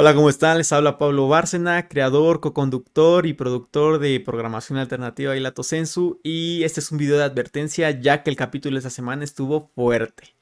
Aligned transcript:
Hola, 0.00 0.14
¿cómo 0.14 0.30
están? 0.30 0.58
Les 0.58 0.70
habla 0.72 0.96
Pablo 0.96 1.26
Bárcena, 1.26 1.88
creador, 1.88 2.38
co-conductor 2.38 3.26
y 3.26 3.32
productor 3.32 3.98
de 3.98 4.20
programación 4.20 4.78
alternativa 4.78 5.36
y 5.36 5.40
Lato 5.40 5.64
Sensu. 5.64 6.20
Y 6.22 6.62
este 6.62 6.78
es 6.78 6.92
un 6.92 6.98
video 6.98 7.16
de 7.16 7.24
advertencia, 7.24 7.90
ya 7.90 8.22
que 8.22 8.30
el 8.30 8.36
capítulo 8.36 8.74
de 8.74 8.78
esta 8.78 8.90
semana 8.90 9.24
estuvo 9.24 9.72
fuerte. 9.74 10.36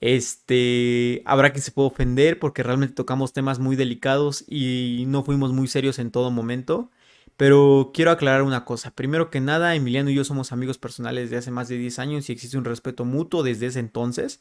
Este, 0.00 1.20
habrá 1.26 1.52
que 1.52 1.60
se 1.60 1.72
puede 1.72 1.88
ofender 1.88 2.38
porque 2.38 2.62
realmente 2.62 2.94
tocamos 2.94 3.34
temas 3.34 3.58
muy 3.58 3.76
delicados 3.76 4.46
y 4.48 5.04
no 5.08 5.22
fuimos 5.24 5.52
muy 5.52 5.68
serios 5.68 5.98
en 5.98 6.10
todo 6.10 6.30
momento. 6.30 6.90
Pero 7.36 7.90
quiero 7.92 8.12
aclarar 8.12 8.42
una 8.42 8.64
cosa. 8.64 8.92
Primero 8.92 9.28
que 9.28 9.40
nada, 9.40 9.74
Emiliano 9.74 10.08
y 10.08 10.14
yo 10.14 10.24
somos 10.24 10.52
amigos 10.52 10.78
personales 10.78 11.28
de 11.28 11.36
hace 11.36 11.50
más 11.50 11.68
de 11.68 11.76
10 11.76 11.98
años 11.98 12.30
y 12.30 12.32
existe 12.32 12.56
un 12.56 12.64
respeto 12.64 13.04
mutuo 13.04 13.42
desde 13.42 13.66
ese 13.66 13.80
entonces. 13.80 14.40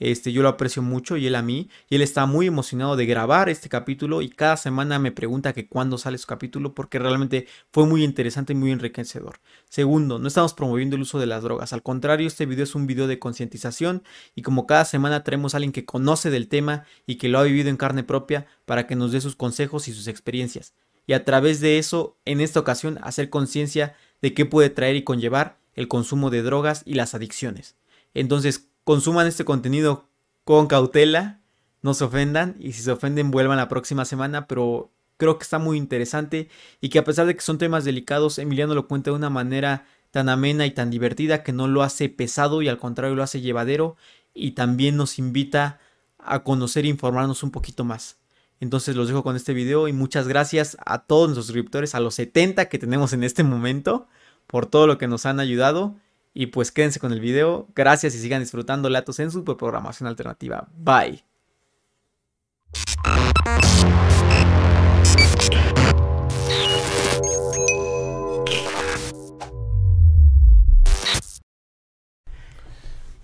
Este, 0.00 0.32
yo 0.32 0.42
lo 0.42 0.48
aprecio 0.48 0.82
mucho 0.82 1.16
y 1.16 1.26
él 1.26 1.36
a 1.36 1.42
mí. 1.42 1.68
Y 1.88 1.94
él 1.94 2.02
está 2.02 2.26
muy 2.26 2.46
emocionado 2.46 2.96
de 2.96 3.06
grabar 3.06 3.48
este 3.48 3.68
capítulo 3.68 4.22
y 4.22 4.30
cada 4.30 4.56
semana 4.56 4.98
me 4.98 5.12
pregunta 5.12 5.52
que 5.52 5.68
cuándo 5.68 5.98
sale 5.98 6.18
su 6.18 6.26
capítulo 6.26 6.74
porque 6.74 6.98
realmente 6.98 7.46
fue 7.70 7.86
muy 7.86 8.02
interesante 8.02 8.54
y 8.54 8.56
muy 8.56 8.72
enriquecedor. 8.72 9.40
Segundo, 9.68 10.18
no 10.18 10.26
estamos 10.26 10.54
promoviendo 10.54 10.96
el 10.96 11.02
uso 11.02 11.20
de 11.20 11.26
las 11.26 11.42
drogas. 11.44 11.72
Al 11.72 11.82
contrario, 11.82 12.26
este 12.26 12.46
video 12.46 12.64
es 12.64 12.74
un 12.74 12.86
video 12.86 13.06
de 13.06 13.18
concientización 13.18 14.02
y 14.34 14.42
como 14.42 14.66
cada 14.66 14.84
semana 14.84 15.22
traemos 15.22 15.54
a 15.54 15.58
alguien 15.58 15.72
que 15.72 15.84
conoce 15.84 16.30
del 16.30 16.48
tema 16.48 16.84
y 17.06 17.16
que 17.16 17.28
lo 17.28 17.38
ha 17.38 17.44
vivido 17.44 17.68
en 17.68 17.76
carne 17.76 18.02
propia 18.02 18.46
para 18.64 18.86
que 18.86 18.96
nos 18.96 19.12
dé 19.12 19.20
sus 19.20 19.36
consejos 19.36 19.86
y 19.86 19.92
sus 19.92 20.08
experiencias. 20.08 20.74
Y 21.06 21.12
a 21.12 21.24
través 21.24 21.60
de 21.60 21.78
eso, 21.78 22.16
en 22.24 22.40
esta 22.40 22.60
ocasión, 22.60 22.98
hacer 23.02 23.30
conciencia 23.30 23.94
de 24.22 24.32
qué 24.32 24.46
puede 24.46 24.70
traer 24.70 24.96
y 24.96 25.04
conllevar 25.04 25.58
el 25.74 25.88
consumo 25.88 26.30
de 26.30 26.42
drogas 26.42 26.82
y 26.86 26.94
las 26.94 27.14
adicciones. 27.14 27.76
Entonces, 28.14 28.69
consuman 28.84 29.26
este 29.26 29.44
contenido 29.44 30.08
con 30.44 30.66
cautela, 30.66 31.40
no 31.82 31.94
se 31.94 32.04
ofendan 32.04 32.56
y 32.58 32.72
si 32.72 32.82
se 32.82 32.92
ofenden 32.92 33.30
vuelvan 33.30 33.56
la 33.56 33.68
próxima 33.68 34.04
semana, 34.04 34.46
pero 34.46 34.90
creo 35.16 35.38
que 35.38 35.44
está 35.44 35.58
muy 35.58 35.78
interesante 35.78 36.48
y 36.80 36.88
que 36.88 36.98
a 36.98 37.04
pesar 37.04 37.26
de 37.26 37.34
que 37.34 37.42
son 37.42 37.58
temas 37.58 37.84
delicados, 37.84 38.38
Emiliano 38.38 38.74
lo 38.74 38.88
cuenta 38.88 39.10
de 39.10 39.16
una 39.16 39.30
manera 39.30 39.86
tan 40.10 40.28
amena 40.28 40.66
y 40.66 40.72
tan 40.72 40.90
divertida 40.90 41.42
que 41.42 41.52
no 41.52 41.68
lo 41.68 41.82
hace 41.82 42.08
pesado 42.08 42.62
y 42.62 42.68
al 42.68 42.78
contrario 42.78 43.14
lo 43.14 43.22
hace 43.22 43.40
llevadero 43.40 43.96
y 44.34 44.52
también 44.52 44.96
nos 44.96 45.18
invita 45.18 45.78
a 46.18 46.42
conocer 46.42 46.84
e 46.84 46.88
informarnos 46.88 47.42
un 47.42 47.50
poquito 47.50 47.84
más. 47.84 48.18
Entonces 48.60 48.94
los 48.94 49.08
dejo 49.08 49.22
con 49.22 49.36
este 49.36 49.54
video 49.54 49.88
y 49.88 49.92
muchas 49.92 50.28
gracias 50.28 50.76
a 50.84 51.04
todos 51.04 51.28
nuestros 51.28 51.46
suscriptores, 51.46 51.94
a 51.94 52.00
los 52.00 52.14
70 52.16 52.68
que 52.68 52.78
tenemos 52.78 53.12
en 53.12 53.24
este 53.24 53.42
momento, 53.42 54.06
por 54.46 54.66
todo 54.66 54.86
lo 54.86 54.98
que 54.98 55.08
nos 55.08 55.24
han 55.24 55.40
ayudado. 55.40 55.96
Y 56.32 56.46
pues 56.46 56.70
quédense 56.70 57.00
con 57.00 57.12
el 57.12 57.20
video. 57.20 57.68
Gracias 57.74 58.14
y 58.14 58.18
sigan 58.18 58.40
disfrutando 58.40 58.88
Latos 58.88 59.18
en 59.18 59.30
su 59.30 59.44
programación 59.44 60.06
alternativa. 60.06 60.68
Bye. 60.74 61.24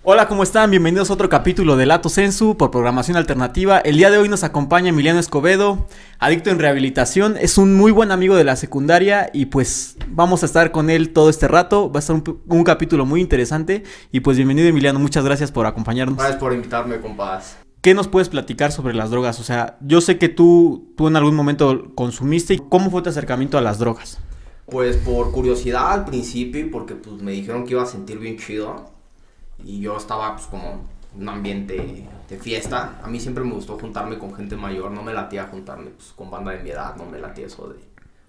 Hola, 0.09 0.29
¿cómo 0.29 0.45
están? 0.45 0.71
Bienvenidos 0.71 1.11
a 1.11 1.15
otro 1.15 1.29
capítulo 1.29 1.77
de 1.77 1.85
Lato 1.85 2.09
Sensu 2.09 2.57
por 2.57 2.71
programación 2.71 3.17
alternativa. 3.17 3.81
El 3.81 3.97
día 3.97 4.09
de 4.09 4.19
hoy 4.19 4.29
nos 4.29 4.45
acompaña 4.45 4.91
Emiliano 4.91 5.19
Escobedo, 5.19 5.89
adicto 6.21 6.49
en 6.51 6.61
rehabilitación. 6.61 7.37
Es 7.37 7.59
un 7.59 7.75
muy 7.75 7.91
buen 7.91 8.13
amigo 8.13 8.37
de 8.37 8.45
la 8.45 8.55
secundaria 8.55 9.29
y 9.33 9.47
pues 9.47 9.97
vamos 10.07 10.45
a 10.45 10.47
estar 10.47 10.71
con 10.71 10.91
él 10.91 11.13
todo 11.13 11.29
este 11.29 11.49
rato. 11.49 11.91
Va 11.91 11.99
a 11.99 12.03
estar 12.03 12.15
un, 12.15 12.63
capítulo 12.63 13.05
muy 13.05 13.21
interesante. 13.21 13.83
Y 14.13 14.21
pues 14.21 14.37
bienvenido 14.37 14.69
Emiliano, 14.69 15.01
muchas 15.01 15.25
gracias 15.25 15.51
por 15.51 15.67
acompañarnos. 15.67 16.17
Gracias 16.19 16.39
por 16.39 16.53
invitarme, 16.53 17.01
compas. 17.01 17.57
¿Qué 17.81 17.93
nos 17.93 18.07
puedes 18.07 18.29
platicar 18.29 18.71
sobre 18.71 18.95
las 18.95 19.11
drogas? 19.11 19.41
O 19.41 19.43
sea, 19.43 19.77
yo 19.81 20.01
sé 20.01 20.19
que 20.19 20.29
tú, 20.29 20.95
tú 20.97 21.09
en 21.09 21.17
algún 21.17 21.35
momento 21.35 21.91
consumiste. 21.97 22.61
¿Cómo 22.69 22.93
fue 22.93 23.03
tu 23.03 23.09
acercamiento 23.09 23.59
a 23.59 23.61
las 23.61 23.81
drogas? 23.81 24.21
Pues 24.67 24.99
por 24.99 25.33
curiosidad 25.33 25.91
al 25.91 26.05
principio, 26.05 26.65
porque 26.71 26.95
pues 26.95 27.21
me 27.21 27.33
dijeron 27.33 27.65
que 27.65 27.73
iba 27.73 27.83
a 27.83 27.87
sentir 27.87 28.21
bien 28.21 28.39
chido 28.39 28.95
y 29.65 29.81
yo 29.81 29.97
estaba 29.97 30.35
pues 30.35 30.47
como 30.47 30.87
en 31.15 31.23
un 31.23 31.29
ambiente 31.29 32.09
de 32.29 32.39
fiesta. 32.39 33.01
A 33.03 33.09
mí 33.09 33.21
siempre 33.21 33.45
me 33.45 33.53
gustó 33.53 33.79
juntarme 33.79 34.19
con 34.19 34.35
gente 34.35 34.57
mayor, 34.57 34.91
no 34.91 35.03
me 35.03 35.13
latía 35.13 35.47
juntarme 35.47 35.91
pues, 35.91 36.13
con 36.13 36.31
banda 36.31 36.53
de 36.53 36.63
mi 36.63 36.71
edad, 36.71 36.97
no 36.97 37.07
me 37.07 37.19
latía 37.19 37.47
eso 37.47 37.69
de 37.69 37.79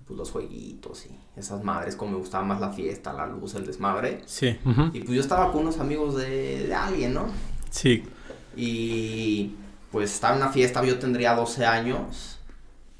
pues, 0.05 0.17
los 0.17 0.31
jueguitos 0.31 1.05
y 1.05 1.17
esas 1.35 1.63
madres, 1.63 1.95
como 1.95 2.11
me 2.11 2.17
gustaba 2.17 2.43
más 2.43 2.59
la 2.59 2.71
fiesta, 2.71 3.13
la 3.13 3.27
luz, 3.27 3.55
el 3.55 3.65
desmadre. 3.65 4.21
Sí. 4.25 4.57
Y 4.93 4.99
pues 5.01 5.11
yo 5.11 5.21
estaba 5.21 5.51
con 5.51 5.61
unos 5.61 5.79
amigos 5.79 6.15
de, 6.15 6.67
de 6.67 6.73
alguien, 6.73 7.13
¿no? 7.13 7.27
Sí. 7.69 8.03
Y 8.55 9.55
pues 9.91 10.13
estaba 10.13 10.35
en 10.35 10.41
una 10.41 10.51
fiesta, 10.51 10.83
yo 10.83 10.97
tendría 10.97 11.35
12 11.35 11.65
años. 11.65 12.39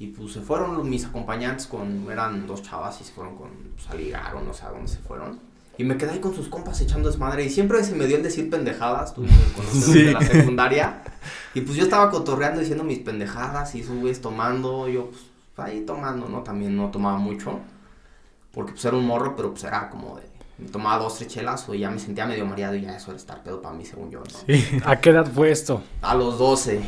Y 0.00 0.08
pues 0.08 0.32
se 0.32 0.40
fueron 0.40 0.88
mis 0.88 1.06
acompañantes 1.06 1.66
con, 1.66 2.08
eran 2.08 2.46
dos 2.46 2.62
chavas 2.62 3.00
y 3.00 3.04
se 3.04 3.12
fueron 3.12 3.36
con, 3.36 3.50
pues 3.74 3.88
a 3.90 3.94
ligar 3.94 4.36
o 4.36 4.40
no 4.40 4.54
sé 4.54 4.64
a 4.64 4.70
dónde 4.70 4.86
se 4.86 4.98
fueron. 4.98 5.40
Y 5.78 5.84
me 5.84 5.96
quedé 5.96 6.10
ahí 6.10 6.18
con 6.18 6.34
sus 6.34 6.48
compas 6.48 6.80
echando 6.80 7.08
desmadre. 7.08 7.44
Y 7.44 7.50
siempre 7.50 7.82
se 7.84 7.94
me 7.94 8.06
dio 8.06 8.16
el 8.16 8.24
decir 8.24 8.50
pendejadas. 8.50 9.14
Tú 9.14 9.22
me 9.22 9.28
conoces 9.54 9.94
de 9.94 10.12
la 10.12 10.20
secundaria. 10.20 11.02
Y 11.54 11.60
pues 11.60 11.76
yo 11.76 11.84
estaba 11.84 12.10
cotorreando 12.10 12.58
diciendo 12.58 12.82
mis 12.82 12.98
pendejadas. 12.98 13.76
Y 13.76 13.84
subes 13.84 14.20
tomando. 14.20 14.88
Yo, 14.88 15.10
pues 15.54 15.68
ahí 15.68 15.82
tomando, 15.82 16.28
¿no? 16.28 16.42
También 16.42 16.76
no 16.76 16.90
tomaba 16.90 17.18
mucho. 17.18 17.60
Porque 18.50 18.72
pues 18.72 18.84
era 18.84 18.96
un 18.96 19.06
morro, 19.06 19.36
pero 19.36 19.52
pues 19.52 19.62
era 19.62 19.88
como 19.88 20.16
de. 20.16 20.24
Me 20.58 20.68
tomaba 20.68 21.00
dos, 21.00 21.16
tres 21.16 21.28
chelas. 21.32 21.68
O 21.68 21.74
ya 21.74 21.90
me 21.90 22.00
sentía 22.00 22.26
medio 22.26 22.44
mareado. 22.44 22.74
Y 22.74 22.82
ya 22.82 22.96
eso 22.96 23.12
era 23.12 23.18
estar 23.18 23.44
pedo 23.44 23.62
para 23.62 23.76
mí, 23.76 23.84
según 23.84 24.10
yo, 24.10 24.18
¿no? 24.18 24.38
Sí. 24.46 24.80
¿A 24.84 25.00
qué 25.00 25.10
edad 25.10 25.30
fue 25.32 25.52
esto? 25.52 25.80
A 26.02 26.16
los 26.16 26.40
12. 26.40 26.80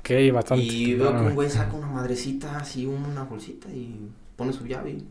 Ok, 0.00 0.34
bastante. 0.34 0.64
Y 0.64 0.94
veo 0.94 1.12
que 1.12 1.18
un 1.18 1.34
güey 1.36 1.48
saca 1.48 1.72
una 1.74 1.86
madrecita 1.86 2.56
así, 2.56 2.84
una 2.84 3.22
bolsita. 3.22 3.68
Y 3.68 4.10
pone 4.34 4.52
su 4.52 4.66
llave. 4.66 4.90
Y 4.90 5.06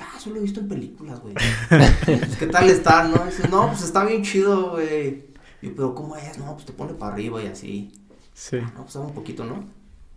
ah, 0.00 0.18
solo 0.18 0.36
he 0.36 0.40
visto 0.40 0.60
en 0.60 0.68
películas, 0.68 1.20
güey. 1.20 1.34
pues, 2.04 2.36
¿qué 2.38 2.46
tal 2.46 2.68
está, 2.68 3.04
no? 3.04 3.24
dice, 3.24 3.48
no, 3.48 3.68
pues 3.68 3.82
está 3.82 4.04
bien 4.04 4.22
chido, 4.22 4.72
güey. 4.72 5.26
Y 5.62 5.68
pero 5.68 5.94
¿cómo 5.94 6.16
es? 6.16 6.38
No, 6.38 6.54
pues 6.54 6.66
te 6.66 6.72
pone 6.72 6.92
para 6.94 7.12
arriba 7.12 7.42
y 7.42 7.46
así. 7.46 7.92
Sí. 8.34 8.58
no, 8.74 8.82
pues 8.82 8.94
un 8.96 9.14
poquito, 9.14 9.44
¿no? 9.44 9.64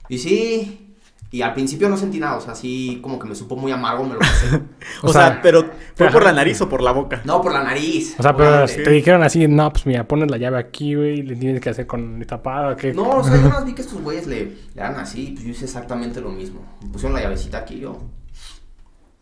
Y 0.09 0.17
sí. 0.17 0.85
Y 1.31 1.43
al 1.43 1.53
principio 1.53 1.87
no 1.89 1.95
sentí 1.95 2.19
nada, 2.19 2.37
o 2.37 2.41
sea, 2.41 2.55
sí, 2.55 2.97
como 3.03 3.19
que 3.19 3.27
me 3.27 3.35
supo 3.35 3.55
muy 3.55 3.71
amargo, 3.71 4.03
me 4.03 4.15
lo 4.15 4.19
pasé. 4.19 4.61
o, 5.03 5.13
sea, 5.13 5.39
pero 5.43 5.63
¿fue 5.93 6.09
por 6.09 6.23
la 6.23 6.33
nariz 6.33 6.59
o 6.61 6.67
por 6.67 6.81
la 6.81 6.91
boca? 6.91 7.21
No, 7.23 7.39
por 7.39 7.53
la 7.53 7.63
nariz. 7.63 8.15
O 8.17 8.23
sea, 8.23 8.35
pero 8.35 8.65
te 8.65 8.89
dijeron 8.89 9.21
así, 9.21 9.47
no, 9.47 9.71
pues 9.71 9.85
mira, 9.85 10.07
pones 10.07 10.31
la 10.31 10.37
llave 10.37 10.57
aquí, 10.57 10.95
güey, 10.95 11.21
le 11.21 11.35
tienes 11.35 11.61
que 11.61 11.69
hacer 11.69 11.85
con 11.85 12.25
tapada, 12.25 12.75
¿qué? 12.75 12.93
No, 12.93 13.07
o 13.09 13.23
sea, 13.23 13.39
yo 13.39 13.47
más 13.49 13.63
vi 13.63 13.73
que 13.73 13.83
estos 13.83 14.01
güeyes 14.01 14.25
le, 14.25 14.45
le 14.45 14.81
dan 14.81 14.95
así, 14.95 15.33
pues 15.35 15.45
yo 15.45 15.51
hice 15.51 15.65
exactamente 15.65 16.19
lo 16.19 16.31
mismo. 16.31 16.61
Me 16.81 16.89
pusieron 16.89 17.13
la 17.13 17.21
llavecita 17.21 17.59
aquí 17.59 17.79
yo 17.79 17.99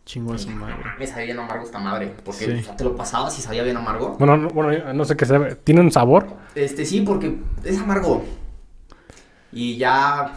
Chingón 0.07 0.39
su 0.39 0.49
madre. 0.49 0.75
Me 0.97 1.05
sabía 1.05 1.25
bien 1.25 1.39
amargo 1.39 1.65
esta 1.65 1.79
madre. 1.79 2.13
Porque 2.23 2.63
te 2.77 2.83
lo 2.85 2.95
pasabas 2.95 3.37
y 3.37 3.41
sabía 3.41 3.61
bien 3.63 3.75
amargo. 3.75 4.15
Bueno, 4.17 4.37
no, 4.37 4.47
bueno, 4.47 4.93
no 4.93 5.03
sé 5.03 5.17
qué 5.17 5.25
sabe. 5.25 5.55
¿Tiene 5.55 5.81
un 5.81 5.91
sabor? 5.91 6.27
Este, 6.55 6.85
sí, 6.85 7.01
porque 7.01 7.37
es 7.65 7.77
amargo. 7.77 8.23
Y 9.51 9.75
ya, 9.75 10.33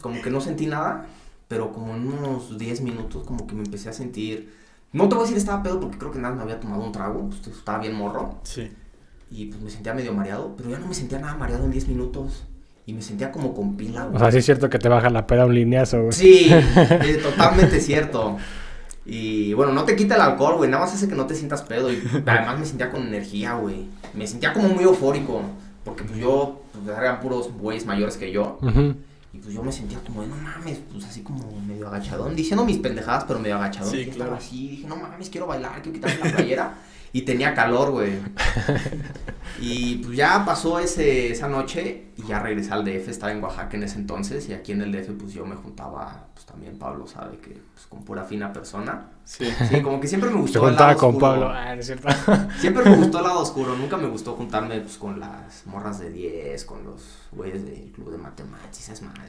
como 0.00 0.22
que 0.22 0.30
no 0.30 0.40
sentí 0.40 0.66
nada. 0.66 1.06
Pero 1.48 1.72
como 1.72 1.96
en 1.96 2.06
unos 2.06 2.56
10 2.56 2.82
minutos, 2.82 3.24
como 3.26 3.44
que 3.48 3.56
me 3.56 3.64
empecé 3.64 3.88
a 3.88 3.92
sentir. 3.92 4.54
No 4.92 5.08
te 5.08 5.16
voy 5.16 5.22
a 5.22 5.26
decir 5.26 5.36
estaba 5.36 5.64
pedo 5.64 5.80
porque 5.80 5.98
creo 5.98 6.12
que 6.12 6.20
nada 6.20 6.36
me 6.36 6.42
había 6.42 6.60
tomado 6.60 6.84
un 6.84 6.92
trago. 6.92 7.28
Pues, 7.28 7.44
estaba 7.48 7.80
bien 7.80 7.94
morro. 7.94 8.38
Sí. 8.44 8.70
Y 9.32 9.46
pues 9.46 9.60
me 9.60 9.70
sentía 9.70 9.94
medio 9.94 10.14
mareado. 10.14 10.54
Pero 10.56 10.70
ya 10.70 10.78
no 10.78 10.86
me 10.86 10.94
sentía 10.94 11.18
nada 11.18 11.34
mareado 11.34 11.64
en 11.64 11.72
10 11.72 11.88
minutos. 11.88 12.44
Y 12.86 12.92
me 12.92 13.02
sentía 13.02 13.32
como 13.32 13.52
con 13.52 13.76
pila, 13.76 14.08
O 14.12 14.18
sea, 14.18 14.30
sí 14.30 14.38
es 14.38 14.44
cierto 14.44 14.70
que 14.70 14.78
te 14.78 14.88
baja 14.88 15.10
la 15.10 15.26
peda 15.26 15.46
un 15.46 15.54
lineazo, 15.56 16.02
güey. 16.02 16.12
Sí, 16.12 16.52
es 16.52 17.22
totalmente 17.22 17.80
cierto. 17.80 18.38
Y 19.04 19.52
bueno, 19.54 19.72
no 19.72 19.84
te 19.84 19.96
quita 19.96 20.14
el 20.14 20.20
alcohol, 20.20 20.56
güey. 20.56 20.70
Nada 20.70 20.84
más 20.84 20.94
hace 20.94 21.08
que 21.08 21.14
no 21.14 21.26
te 21.26 21.34
sientas 21.34 21.62
pedo. 21.62 21.92
Y 21.92 22.02
además 22.26 22.58
me 22.58 22.66
sentía 22.66 22.90
con 22.90 23.02
energía, 23.02 23.54
güey. 23.54 23.88
Me 24.14 24.26
sentía 24.26 24.52
como 24.52 24.68
muy 24.68 24.84
eufórico. 24.84 25.42
Porque 25.84 26.04
pues 26.04 26.18
yo, 26.18 26.62
pues 26.72 26.96
eran 26.96 27.20
puros 27.20 27.52
güeyes 27.52 27.84
mayores 27.86 28.16
que 28.16 28.30
yo. 28.30 28.58
Y 29.32 29.38
pues 29.38 29.54
yo 29.54 29.62
me 29.62 29.72
sentía 29.72 29.98
como, 30.06 30.22
no 30.24 30.36
mames, 30.36 30.78
pues 30.92 31.04
así 31.06 31.22
como 31.22 31.50
medio 31.62 31.88
agachadón. 31.88 32.36
Diciendo 32.36 32.64
mis 32.64 32.78
pendejadas, 32.78 33.24
pero 33.24 33.40
medio 33.40 33.56
agachadón. 33.56 33.90
Sí, 33.90 34.06
claro. 34.06 34.34
Así, 34.34 34.68
dije, 34.68 34.86
no 34.86 34.96
mames, 34.96 35.30
quiero 35.30 35.46
bailar, 35.46 35.82
quiero 35.82 35.92
quitarme 35.92 36.30
la 36.30 36.36
playera. 36.36 36.74
y 37.12 37.22
tenía 37.22 37.54
calor, 37.54 37.90
güey. 37.90 38.12
y 39.60 39.96
pues 39.96 40.16
ya 40.16 40.44
pasó 40.44 40.78
ese, 40.78 41.32
esa 41.32 41.48
noche 41.48 42.12
y 42.16 42.26
ya 42.26 42.40
regresé 42.40 42.72
al 42.72 42.84
DF. 42.84 43.08
Estaba 43.08 43.32
en 43.32 43.42
Oaxaca 43.42 43.76
en 43.76 43.82
ese 43.82 43.98
entonces. 43.98 44.48
Y 44.48 44.52
aquí 44.52 44.72
en 44.72 44.82
el 44.82 44.92
DF, 44.92 45.12
pues 45.18 45.32
yo 45.32 45.46
me 45.46 45.56
juntaba 45.56 46.28
también 46.44 46.78
Pablo 46.78 47.06
sabe 47.06 47.38
que 47.38 47.50
pues, 47.50 47.86
con 47.88 48.04
pura 48.04 48.24
fina 48.24 48.52
persona. 48.52 49.06
Sí. 49.24 49.46
Sí, 49.68 49.80
como 49.80 50.00
que 50.00 50.08
siempre 50.08 50.30
me 50.30 50.36
gustó 50.36 50.60
Se 50.60 50.68
el 50.68 50.74
lado 50.74 50.96
con 50.96 51.18
Pablo, 51.18 51.48
ah, 51.48 51.74
es 51.74 51.86
cierto. 51.86 52.08
Siempre 52.58 52.84
me 52.84 52.96
gustó 52.96 53.18
el 53.18 53.24
lado 53.24 53.40
oscuro, 53.40 53.76
nunca 53.76 53.96
me 53.96 54.08
gustó 54.08 54.34
juntarme 54.34 54.80
pues, 54.80 54.98
con 54.98 55.20
las 55.20 55.64
morras 55.66 56.00
de 56.00 56.10
10, 56.10 56.64
con 56.64 56.84
los 56.84 57.28
güeyes 57.30 57.64
del 57.64 57.92
club 57.92 58.10
de 58.10 58.18
matemáticas, 58.18 58.88
es 58.88 59.02
madre. 59.02 59.22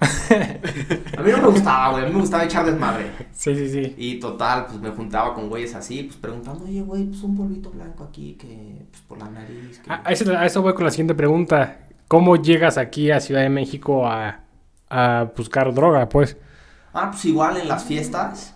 A 1.18 1.22
mí 1.22 1.32
no 1.32 1.38
me 1.38 1.48
gustaba, 1.48 1.92
güey, 1.92 2.04
a 2.04 2.08
mí 2.08 2.14
me 2.14 2.22
gustaba 2.22 2.44
echar 2.44 2.66
desmadre. 2.66 3.12
Sí, 3.32 3.56
sí, 3.56 3.70
sí. 3.70 3.96
Y 3.98 4.20
total, 4.20 4.66
pues 4.66 4.80
me 4.80 4.90
juntaba 4.90 5.34
con 5.34 5.48
güeyes 5.50 5.76
así, 5.76 6.04
pues 6.04 6.18
preguntando, 6.18 6.66
oye, 6.66 6.82
güey, 6.82 7.06
pues 7.06 7.22
un 7.22 7.38
polvito 7.38 7.70
blanco 7.70 8.04
aquí 8.04 8.34
que, 8.34 8.86
pues 8.90 9.02
por 9.04 9.20
la 9.20 9.30
nariz. 9.30 9.80
Que... 9.80 9.92
A, 9.92 10.02
eso, 10.12 10.32
a 10.36 10.46
eso 10.46 10.62
voy 10.62 10.74
con 10.74 10.86
la 10.86 10.92
siguiente 10.92 11.14
pregunta. 11.16 11.88
¿Cómo 12.08 12.36
llegas 12.36 12.78
aquí 12.78 13.12
a 13.12 13.20
Ciudad 13.20 13.42
de 13.42 13.50
México 13.50 14.08
a, 14.08 14.42
a 14.90 15.32
buscar 15.36 15.74
droga, 15.74 16.10
pues? 16.10 16.38
Ah, 16.94 17.10
pues 17.12 17.26
igual 17.26 17.58
en 17.58 17.68
las 17.68 17.84
fiestas. 17.84 18.56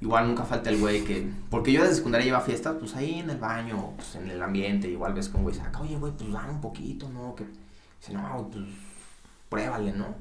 Igual 0.00 0.28
nunca 0.28 0.44
falta 0.44 0.70
el 0.70 0.78
güey 0.78 1.04
que. 1.04 1.28
Porque 1.50 1.72
yo 1.72 1.82
desde 1.82 1.96
secundaria 1.96 2.28
iba 2.28 2.38
a 2.38 2.42
fiestas, 2.42 2.76
pues 2.78 2.94
ahí 2.94 3.18
en 3.18 3.30
el 3.30 3.38
baño, 3.38 3.94
pues 3.96 4.14
en 4.14 4.30
el 4.30 4.40
ambiente. 4.40 4.88
Igual 4.88 5.12
ves 5.12 5.28
con 5.28 5.42
güey 5.42 5.54
saca, 5.54 5.80
oye, 5.80 5.96
güey, 5.96 6.12
pues 6.12 6.32
dame 6.32 6.50
un 6.50 6.60
poquito, 6.60 7.08
¿no? 7.08 7.34
Que 7.34 7.44
dice, 7.98 8.12
no, 8.12 8.48
pues 8.52 8.64
pruébale, 9.48 9.92
¿no? 9.92 10.14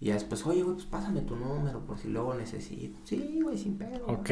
Y 0.00 0.06
ya 0.06 0.14
después, 0.14 0.44
oye, 0.44 0.64
güey, 0.64 0.74
pues 0.74 0.86
pásame 0.86 1.20
tu 1.20 1.36
número 1.36 1.78
por 1.86 1.96
si 1.96 2.08
luego 2.08 2.34
necesito. 2.34 2.98
Sí, 3.04 3.38
güey, 3.40 3.56
sin 3.56 3.78
pedo. 3.78 4.04
Ok. 4.08 4.30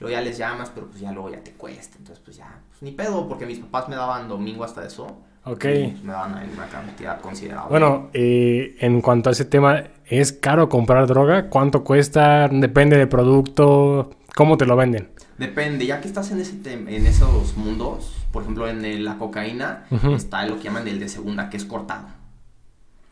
Luego 0.00 0.12
ya 0.12 0.20
les 0.20 0.36
llamas, 0.36 0.70
pero 0.70 0.88
pues 0.88 1.00
ya 1.00 1.12
luego 1.12 1.30
ya 1.30 1.44
te 1.44 1.52
cuesta. 1.52 1.96
Entonces, 1.98 2.20
pues 2.24 2.36
ya, 2.36 2.60
pues 2.68 2.82
ni 2.82 2.90
pedo, 2.90 3.28
porque 3.28 3.46
mis 3.46 3.60
papás 3.60 3.88
me 3.88 3.94
daban 3.94 4.28
domingo 4.28 4.64
hasta 4.64 4.84
eso. 4.84 5.18
Ok. 5.44 5.64
Y, 5.64 6.00
me 6.04 6.12
daban 6.12 6.34
ahí 6.36 6.50
una 6.54 6.66
cantidad 6.66 7.20
considerable. 7.20 7.68
Bueno, 7.70 8.10
eh, 8.14 8.76
en 8.80 9.00
cuanto 9.00 9.28
a 9.28 9.32
ese 9.32 9.44
tema, 9.44 9.82
¿es 10.06 10.32
caro 10.32 10.68
comprar 10.68 11.06
droga? 11.06 11.48
¿Cuánto 11.50 11.84
cuesta? 11.84 12.48
Depende 12.48 12.96
del 12.96 13.08
producto. 13.08 14.10
¿Cómo 14.34 14.56
te 14.56 14.66
lo 14.66 14.76
venden? 14.76 15.10
Depende, 15.38 15.86
ya 15.86 16.00
que 16.00 16.08
estás 16.08 16.30
en, 16.30 16.40
ese 16.40 16.56
en 16.72 17.06
esos 17.06 17.56
mundos, 17.56 18.16
por 18.32 18.42
ejemplo, 18.42 18.68
en 18.68 18.84
el- 18.84 19.04
la 19.04 19.18
cocaína, 19.18 19.84
Ujú. 19.90 20.12
está 20.12 20.46
lo 20.46 20.56
que 20.58 20.64
llaman 20.64 20.86
el 20.88 20.98
de 21.00 21.08
segunda, 21.08 21.50
que 21.50 21.56
es 21.56 21.64
cortado. 21.64 22.06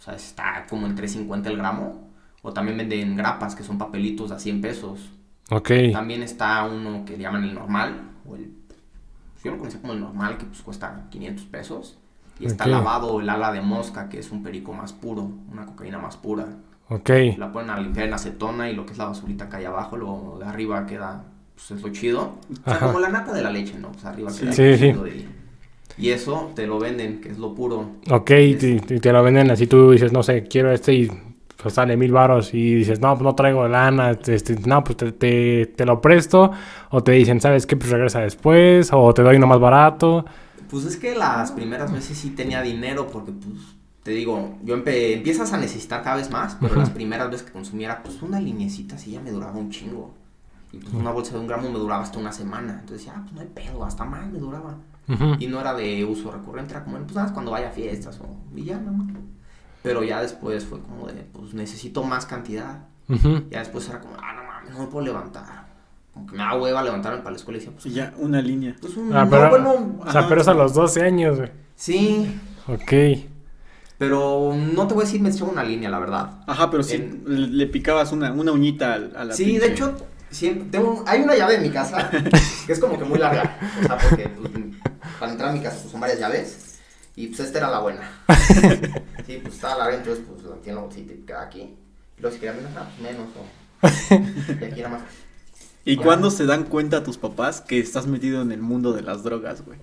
O 0.00 0.02
sea, 0.02 0.14
está 0.14 0.67
como 0.69 0.87
en 0.87 0.96
3.50 0.96 1.46
el 1.50 1.56
gramo. 1.56 2.11
O 2.43 2.52
también 2.52 2.76
venden 2.76 3.14
grapas, 3.17 3.55
que 3.55 3.62
son 3.62 3.79
papelitos 3.79 4.32
a 4.32 4.38
100 4.40 4.61
pesos. 4.61 5.11
Ok. 5.50 5.70
También 5.93 6.23
está 6.25 6.64
uno 6.64 7.05
que 7.05 7.17
le 7.17 7.23
llaman 7.23 7.44
el 7.44 7.55
normal, 7.55 8.00
o 8.29 8.34
el, 8.34 8.50
yo 9.44 9.52
lo 9.52 9.58
conocía 9.58 9.81
como 9.81 9.93
el 9.93 10.00
normal, 10.00 10.38
que 10.38 10.46
pues 10.46 10.61
cuesta 10.62 11.05
500 11.11 11.44
pesos. 11.46 11.99
Y 12.40 12.46
está 12.46 12.64
Ok. 12.64 12.70
lavado 12.70 13.20
el 13.20 13.29
ala 13.29 13.52
de 13.52 13.61
mosca, 13.61 14.08
que 14.08 14.19
es 14.19 14.31
un 14.32 14.43
perico 14.43 14.73
más 14.73 14.93
puro, 14.93 15.31
una 15.50 15.67
cocaína 15.67 15.99
más 15.99 16.17
pura. 16.17 16.46
Ok. 16.88 17.11
La 17.37 17.52
ponen 17.52 17.70
a 17.70 17.81
limpiar 17.81 18.06
en 18.08 18.14
acetona 18.14 18.69
y 18.70 18.75
lo 18.75 18.84
que 18.84 18.93
es 18.93 18.99
la 18.99 19.06
basurita 19.06 19.49
cae 19.49 19.67
abajo, 19.67 19.96
luego 19.96 20.38
de 20.40 20.46
arriba 20.46 20.84
queda, 20.87 21.25
pues 21.55 21.70
es 21.70 21.82
lo 21.82 21.90
chido. 21.90 22.34
O 22.67 22.69
sea, 22.69 22.79
Ajá. 22.79 22.87
como 22.87 22.99
la 23.00 23.08
nata 23.08 23.32
de 23.32 23.43
la 23.43 23.50
leche, 23.50 23.79
¿no? 23.79 23.93
Pues 23.93 24.05
arriba 24.05 24.31
queda 24.37 24.52
Sí, 24.52 24.62
lo 24.70 24.76
sí. 24.76 24.79
chido 24.93 25.06
Y, 25.06 25.29
y 25.96 26.11
eso 26.11 26.50
te 26.55 26.67
lo 26.67 26.79
venden, 26.79 27.20
que 27.20 27.29
es 27.31 27.38
lo 27.38 27.55
puro. 27.55 27.93
Ok, 28.11 28.31
y 28.31 28.55
te, 28.56 28.94
y 28.94 29.00
te 29.00 29.12
lo 29.12 29.23
venden 29.23 29.50
así. 29.50 29.67
Tú 29.67 29.90
dices, 29.93 30.12
no 30.12 30.23
sé, 30.23 30.44
quiero 30.44 30.73
este 30.73 30.94
y 30.94 31.11
pues 31.62 31.75
sale 31.75 31.96
mil 31.96 32.12
varos. 32.12 32.52
Y 32.55 32.75
dices, 32.75 33.00
no, 33.00 33.11
pues 33.14 33.23
no 33.23 33.34
traigo 33.34 33.69
lana. 33.69 34.11
Este, 34.26 34.56
no, 34.67 34.82
pues 34.82 34.96
te, 34.96 35.12
te, 35.12 35.67
te 35.67 35.87
lo 35.87 36.00
presto. 36.00 36.50
O 36.90 37.02
te 37.02 37.12
dicen, 37.12 37.40
¿sabes 37.40 37.67
qué? 37.67 37.76
Pues 37.76 37.90
regresa 37.90 38.20
después. 38.20 38.90
O 38.93 39.14
te 39.14 39.23
doy 39.23 39.37
uno 39.37 39.46
más 39.46 39.61
barato. 39.61 40.25
Pues 40.72 40.84
es 40.86 40.96
que 40.96 41.14
las 41.14 41.52
primeras 41.52 41.92
veces 41.92 42.19
sí 42.19 42.30
tenía 42.30 42.62
dinero 42.62 43.06
porque 43.06 43.30
pues 43.30 43.54
te 44.02 44.10
digo, 44.10 44.58
yo 44.64 44.74
empe- 44.76 45.12
empiezas 45.14 45.52
a 45.52 45.58
necesitar 45.58 46.02
cada 46.02 46.16
vez 46.16 46.30
más, 46.30 46.56
pero 46.60 46.74
las 46.74 46.90
primeras 46.90 47.30
veces 47.30 47.46
que 47.46 47.52
consumiera 47.52 48.02
pues 48.02 48.20
una 48.22 48.40
linecita 48.40 48.96
así 48.96 49.12
ya 49.12 49.20
me 49.20 49.30
duraba 49.30 49.52
un 49.58 49.70
chingo. 49.70 50.12
Y 50.72 50.78
pues 50.78 50.94
una 50.94 51.10
bolsa 51.12 51.34
de 51.34 51.40
un 51.40 51.46
gramo 51.46 51.70
me 51.70 51.78
duraba 51.78 52.02
hasta 52.02 52.19
una 52.19 52.32
semana. 52.32 52.78
Entonces 52.80 53.06
ya, 53.06 53.14
pues 53.20 53.32
no 53.34 53.42
hay 53.42 53.46
pedo, 53.48 53.84
hasta 53.84 54.04
más 54.04 54.26
me 54.32 54.38
duraba. 54.38 54.76
Y 55.38 55.46
no 55.46 55.60
era 55.60 55.74
de 55.74 56.04
uso 56.06 56.30
recurrente, 56.32 56.72
era 56.72 56.82
como, 56.84 56.96
pues 57.00 57.14
nada, 57.14 57.32
cuando 57.34 57.50
vaya 57.50 57.69
a 57.69 57.72
fiestas 57.72 58.19
o 58.20 58.26
y 58.56 58.64
ya 58.64 58.78
nada 58.78 58.92
más. 58.92 59.08
Pero 59.82 60.02
ya 60.02 60.22
después 60.22 60.64
fue 60.64 60.80
como 60.80 61.06
de, 61.08 61.22
pues 61.32 61.52
necesito 61.54 62.02
más 62.02 62.24
cantidad. 62.24 62.86
Ya 63.50 63.58
después 63.58 63.86
era 63.90 64.00
como, 64.00 64.14
ah, 64.16 64.32
no 64.34 64.44
mames, 64.44 64.72
no 64.72 64.78
me 64.80 64.86
puedo 64.86 65.04
levantar. 65.04 65.61
Como 66.14 66.26
que 66.26 66.32
me 66.32 66.38
da 66.42 66.54
hueva 66.56 66.82
levantarme 66.82 67.18
para 67.18 67.30
la 67.30 67.36
escuela 67.36 67.56
y 67.56 67.60
decía, 67.64 67.76
pues, 67.80 67.94
ya, 67.94 68.12
una 68.18 68.40
línea. 68.42 68.76
pues 68.80 68.96
un, 68.96 69.12
Ah, 69.14 69.24
no, 69.24 69.48
bueno, 69.50 69.96
o 70.00 70.10
sea, 70.10 70.20
ajá. 70.20 70.28
pero 70.28 70.40
es 70.42 70.48
a 70.48 70.54
los 70.54 70.74
12 70.74 71.02
años, 71.02 71.38
güey. 71.38 71.50
sí, 71.74 72.40
Ok. 72.68 72.92
Pero 73.98 74.52
no 74.56 74.86
te 74.88 74.94
voy 74.94 75.02
a 75.02 75.06
decir 75.06 75.20
me 75.20 75.30
echó 75.30 75.44
una 75.46 75.62
línea, 75.62 75.88
la 75.88 75.98
verdad. 76.00 76.40
Ajá, 76.46 76.70
pero 76.70 76.82
sí 76.82 76.96
En- 76.96 77.56
le, 77.56 77.66
picabas 77.68 78.10
una, 78.12 78.32
una 78.32 78.50
uñita 78.52 78.94
al- 78.94 79.14
a 79.16 79.24
la 79.24 79.34
Sí, 79.34 79.44
pinche- 79.44 79.60
de 79.60 79.66
hecho, 79.68 79.96
siempre 80.30 80.68
tengo 80.70 81.04
hay 81.06 81.20
una 81.22 81.36
llave 81.36 81.56
en 81.56 81.62
mi 81.62 81.70
casa 81.70 82.10
que 82.66 82.72
es 82.72 82.78
como 82.80 82.98
que 82.98 83.04
muy 83.04 83.18
larga. 83.18 83.58
O 83.80 83.86
sea, 83.86 83.96
porque 83.98 84.28
pues, 84.28 84.50
para 85.20 85.32
entrar 85.32 85.50
a 85.50 85.52
mi 85.52 85.60
casa 85.60 85.76
pues, 85.80 85.90
son 85.92 86.00
varias 86.00 86.18
llaves. 86.18 86.78
Y 87.14 87.28
pues 87.28 87.40
esta 87.40 87.58
era 87.58 87.70
la 87.70 87.78
buena. 87.80 88.00
Sí, 89.26 89.38
pues 89.40 89.54
estaba 89.54 89.76
larga, 89.78 89.96
entonces 89.98 90.24
pues 90.28 90.42
la 90.42 90.56
en 90.64 90.74
la 90.74 90.80
bolsita 90.80 91.12
y 91.12 91.16
quedaba 91.18 91.44
aquí. 91.44 91.60
Y 91.60 92.20
luego 92.20 92.34
si 92.34 92.40
quería 92.40 92.54
menos, 92.60 92.72
ah, 92.76 92.88
pues 92.98 93.12
menos. 93.12 93.28
O... 93.36 94.60
Y 94.60 94.64
aquí 94.64 94.80
nada 94.82 94.88
más. 94.98 95.02
¿Y 95.84 95.96
cuándo 95.96 96.31
se 96.31 96.46
dan 96.46 96.64
cuenta 96.64 97.02
tus 97.02 97.19
papás 97.19 97.61
que 97.61 97.79
estás 97.81 98.06
metido 98.06 98.40
en 98.43 98.52
el 98.52 98.61
mundo 98.62 98.93
de 98.93 99.02
las 99.02 99.23
drogas, 99.25 99.64
güey? 99.64 99.79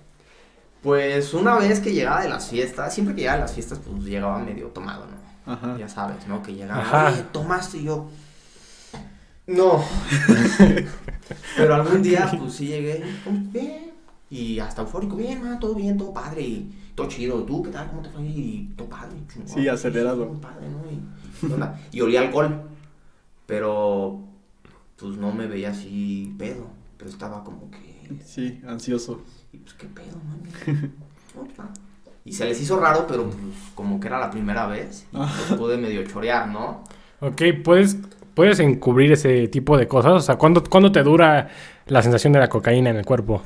Pues 0.82 1.34
una 1.34 1.58
vez 1.58 1.82
que 1.82 1.92
llegaba 1.94 2.22
de 2.22 2.30
las 2.30 2.48
fiestas, 2.50 2.94
siempre 2.94 3.14
que 3.16 3.22
llegaba 3.22 3.38
de 3.40 3.44
las 3.44 3.54
fiestas, 3.54 3.80
pues 3.80 4.04
llegaba 4.04 4.40
medio 4.40 4.68
tomado, 4.68 5.06
¿no? 5.08 5.52
Ajá. 5.54 5.76
Ya 5.78 5.90
sabes, 5.90 6.26
¿no? 6.28 6.42
Que 6.42 6.54
llegaba, 6.54 6.82
Ajá. 6.82 7.12
oye, 7.12 7.24
tomaste 7.34 7.80
y 7.80 7.84
yo. 7.86 8.10
No. 9.48 9.84
Pero 11.58 11.76
algún 11.76 12.02
día, 12.02 12.32
pues 12.40 12.54
sí 12.54 12.68
llegué, 12.68 13.04
"¿Cómo? 13.24 13.40
bien. 13.52 13.92
Y 14.30 14.60
hasta 14.60 14.84
eufórico, 14.84 15.16
bien, 15.16 15.44
ma, 15.44 15.60
todo 15.60 15.74
bien, 15.76 15.98
todo 15.98 16.14
padre. 16.14 16.42
Y 16.44 16.72
todo 16.96 17.08
chido. 17.08 17.44
¿Tú 17.44 17.64
qué 17.64 17.72
tal? 17.72 17.88
¿Cómo 17.90 18.02
te 18.04 18.10
fue? 18.10 18.22
Y 18.22 18.72
todo 18.78 18.88
padre. 18.88 19.18
chingón, 19.34 19.50
Sí, 19.50 19.68
acelerado. 19.68 20.32
padre, 20.40 20.68
¿no? 20.70 21.58
Y, 21.92 21.98
y 21.98 22.02
olía 22.02 22.22
alcohol. 22.22 22.62
Pero, 23.48 24.20
pues 25.00 25.18
no 25.18 25.32
me 25.32 25.48
veía 25.48 25.70
así 25.72 26.34
pedo. 26.38 26.68
Pero 26.98 27.10
estaba 27.10 27.44
como 27.44 27.70
que. 27.72 28.18
Sí, 28.26 28.62
ansioso. 28.68 29.22
Y 29.54 29.58
pues, 29.58 29.74
¿qué 29.76 29.88
pedo, 29.88 30.18
mami? 30.28 30.92
Y 32.26 32.34
se 32.34 32.46
les 32.46 32.62
hizo 32.62 32.80
raro, 32.80 33.06
pero 33.08 33.24
pues 33.24 33.38
como 33.76 34.00
que 34.00 34.08
era 34.08 34.20
la 34.20 34.30
primera 34.30 34.68
vez. 34.68 35.06
Y 35.12 35.18
pues, 35.18 35.54
pude 35.58 35.78
medio 35.78 36.04
chorear, 36.06 36.48
¿no? 36.48 36.84
Ok, 37.22 37.42
¿puedes, 37.64 37.98
¿puedes 38.34 38.60
encubrir 38.60 39.12
ese 39.12 39.48
tipo 39.48 39.78
de 39.78 39.88
cosas? 39.88 40.12
O 40.14 40.20
sea, 40.20 40.38
¿cuándo, 40.38 40.64
¿cuándo 40.64 40.92
te 40.92 41.02
dura 41.04 41.50
la 41.88 42.02
sensación 42.04 42.34
de 42.34 42.40
la 42.40 42.50
cocaína 42.50 42.90
en 42.90 42.98
el 42.98 43.06
cuerpo? 43.06 43.42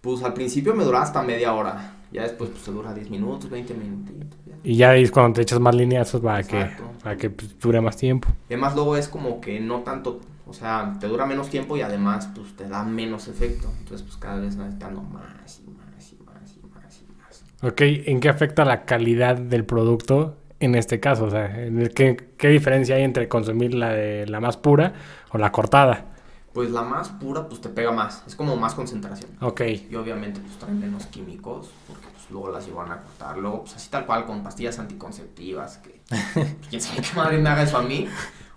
Pues 0.00 0.22
al 0.22 0.32
principio 0.34 0.74
me 0.74 0.84
duraba 0.84 1.04
hasta 1.04 1.22
media 1.22 1.52
hora. 1.52 1.96
Ya 2.12 2.22
después 2.22 2.50
pues 2.50 2.62
te 2.62 2.70
dura 2.70 2.92
10 2.92 3.10
minutos, 3.10 3.48
20 3.48 3.74
minutitos. 3.74 4.38
ya. 4.46 4.54
Y 4.62 4.76
ya 4.76 4.96
es 4.96 5.10
cuando 5.10 5.34
te 5.34 5.42
echas 5.42 5.60
más 5.60 5.74
lineazos 5.74 6.20
para 6.20 6.42
que, 6.42 6.60
Exacto. 6.60 6.84
para 7.02 7.16
que 7.16 7.30
pues, 7.30 7.58
dure 7.58 7.80
más 7.80 7.96
tiempo. 7.96 8.28
Y 8.50 8.54
además 8.54 8.74
luego 8.74 8.96
es 8.96 9.08
como 9.08 9.40
que 9.40 9.60
no 9.60 9.80
tanto, 9.80 10.20
o 10.46 10.52
sea, 10.52 10.96
te 11.00 11.06
dura 11.08 11.26
menos 11.26 11.48
tiempo 11.50 11.76
y 11.76 11.82
además 11.82 12.28
pues 12.34 12.54
te 12.56 12.68
da 12.68 12.82
menos 12.84 13.28
efecto. 13.28 13.68
Entonces 13.78 14.02
pues 14.06 14.16
cada 14.16 14.36
vez 14.40 14.56
necesitando 14.56 15.02
más 15.02 15.60
y 15.64 15.70
más 15.70 16.12
y 16.12 16.16
más 16.24 16.56
y 16.56 16.66
más 16.66 17.00
y 17.02 17.06
más. 17.12 17.44
Ok, 17.72 17.80
¿en 17.82 18.20
qué 18.20 18.28
afecta 18.28 18.64
la 18.64 18.84
calidad 18.84 19.36
del 19.36 19.64
producto 19.64 20.36
en 20.60 20.74
este 20.74 21.00
caso? 21.00 21.24
O 21.26 21.30
sea, 21.30 21.64
¿en 21.64 21.78
el- 21.80 21.90
¿qué, 21.90 22.16
qué 22.36 22.48
diferencia 22.48 22.96
hay 22.96 23.02
entre 23.04 23.28
consumir 23.28 23.74
la, 23.74 23.90
de, 23.92 24.26
la 24.26 24.40
más 24.40 24.56
pura 24.56 24.94
o 25.30 25.38
la 25.38 25.52
cortada? 25.52 26.06
Pues 26.52 26.70
la 26.70 26.82
más 26.82 27.08
pura 27.08 27.48
pues 27.48 27.62
te 27.62 27.70
pega 27.70 27.92
más, 27.92 28.22
es 28.26 28.36
como 28.36 28.56
más 28.56 28.74
concentración. 28.74 29.30
Ok, 29.40 29.62
Y 29.90 29.94
obviamente 29.94 30.38
pues 30.40 30.58
traen 30.58 30.78
menos 30.80 31.06
químicos 31.06 31.70
porque 31.88 32.08
pues 32.12 32.30
luego 32.30 32.50
las 32.50 32.66
llevan 32.66 32.92
a 32.92 33.00
cortar. 33.00 33.38
Luego 33.38 33.60
pues 33.62 33.76
así 33.76 33.88
tal 33.88 34.04
cual 34.04 34.26
con 34.26 34.42
pastillas 34.42 34.78
anticonceptivas 34.78 35.78
que 35.78 36.02
pues, 36.34 36.56
quién 36.68 36.82
sabe 36.82 37.00
qué 37.00 37.16
madre 37.16 37.38
me 37.38 37.48
haga 37.48 37.62
eso 37.62 37.78
a 37.78 37.82
mí. 37.82 38.06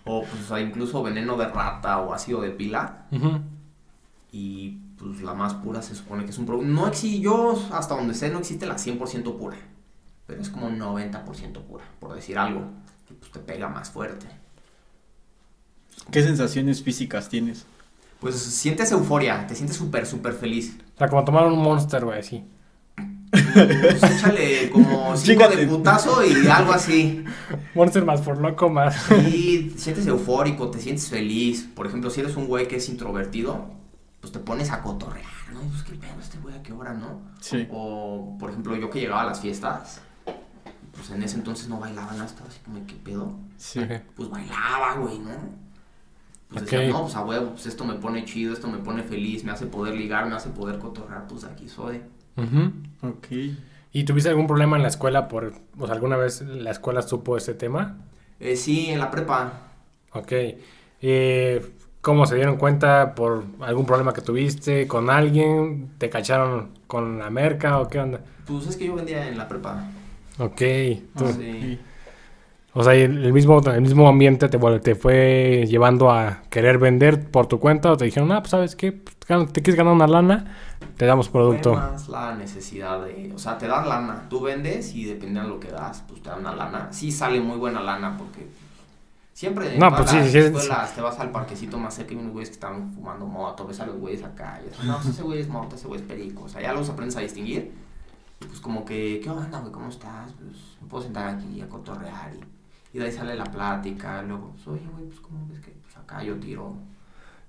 O 0.05 0.23
pues 0.23 0.49
o 0.51 0.57
incluso 0.59 1.03
veneno 1.03 1.35
de 1.35 1.47
rata 1.47 1.99
o 1.99 2.13
ácido 2.13 2.41
de 2.41 2.51
pila. 2.51 3.07
Y 4.31 4.77
pues 4.97 5.21
la 5.21 5.33
más 5.33 5.53
pura 5.55 5.81
se 5.81 5.95
supone 5.95 6.25
que 6.25 6.31
es 6.31 6.37
un 6.37 6.45
producto. 6.45 6.67
No 6.67 6.87
existe, 6.87 7.19
yo 7.19 7.59
hasta 7.71 7.95
donde 7.95 8.13
sé 8.13 8.29
no 8.29 8.39
existe 8.39 8.65
la 8.65 8.75
100% 8.75 9.37
pura. 9.37 9.57
Pero 10.27 10.41
es 10.41 10.49
como 10.49 10.69
90% 10.69 11.61
pura, 11.61 11.83
por 11.99 12.13
decir 12.13 12.37
algo. 12.37 12.61
Que 13.07 13.13
pues 13.13 13.31
te 13.31 13.39
pega 13.39 13.67
más 13.67 13.89
fuerte. 13.89 14.25
¿Qué 16.11 16.23
sensaciones 16.23 16.83
físicas 16.83 17.29
tienes? 17.29 17.65
Pues 18.19 18.35
sientes 18.35 18.91
euforia, 18.91 19.45
te 19.47 19.55
sientes 19.55 19.77
súper, 19.77 20.05
súper 20.05 20.33
feliz. 20.33 20.77
O 20.95 20.97
sea, 20.97 21.07
como 21.07 21.23
tomar 21.23 21.45
un 21.45 21.59
monster, 21.59 22.03
güey, 22.05 22.19
así. 22.19 22.43
Pues 23.55 24.03
échale 24.03 24.69
como 24.69 25.15
cinco 25.15 25.47
de 25.47 25.65
putazo 25.65 26.23
y 26.25 26.47
algo 26.47 26.73
así. 26.73 27.23
Monster 27.73 28.03
más 28.03 28.21
por 28.21 28.37
loco 28.39 28.69
más. 28.69 28.97
Y 29.31 29.69
te 29.69 29.79
sientes 29.79 30.05
eufórico, 30.07 30.69
te 30.69 30.79
sientes 30.81 31.07
feliz. 31.07 31.67
Por 31.73 31.87
ejemplo, 31.87 32.09
si 32.09 32.19
eres 32.19 32.35
un 32.35 32.47
güey 32.47 32.67
que 32.67 32.75
es 32.75 32.89
introvertido, 32.89 33.71
pues 34.19 34.33
te 34.33 34.39
pones 34.39 34.71
a 34.71 34.81
cotorrear, 34.81 35.25
¿no? 35.53 35.61
Pues 35.61 35.83
qué 35.83 35.93
pedo 35.93 36.19
este 36.19 36.37
güey 36.39 36.55
a 36.55 36.61
qué 36.63 36.73
hora, 36.73 36.93
¿no? 36.93 37.21
Sí. 37.39 37.67
O, 37.71 38.35
por 38.37 38.49
ejemplo, 38.49 38.75
yo 38.75 38.89
que 38.89 38.99
llegaba 38.99 39.21
a 39.21 39.25
las 39.25 39.39
fiestas, 39.39 40.01
pues 40.93 41.09
en 41.11 41.23
ese 41.23 41.37
entonces 41.37 41.69
no 41.69 41.79
bailaba 41.79 42.11
nada, 42.11 42.25
estaba 42.25 42.49
así 42.49 42.59
como, 42.65 42.85
¿qué 42.85 42.95
pedo? 42.95 43.35
Sí. 43.57 43.81
Pues 44.15 44.29
bailaba, 44.29 44.95
güey, 44.95 45.19
¿no? 45.19 45.65
Pues 46.49 46.63
decía, 46.63 46.89
no, 46.89 47.03
pues 47.03 47.15
a 47.15 47.23
huevo, 47.23 47.51
pues 47.51 47.65
esto 47.65 47.85
me 47.85 47.95
pone 47.95 48.23
chido, 48.25 48.53
esto 48.53 48.67
me 48.67 48.77
pone 48.77 49.03
feliz, 49.03 49.43
me 49.43 49.51
hace 49.51 49.65
poder 49.65 49.95
ligar, 49.95 50.27
me 50.27 50.35
hace 50.35 50.49
poder 50.49 50.79
cotorrear, 50.79 51.27
pues 51.27 51.43
aquí 51.43 51.67
soy. 51.67 52.01
Ujú. 52.37 52.71
Ok. 53.09 53.27
¿Y 53.93 54.03
tuviste 54.03 54.29
algún 54.29 54.47
problema 54.47 54.75
en 54.75 54.81
la 54.83 54.89
escuela 54.89 55.27
por, 55.27 55.53
o 55.79 55.85
sea, 55.85 55.95
alguna 55.95 56.17
vez 56.17 56.41
la 56.41 56.71
escuela 56.71 57.01
supo 57.01 57.37
este 57.37 57.53
tema? 57.53 57.97
Eh, 58.39 58.55
sí, 58.57 58.87
en 58.89 58.99
la 58.99 59.09
prepa, 59.11 59.53
Ok. 60.13 60.31
Eh, 61.01 61.65
¿Cómo 62.01 62.25
se 62.27 62.35
dieron 62.35 62.57
cuenta 62.57 63.15
por 63.15 63.43
algún 63.61 63.85
problema 63.85 64.13
que 64.13 64.21
tuviste 64.21 64.87
con 64.87 65.09
alguien? 65.09 65.89
¿Te 65.97 66.09
cacharon 66.09 66.69
con 66.87 67.17
la 67.19 67.29
merca 67.29 67.79
o 67.79 67.87
qué 67.87 67.99
onda? 67.99 68.19
pues 68.45 68.67
es 68.67 68.75
que 68.77 68.85
yo 68.85 68.93
vendía 68.95 69.27
en 69.27 69.37
la 69.39 69.47
prepa. 69.47 69.83
Ok. 70.37 70.61
tú- 71.17 71.27
Sí. 71.37 71.79
O 72.77 72.83
sea, 72.83 72.93
el, 72.93 73.31
mismo, 73.33 73.61
el 73.71 73.81
mismo 73.81 74.07
ambiente 74.09 74.49
te, 74.49 74.59
te 74.79 74.95
fue 74.95 75.65
llevando 75.67 76.11
a 76.11 76.43
querer 76.49 76.77
vender 76.77 77.31
por 77.31 77.47
tu 77.47 77.57
cuenta 77.59 77.91
o 77.91 77.97
te 77.97 78.03
dijeron, 78.05 78.31
ah, 78.33 78.41
pues 78.41 78.51
sabes 78.51 78.75
qué, 78.75 78.91
Pues, 78.91 79.14
te 79.27 79.61
quieres 79.61 79.75
ganar 79.75 79.93
una 79.93 80.07
lana, 80.07 80.55
te 80.97 81.05
damos 81.05 81.29
producto. 81.29 81.73
Fue 81.73 81.81
más 81.81 82.07
la 82.09 82.35
necesidad 82.35 83.03
de, 83.03 83.31
o 83.33 83.39
sea, 83.39 83.57
te 83.57 83.67
dan 83.67 83.89
lana, 83.89 84.23
tú 84.29 84.41
vendes 84.41 84.93
y 84.93 85.05
depende 85.05 85.41
de 85.41 85.47
lo 85.47 85.59
que 85.59 85.69
das, 85.69 86.03
pues 86.07 86.21
te 86.21 86.29
dan 86.29 86.39
una 86.41 86.55
lana. 86.55 86.89
Sí 86.91 87.11
sale 87.11 87.39
muy 87.41 87.57
buena 87.57 87.81
lana 87.81 88.15
porque 88.17 88.47
siempre 89.33 89.73
en 89.73 89.79
No, 89.79 89.89
pues 89.89 90.13
las 90.13 90.31
sí, 90.31 90.37
escuelas 90.37 90.93
te 90.93 91.01
vas 91.01 91.19
al 91.19 91.31
parquecito 91.31 91.77
más 91.77 91.95
cerca 91.95 92.13
y 92.13 92.17
unos 92.17 92.33
güeyes 92.33 92.49
que 92.49 92.55
están 92.55 92.93
fumando 92.93 93.25
moto, 93.25 93.65
ves 93.65 93.79
a 93.79 93.85
los 93.87 93.97
güeyes 93.97 94.23
acá 94.23 94.59
y 94.63 94.69
dices, 94.69 94.85
no, 94.85 94.95
pues 94.97 95.07
ese 95.09 95.23
güey 95.23 95.39
es 95.39 95.47
moto, 95.49 95.75
ese 95.75 95.87
güey 95.87 96.01
es 96.01 96.05
perico, 96.07 96.43
o 96.43 96.49
sea, 96.49 96.61
ya 96.61 96.73
los 96.73 96.89
aprendes 96.89 97.17
a 97.17 97.21
distinguir. 97.21 97.73
Y 98.41 98.45
pues 98.45 98.59
como 98.59 98.85
que, 98.85 99.19
¿qué 99.23 99.29
onda, 99.29 99.59
güey? 99.59 99.71
¿Cómo 99.71 99.89
estás? 99.89 100.31
Pues 100.33 100.77
me 100.81 100.87
puedo 100.87 101.03
sentar 101.03 101.29
aquí 101.29 101.61
a 101.61 101.67
cotorrear 101.67 102.31
y, 102.35 102.95
y 102.97 102.99
de 102.99 103.05
ahí 103.05 103.11
sale 103.11 103.35
la 103.35 103.45
plática, 103.45 104.21
luego, 104.21 104.51
pues, 104.51 104.67
oye, 104.67 104.87
güey, 104.93 105.05
pues 105.05 105.19
cómo 105.19 105.47
ves 105.49 105.59
que 105.61 105.71
pues 105.71 105.97
acá 105.97 106.21
yo 106.21 106.35
tiro, 106.35 106.75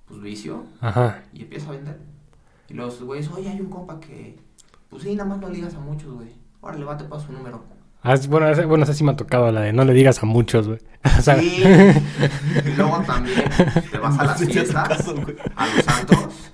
pues 0.07 0.21
vicio 0.21 0.63
Ajá. 0.81 1.23
y 1.33 1.43
empieza 1.43 1.69
a 1.69 1.71
vender. 1.73 1.99
Y 2.69 2.73
los 2.73 3.01
güeyes, 3.01 3.29
oye, 3.31 3.49
hay 3.49 3.59
un 3.61 3.69
compa 3.69 3.99
que, 3.99 4.37
pues 4.89 5.03
sí, 5.03 5.15
nada 5.15 5.29
más 5.29 5.39
no 5.39 5.49
ligas 5.49 5.73
a 5.75 5.79
muchos, 5.79 6.13
güey. 6.13 6.29
Órale, 6.61 6.85
va, 6.85 6.97
te 6.97 7.03
paso 7.05 7.27
su 7.27 7.33
número. 7.33 7.63
Ah, 8.03 8.15
bueno, 8.29 8.47
ese, 8.49 8.65
bueno, 8.65 8.83
esa 8.83 8.93
sí 8.93 9.03
me 9.03 9.11
ha 9.11 9.15
tocado, 9.15 9.51
la 9.51 9.61
de 9.61 9.73
no 9.73 9.83
le 9.83 9.93
digas 9.93 10.21
a 10.21 10.25
muchos, 10.25 10.67
güey. 10.67 10.79
O 11.17 11.21
sea, 11.21 11.37
Sí. 11.39 11.63
y 11.63 12.69
luego 12.77 13.01
también 13.05 13.43
te 13.91 13.97
vas 13.97 14.17
a 14.19 14.23
las 14.25 14.39
fiestas, 14.45 14.87
caso, 14.87 15.15
a 15.55 15.67
los 15.67 15.87
antros. 15.87 16.51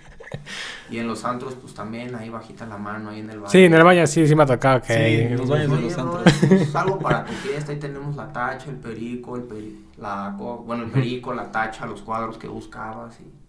Y 0.90 0.98
en 1.00 1.08
los 1.08 1.24
antros, 1.26 1.56
pues 1.56 1.74
también 1.74 2.14
ahí 2.16 2.30
bajita 2.30 2.66
la 2.68 2.78
mano, 2.78 3.10
ahí 3.10 3.20
en 3.20 3.30
el 3.30 3.40
baño. 3.40 3.50
sí, 3.50 3.64
en 3.66 3.74
el 3.74 3.84
baño 3.84 4.06
sí, 4.06 4.28
sí 4.28 4.36
me 4.36 4.44
ha 4.44 4.46
tocado 4.46 4.82
que... 4.82 4.94
Sí, 4.94 5.22
en 5.34 5.38
los 5.38 5.50
baños 5.50 5.72
de 5.72 5.82
los 5.82 5.98
antros. 5.98 6.24
pues, 6.48 6.76
algo 6.76 7.00
para 7.00 7.26
tu 7.26 7.34
fiesta, 7.34 7.72
ahí 7.72 7.80
tenemos 7.80 8.16
la 8.16 8.32
tacha, 8.32 8.70
el 8.70 8.76
perico, 8.78 9.36
el 9.36 9.48
peri- 9.48 9.76
la, 9.98 10.30
bueno, 10.38 10.84
el 10.84 10.92
perico, 10.92 11.34
la 11.34 11.52
tacha, 11.52 11.86
los 11.88 12.02
cuadros 12.02 12.38
que 12.38 12.48
buscabas 12.48 13.20
y... 13.22 13.43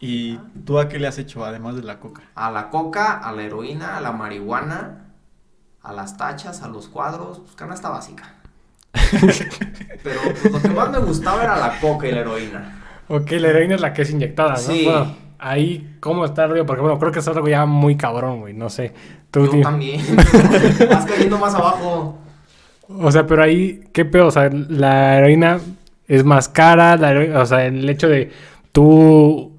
¿Y 0.00 0.38
tú 0.64 0.78
a 0.78 0.88
qué 0.88 0.98
le 0.98 1.08
has 1.08 1.18
hecho 1.18 1.44
además 1.44 1.76
de 1.76 1.82
la 1.82 1.98
coca? 1.98 2.22
A 2.34 2.50
la 2.50 2.70
coca, 2.70 3.18
a 3.18 3.32
la 3.32 3.42
heroína, 3.42 3.96
a 3.96 4.00
la 4.00 4.12
marihuana, 4.12 5.06
a 5.82 5.92
las 5.92 6.16
tachas, 6.16 6.62
a 6.62 6.68
los 6.68 6.88
cuadros, 6.88 7.40
pues 7.40 7.56
canasta 7.56 7.88
básica. 7.88 8.34
Pero 10.02 10.20
pues, 10.22 10.52
lo 10.52 10.62
que 10.62 10.68
más 10.68 10.90
me 10.90 10.98
gustaba 10.98 11.42
era 11.42 11.56
la 11.56 11.80
coca 11.80 12.06
y 12.06 12.12
la 12.12 12.20
heroína. 12.20 12.82
Ok, 13.08 13.30
la 13.32 13.48
heroína 13.48 13.74
es 13.74 13.80
la 13.80 13.92
que 13.92 14.02
es 14.02 14.10
inyectada, 14.10 14.52
¿no? 14.52 14.58
Sí. 14.58 14.84
Bueno, 14.84 15.16
ahí, 15.38 15.96
¿cómo 16.00 16.24
está 16.24 16.44
el 16.44 16.52
río? 16.52 16.66
Porque, 16.66 16.82
bueno, 16.82 16.98
creo 16.98 17.10
que 17.10 17.18
es 17.18 17.28
algo 17.28 17.48
ya 17.48 17.66
muy 17.66 17.96
cabrón, 17.96 18.40
güey, 18.40 18.54
no 18.54 18.68
sé. 18.68 18.92
Tú 19.30 19.46
Yo 19.46 19.62
también. 19.62 20.00
Vas 20.90 21.06
cayendo 21.06 21.38
más 21.38 21.54
abajo. 21.54 22.18
O 22.88 23.10
sea, 23.10 23.26
pero 23.26 23.42
ahí, 23.42 23.88
¿qué 23.92 24.04
pedo? 24.04 24.28
O 24.28 24.30
sea, 24.30 24.48
la 24.50 25.18
heroína 25.18 25.58
es 26.06 26.24
más 26.24 26.48
cara, 26.48 26.96
la 26.96 27.40
o 27.40 27.46
sea, 27.46 27.66
el 27.66 27.88
hecho 27.88 28.08
de 28.08 28.32
tú, 28.72 29.57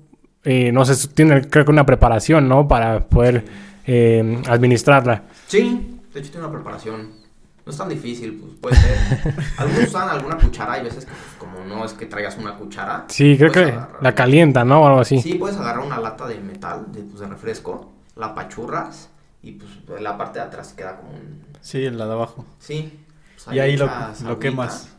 eh, 0.51 0.72
no 0.72 0.84
sé, 0.84 1.08
tiene 1.10 1.48
creo 1.48 1.63
que 1.63 1.70
una 1.70 1.86
preparación, 1.86 2.50
¿no? 2.50 2.68
Para 2.68 3.01
poder 3.01 3.46
eh, 3.86 4.41
administrarla. 4.48 5.25
Sí, 5.46 6.00
de 6.12 6.20
hecho 6.20 6.32
tiene 6.32 6.48
una 6.48 6.51
preparación. 6.56 7.20
No 7.68 7.72
es 7.72 7.77
tan 7.77 7.88
difícil, 7.88 8.34
pues 8.34 8.53
puede 8.60 8.75
ser. 8.77 9.36
Algunos 9.58 9.89
usan 9.89 10.10
alguna 10.10 10.38
cuchara, 10.38 10.74
hay 10.74 10.84
veces 10.84 11.06
que 11.06 11.12
pues, 11.12 11.36
como 11.38 11.63
no 11.65 11.86
es 11.86 11.94
que 11.94 12.08
traigas 12.08 12.36
una 12.39 12.56
cuchara. 12.56 13.06
Sí, 13.10 13.38
creo 13.38 13.51
que 13.51 13.60
agarrar 13.60 14.01
la 14.01 14.15
calienta, 14.15 14.65
¿no? 14.65 14.82
O 14.82 14.88
algo 14.88 15.01
así. 15.01 15.22
Sí, 15.22 15.36
puedes 15.36 15.56
agarrar 15.56 15.86
una 15.86 16.00
lata 16.00 16.25
de 16.25 16.39
metal, 16.39 16.88
de, 16.94 17.01
pues, 17.01 17.20
de 17.20 17.27
refresco, 17.27 17.91
la 18.15 18.34
pachurras 18.34 19.12
y 19.44 19.51
pues 19.51 20.01
la 20.01 20.18
parte 20.18 20.39
de 20.39 20.46
atrás 20.46 20.74
queda 20.74 20.98
como 20.98 21.12
un... 21.12 21.44
Sí, 21.62 21.88
la 21.91 22.08
de 22.08 22.13
abajo. 22.13 22.44
Sí. 22.58 23.00
pues, 23.46 23.56
Y 23.56 23.60
ahí 23.60 23.77
lo, 23.77 23.88
lo 24.25 24.39
quemas. 24.39 24.89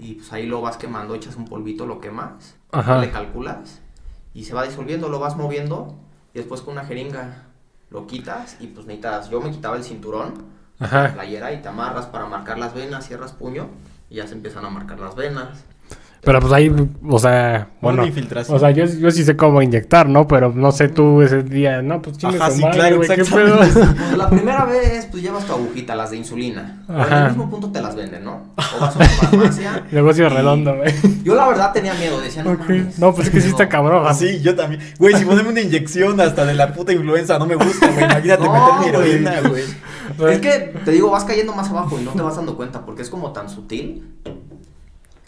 Y 0.00 0.14
pues 0.14 0.32
ahí 0.32 0.46
lo 0.46 0.60
vas 0.60 0.78
quemando, 0.78 1.14
echas 1.14 1.36
un 1.36 1.44
polvito, 1.44 1.86
lo 1.86 2.00
quemas, 2.00 2.56
Ajá. 2.72 2.98
le 2.98 3.12
calculas 3.12 3.83
y 4.34 4.44
se 4.44 4.52
va 4.52 4.64
disolviendo, 4.64 5.08
lo 5.08 5.20
vas 5.20 5.36
moviendo 5.36 5.94
y 6.34 6.38
después 6.38 6.60
con 6.60 6.72
una 6.72 6.84
jeringa 6.84 7.44
lo 7.90 8.06
quitas 8.06 8.56
y 8.60 8.66
pues 8.66 8.86
necesitas, 8.86 9.30
yo 9.30 9.40
me 9.40 9.52
quitaba 9.52 9.76
el 9.76 9.84
cinturón, 9.84 10.34
la 10.80 11.14
playera 11.14 11.52
y 11.52 11.62
te 11.62 11.68
amarras 11.68 12.06
para 12.06 12.26
marcar 12.26 12.58
las 12.58 12.74
venas, 12.74 13.06
cierras 13.06 13.32
puño 13.32 13.68
y 14.10 14.16
ya 14.16 14.26
se 14.26 14.34
empiezan 14.34 14.64
a 14.64 14.70
marcar 14.70 14.98
las 14.98 15.14
venas. 15.14 15.64
Pero 16.24 16.40
pues 16.40 16.52
ahí, 16.52 16.74
o 17.08 17.18
sea, 17.18 17.68
bueno. 17.80 17.98
Una 18.02 18.08
infiltración. 18.08 18.56
O 18.56 18.60
sea, 18.60 18.70
yo, 18.70 18.84
yo 18.86 19.10
sí 19.10 19.24
sé 19.24 19.36
cómo 19.36 19.60
inyectar, 19.62 20.08
¿no? 20.08 20.26
Pero 20.26 20.52
no 20.54 20.72
sé 20.72 20.88
tú 20.88 21.22
ese 21.22 21.42
día, 21.42 21.82
no, 21.82 22.00
pues 22.02 22.18
chingue 22.18 22.36
Ajá, 22.38 22.50
su 22.50 22.56
sí, 22.56 22.62
madre, 22.62 22.78
claro. 22.78 22.96
Pues 22.96 23.74
la 24.16 24.30
primera 24.30 24.64
vez 24.64 25.06
pues 25.10 25.22
llevas 25.22 25.44
tu 25.44 25.52
agujita, 25.52 25.94
las 25.94 26.10
de 26.10 26.16
insulina. 26.16 26.82
Pero 26.86 26.98
en 26.98 27.04
Ajá. 27.04 27.22
el 27.24 27.28
mismo 27.28 27.50
punto 27.50 27.70
te 27.70 27.80
las 27.80 27.94
venden, 27.94 28.24
¿no? 28.24 28.54
O 28.56 28.80
vas 28.80 28.94
a 28.94 28.98
una 28.98 29.08
farmacia. 29.08 29.84
Negocio 29.90 30.26
y- 30.26 30.28
redondo, 30.28 30.76
güey. 30.76 30.92
Yo 31.24 31.34
la 31.34 31.48
verdad 31.48 31.72
tenía 31.72 31.94
miedo, 31.94 32.20
decía, 32.20 32.42
no 32.42 32.54
mames, 32.54 32.98
No, 32.98 33.14
pues 33.14 33.28
es 33.28 33.32
que 33.34 33.40
sí 33.40 33.48
está 33.48 33.68
cabrón. 33.68 34.04
Ah, 34.06 34.14
sí, 34.14 34.40
yo 34.40 34.54
también. 34.54 34.80
Güey, 34.98 35.14
si 35.16 35.24
poneme 35.24 35.50
una 35.50 35.60
inyección 35.60 36.20
hasta 36.20 36.44
de 36.44 36.54
la 36.54 36.72
puta 36.72 36.92
influenza, 36.92 37.38
no 37.38 37.46
me 37.46 37.54
gusta, 37.56 37.88
güey. 37.90 38.04
Imagínate 38.04 38.44
No, 38.44 38.52
meterme 38.52 38.88
heroína, 38.88 39.40
güey. 39.48 39.64
Es 40.32 40.38
que, 40.40 40.72
te 40.84 40.90
digo, 40.90 41.10
vas 41.10 41.24
cayendo 41.24 41.54
más 41.54 41.68
abajo 41.70 41.98
y 42.00 42.04
no 42.04 42.12
te 42.12 42.22
vas 42.22 42.36
dando 42.36 42.56
cuenta 42.56 42.84
porque 42.84 43.02
es 43.02 43.10
como 43.10 43.32
tan 43.32 43.48
sutil 43.48 44.06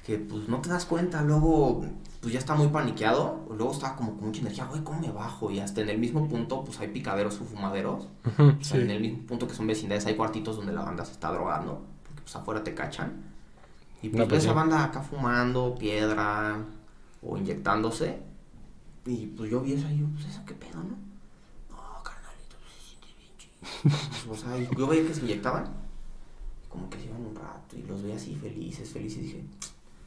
que 0.06 0.18
pues 0.18 0.48
no 0.48 0.60
te 0.60 0.68
das 0.68 0.84
cuenta. 0.84 1.20
Luego, 1.22 1.84
pues 2.20 2.32
ya 2.32 2.38
está 2.38 2.54
muy 2.54 2.68
paniqueado. 2.68 3.44
Luego 3.48 3.72
está 3.72 3.96
como 3.96 4.14
con 4.14 4.26
mucha 4.26 4.40
energía, 4.40 4.66
güey, 4.66 4.84
¿cómo 4.84 5.00
me 5.00 5.10
bajo? 5.10 5.50
Y 5.50 5.58
hasta 5.58 5.80
en 5.80 5.88
el 5.88 5.98
mismo 5.98 6.28
punto, 6.28 6.64
pues 6.64 6.78
hay 6.78 6.88
picaderos 6.88 7.40
o 7.40 7.44
fumaderos. 7.44 8.06
Ujú. 8.24 8.54
O 8.60 8.64
sea, 8.64 8.80
en 8.80 8.90
el 8.90 9.00
mismo 9.00 9.26
punto 9.26 9.48
que 9.48 9.54
son 9.54 9.66
vecindades 9.66 10.06
hay 10.06 10.14
cuartitos 10.14 10.54
donde 10.56 10.72
la 10.72 10.82
banda 10.82 11.04
se 11.04 11.10
está 11.10 11.32
drogando. 11.32 11.82
Porque 12.04 12.22
pues 12.22 12.36
afuera 12.36 12.62
te 12.62 12.72
cachan. 12.72 13.14
Y 14.00 14.08
pues 14.10 14.20
No, 14.20 14.28
pues 14.28 14.42
ves 14.42 14.46
a 14.46 14.50
sí. 14.50 14.54
banda 14.54 14.84
acá 14.84 15.02
fumando, 15.02 15.74
piedra 15.74 16.58
o 17.22 17.36
inyectándose. 17.36 18.20
Y 19.06 19.26
pues 19.26 19.50
yo 19.50 19.60
vi 19.60 19.72
eso 19.72 19.88
y 19.90 19.98
yo, 19.98 20.06
pues 20.14 20.26
eso 20.26 20.40
qué 20.46 20.54
pedo, 20.54 20.78
¿no? 20.78 20.96
No, 21.70 22.02
carnalito, 22.04 22.56
pues 22.62 22.74
se 22.74 22.88
siente 22.90 23.08
bien 23.18 23.32
chido. 23.38 23.96
Pues, 24.28 24.44
o 24.44 24.46
sea, 24.46 24.56
yo 24.78 24.86
veía 24.86 25.04
que 25.04 25.14
se 25.14 25.22
inyectaban. 25.22 25.64
Como 26.68 26.88
que 26.90 26.98
se 27.00 27.06
iban 27.06 27.26
un 27.26 27.34
rato 27.34 27.76
y 27.76 27.82
los 27.82 28.02
veía 28.04 28.14
así 28.16 28.36
felices, 28.36 28.88
felices. 28.92 29.18
Y 29.18 29.22
dije, 29.22 29.44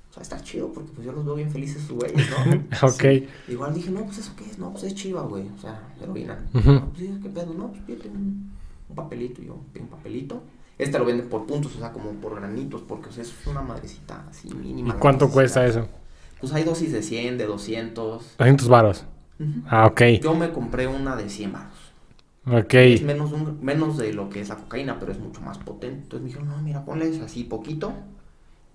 o 0.10 0.13
sea, 0.13 0.24
está 0.24 0.42
chido 0.42 0.72
porque 0.74 0.89
pues 0.94 1.06
yo 1.06 1.12
los 1.12 1.24
veo 1.25 1.36
bien 1.36 1.51
felices 1.51 1.84
sus 1.84 1.98
güeyes, 1.98 2.28
¿no? 2.30 2.63
Ok. 2.88 3.04
Igual 3.48 3.74
dije, 3.74 3.92
no, 3.92 4.06
pues 4.06 4.18
eso 4.20 4.34
qué 4.36 4.46
es, 4.46 4.58
no, 4.58 4.72
pues 4.72 4.84
es 4.86 4.96
chiva, 4.96 5.22
güey. 5.24 5.48
O 5.56 5.58
sea, 5.60 5.82
heroína. 6.01 6.39
No, 6.54 6.89
pues 6.89 6.98
sí, 7.00 7.20
qué 7.22 7.30
pedo, 7.30 7.54
no, 7.54 7.68
pues 7.70 7.82
pídete 7.84 8.10
un, 8.10 8.51
un 8.89 8.96
papelito. 8.96 9.42
Y 9.42 9.46
yo 9.46 9.58
pido 9.72 9.86
un 9.86 9.92
papelito. 9.92 10.42
Este 10.78 10.98
lo 10.98 11.06
venden 11.06 11.28
por 11.30 11.46
puntos, 11.46 11.75
o 11.75 11.80
sea, 11.80 11.92
como 11.92 12.12
por 12.13 12.36
granitos, 12.36 12.82
porque 12.82 13.10
o 13.10 13.12
sea, 13.12 13.22
eso 13.24 13.34
es 13.39 13.48
una 13.48 13.62
madrecita 13.62 14.25
así 14.30 14.48
¿Y 14.50 14.54
mínima. 14.54 14.94
la 14.94 15.00
cuánto 15.00 15.30
cuesta 15.30 15.66
eso? 15.68 15.88
Pues 16.39 16.54
hay 16.54 16.63
dosis 16.63 16.92
de 16.94 17.04
100, 17.04 17.38
de 17.38 17.46
200. 17.46 18.36
200 18.38 18.68
varos. 18.70 19.06
Ah, 19.68 19.86
ok. 19.88 20.01
Yo 20.22 20.34
me 20.36 20.51
compré 20.51 20.88
una 20.88 21.16
de 21.18 21.30
100 21.30 21.51
baros. 21.54 21.74
Ok. 22.48 22.74
Es 22.75 23.01
menos, 23.04 23.32
un- 23.34 23.60
menos 23.62 23.98
de 23.98 24.13
lo 24.13 24.30
que 24.30 24.39
es 24.42 24.50
la 24.50 24.56
cocaína, 24.56 24.98
pero 25.00 25.12
es 25.12 25.20
mucho 25.20 25.42
más 25.42 25.58
potente. 25.60 26.04
Entonces 26.04 26.22
me 26.22 26.28
dijeron, 26.28 26.48
no, 26.48 26.58
mira, 26.62 26.84
ponles 26.86 27.20
así 27.20 27.44
poquito. 27.44 27.94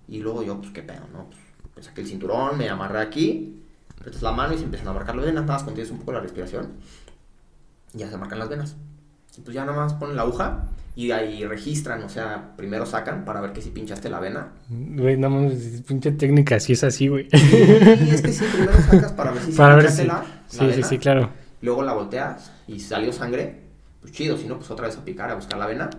Y 0.07 0.19
luego 0.19 0.43
yo, 0.43 0.59
pues 0.59 0.71
qué 0.71 0.83
pedo, 0.83 1.07
¿no? 1.11 1.29
Pues, 1.29 1.41
me 1.77 1.83
saqué 1.83 2.01
el 2.01 2.07
cinturón, 2.07 2.57
me 2.57 2.69
amarré 2.69 2.99
aquí, 2.99 3.63
apretas 3.99 4.21
la 4.21 4.31
mano 4.31 4.53
y 4.53 4.57
se 4.57 4.63
empiezan 4.65 4.87
a 4.89 4.93
marcar 4.93 5.15
las 5.15 5.25
venas. 5.25 5.43
Nada 5.43 5.55
más 5.57 5.63
contienes 5.63 5.91
un 5.91 5.99
poco 5.99 6.11
la 6.13 6.19
respiración. 6.21 6.73
Y 7.93 7.99
ya 7.99 8.09
se 8.09 8.17
marcan 8.17 8.39
las 8.39 8.49
venas. 8.49 8.75
Y 9.37 9.41
pues 9.41 9.53
ya 9.55 9.65
nada 9.65 9.77
más 9.77 9.93
ponen 9.95 10.15
la 10.15 10.21
aguja 10.23 10.65
y 10.95 11.11
ahí 11.11 11.45
registran, 11.45 12.01
o 12.03 12.09
sea, 12.09 12.55
primero 12.55 12.85
sacan 12.85 13.25
para 13.25 13.41
ver 13.41 13.51
que 13.53 13.61
si 13.61 13.69
pinchaste 13.71 14.09
la 14.09 14.19
vena. 14.19 14.53
Güey, 14.69 15.17
no 15.17 15.29
mames, 15.29 15.81
pinche 15.87 16.11
técnica, 16.13 16.59
si 16.59 16.73
es 16.73 16.83
así, 16.83 17.07
güey. 17.07 17.27
Y 17.99 18.09
es 18.11 18.21
que 18.21 18.31
sí, 18.33 18.45
primero 18.51 18.81
sacas 18.81 19.11
para 19.13 19.31
ver 19.31 19.43
si 19.43 19.51
sí 19.51 19.63
ver 19.75 19.75
pinchaste 19.75 20.03
si. 20.03 20.07
la, 20.07 20.13
la 20.13 20.25
Sí, 20.47 20.71
sí, 20.73 20.81
vena. 20.81 20.87
sí, 20.87 20.97
claro. 20.99 21.29
Luego 21.61 21.83
la 21.83 21.93
volteas 21.93 22.51
y 22.67 22.79
salió 22.79 23.11
sangre, 23.11 23.63
pues 24.01 24.13
chido, 24.13 24.37
si 24.37 24.47
no, 24.47 24.57
pues 24.57 24.69
otra 24.71 24.87
vez 24.87 24.97
a 24.97 25.03
picar, 25.05 25.29
a 25.31 25.35
buscar 25.35 25.59
la 25.59 25.67
vena. 25.67 25.89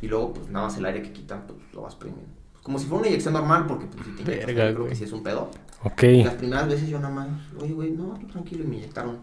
Y 0.00 0.08
luego, 0.08 0.34
pues 0.34 0.48
nada 0.48 0.66
más 0.66 0.76
el 0.78 0.84
aire 0.86 1.02
que 1.02 1.12
quitan, 1.12 1.44
pues 1.46 1.58
lo 1.72 1.82
vas 1.82 1.94
premiando. 1.96 2.28
Como 2.62 2.78
si 2.78 2.86
fuera 2.86 3.00
una 3.00 3.08
inyección 3.08 3.34
normal, 3.34 3.66
porque 3.66 3.86
pues 3.86 4.06
si 4.06 4.12
te 4.12 4.22
inyectas, 4.22 4.46
Verga, 4.46 4.68
yo 4.70 4.74
creo 4.76 4.88
que 4.88 4.94
sí 4.94 5.04
es 5.04 5.12
un 5.12 5.22
pedo. 5.22 5.50
Ok. 5.82 6.02
Las 6.24 6.34
primeras 6.34 6.68
veces 6.68 6.88
yo 6.88 6.98
nada 7.00 7.12
más, 7.12 7.28
oye, 7.60 7.72
güey, 7.72 7.90
no, 7.90 8.18
tranquilo, 8.30 8.64
y 8.64 8.66
me 8.68 8.76
inyectaron. 8.76 9.18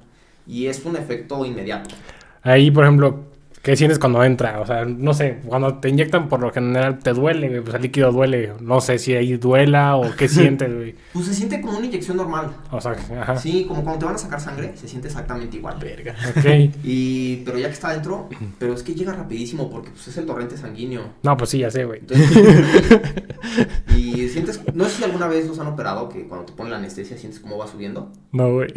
Y 0.46 0.68
es 0.68 0.84
un 0.86 0.96
efecto 0.96 1.46
inmediato. 1.46 1.96
Ahí, 2.42 2.72
por 2.72 2.84
ejemplo, 2.84 3.29
¿qué 3.62 3.76
sientes 3.76 4.00
cuando 4.00 4.24
entra? 4.24 4.60
O 4.60 4.66
sea, 4.66 4.86
no 4.86 5.14
sé, 5.14 5.40
cuando 5.46 5.76
te 5.76 5.90
inyectan 5.90 6.30
por 6.30 6.40
lo 6.40 6.52
general 6.52 7.00
te 7.00 7.14
duele, 7.14 7.50
güey, 7.50 7.62
pues 7.62 7.76
el 7.76 7.82
líquido 7.82 8.12
duele. 8.12 8.54
No 8.60 8.82
sé 8.82 9.00
si 9.00 9.14
ahí 9.14 9.38
duela 9.38 9.96
o 9.96 10.16
qué 10.16 10.28
sientes, 10.30 10.74
güey. 10.74 10.96
Pues 11.14 11.26
se 11.26 11.34
siente 11.34 11.62
como 11.62 11.78
una 11.78 11.88
inyección 11.88 12.18
normal. 12.18 12.52
O 12.72 12.80
sea, 12.82 12.92
ajá. 12.92 13.38
Sí, 13.38 13.66
como 13.68 13.84
cuando 13.84 14.00
te 14.00 14.06
van 14.06 14.16
a 14.16 14.18
sacar 14.18 14.40
sangre, 14.40 14.74
se 14.76 14.88
siente 14.88 15.08
exactamente 15.08 15.58
igual. 15.58 15.78
Verga. 15.80 16.16
Ok. 16.30 16.46
Y, 16.92 17.38
pero 17.46 17.58
ya 17.58 17.68
que 17.68 17.74
está 17.74 17.90
adentro, 17.90 18.30
pero 18.58 18.74
es 18.74 18.84
que 18.84 18.96
llega 18.96 19.14
rapidísimo 19.14 19.70
porque 19.70 19.92
pues 19.92 20.08
es 20.08 20.18
el 20.18 20.26
torrente 20.26 20.58
sanguíneo. 20.58 21.02
No, 21.24 21.38
pues 21.38 21.52
sí, 21.52 21.60
ya 21.60 21.70
sé, 21.70 21.86
güey. 21.86 22.00
Entonces, 22.00 22.28
y 23.96 24.28
sientes, 24.30 24.62
no 24.74 24.86
sé 24.86 24.98
si 24.98 25.04
alguna 25.04 25.28
vez 25.28 25.48
los 25.48 25.60
han 25.60 25.68
operado 25.68 26.10
que 26.10 26.28
cuando 26.28 26.46
te 26.46 26.54
ponen 26.54 26.72
la 26.72 26.78
anestesia 26.78 27.18
sientes 27.18 27.40
cómo 27.40 27.58
va 27.58 27.68
subiendo. 27.68 28.12
No, 28.32 28.54
güey. 28.54 28.70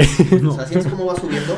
O 0.47 0.53
sea, 0.53 0.67
sientes 0.67 0.91
cómo 0.91 1.07
va 1.07 1.17
subiendo 1.17 1.57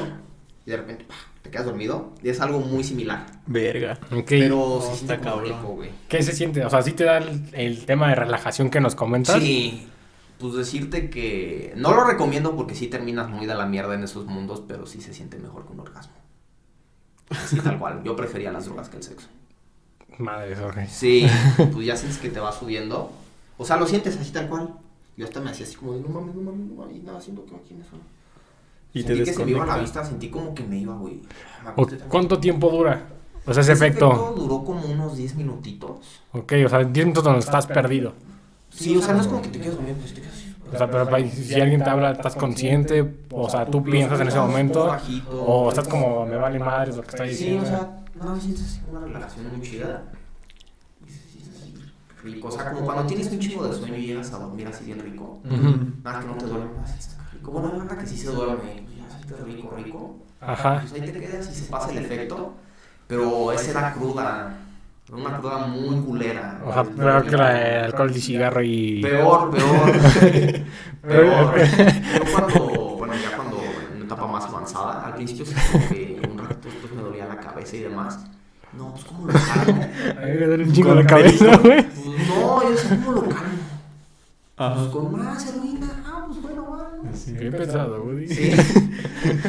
y 0.67 0.71
de 0.71 0.77
repente, 0.77 1.05
¡pah! 1.05 1.34
Te 1.45 1.51
quedas 1.51 1.67
dormido. 1.67 2.11
Y 2.25 2.31
es 2.31 2.41
algo 2.41 2.59
muy 2.59 2.83
similar. 2.83 3.27
Verga. 3.47 3.99
Ok. 4.11 4.25
Pero 4.29 4.81
No, 4.83 4.95
sí 4.97 5.03
está 5.03 5.21
cabrón. 5.21 5.45
rico, 5.45 5.69
güey. 5.75 5.91
¿Qué 6.09 6.23
se 6.25 6.33
siente? 6.33 6.65
O 6.65 6.71
sea, 6.71 6.83
¿sí 6.83 6.93
te 6.93 7.05
da 7.05 7.19
el, 7.19 7.49
el 7.53 7.87
tema 7.87 8.09
de 8.09 8.17
relajación 8.17 8.71
que 8.71 8.81
nos 8.81 8.95
comentas? 8.97 9.41
Sí, 9.41 9.87
pues 10.39 10.55
decirte 10.55 11.11
que 11.11 11.73
no 11.77 11.95
lo 11.95 12.05
recomiendo 12.05 12.57
porque 12.57 12.75
sí 12.75 12.89
terminas 12.89 13.29
muy 13.29 13.47
de 13.47 13.55
la 13.55 13.67
mierda 13.67 13.95
en 13.95 14.03
esos 14.03 14.25
mundos, 14.27 14.63
pero 14.67 14.87
sí 14.87 15.01
se 15.01 15.13
siente 15.15 15.39
mejor 15.39 15.67
que 15.67 15.73
un 15.75 15.81
orgasmo. 15.81 16.15
Así 17.29 17.61
tal 17.61 17.79
cual. 17.79 18.03
Yo 18.05 18.17
prefería 18.17 18.51
las 18.51 18.65
drogas 18.65 18.89
que 18.89 18.97
el 18.97 19.03
sexo. 19.03 19.29
Madre, 20.19 20.57
Jorge. 20.57 20.89
Sí, 20.89 21.27
pues 21.73 21.87
ya 21.87 21.97
sientes 21.97 22.19
que 22.19 22.31
te 22.31 22.41
va 22.41 22.53
subiendo. 22.53 23.13
O 23.59 23.65
sea, 23.65 23.77
lo 23.77 23.87
sientes 23.87 24.17
así 24.17 24.33
tal 24.33 24.49
cual. 24.49 24.71
Yo 25.17 25.25
hasta 25.27 25.41
me 25.41 25.51
hacía 25.51 25.67
así 25.67 25.77
como 25.77 25.93
de 25.93 26.01
no 26.01 26.09
mames, 26.09 26.35
no 26.35 26.43
mames, 26.43 26.67
no 26.67 26.75
mames, 26.75 26.97
y 26.97 26.99
nada, 27.01 27.21
siento 27.21 27.45
que 27.47 27.55
aquí 27.55 27.75
me 27.75 27.85
suena. 27.85 28.03
Y 28.95 29.03
sentí 29.03 29.19
te 29.19 29.25
que 29.25 29.33
se 29.33 29.45
me 29.45 29.51
iba 29.51 29.67
la 29.67 29.77
vista, 29.79 30.05
sentí 30.05 30.29
como 30.31 30.55
que 30.55 30.63
me 30.65 30.79
iba, 30.79 30.95
güey. 30.97 31.15
Me 31.63 31.69
¿O 31.69 31.73
acosté 31.73 31.97
tan- 31.97 32.09
¿Cuánto 32.09 32.39
tiempo 32.39 32.71
dura? 32.71 33.03
O 33.47 33.53
sea, 33.53 33.63
ese 33.63 33.73
efecto. 33.73 34.33
duró 34.37 34.65
como 34.65 34.87
unos 34.87 35.17
10 35.17 35.35
minutitos. 35.35 36.23
Ok, 36.33 36.53
o 36.65 36.69
sea, 36.69 36.79
10 36.85 37.05
minutos 37.07 37.25
donde 37.25 37.41
estás 37.41 37.67
perdido. 37.67 38.15
Sí, 38.71 38.97
o 38.97 39.03
sea, 39.03 39.13
no 39.15 39.21
es 39.21 39.27
como 39.27 39.43
que 39.43 39.49
te 39.49 39.61
quedas 39.61 39.75
dormido, 39.75 39.97
pues 39.97 40.15
te 40.15 40.21
quedas 40.23 40.33
así. 40.35 40.55
O 40.73 40.77
sea, 40.79 40.91
pero 40.91 41.09
pa- 41.09 41.21
si 41.21 41.61
alguien 41.61 41.85
te 41.85 41.91
habla, 41.91 42.13
estás 42.13 42.35
consciente, 42.37 43.15
o 43.31 43.51
sea, 43.51 43.67
tú 43.67 43.83
piensas 43.85 44.19
en 44.21 44.29
ese 44.29 44.39
momento, 44.39 44.91
o 45.47 45.69
estás 45.69 45.87
como, 45.89 46.25
me 46.27 46.37
vale 46.37 46.59
madres 46.59 46.97
lo 46.97 47.03
que 47.03 47.09
está 47.11 47.25
Sí, 47.25 47.31
diciendo. 47.31 47.63
o 47.65 47.67
sea, 47.67 48.01
no 48.23 48.41
sientes 48.41 48.63
así 48.65 48.81
una 48.91 49.01
relajación 49.01 49.47
muy 49.57 49.61
chida. 49.61 50.03
Rico. 52.23 52.49
O 52.49 52.51
sea, 52.51 52.73
como 52.73 52.87
cuando 52.87 53.05
tienes 53.07 53.31
un 53.31 53.39
chingo 53.39 53.69
de 53.69 53.77
sueño 53.77 53.97
y 53.97 54.07
llegas 54.07 54.33
a 54.33 54.39
dormir 54.39 54.67
así 54.67 54.87
bien 54.87 54.99
rico. 55.01 55.41
Nada, 56.03 56.21
que 56.21 56.27
no 56.27 56.35
te 56.35 56.47
duermes 56.47 57.14
Bueno, 57.53 57.71
hay 57.73 57.79
banda 57.79 57.99
que 57.99 58.07
sí 58.07 58.17
se 58.17 58.31
duerme, 58.31 58.85
pues 58.85 59.39
ya 59.39 59.45
rico, 59.45 59.75
rico. 59.77 60.17
Ajá. 60.41 60.81
Pues 60.81 60.93
ahí 60.95 61.01
te 61.11 61.21
quedas 61.21 61.51
y 61.51 61.55
se 61.55 61.71
pasa 61.71 61.91
el 61.91 61.99
efecto. 61.99 62.55
Pero 63.07 63.53
esa 63.53 63.71
era 63.71 63.93
cruda. 63.93 64.59
Una 65.13 65.39
cruda 65.39 65.67
muy 65.67 66.01
culera. 66.01 66.61
O 66.65 66.73
sea, 66.73 66.83
peor 66.85 67.27
que 67.27 67.37
la 67.37 67.53
de 67.53 67.77
alcohol 67.81 68.11
y 68.11 68.21
cigarro 68.21 68.63
y... 68.63 69.03
Peor, 69.03 69.51
peor. 69.51 69.93
peor. 71.03 71.59
Yo 71.59 72.33
cuando, 72.33 72.97
bueno, 72.97 73.15
ya 73.15 73.37
cuando 73.37 73.59
en 73.59 73.97
una 73.97 74.05
etapa 74.07 74.27
más 74.27 74.45
avanzada, 74.47 75.07
al 75.07 75.15
principio 75.15 75.45
sí 75.45 75.55
como 75.71 75.89
que 75.89 76.23
un 76.31 76.39
ratito 76.39 76.69
después 76.69 76.93
me 76.95 77.03
dolía 77.03 77.27
la 77.27 77.37
cabeza 77.37 77.77
y 77.77 77.81
demás. 77.81 78.19
No, 78.73 78.93
pues 78.93 79.05
cómo 79.05 79.27
lo 79.27 79.33
calmo. 79.35 79.83
A 80.19 80.25
mí 80.25 80.33
me 80.33 80.47
duele 80.47 80.65
un 80.65 80.73
chingo 80.73 80.95
la 80.95 81.07
cabeza, 81.07 81.57
güey. 81.59 81.83
Pues 81.83 82.29
no, 82.29 82.71
yo 82.71 82.77
sé 82.77 82.89
cómo 82.89 83.13
lo 83.13 83.23
calmo. 83.29 83.59
Pues 84.57 84.89
con 84.89 85.19
más 85.19 85.47
heroína. 85.49 86.03
Ah, 86.07 86.25
pues 86.27 86.41
bueno, 86.43 86.71
va. 86.71 86.84
Qué 87.39 87.51
pesado, 87.51 88.03
güey. 88.03 88.29
Sí. 88.29 88.53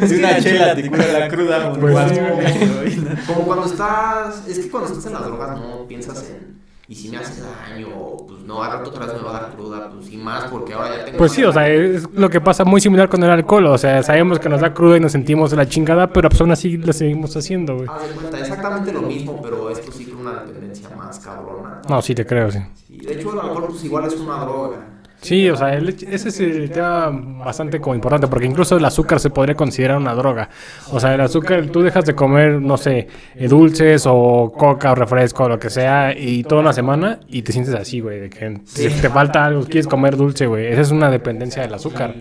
Si 0.07 0.15
una 0.15 0.39
chela 0.39 0.73
te 0.75 0.89
cura 0.89 1.05
la 1.07 1.27
cruda, 1.27 1.73
Pues 1.73 2.11
sí. 2.11 3.05
Como 3.27 3.41
cuando 3.41 3.65
estás, 3.65 4.47
es 4.47 4.59
que 4.59 4.69
cuando 4.69 4.89
estás 4.89 5.05
en 5.05 5.13
las 5.13 5.25
drogas 5.25 5.57
no 5.59 5.85
piensas 5.87 6.29
en, 6.29 6.55
y 6.87 6.93
si 6.93 7.09
me 7.09 7.17
hace 7.17 7.41
daño, 7.41 7.87
pues 8.27 8.41
no, 8.43 8.61
al 8.61 8.73
rato 8.73 8.91
otra 8.91 9.07
vez 9.07 9.15
me 9.15 9.23
va 9.23 9.37
a 9.37 9.41
dar 9.41 9.55
cruda, 9.55 9.89
pues 9.89 10.07
y 10.11 10.17
más 10.17 10.45
porque 10.45 10.73
ahora 10.73 10.97
ya 10.97 11.05
tengo... 11.05 11.17
Pues 11.17 11.31
sí, 11.31 11.43
o 11.43 11.51
sea, 11.51 11.67
es 11.67 12.07
lo 12.13 12.29
que 12.29 12.39
pasa 12.39 12.63
muy 12.63 12.79
similar 12.79 13.09
con 13.09 13.23
el 13.23 13.29
alcohol. 13.31 13.65
O 13.67 13.77
sea, 13.79 14.03
sabemos 14.03 14.37
que 14.37 14.49
nos 14.49 14.61
da 14.61 14.71
cruda 14.71 14.97
y 14.97 14.99
nos 14.99 15.11
sentimos 15.11 15.49
de 15.49 15.57
la 15.57 15.67
chingada, 15.67 16.13
pero 16.13 16.29
pues 16.29 16.39
aún 16.41 16.51
así 16.51 16.77
lo 16.77 16.93
seguimos 16.93 17.35
haciendo, 17.35 17.75
güey. 17.75 17.87
De 17.87 18.13
cuenta, 18.13 18.39
exactamente 18.39 18.93
lo 18.93 19.01
mismo, 19.01 19.41
pero 19.41 19.71
esto 19.71 19.91
sí 19.91 20.05
que 20.05 20.13
una 20.13 20.43
dependencia 20.43 20.89
más 20.95 21.17
cabrona. 21.19 21.81
No, 21.89 22.01
sí 22.03 22.13
te 22.13 22.23
creo, 22.23 22.51
sí. 22.51 22.59
Sí, 22.87 22.97
de 22.97 23.13
hecho 23.13 23.33
el 23.33 23.39
alcohol 23.39 23.65
pues 23.69 23.83
igual 23.83 24.05
es 24.05 24.13
una 24.17 24.37
droga. 24.41 24.77
Sí, 25.21 25.49
o 25.49 25.55
sea, 25.55 25.73
el 25.73 25.89
ese 25.89 26.29
es 26.29 26.39
el 26.39 26.69
tema 26.69 27.09
bastante 27.09 27.79
como 27.81 27.95
importante, 27.95 28.27
porque 28.27 28.45
incluso 28.45 28.77
el 28.77 28.85
azúcar 28.85 29.19
se 29.19 29.29
podría 29.31 29.55
considerar 29.55 29.97
una 29.97 30.13
droga. 30.13 30.49
O 30.91 30.99
sea, 30.99 31.15
el 31.15 31.21
azúcar, 31.21 31.65
tú 31.67 31.81
dejas 31.81 32.05
de 32.05 32.13
comer, 32.13 32.61
no 32.61 32.77
sé, 32.77 33.07
eh, 33.35 33.47
dulces 33.47 34.03
o 34.07 34.53
coca 34.55 34.91
o 34.91 34.95
refresco 34.95 35.45
o 35.45 35.49
lo 35.49 35.57
que 35.57 35.69
sea, 35.71 36.15
y 36.15 36.43
toda 36.43 36.61
una 36.61 36.73
semana 36.73 37.19
y 37.27 37.41
te 37.41 37.51
sientes 37.53 37.73
así, 37.73 38.01
güey, 38.01 38.19
de 38.19 38.29
que 38.29 38.59
Sí. 38.65 38.87
te 39.01 39.09
falta 39.09 39.45
algo, 39.45 39.63
quieres 39.63 39.87
comer 39.87 40.15
dulce, 40.15 40.45
güey. 40.45 40.67
Esa 40.67 40.81
es 40.81 40.91
una 40.91 41.09
dependencia 41.09 41.63
del 41.63 41.73
azúcar. 41.73 42.13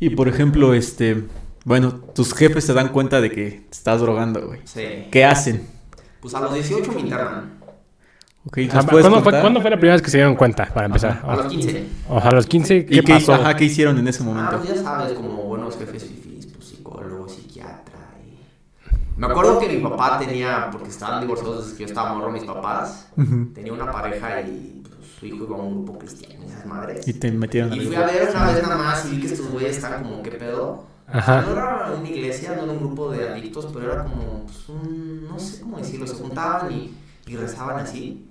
Y 0.00 0.10
por 0.10 0.28
ejemplo, 0.28 0.74
este, 0.74 1.24
bueno, 1.64 1.92
tus 2.14 2.34
jefes 2.34 2.64
se 2.64 2.74
dan 2.74 2.88
cuenta 2.88 3.20
de 3.20 3.30
que 3.30 3.50
te 3.50 3.66
estás 3.76 4.00
drogando, 4.00 4.46
güey. 4.46 4.60
Sí. 4.64 5.06
¿Qué 5.10 5.24
hacen? 5.24 5.66
Pues 6.20 6.34
a 6.34 6.40
los 6.40 6.52
18 6.52 6.92
me 6.92 7.00
internan. 7.00 7.57
Ok, 8.46 8.58
Ah, 8.70 8.76
¿nos 8.76 8.86
puedes 8.86 9.06
¿Cuándo, 9.06 9.22
fue, 9.22 9.40
cuándo 9.40 9.60
fue 9.60 9.70
la 9.70 9.76
primera 9.76 9.94
vez 9.94 10.02
que 10.02 10.10
se 10.10 10.16
dieron 10.18 10.36
cuenta, 10.36 10.66
para 10.72 10.86
empezar? 10.86 11.20
A 11.26 11.36
los 11.36 11.46
15. 11.46 11.86
O 12.08 12.20
sea, 12.20 12.30
a 12.30 12.34
los 12.34 12.46
15, 12.46 12.86
¿qué 12.86 12.96
¿Y 12.96 13.00
qué, 13.02 13.12
pasó? 13.14 13.34
ajá, 13.34 13.56
qué 13.56 13.64
hicieron 13.64 13.98
en 13.98 14.08
ese 14.08 14.22
Ah, 14.22 14.26
momento? 14.26 14.56
pues 14.58 14.68
ya 14.68 14.82
sabes, 14.82 15.12
como 15.12 15.42
buenos 15.42 15.76
jefes 15.76 16.04
fifís, 16.04 16.46
pues 16.46 16.64
psicólogo, 16.66 17.28
psiquiatra. 17.28 17.98
Y... 18.24 19.20
Me 19.20 19.26
acuerdo 19.26 19.58
que 19.58 19.68
mi 19.68 19.82
papá 19.82 20.18
tenía, 20.18 20.68
porque 20.72 20.88
estaban 20.88 21.20
divorciados 21.20 21.64
desde 21.64 21.76
que 21.76 21.82
yo 21.82 21.86
estaba 21.88 22.14
morro, 22.14 22.30
mis 22.30 22.44
papás, 22.44 23.08
Ujú. 23.16 23.50
tenía 23.54 23.72
una 23.72 23.90
pareja 23.90 24.40
y 24.42 24.82
pues, 24.82 25.10
su 25.18 25.26
hijo 25.26 25.44
iba 25.44 25.56
a 25.56 25.60
un 25.60 25.84
grupo 25.84 25.98
cristiano 25.98 26.44
y 26.46 26.48
esas 26.50 26.64
madres. 26.64 27.06
Y 27.06 27.12
te 27.14 27.30
metieron 27.32 27.74
Y 27.74 27.80
fui 27.80 27.96
a 27.96 28.06
ver 28.06 28.28
una 28.30 28.46
vez 28.46 28.62
nada 28.62 28.76
más 28.76 29.04
y 29.04 29.16
vi 29.16 29.20
que 29.20 29.26
estos 29.26 29.50
güeyes 29.50 29.76
estaban 29.76 30.04
como, 30.04 30.22
¿qué 30.22 30.30
pedo? 30.30 30.86
Ajá. 31.10 31.42
No 31.42 31.52
era 31.52 31.92
una 31.98 32.08
iglesia, 32.08 32.54
no 32.56 32.62
era 32.62 32.72
un 32.72 32.78
grupo 32.78 33.10
de 33.10 33.28
adictos, 33.28 33.68
pero 33.74 33.92
era 33.92 34.04
como, 34.04 34.44
pues, 34.44 34.68
un, 34.68 35.26
no 35.26 35.38
sé 35.38 35.60
cómo 35.60 35.78
decirlo, 35.78 36.06
se 36.06 36.14
juntaban 36.14 36.70
y, 36.72 36.94
y 37.26 37.36
rezaban 37.36 37.78
así. 37.80 38.27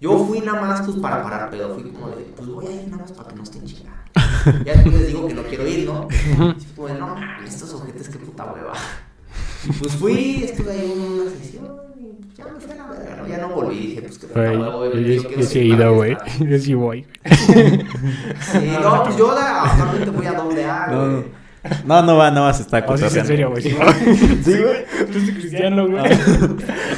Yo 0.00 0.24
fui 0.26 0.40
nada 0.40 0.60
más 0.60 0.82
pues 0.82 0.96
para 0.98 1.22
parar 1.22 1.50
pedo, 1.50 1.74
fui 1.74 1.90
como 1.90 2.08
de, 2.10 2.22
pues 2.36 2.48
voy 2.48 2.66
a 2.66 2.70
ir 2.70 2.88
nada 2.88 3.02
más 3.02 3.12
para 3.12 3.30
que 3.30 3.36
no 3.36 3.42
estén 3.42 3.64
chingando. 3.64 3.98
Ya 4.64 4.74
después 4.74 4.94
les 4.94 5.06
digo 5.08 5.26
que 5.26 5.34
no 5.34 5.42
quiero 5.42 5.66
ir, 5.66 5.84
¿no? 5.86 6.08
Y 6.10 6.14
fue 6.14 6.74
como 6.76 6.88
de, 6.88 6.94
no 6.94 7.06
mames, 7.08 7.54
estos 7.54 7.74
ojetes, 7.74 8.08
qué 8.08 8.18
puta 8.18 8.44
hueva. 8.44 8.72
Y 9.64 9.72
pues 9.72 9.92
fui, 9.96 10.44
estuve 10.44 10.70
ahí 10.70 10.92
en 10.92 11.20
una 11.20 11.30
sesión 11.30 11.66
y 11.98 12.12
pues, 12.22 12.36
ya 12.36 12.44
me 12.44 12.60
fui 12.60 12.72
a 12.72 12.76
la 12.76 12.86
verga, 12.86 13.16
¿no? 13.16 13.26
Ya 13.28 13.38
no 13.38 13.48
volví, 13.48 13.78
dije, 13.78 14.02
pues 14.02 14.18
qué 14.18 14.26
puta 14.28 14.40
Güey, 14.40 15.16
yo, 15.16 15.30
yo, 15.30 15.42
sí 15.42 15.58
he 15.58 15.64
ido, 15.64 15.94
güey. 15.94 16.16
Yo 16.38 16.58
sí 16.58 16.74
voy. 16.74 17.06
Sí, 17.24 18.76
no, 18.80 19.02
pues 19.02 19.16
yo 19.16 19.32
actualmente 19.32 20.10
voy 20.10 20.26
a 20.26 20.32
doble 20.32 20.64
A, 20.64 20.86
No, 20.86 21.10
güey. 21.10 21.24
no. 21.84 22.02
No, 22.02 22.16
va, 22.16 22.30
no 22.30 22.42
vas 22.44 22.60
a 22.60 22.62
estar 22.62 22.98
sí, 22.98 23.18
en 23.18 23.26
serio, 23.26 23.50
güey. 23.50 23.62
Sí, 23.62 23.72
güey. 23.72 24.44
Tú 24.44 25.18
eres 25.18 25.30
cristiano, 25.32 25.88
güey. 25.88 26.04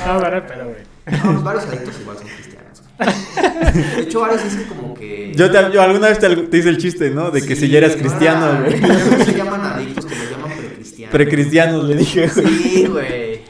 Ah, 0.04 0.18
verdad, 0.18 0.44
pero, 0.46 0.64
güey. 0.66 0.90
No, 1.06 1.32
pues 1.32 1.42
varios 1.42 1.64
adictos 1.64 2.00
igual 2.00 2.18
son 2.18 2.26
cristianos. 2.26 2.49
De 3.00 4.02
hecho, 4.02 4.20
varios 4.20 4.44
dicen 4.44 4.64
como 4.64 4.94
que. 4.94 5.32
Yo, 5.34 5.50
te, 5.50 5.72
yo 5.72 5.82
alguna 5.82 6.08
vez 6.08 6.18
te, 6.18 6.34
te 6.34 6.58
hice 6.58 6.68
el 6.68 6.78
chiste, 6.78 7.10
¿no? 7.10 7.30
De 7.30 7.42
que 7.42 7.56
si 7.56 7.68
ya 7.68 7.78
eras 7.78 7.96
no 7.96 8.02
cristiano, 8.02 8.62
güey. 8.62 8.80
no 8.80 9.24
se 9.24 9.34
llaman 9.34 9.60
adictos, 9.62 10.06
que 10.06 10.16
los 10.16 10.30
llaman 10.30 10.50
precristianos. 10.56 11.12
Precristianos, 11.12 11.84
le 11.84 11.96
dije, 11.96 12.28
güey. 12.28 12.58
Sí, 12.58 12.86
güey. 12.86 13.40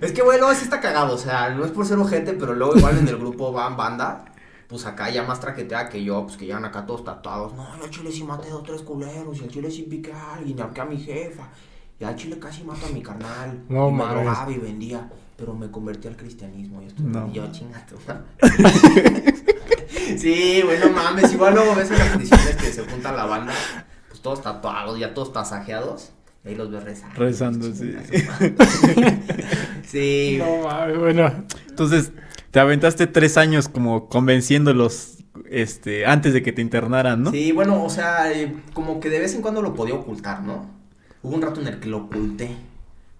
Es 0.00 0.12
que, 0.12 0.22
güey, 0.22 0.38
luego 0.38 0.54
sí 0.54 0.64
está 0.64 0.80
cagado. 0.80 1.14
O 1.14 1.18
sea, 1.18 1.50
no 1.50 1.64
es 1.64 1.70
por 1.70 1.86
ser 1.86 1.98
ojete, 1.98 2.34
pero 2.34 2.54
luego 2.54 2.76
igual 2.76 2.98
en 2.98 3.08
el 3.08 3.16
grupo 3.16 3.52
van 3.52 3.76
banda. 3.76 4.24
Pues 4.68 4.86
acá 4.86 5.10
ya 5.10 5.24
más 5.24 5.40
traquetea 5.40 5.88
que 5.88 6.04
yo, 6.04 6.22
pues 6.22 6.36
que 6.36 6.46
llegan 6.46 6.64
acá 6.64 6.86
todos 6.86 7.04
tatuados. 7.04 7.54
No, 7.54 7.76
yo 7.76 7.84
al 7.84 7.90
chile 7.90 8.12
sí 8.12 8.22
maté 8.22 8.50
dos, 8.50 8.62
tres 8.62 8.82
culeros. 8.82 9.40
Y 9.40 9.44
al 9.44 9.50
chile 9.50 9.70
sí 9.70 9.82
piqué 9.82 10.12
a 10.12 10.34
alguien, 10.34 10.56
y 10.58 10.80
a 10.80 10.84
mi 10.84 10.98
jefa. 10.98 11.48
Y 11.98 12.04
al 12.04 12.14
chile 12.14 12.38
casi 12.38 12.62
mato 12.62 12.86
a 12.86 12.90
mi 12.90 13.02
carnal. 13.02 13.64
No 13.68 13.88
y 13.88 13.92
me 13.92 14.04
drogaba 14.04 14.50
y 14.50 14.58
vendía. 14.58 15.10
Pero 15.40 15.54
me 15.54 15.70
convertí 15.70 16.06
al 16.06 16.16
cristianismo. 16.16 16.82
Y, 16.82 16.86
esto, 16.86 17.02
No. 17.02 17.32
yo, 17.32 17.50
chingate. 17.50 17.94
sí, 20.18 20.60
güey, 20.62 20.78
no 20.78 20.90
mames. 20.90 21.32
Igual 21.32 21.54
luego 21.54 21.74
ves 21.74 21.90
en 21.90 21.98
las 21.98 22.16
prisiones 22.16 22.56
que 22.56 22.66
se 22.66 22.84
junta 22.84 23.10
la 23.12 23.24
banda. 23.24 23.54
Pues 24.08 24.20
todos 24.20 24.42
tatuados, 24.42 24.98
ya 24.98 25.14
todos 25.14 25.32
tasajeados. 25.32 26.12
Y 26.44 26.48
ahí 26.48 26.54
los 26.56 26.70
ves 26.70 26.84
rezando. 26.84 27.18
Rezando, 27.18 27.74
sí. 27.74 27.96
Sí. 29.86 30.36
No, 30.38 30.68
mames, 30.68 30.98
bueno. 30.98 31.32
Entonces, 31.68 32.12
te 32.50 32.60
aventaste 32.60 33.06
tres 33.06 33.36
años 33.38 33.68
como 33.68 34.08
convenciéndolos 34.08 35.24
este, 35.50 36.06
antes 36.06 36.32
de 36.34 36.42
que 36.42 36.52
te 36.52 36.60
internaran, 36.62 37.22
¿no? 37.22 37.30
Sí, 37.30 37.52
bueno, 37.52 37.82
o 37.82 37.90
sea, 37.90 38.30
eh, 38.32 38.54
como 38.74 39.00
que 39.00 39.08
de 39.08 39.20
vez 39.20 39.34
en 39.34 39.42
cuando 39.42 39.62
lo 39.62 39.74
podía 39.74 39.94
ocultar, 39.94 40.42
¿no? 40.42 40.66
Hubo 41.22 41.34
un 41.34 41.42
rato 41.42 41.60
en 41.60 41.66
el 41.68 41.80
que 41.80 41.88
lo 41.88 41.98
oculté. 42.04 42.56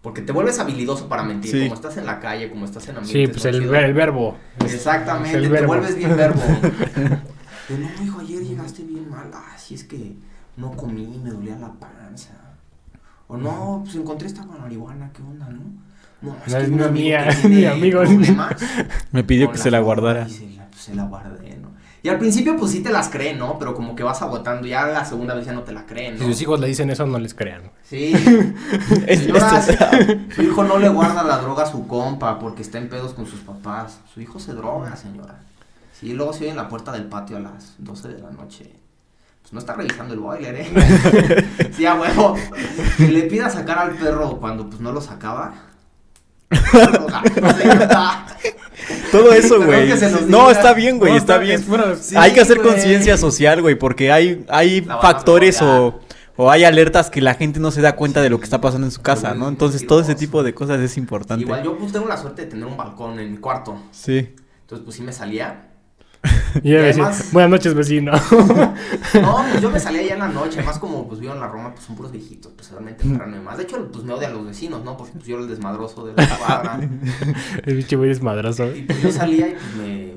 Porque 0.02 0.22
te 0.22 0.32
vuelves 0.32 0.58
habilidoso 0.58 1.08
para 1.08 1.22
mentir. 1.22 1.50
Sí. 1.50 1.62
Como 1.64 1.74
estás 1.74 1.96
en 1.98 2.06
la 2.06 2.20
calle, 2.20 2.48
como 2.50 2.64
estás 2.64 2.88
en 2.88 2.94
Sí, 2.96 3.00
ambientes 3.00 3.42
pues 3.42 3.54
no 3.54 3.62
el, 3.62 3.68
ver- 3.68 3.84
el 3.84 3.94
verbo. 3.94 4.36
Exactamente, 4.64 5.40
te 5.40 5.48
verbo. 5.48 5.66
vuelves 5.66 5.96
bien 5.96 6.16
verbo. 6.16 6.40
De, 7.68 7.78
no, 7.78 8.04
hijo, 8.04 8.20
ayer 8.20 8.42
llegaste 8.42 8.82
bien 8.82 9.08
mal. 9.10 9.30
Ah, 9.32 9.56
sí, 9.58 9.74
es 9.74 9.84
que 9.84 10.14
no 10.56 10.72
comí, 10.72 11.20
me 11.22 11.30
dolía 11.30 11.56
la 11.56 11.70
panza. 11.72 12.30
O 13.28 13.36
no, 13.36 13.82
pues 13.84 13.94
encontré 13.94 14.26
esta 14.26 14.44
marihuana, 14.44 15.10
¿qué 15.14 15.22
onda, 15.22 15.48
no? 15.50 15.60
No, 16.22 16.36
No 16.46 16.56
es 16.58 16.68
un 16.68 16.76
mi 16.76 16.82
amigo 16.82 16.90
mía, 16.90 17.28
que 17.42 17.48
mi 17.48 17.64
amigo. 17.64 18.02
Me 19.12 19.22
pidió 19.22 19.52
que 19.52 19.58
se 19.58 19.70
la 19.70 19.78
guardara. 19.80 20.26
Y 20.28 20.32
se 20.32 20.50
la, 20.50 20.66
pues, 20.66 20.80
se 20.82 20.94
la 20.96 21.04
guardé, 21.04 21.56
¿no? 21.58 21.68
Y 22.02 22.08
al 22.08 22.18
principio, 22.18 22.56
pues 22.56 22.72
sí 22.72 22.80
te 22.82 22.90
las 22.90 23.08
creen, 23.10 23.38
¿no? 23.38 23.58
Pero 23.58 23.74
como 23.74 23.94
que 23.94 24.02
vas 24.02 24.22
agotando, 24.22 24.66
ya 24.66 24.86
la 24.86 25.04
segunda 25.04 25.34
vez 25.34 25.44
ya 25.44 25.52
no 25.52 25.62
te 25.62 25.72
la 25.72 25.84
creen, 25.84 26.16
Si 26.18 26.24
¿no? 26.24 26.30
sus 26.32 26.40
hijos 26.40 26.58
le 26.58 26.66
dicen 26.66 26.88
eso, 26.90 27.06
no 27.06 27.18
les 27.18 27.34
crean. 27.34 27.70
Sí. 27.82 28.14
Señora, 29.06 29.62
su 30.34 30.42
hijo 30.42 30.64
no 30.64 30.78
le 30.78 30.88
guarda 30.88 31.22
la 31.22 31.38
droga 31.38 31.64
a 31.64 31.66
su 31.70 31.86
compa 31.86 32.38
porque 32.38 32.62
está 32.62 32.78
en 32.78 32.88
pedos 32.88 33.12
con 33.12 33.26
sus 33.26 33.40
papás. 33.40 33.98
Su 34.14 34.20
hijo 34.20 34.38
se 34.40 34.52
droga, 34.54 34.96
señora. 34.96 35.40
Sí, 35.92 36.14
luego 36.14 36.32
se 36.32 36.44
oye 36.44 36.50
en 36.50 36.56
la 36.56 36.68
puerta 36.68 36.92
del 36.92 37.04
patio 37.04 37.36
a 37.36 37.40
las 37.40 37.74
12 37.78 38.08
de 38.08 38.18
la 38.22 38.30
noche. 38.30 38.72
pues 39.42 39.52
no 39.52 39.58
está 39.58 39.74
revisando 39.74 40.14
el 40.14 40.20
boiler, 40.20 40.54
¿eh? 40.56 41.70
sí, 41.76 41.84
a 41.84 41.94
huevo. 42.00 42.34
Que 42.96 43.08
le 43.08 43.22
pida 43.24 43.50
sacar 43.50 43.78
al 43.78 43.90
perro 43.96 44.38
cuando 44.40 44.68
pues 44.70 44.80
no 44.80 44.92
lo 44.92 45.02
sacaba. 45.02 45.52
No, 45.52 45.58
no 45.58 45.58
sé, 45.60 45.66
está. 45.66 46.39
Todo 49.12 49.32
eso, 49.32 49.64
güey. 49.64 49.88
No, 50.26 50.50
está 50.50 50.74
bien, 50.74 50.98
güey, 50.98 51.14
está 51.16 51.38
bien. 51.38 51.64
hay 52.16 52.32
que 52.32 52.40
hacer 52.40 52.60
conciencia 52.60 53.16
social, 53.16 53.62
güey, 53.62 53.76
porque 53.76 54.12
hay, 54.12 54.44
hay 54.48 54.80
factores 54.82 55.62
o, 55.62 56.00
o 56.36 56.50
hay 56.50 56.64
alertas 56.64 57.08
que 57.10 57.20
la 57.20 57.34
gente 57.34 57.60
no 57.60 57.70
se 57.70 57.82
da 57.82 57.94
cuenta 57.96 58.22
de 58.22 58.30
lo 58.30 58.38
que 58.38 58.44
está 58.44 58.60
pasando 58.60 58.86
en 58.86 58.90
su 58.90 59.02
casa, 59.02 59.34
¿no? 59.34 59.48
Entonces 59.48 59.86
todo 59.86 60.00
ese 60.00 60.14
tipo 60.14 60.42
de 60.42 60.54
cosas 60.54 60.80
es 60.80 60.96
importante. 60.96 61.44
Igual 61.44 61.62
yo 61.62 61.76
pues 61.78 61.92
tengo 61.92 62.08
la 62.08 62.16
suerte 62.16 62.42
de 62.42 62.48
tener 62.48 62.66
un 62.66 62.76
balcón 62.76 63.20
en 63.20 63.32
mi 63.32 63.38
cuarto. 63.38 63.80
Sí. 63.92 64.34
Entonces 64.62 64.84
pues 64.84 64.96
sí 64.96 65.02
me 65.02 65.12
salía. 65.12 65.69
Y 66.62 66.72
ella 66.72 66.82
decía, 66.82 67.04
además- 67.04 67.32
buenas 67.32 67.50
noches, 67.50 67.74
vecino. 67.74 68.12
No, 69.14 69.36
pues 69.50 69.60
yo 69.62 69.70
me 69.70 69.78
salía 69.80 70.02
ya 70.02 70.14
en 70.14 70.18
la 70.20 70.28
noche. 70.28 70.58
Además 70.58 70.78
como 70.78 71.06
pues 71.08 71.20
vivo 71.20 71.32
en 71.32 71.40
la 71.40 71.48
Roma, 71.48 71.72
pues 71.72 71.84
son 71.86 71.96
puros 71.96 72.12
viejitos. 72.12 72.52
Pues 72.52 72.70
realmente 72.70 73.02
temprano 73.04 73.36
y 73.36 73.40
más. 73.40 73.56
De 73.56 73.62
hecho 73.64 73.90
pues 73.90 74.04
me 74.04 74.12
odian 74.12 74.32
los 74.32 74.46
vecinos, 74.46 74.84
¿no? 74.84 74.96
Porque 74.96 75.12
pues 75.14 75.24
yo 75.26 75.36
era 75.36 75.44
el 75.44 75.50
desmadroso 75.50 76.06
de 76.06 76.14
la 76.14 76.38
cuadra. 76.38 76.80
el 77.64 77.76
bicho 77.76 77.96
güey 77.96 78.08
desmadrazo. 78.10 78.74
Y 78.74 78.82
pues 78.82 79.00
yo 79.02 79.10
salía 79.12 79.48
y 79.48 79.52
pues 79.52 79.74
me... 79.76 80.14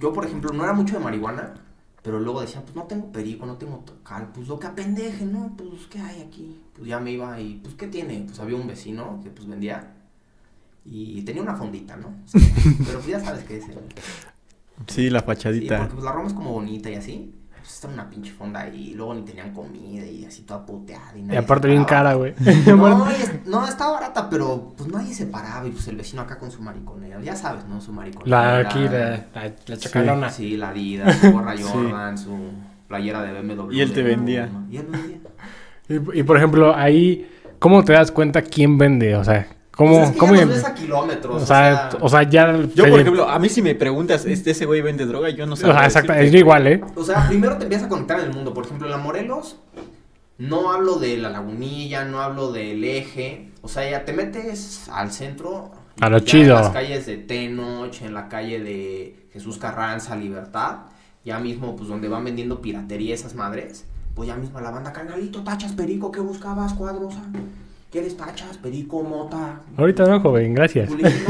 Yo, 0.00 0.12
por 0.12 0.24
ejemplo, 0.26 0.52
no 0.52 0.62
era 0.64 0.72
mucho 0.74 0.94
de 0.98 1.04
marihuana, 1.04 1.54
pero 2.02 2.20
luego 2.20 2.40
decían, 2.40 2.62
pues 2.64 2.76
no 2.76 2.82
tengo 2.84 3.10
perico, 3.12 3.46
no 3.46 3.56
tengo 3.56 3.82
cal, 4.04 4.28
pues 4.34 4.46
lo 4.48 4.58
que 4.58 4.66
apendeje, 4.66 5.24
¿no? 5.24 5.54
Pues, 5.56 5.86
¿qué 5.90 5.98
hay 6.00 6.20
aquí? 6.22 6.60
Pues 6.74 6.88
ya 6.88 6.98
me 7.00 7.12
iba 7.12 7.40
y, 7.40 7.60
pues, 7.62 7.74
¿qué 7.76 7.86
tiene? 7.86 8.24
Pues 8.26 8.38
había 8.40 8.56
un 8.56 8.66
vecino 8.66 9.20
que, 9.22 9.30
pues, 9.30 9.48
vendía 9.48 9.92
y 10.84 11.22
tenía 11.22 11.42
una 11.42 11.54
fondita, 11.56 11.96
¿no? 11.96 12.08
O 12.08 12.28
sea, 12.28 12.40
pero 12.86 12.98
pues 12.98 13.06
ya 13.06 13.20
sabes 13.20 13.44
qué 13.44 13.58
es. 13.58 13.68
el- 13.68 13.78
Sí, 14.86 15.10
la 15.10 15.20
Sí, 15.20 15.26
fachadita. 15.26 15.78
porque 15.78 15.94
pues 15.94 16.04
la 16.04 16.12
Roma 16.12 16.28
es 16.28 16.34
como 16.34 16.52
bonita 16.52 16.90
y 16.90 16.94
así. 16.94 17.32
Pues 17.58 17.74
está 17.74 17.88
una 17.88 18.08
pinche 18.08 18.30
fonda 18.30 18.60
ahí, 18.60 18.90
y 18.92 18.94
luego 18.94 19.12
ni 19.14 19.22
tenían 19.22 19.52
comida 19.52 20.06
y 20.06 20.24
así 20.24 20.42
toda 20.42 20.64
puteada. 20.64 21.12
Y, 21.16 21.34
aparte 21.34 21.66
bien 21.66 21.84
cara, 21.84 22.14
güey. 22.14 22.32
No, 22.66 23.06
no, 23.46 23.66
estaba 23.66 23.94
barata, 23.94 24.30
pero 24.30 24.72
pues 24.76 24.88
nadie 24.88 25.12
se 25.12 25.26
paraba 25.26 25.66
y 25.66 25.72
pues 25.72 25.88
el 25.88 25.96
vecino 25.96 26.22
acá 26.22 26.38
con 26.38 26.50
su 26.52 26.62
mariconeo. 26.62 27.20
Ya 27.20 27.34
sabes, 27.34 27.64
¿no? 27.66 27.80
Su 27.80 27.92
mariconeo. 27.92 28.28
La 28.28 28.58
aquí, 28.58 28.78
la, 28.84 29.26
la, 29.34 29.52
la 29.66 29.76
chacalona. 29.76 30.30
Sí, 30.30 30.56
la 30.56 30.68
Adidas, 30.68 31.16
su 31.20 31.32
gorra 31.32 31.56
Sí. 31.56 31.64
Jordan, 31.64 32.16
su 32.16 32.36
playera 32.86 33.22
de 33.22 33.32
BMW. 33.42 33.72
Y 33.72 33.80
él 33.80 33.92
te 33.92 34.02
vendía. 34.02 34.48
Y 34.70 34.76
él 34.76 34.86
vendía. 34.86 35.18
Y, 35.88 36.20
y, 36.20 36.22
por 36.22 36.36
ejemplo, 36.36 36.74
ahí, 36.74 37.28
¿cómo 37.58 37.84
te 37.84 37.94
das 37.94 38.12
cuenta 38.12 38.42
quién 38.42 38.78
vende? 38.78 39.16
O 39.16 39.24
sea, 39.24 39.48
¿cómo, 39.76 39.98
Pues 39.98 40.04
es 40.08 40.12
que 40.12 40.18
cómo 40.18 40.34
ya 40.34 40.44
los 40.46 40.54
ves 40.56 40.64
a 40.64 40.74
kilómetros. 40.74 41.42
o, 41.42 41.46
sea, 41.46 41.90
o 42.00 42.08
sea, 42.08 42.22
ya. 42.24 42.58
Yo, 42.74 42.88
por 42.88 42.98
ejemplo, 42.98 43.28
a 43.28 43.38
mí 43.38 43.48
si 43.48 43.62
me 43.62 43.74
preguntas, 43.76 44.24
¿este, 44.24 44.50
¿ese 44.50 44.66
güey 44.66 44.80
vende 44.80 45.06
droga? 45.06 45.30
Yo 45.30 45.46
no 45.46 45.54
sé. 45.54 45.66
o 45.66 45.72
sea, 45.72 45.84
exacto, 45.84 46.12
yo 46.14 46.38
igual, 46.38 46.66
¿eh? 46.66 46.80
O 46.96 47.04
sea, 47.04 47.28
primero 47.28 47.56
te 47.58 47.64
empiezas 47.64 47.86
a 47.86 47.88
conectar 47.88 48.18
en 48.18 48.26
el 48.26 48.32
mundo. 48.32 48.52
Por 48.52 48.64
ejemplo, 48.64 48.86
en 48.86 48.92
la 48.92 48.98
Morelos, 48.98 49.56
no 50.38 50.72
hablo 50.72 50.98
de 50.98 51.16
la 51.18 51.30
lagunilla, 51.30 52.04
no 52.04 52.20
hablo 52.20 52.50
del 52.50 52.82
eje. 52.82 53.52
O 53.62 53.68
sea, 53.68 53.88
ya 53.88 54.04
te 54.04 54.12
metes 54.12 54.88
al 54.88 55.12
centro. 55.12 55.70
A 56.00 56.10
lo 56.10 56.20
chido. 56.20 56.56
En 56.56 56.62
las 56.62 56.70
calles 56.70 57.06
de 57.06 57.16
Tenoch, 57.18 58.02
en 58.02 58.14
la 58.14 58.28
calle 58.28 58.60
de 58.60 59.28
Jesús 59.32 59.58
Carranza, 59.58 60.16
Libertad. 60.16 60.78
Ya 61.24 61.38
mismo, 61.38 61.74
pues 61.76 61.88
donde 61.88 62.08
van 62.08 62.24
vendiendo 62.24 62.60
piratería 62.60 63.14
esas 63.14 63.34
madres. 63.34 63.84
Pues 64.14 64.28
ya 64.28 64.36
mismo 64.36 64.60
la 64.60 64.70
banda, 64.70 64.92
carnalito, 64.92 65.42
tachas, 65.42 65.72
perico, 65.72 66.10
¿qué 66.10 66.20
buscabas, 66.20 66.72
cuadrosa? 66.72 67.22
¿Quieres 67.96 68.14
tachas, 68.14 68.58
perico, 68.58 69.02
mota? 69.02 69.62
Ahorita 69.74 70.04
no, 70.04 70.20
joven, 70.20 70.52
gracias. 70.52 70.90
Pues, 71.00 71.24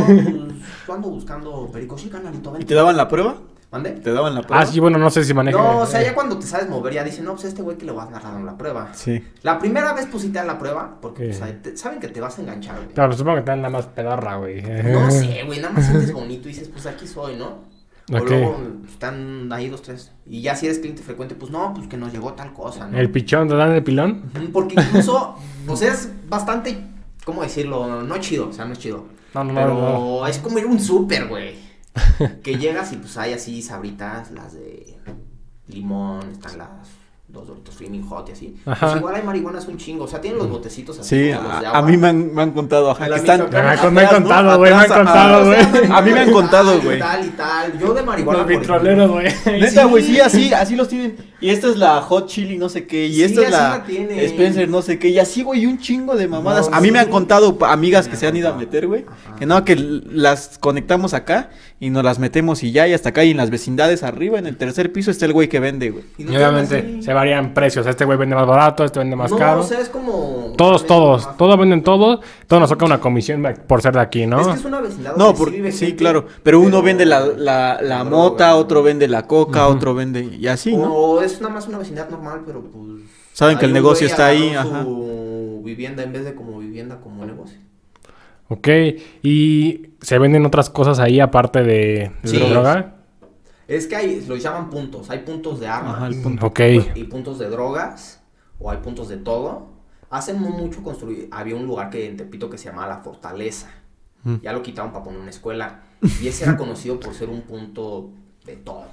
yo 0.89 0.95
ando 0.95 1.11
buscando 1.11 1.71
perico, 1.73 1.97
sí, 1.97 2.09
carnalito, 2.09 2.57
¿Y 2.59 2.65
te 2.65 2.75
daban 2.75 2.97
la 2.97 3.07
prueba? 3.07 3.37
¿Mande? 3.71 3.91
¿Te 3.93 4.13
daban 4.13 4.35
la 4.35 4.43
prueba? 4.43 4.63
Ah, 4.63 4.67
sí, 4.67 4.81
bueno, 4.81 4.99
no 4.99 5.09
sé 5.09 5.23
si 5.23 5.33
maneja. 5.33 5.57
No, 5.57 5.79
o 5.79 5.87
sea, 5.87 6.03
ya 6.03 6.13
cuando 6.13 6.37
te 6.41 6.45
sabes 6.45 6.69
mover, 6.69 6.93
ya 6.95 7.05
dicen, 7.05 7.25
no, 7.25 7.35
pues 7.35 7.45
este 7.45 7.63
güey 7.63 7.77
que 7.79 7.85
le 7.87 7.93
vas 7.93 8.09
a 8.09 8.19
dar 8.19 8.41
la 8.41 8.59
prueba. 8.59 8.89
Sí. 8.95 9.25
La 9.43 9.61
primera 9.61 9.93
vez 9.93 10.09
pues 10.11 10.25
sí 10.25 10.31
te 10.31 10.39
dan 10.39 10.49
la 10.49 10.59
prueba, 10.59 10.97
porque 11.01 11.33
Sí. 11.33 11.39
pues, 11.39 11.63
te- 11.63 11.77
saben 11.77 12.01
que 12.01 12.09
te 12.09 12.21
vas 12.21 12.37
a 12.37 12.43
enganchar, 12.43 12.77
güey. 12.79 12.89
Claro, 12.89 13.13
supongo 13.13 13.37
que 13.37 13.43
te 13.43 13.51
dan 13.53 13.63
la 13.63 13.71
más 13.71 13.87
pedorra, 13.87 14.35
güey. 14.39 14.61
No 14.63 15.09
sé, 15.09 15.43
güey, 15.47 15.61
nada 15.61 15.73
más 15.73 15.87
sientes 15.87 16.13
bonito 16.13 16.49
y 16.49 16.53
dices, 16.53 16.67
pues 16.69 16.85
aquí 16.87 17.07
soy, 17.07 17.37
¿no? 17.37 17.59
O 18.13 18.19
luego 18.19 18.59
están 18.89 19.53
ahí 19.53 19.69
dos, 19.69 19.83
tres. 19.83 20.13
Y 20.27 20.41
ya 20.41 20.55
si 20.55 20.67
eres 20.67 20.79
cliente 20.79 21.03
frecuente, 21.03 21.35
pues 21.35 21.51
no, 21.51 21.75
pues 21.75 21.89
que 21.89 21.97
nos 21.97 22.13
llegó 22.13 22.35
tal 22.35 22.53
cosa, 22.53 22.87
¿no? 22.87 22.97
El 22.99 23.11
pichón, 23.11 23.49
¿te 23.49 23.55
dan 23.57 23.73
el 23.73 23.83
pilón? 23.83 24.31
Porque 24.53 24.77
incluso, 24.81 25.35
pues 25.67 25.83
es 25.83 26.11
bastante, 26.29 26.79
¿cómo 27.25 27.43
decirlo? 27.43 28.03
No 28.03 28.19
chido, 28.19 28.49
o 28.49 28.53
sea, 28.53 28.65
no 28.65 28.75
es 28.75 28.79
chido. 28.79 29.07
No, 29.35 29.45
no, 29.45 29.55
Pero 29.55 29.75
no, 29.75 30.21
no. 30.21 30.27
es 30.27 30.39
como 30.39 30.59
ir 30.59 30.65
a 30.65 30.69
un 30.69 30.81
súper, 30.81 31.27
güey. 31.27 31.55
que 32.43 32.57
llegas 32.57 32.93
y 32.93 32.97
pues 32.97 33.17
hay 33.17 33.33
así 33.33 33.61
sabritas, 33.63 34.31
las 34.31 34.53
de 34.55 34.99
limón, 35.69 36.31
están 36.31 36.59
las 36.59 36.69
dos 37.37 37.47
doritos 37.47 37.75
Flaming 37.75 38.07
Hot 38.09 38.29
y 38.29 38.33
así. 38.33 38.57
Ajá. 38.67 38.87
Pues 38.87 38.97
igual 38.99 39.15
hay 39.15 39.23
marihuanas 39.23 39.67
un 39.69 39.77
chingo, 39.77 40.05
o 40.05 40.09
sea, 40.09 40.21
tienen 40.21 40.39
los 40.39 40.49
botecitos 40.49 40.99
así. 40.99 41.29
Sí, 41.29 41.33
como 41.37 41.49
los 41.49 41.61
de 41.61 41.67
a, 41.67 41.69
agua. 41.71 41.79
a 41.79 41.83
mí 41.83 41.97
me 41.97 42.09
han, 42.09 42.35
me 42.35 42.43
han 42.43 42.51
contado, 42.53 42.91
ajá, 42.91 43.07
que 43.07 43.15
están... 43.15 43.49
Me 43.51 44.01
han 44.01 44.09
contado, 44.09 44.59
güey, 44.59 44.73
me 44.73 44.81
han 44.81 44.89
contado, 44.89 45.47
güey. 45.47 45.59
A 45.91 46.03
mí 46.03 46.11
me 46.11 46.21
han 46.21 46.33
contado, 46.33 46.77
y 46.77 46.81
güey. 46.81 46.99
tal 46.99 47.25
y 47.25 47.29
tal. 47.31 47.79
Yo 47.79 47.95
de 47.95 48.03
marihuana. 48.11 48.39
Los 48.41 48.49
vitroleros, 48.49 49.11
güey. 49.11 49.27
Neta, 49.47 49.85
güey, 49.85 50.03
sí, 50.03 50.21
así, 50.27 50.53
así 50.53 50.77
los 50.77 50.89
tienen. 50.89 51.17
Y 51.47 51.51
esta 51.51 51.69
es 51.69 51.77
la 51.77 52.03
Hot 52.03 52.27
Chili, 52.27 52.59
no 52.59 52.69
sé 52.69 52.89
qué. 52.89 53.07
Y 53.07 53.15
Sí, 53.15 53.23
esta 53.23 53.43
es 53.43 53.51
la. 53.53 53.85
Spencer, 54.25 54.69
no 54.69 54.83
sé 54.83 54.99
qué. 54.99 55.11
Y 55.11 55.21
así, 55.21 55.45
güey, 55.45 55.65
un 55.65 55.79
chingo 55.79 56.17
de 56.17 56.27
mamadas. 56.27 56.69
No, 56.69 56.77
a 56.77 56.81
mí 56.81 56.91
me 56.91 56.99
han 56.99 57.09
contado 57.09 57.57
amigas 57.67 58.07
Me 58.07 58.11
que 58.11 58.17
se 58.17 58.27
han 58.27 58.35
ido 58.35 58.49
a 58.49 58.57
meter, 58.57 58.89
güey. 58.89 59.05
Que 59.39 59.47
no, 59.47 59.65
que 59.65 59.77
las 59.77 60.59
conectamos 60.59 61.15
acá 61.15 61.51
y 61.79 61.91
nos 61.91 62.03
las 62.03 62.19
metemos 62.19 62.65
y 62.65 62.73
ya, 62.73 62.89
y 62.89 62.95
hasta 62.95 63.11
acá. 63.11 63.23
Y 63.23 63.31
en 63.31 63.37
las 63.37 63.51
vecindades 63.51 64.03
arriba, 64.03 64.41
en 64.41 64.49
el 64.49 64.57
tercer 64.57 64.93
piso, 64.93 65.13
está 65.13 65.27
el 65.27 65.35
güey 65.35 65.49
que 65.49 65.61
vende, 65.61 65.91
güey. 65.91 66.03
Y 66.19 66.25
no 66.25 66.33
obviamente 66.33 66.79
así. 66.79 67.03
se 67.05 67.13
varían 67.13 67.55
precios. 67.55 67.87
Este 67.87 68.05
güey 68.05 68.19
vende 68.19 68.35
más 68.35 68.47
barato, 68.49 68.85
este 68.85 68.99
vende 68.99 69.15
más 69.15 69.31
no, 69.31 69.37
caro. 69.37 69.61
o 69.61 69.63
sea, 69.63 69.79
es 69.79 69.89
como. 69.89 70.53
Todos, 70.57 70.81
es 70.83 70.87
todos, 70.89 71.27
más- 71.27 71.37
todos 71.37 71.57
venden 71.61 71.85
todos. 71.85 72.19
Todos 72.49 72.61
nos 72.61 72.71
toca 72.71 72.87
una 72.87 72.99
comisión 72.99 73.47
por 73.69 73.83
ser 73.83 73.95
de 73.95 74.01
aquí, 74.01 74.27
¿no? 74.27 74.41
Es 74.41 74.47
que 74.49 74.55
es 74.55 74.65
una 74.65 74.81
vecindad. 74.81 75.15
No, 75.15 75.33
sí, 75.37 75.45
gente, 75.45 75.95
claro. 75.97 76.27
Pero 76.43 76.59
uno 76.61 76.83
vende 76.83 77.07
la, 77.07 77.25
la, 77.25 77.79
la 77.81 78.03
mota, 78.03 78.57
otro 78.57 78.83
vende 78.83 79.07
la 79.07 79.29
coca, 79.29 79.69
otro 79.69 79.95
vende. 79.95 80.25
Y 80.25 80.49
así, 80.49 80.77
¿no? 80.77 80.93
O 80.93 81.23
es 81.37 81.43
nada 81.43 81.55
más 81.55 81.67
una 81.69 81.79
vecindad 81.79 82.09
normal, 82.11 82.43
pero 82.45 82.63
pues. 82.63 83.03
Saben 83.33 83.59
que 83.59 83.67
el 83.67 83.73
negocio 83.73 84.07
está 84.07 84.27
ahí, 84.27 84.55
ajá. 84.55 84.83
Su 84.83 85.63
vivienda 85.65 86.03
en 86.03 86.13
vez 86.13 86.25
de 86.25 86.35
como 86.35 86.59
vivienda, 86.59 87.01
como 87.01 87.25
negocio. 87.25 87.59
Ok. 88.49 88.69
Y 89.23 89.91
se 90.01 90.19
venden 90.19 90.47
otras 90.47 90.71
cosas 90.71 90.99
ahí 90.99 91.21
aparte 91.21 91.63
de, 91.63 92.13
de 92.23 92.29
Sí. 92.29 92.39
droga. 92.39 92.95
Es 93.69 93.87
que 93.89 93.97
hay, 93.97 94.25
los 94.27 94.43
llaman 94.43 94.71
puntos. 94.71 95.11
Hay 95.11 95.21
puntos 95.21 95.59
de 95.59 95.67
armas 95.67 95.97
Ajá, 95.97 96.07
el 96.07 96.23
punto. 96.23 96.47
Ok. 96.47 96.61
y 96.95 97.05
puntos 97.05 97.39
de 97.41 97.49
drogas, 97.49 98.23
o 98.61 98.71
hay 98.71 98.79
puntos 98.79 99.09
de 99.09 99.17
todo. 99.17 99.69
Hace 100.09 100.33
no 100.35 100.51
mucho 100.51 100.83
construí, 100.85 101.29
había 101.33 101.57
un 101.57 101.67
lugar 101.67 101.91
que 101.91 102.07
en 102.07 102.17
Tepito 102.17 102.49
que 102.49 102.59
se 102.59 102.69
llamaba 102.69 102.87
La 102.89 102.99
Fortaleza. 102.99 103.69
Mm. 104.23 104.37
Ya 104.43 104.53
lo 104.53 104.63
quitaron 104.63 104.93
para 104.93 105.05
poner 105.05 105.19
una 105.21 105.31
escuela. 105.31 105.81
Y 106.23 106.29
ese 106.29 106.45
era 106.45 106.57
conocido 106.57 107.01
por 107.01 107.13
ser 107.15 107.29
un 107.29 107.41
punto 107.43 108.11
de 108.45 108.55
todo. 108.57 108.85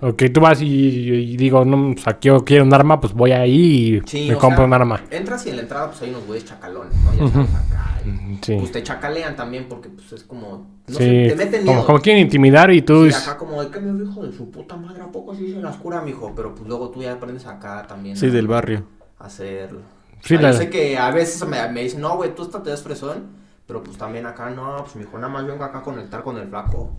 Ok, 0.00 0.24
tú 0.32 0.40
vas 0.40 0.60
y, 0.60 0.66
y 0.66 1.36
digo, 1.36 1.64
no, 1.64 1.90
o 1.92 1.96
sea, 1.98 2.14
quiero, 2.18 2.44
quiero 2.44 2.64
un 2.64 2.72
arma, 2.74 3.00
pues 3.00 3.12
voy 3.14 3.32
ahí 3.32 3.96
y 3.96 4.02
Sí, 4.06 4.28
me 4.28 4.34
o 4.34 4.38
compro 4.38 4.58
sea, 4.58 4.66
un 4.66 4.72
arma. 4.74 5.00
Entras 5.10 5.46
y 5.46 5.50
en 5.50 5.56
la 5.56 5.62
entrada 5.62 5.88
pues 5.88 6.02
hay 6.02 6.10
unos 6.10 6.26
güeyes 6.26 6.44
chacalones, 6.44 6.94
¿no? 6.98 7.12
Ya 7.14 7.32
sabes 7.32 7.54
acá. 7.54 8.00
y, 8.04 8.26
Sí. 8.42 8.56
Pues 8.58 8.70
te 8.72 8.82
chacalean 8.82 9.34
también 9.36 9.66
porque 9.68 9.88
pues 9.88 10.12
es 10.12 10.22
como... 10.24 10.66
No 10.86 10.94
sí. 10.98 11.04
sé, 11.04 11.26
te 11.30 11.36
meten 11.36 11.60
como, 11.64 11.72
miedo. 11.72 11.86
como 11.86 12.00
quieren 12.00 12.22
intimidar 12.22 12.70
y 12.70 12.82
tú... 12.82 13.10
Sí, 13.10 13.16
acá 13.16 13.38
como, 13.38 13.62
el 13.62 13.70
que 13.70 13.80
me 13.80 14.04
hijo 14.04 14.22
de 14.26 14.32
su 14.36 14.50
puta 14.50 14.76
madre, 14.76 15.02
¿a 15.02 15.06
poco 15.10 15.32
así 15.32 15.52
se 15.52 15.60
las 15.60 15.76
cura, 15.76 16.02
mijo? 16.02 16.32
Pero 16.36 16.54
pues 16.54 16.68
luego 16.68 16.90
tú 16.90 17.02
ya 17.02 17.14
aprendes 17.14 17.46
acá 17.46 17.86
también 17.88 18.16
Sí, 18.16 18.26
a, 18.26 18.30
del 18.30 18.46
barrio. 18.46 18.84
a 19.18 19.24
hacer... 19.26 19.70
Sí, 20.22 20.34
o 20.34 20.38
sea, 20.38 20.40
la- 20.48 20.52
Yo 20.52 20.58
sé 20.58 20.70
que 20.70 20.98
a 20.98 21.10
veces 21.10 21.46
me, 21.48 21.66
me 21.72 21.82
dicen, 21.82 22.02
no, 22.02 22.16
güey, 22.16 22.34
tú 22.34 22.42
hasta 22.42 22.62
te 22.62 22.68
das 22.70 22.82
fresón, 22.82 23.24
pero 23.66 23.82
pues 23.82 23.96
también 23.96 24.26
acá, 24.26 24.50
no, 24.50 24.76
pues 24.84 24.96
mijo, 24.96 25.16
nada 25.18 25.32
más 25.32 25.46
vengo 25.46 25.64
acá 25.64 25.78
a 25.78 25.82
conectar 25.82 26.22
con 26.22 26.36
el 26.38 26.48
flaco. 26.48 26.90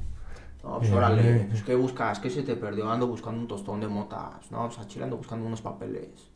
No, 0.68 0.80
pues 0.80 0.92
órale, 0.92 1.48
pues 1.50 1.64
¿qué 1.64 1.76
buscas? 1.76 2.20
¿Qué 2.20 2.30
se 2.30 2.44
te 2.44 2.56
perdió? 2.58 2.90
Ando 2.92 3.08
buscando 3.08 3.40
un 3.40 3.48
tostón 3.48 3.80
de 3.80 3.88
motas. 3.88 4.52
No, 4.52 4.66
pues 4.66 4.78
a 4.80 4.88
Chile 4.88 5.06
ando 5.06 5.16
buscando 5.16 5.46
unos 5.46 5.62
papeles. 5.62 6.30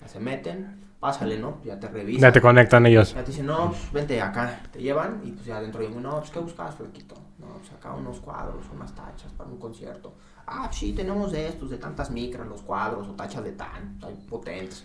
Ya 0.00 0.06
se 0.06 0.20
meten, 0.20 0.92
pásale, 1.00 1.38
¿no? 1.38 1.58
Ya 1.64 1.80
te 1.80 1.88
revisan. 1.88 2.22
ya 2.22 2.32
te 2.32 2.42
conectan 2.42 2.84
ellos. 2.84 3.14
Ya 3.14 3.24
te 3.24 3.30
dicen, 3.30 3.46
no, 3.46 3.70
pues 3.70 3.90
vente 3.90 4.20
acá, 4.20 4.60
te 4.70 4.82
llevan 4.82 5.22
y 5.24 5.32
pues 5.32 5.46
ya 5.46 5.56
adentro 5.56 5.80
digo, 5.80 5.98
no, 5.98 6.18
pues 6.18 6.30
¿qué 6.30 6.40
buscas, 6.40 6.74
flaquito? 6.74 7.14
No, 7.38 7.46
pues 7.58 7.72
acá 7.72 7.94
unos 7.94 8.20
cuadros, 8.20 8.66
unas 8.74 8.94
tachas 8.94 9.32
para 9.32 9.48
un 9.48 9.58
concierto. 9.58 10.12
Ah, 10.46 10.64
pues, 10.66 10.76
sí, 10.76 10.92
tenemos 10.92 11.32
de 11.32 11.48
estos, 11.48 11.70
de 11.70 11.78
tantas 11.78 12.10
micras, 12.10 12.46
los 12.46 12.60
cuadros 12.60 13.08
o 13.08 13.12
tachas 13.12 13.42
de 13.44 13.52
tan, 13.52 13.98
hay 14.02 14.14
potentes. 14.28 14.84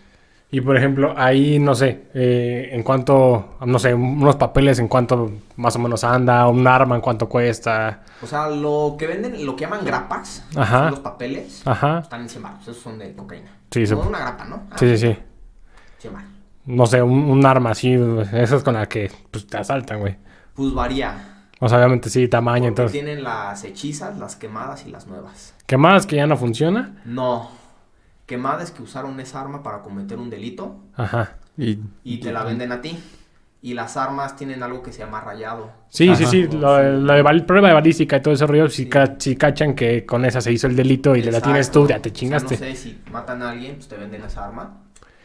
Y 0.52 0.62
por 0.62 0.78
ejemplo, 0.78 1.14
ahí, 1.18 1.60
no 1.60 1.76
sé, 1.76 2.04
eh, 2.14 2.70
en 2.72 2.84
cuánto, 2.84 3.58
no 3.66 3.78
sé, 3.80 3.94
unos 3.94 4.36
papeles 4.38 4.80
en 4.80 4.88
cuánto 4.88 5.32
más 5.58 5.76
o 5.76 5.80
menos 5.80 6.04
anda, 6.04 6.48
un 6.48 6.66
arma 6.68 6.96
en 6.96 7.02
cuánto 7.02 7.28
cuesta. 7.28 8.04
O 8.22 8.28
sea, 8.28 8.48
lo 8.50 8.96
que 8.98 9.08
venden, 9.08 9.46
lo 9.46 9.56
que 9.56 9.66
llaman 9.66 9.84
grapas, 9.84 10.46
Ajá. 10.56 10.80
son 10.84 10.92
los 10.92 11.00
papeles, 11.00 11.62
Ajá. 11.66 12.00
están 12.00 12.22
en 12.22 12.30
100 12.30 12.44
baros, 12.44 12.62
esos 12.62 12.78
son 12.78 12.98
de 13.00 13.14
cocaína. 13.14 13.52
Sí, 13.72 13.82
sup- 13.86 14.08
una 14.08 14.20
grapa, 14.20 14.46
¿no? 14.46 14.64
Ah, 14.72 14.76
Sí, 14.78 14.88
sí, 14.98 15.08
sí. 15.14 15.18
100 15.98 16.14
baros. 16.14 16.30
No 16.68 16.86
sé, 16.86 17.02
un, 17.02 17.12
un 17.26 17.46
arma 17.46 17.72
así, 17.72 17.94
esa 18.34 18.56
es 18.56 18.64
con 18.64 18.76
la 18.76 18.88
que 18.88 19.12
pues, 19.32 19.46
te 19.48 19.58
asaltan, 19.58 20.00
güey. 20.00 20.16
Pues 20.54 20.74
varía. 20.74 21.48
O 21.60 21.68
sea, 21.68 21.80
obviamente 21.80 22.10
sí, 22.10 22.28
tamaño, 22.28 22.66
Porque 22.66 22.68
entonces. 22.70 22.92
tienen 22.94 23.24
las 23.24 23.64
hechizas, 23.66 24.18
las 24.18 24.36
quemadas 24.36 24.86
y 24.86 24.92
las 24.92 25.06
nuevas. 25.08 25.54
¿Qué 25.66 25.76
más? 25.78 26.06
¿Que 26.06 26.16
ya 26.18 26.28
no 26.28 26.38
funciona? 26.38 27.02
No. 27.04 27.50
Quemada 28.26 28.64
es 28.64 28.72
que 28.72 28.82
usaron 28.82 29.20
esa 29.20 29.42
arma 29.42 29.62
para 29.62 29.82
cometer 29.82 30.18
un 30.18 30.30
delito 30.30 30.78
Ajá. 30.96 31.36
Y, 31.58 31.80
y 32.04 32.20
te 32.20 32.32
la 32.34 32.44
venden 32.44 32.72
a 32.72 32.82
ti. 32.82 32.98
Y 33.62 33.74
las 33.74 33.98
armas 33.98 34.36
tienen 34.36 34.62
algo 34.62 34.84
que 34.84 34.92
se 34.94 35.00
llama 35.00 35.22
rayado. 35.22 35.72
Sí, 35.90 36.16
sí, 36.16 36.24
Ajá. 36.24 36.32
sí. 36.32 36.48
Lo, 36.52 36.82
lo 37.00 37.14
de 37.14 37.24
bal- 37.24 37.46
prueba 37.46 37.68
de 37.70 37.74
balística 37.74 38.18
y 38.18 38.22
todo 38.22 38.34
ese 38.36 38.46
rollo, 38.46 38.70
si, 38.70 38.84
Sí. 38.84 38.90
ca- 38.90 39.16
si 39.18 39.36
cachan 39.36 39.74
que 39.74 40.06
con 40.06 40.24
esa 40.26 40.40
se 40.42 40.52
hizo 40.52 40.68
el 40.68 40.76
delito 40.76 41.16
y 41.16 41.24
le 41.24 41.32
la 41.32 41.42
tienes 41.42 41.68
Exacto. 41.68 41.82
tú, 41.84 41.88
ya 41.90 42.00
te 42.00 42.10
O 42.10 42.12
sea, 42.12 42.20
chingaste. 42.20 42.54
no 42.56 42.60
sé, 42.60 42.76
si 42.76 43.02
matan 43.12 43.42
a 43.42 43.50
alguien, 43.52 43.76
pues 43.76 43.88
te 43.88 43.96
venden 43.98 44.24
esa 44.24 44.46
arma. 44.46 44.82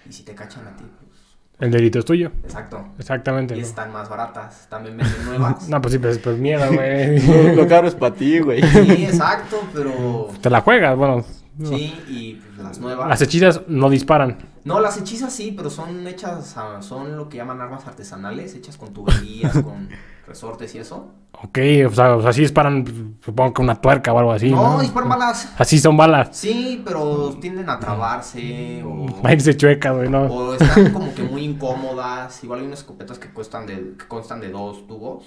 Y 0.08 0.12
si 0.12 0.22
te 0.22 0.34
cachan 0.34 0.66
a 0.68 0.76
ti, 0.76 0.84
pues. 0.84 1.10
El 1.58 1.70
delito 1.70 1.98
es 1.98 2.06
tuyo. 2.06 2.32
Exacto. 2.42 2.82
Exactamente. 2.98 3.54
Y 3.54 3.60
¿no? 3.60 3.66
están 3.66 3.92
más 3.92 4.08
baratas. 4.08 4.66
También 4.70 4.96
venden 4.96 5.24
nuevas. 5.26 5.68
No, 5.68 5.80
pues 5.82 5.92
sí, 5.92 5.98
pues, 5.98 6.16
pues 6.18 6.38
miedo, 6.38 6.64
güey. 6.72 7.20
lo 7.56 7.68
caro 7.68 7.88
es 7.88 7.94
para 7.94 8.14
ti, 8.14 8.38
güey. 8.38 8.62
Sí, 8.62 9.04
exacto, 9.04 9.60
pero. 9.74 10.28
Te 10.40 10.48
la 10.48 10.62
juegas, 10.62 10.96
bueno. 10.96 11.22
Sí, 11.68 11.94
y 12.08 12.34
pues, 12.34 12.58
las 12.58 12.78
nuevas. 12.78 13.08
Las 13.08 13.22
hechizas 13.22 13.60
no 13.68 13.90
disparan. 13.90 14.38
No, 14.64 14.80
las 14.80 14.96
hechizas 14.98 15.32
sí, 15.32 15.52
pero 15.56 15.70
son 15.70 16.06
hechas, 16.06 16.56
a- 16.56 16.82
son 16.82 17.16
lo 17.16 17.28
que 17.28 17.38
llaman 17.38 17.60
armas 17.60 17.86
artesanales, 17.86 18.54
hechas 18.54 18.76
con 18.76 18.92
tuberías, 18.92 19.52
con 19.62 19.88
resortes 20.26 20.74
y 20.74 20.78
eso. 20.78 21.08
Ok, 21.42 21.58
o 21.86 21.90
sea, 21.94 22.16
o 22.16 22.22
sea, 22.22 22.32
sí 22.32 22.42
disparan, 22.42 23.16
supongo 23.24 23.54
que 23.54 23.62
una 23.62 23.74
tuerca 23.80 24.12
o 24.12 24.18
algo 24.18 24.32
así. 24.32 24.50
no, 24.50 24.74
No, 24.74 24.80
disparan 24.80 25.08
balas. 25.08 25.52
Así 25.58 25.78
son 25.78 25.96
balas. 25.96 26.28
Sí, 26.36 26.82
pero 26.84 27.36
tienden 27.40 27.68
a 27.70 27.78
trabarse 27.80 28.82
o, 28.84 29.06
Va 29.24 29.30
a 29.30 29.32
irse 29.32 29.56
chueca, 29.56 29.92
güey, 29.92 30.08
no. 30.10 30.22
o 30.24 30.54
están 30.54 30.92
como 30.92 31.14
que 31.14 31.22
muy 31.22 31.42
incómodas. 31.44 32.42
Igual 32.44 32.60
hay 32.60 32.66
unas 32.66 32.80
escopetas 32.80 33.18
que 33.18 33.28
cuestan 33.30 33.66
de, 33.66 33.94
que 33.98 34.06
constan 34.06 34.40
de 34.40 34.50
dos 34.50 34.86
tubos. 34.86 35.24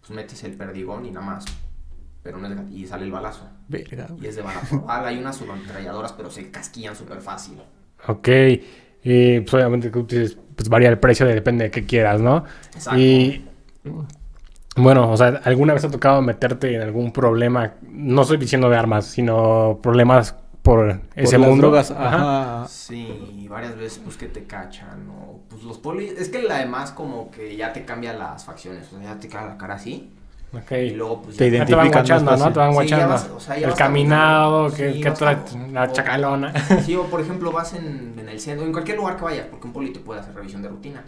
Pues 0.00 0.10
metes 0.10 0.42
el 0.42 0.54
perdigón 0.56 1.06
y 1.06 1.12
nada 1.12 1.24
más. 1.26 1.44
Pero 2.22 2.38
no 2.38 2.46
es 2.46 2.56
de- 2.56 2.74
y 2.76 2.86
sale 2.86 3.04
el 3.04 3.10
balazo. 3.12 3.48
Verga, 3.68 4.06
Y 4.20 4.26
es 4.26 4.36
de 4.36 4.42
bala 4.42 4.60
por 4.60 4.84
bala. 4.86 5.08
Hay 5.08 5.18
unas 5.18 5.36
subametralladoras, 5.36 6.12
pero 6.12 6.30
se 6.30 6.50
casquillan 6.50 6.94
súper 6.94 7.20
fácil. 7.20 7.60
Ok. 8.06 8.28
Y 9.04 9.40
pues 9.40 9.54
obviamente 9.54 9.90
que 9.90 10.00
tú 10.02 10.06
dices, 10.06 10.38
pues 10.54 10.68
varía 10.68 10.88
el 10.88 10.98
precio, 10.98 11.26
de- 11.26 11.34
depende 11.34 11.64
de 11.64 11.70
qué 11.70 11.84
quieras, 11.84 12.20
¿no? 12.20 12.44
Exacto. 12.74 13.00
Y 13.00 13.44
bueno, 14.76 15.10
o 15.10 15.16
sea, 15.16 15.40
¿alguna 15.44 15.72
vez 15.74 15.82
te 15.82 15.88
ha 15.88 15.90
tocado 15.90 16.22
meterte 16.22 16.74
en 16.74 16.82
algún 16.82 17.12
problema? 17.12 17.74
No 17.82 18.22
estoy 18.22 18.38
diciendo 18.38 18.70
de 18.70 18.76
armas, 18.76 19.06
sino 19.06 19.80
problemas 19.82 20.34
por 20.62 21.00
ese 21.16 21.36
las 21.38 21.48
mundo. 21.48 21.66
drogas, 21.66 21.90
Ajá. 21.90 22.60
ajá. 22.60 22.68
Sí, 22.68 23.46
varias 23.50 23.76
veces 23.76 23.98
pues 24.02 24.16
que 24.16 24.26
te 24.28 24.44
cachan 24.44 25.08
o 25.10 25.40
pues 25.48 25.64
los 25.64 25.78
polis, 25.78 26.12
es 26.12 26.28
que 26.28 26.46
además 26.48 26.92
como 26.92 27.30
que 27.32 27.56
ya 27.56 27.72
te 27.72 27.84
cambia 27.84 28.12
las 28.14 28.44
facciones, 28.44 28.86
o 28.92 28.98
sea, 28.98 29.14
ya 29.14 29.20
te 29.20 29.28
queda 29.28 29.44
la 29.46 29.58
cara 29.58 29.74
así 29.74 30.10
Ok. 30.54 30.72
y 30.72 30.90
luego 30.90 31.22
pues 31.22 31.36
Te 31.36 31.50
ya- 31.50 31.64
te 31.64 31.74
van 31.74 31.90
guachando, 31.90 32.36
¿no? 32.36 32.52
Te 32.52 32.58
van 32.58 32.72
guachando. 32.74 33.36
o 33.36 33.40
sea, 33.40 33.56
el 33.56 33.74
caminado, 33.74 34.70
que, 34.70 34.92
Sí, 34.92 35.02
la 35.72 35.84
O- 35.84 35.92
chacalona. 35.92 36.52
Sí, 36.84 36.94
o 36.94 37.04
por 37.06 37.20
ejemplo 37.20 37.52
vas 37.52 37.72
en, 37.74 38.14
en 38.18 38.28
el 38.28 38.38
centro, 38.40 38.66
en 38.66 38.72
cualquier 38.72 38.98
lugar 38.98 39.16
que 39.16 39.24
vayas, 39.24 39.46
porque 39.50 39.66
un 39.66 39.72
poli 39.72 39.90
te 39.92 40.00
puede 40.00 40.20
hacer 40.20 40.34
revisión 40.34 40.62
de 40.62 40.68
rutina. 40.68 41.02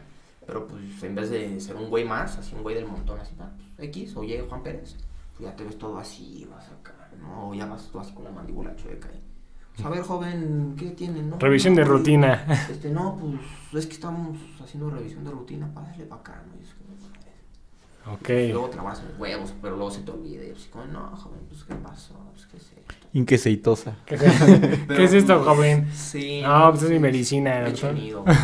Pero 0.46 0.66
pues 0.66 1.02
en 1.02 1.14
vez 1.14 1.30
de 1.30 1.58
ser 1.60 1.76
un 1.76 1.88
güey 1.88 2.04
más, 2.04 2.36
así 2.38 2.54
un 2.54 2.62
güey 2.62 2.74
del 2.74 2.86
montón, 2.86 3.18
así, 3.20 3.34
ah, 3.40 3.48
pues, 3.76 3.88
X, 3.88 4.14
oye 4.16 4.44
Juan 4.48 4.62
Pérez, 4.62 4.96
pues 5.36 5.48
ya 5.50 5.56
te 5.56 5.64
ves 5.64 5.78
todo 5.78 5.98
así, 5.98 6.46
vas 6.50 6.66
acá, 6.68 6.94
¿no? 7.20 7.48
O 7.50 7.54
ya 7.54 7.66
vas 7.66 7.88
tú 7.90 7.98
así 7.98 8.12
con 8.12 8.24
la 8.24 8.30
mandíbula 8.30 8.74
chueca 8.76 9.08
ahí. 9.08 9.22
Pues, 9.74 9.86
a 9.86 9.90
ver, 9.90 10.02
joven, 10.02 10.76
¿qué 10.78 10.90
tiene? 10.90 11.22
No, 11.22 11.38
Revisión 11.38 11.74
no, 11.74 11.80
de 11.80 11.86
pues, 11.86 11.98
rutina. 11.98 12.44
Este, 12.70 12.90
no, 12.90 13.18
pues 13.70 13.82
es 13.84 13.88
que 13.88 13.94
estamos 13.94 14.36
haciendo 14.62 14.90
revisión 14.90 15.24
de 15.24 15.30
rutina, 15.30 15.68
pásale 15.74 16.04
para 16.04 16.20
acá, 16.20 16.42
¿no? 16.46 16.60
Y 16.60 16.62
es 16.62 16.74
Ok. 18.12 18.28
Luego 18.50 18.68
trabajas 18.68 19.02
los 19.08 19.18
huevos, 19.18 19.54
pero 19.62 19.76
luego 19.76 19.90
se 19.90 20.02
te 20.02 20.10
olvida. 20.10 20.44
Y 20.44 20.50
así 20.50 20.68
como, 20.68 20.84
no, 20.86 21.00
joven, 21.16 21.40
pues 21.48 21.64
¿qué 21.64 21.74
pasó? 21.74 22.14
Pues, 22.32 22.46
¿qué 22.46 22.56
es 22.58 22.62
esto? 22.64 22.94
Inqueseitosa. 23.14 23.96
¿Qué, 24.04 24.16
¿Qué 24.88 25.04
es 25.04 25.12
esto, 25.14 25.34
pues, 25.42 25.46
joven? 25.46 25.88
Sí. 25.94 26.40
No, 26.42 26.70
pues 26.70 26.82
es 26.84 26.90
mi 26.90 26.98
medicina. 26.98 27.64
Tenido. 27.72 28.24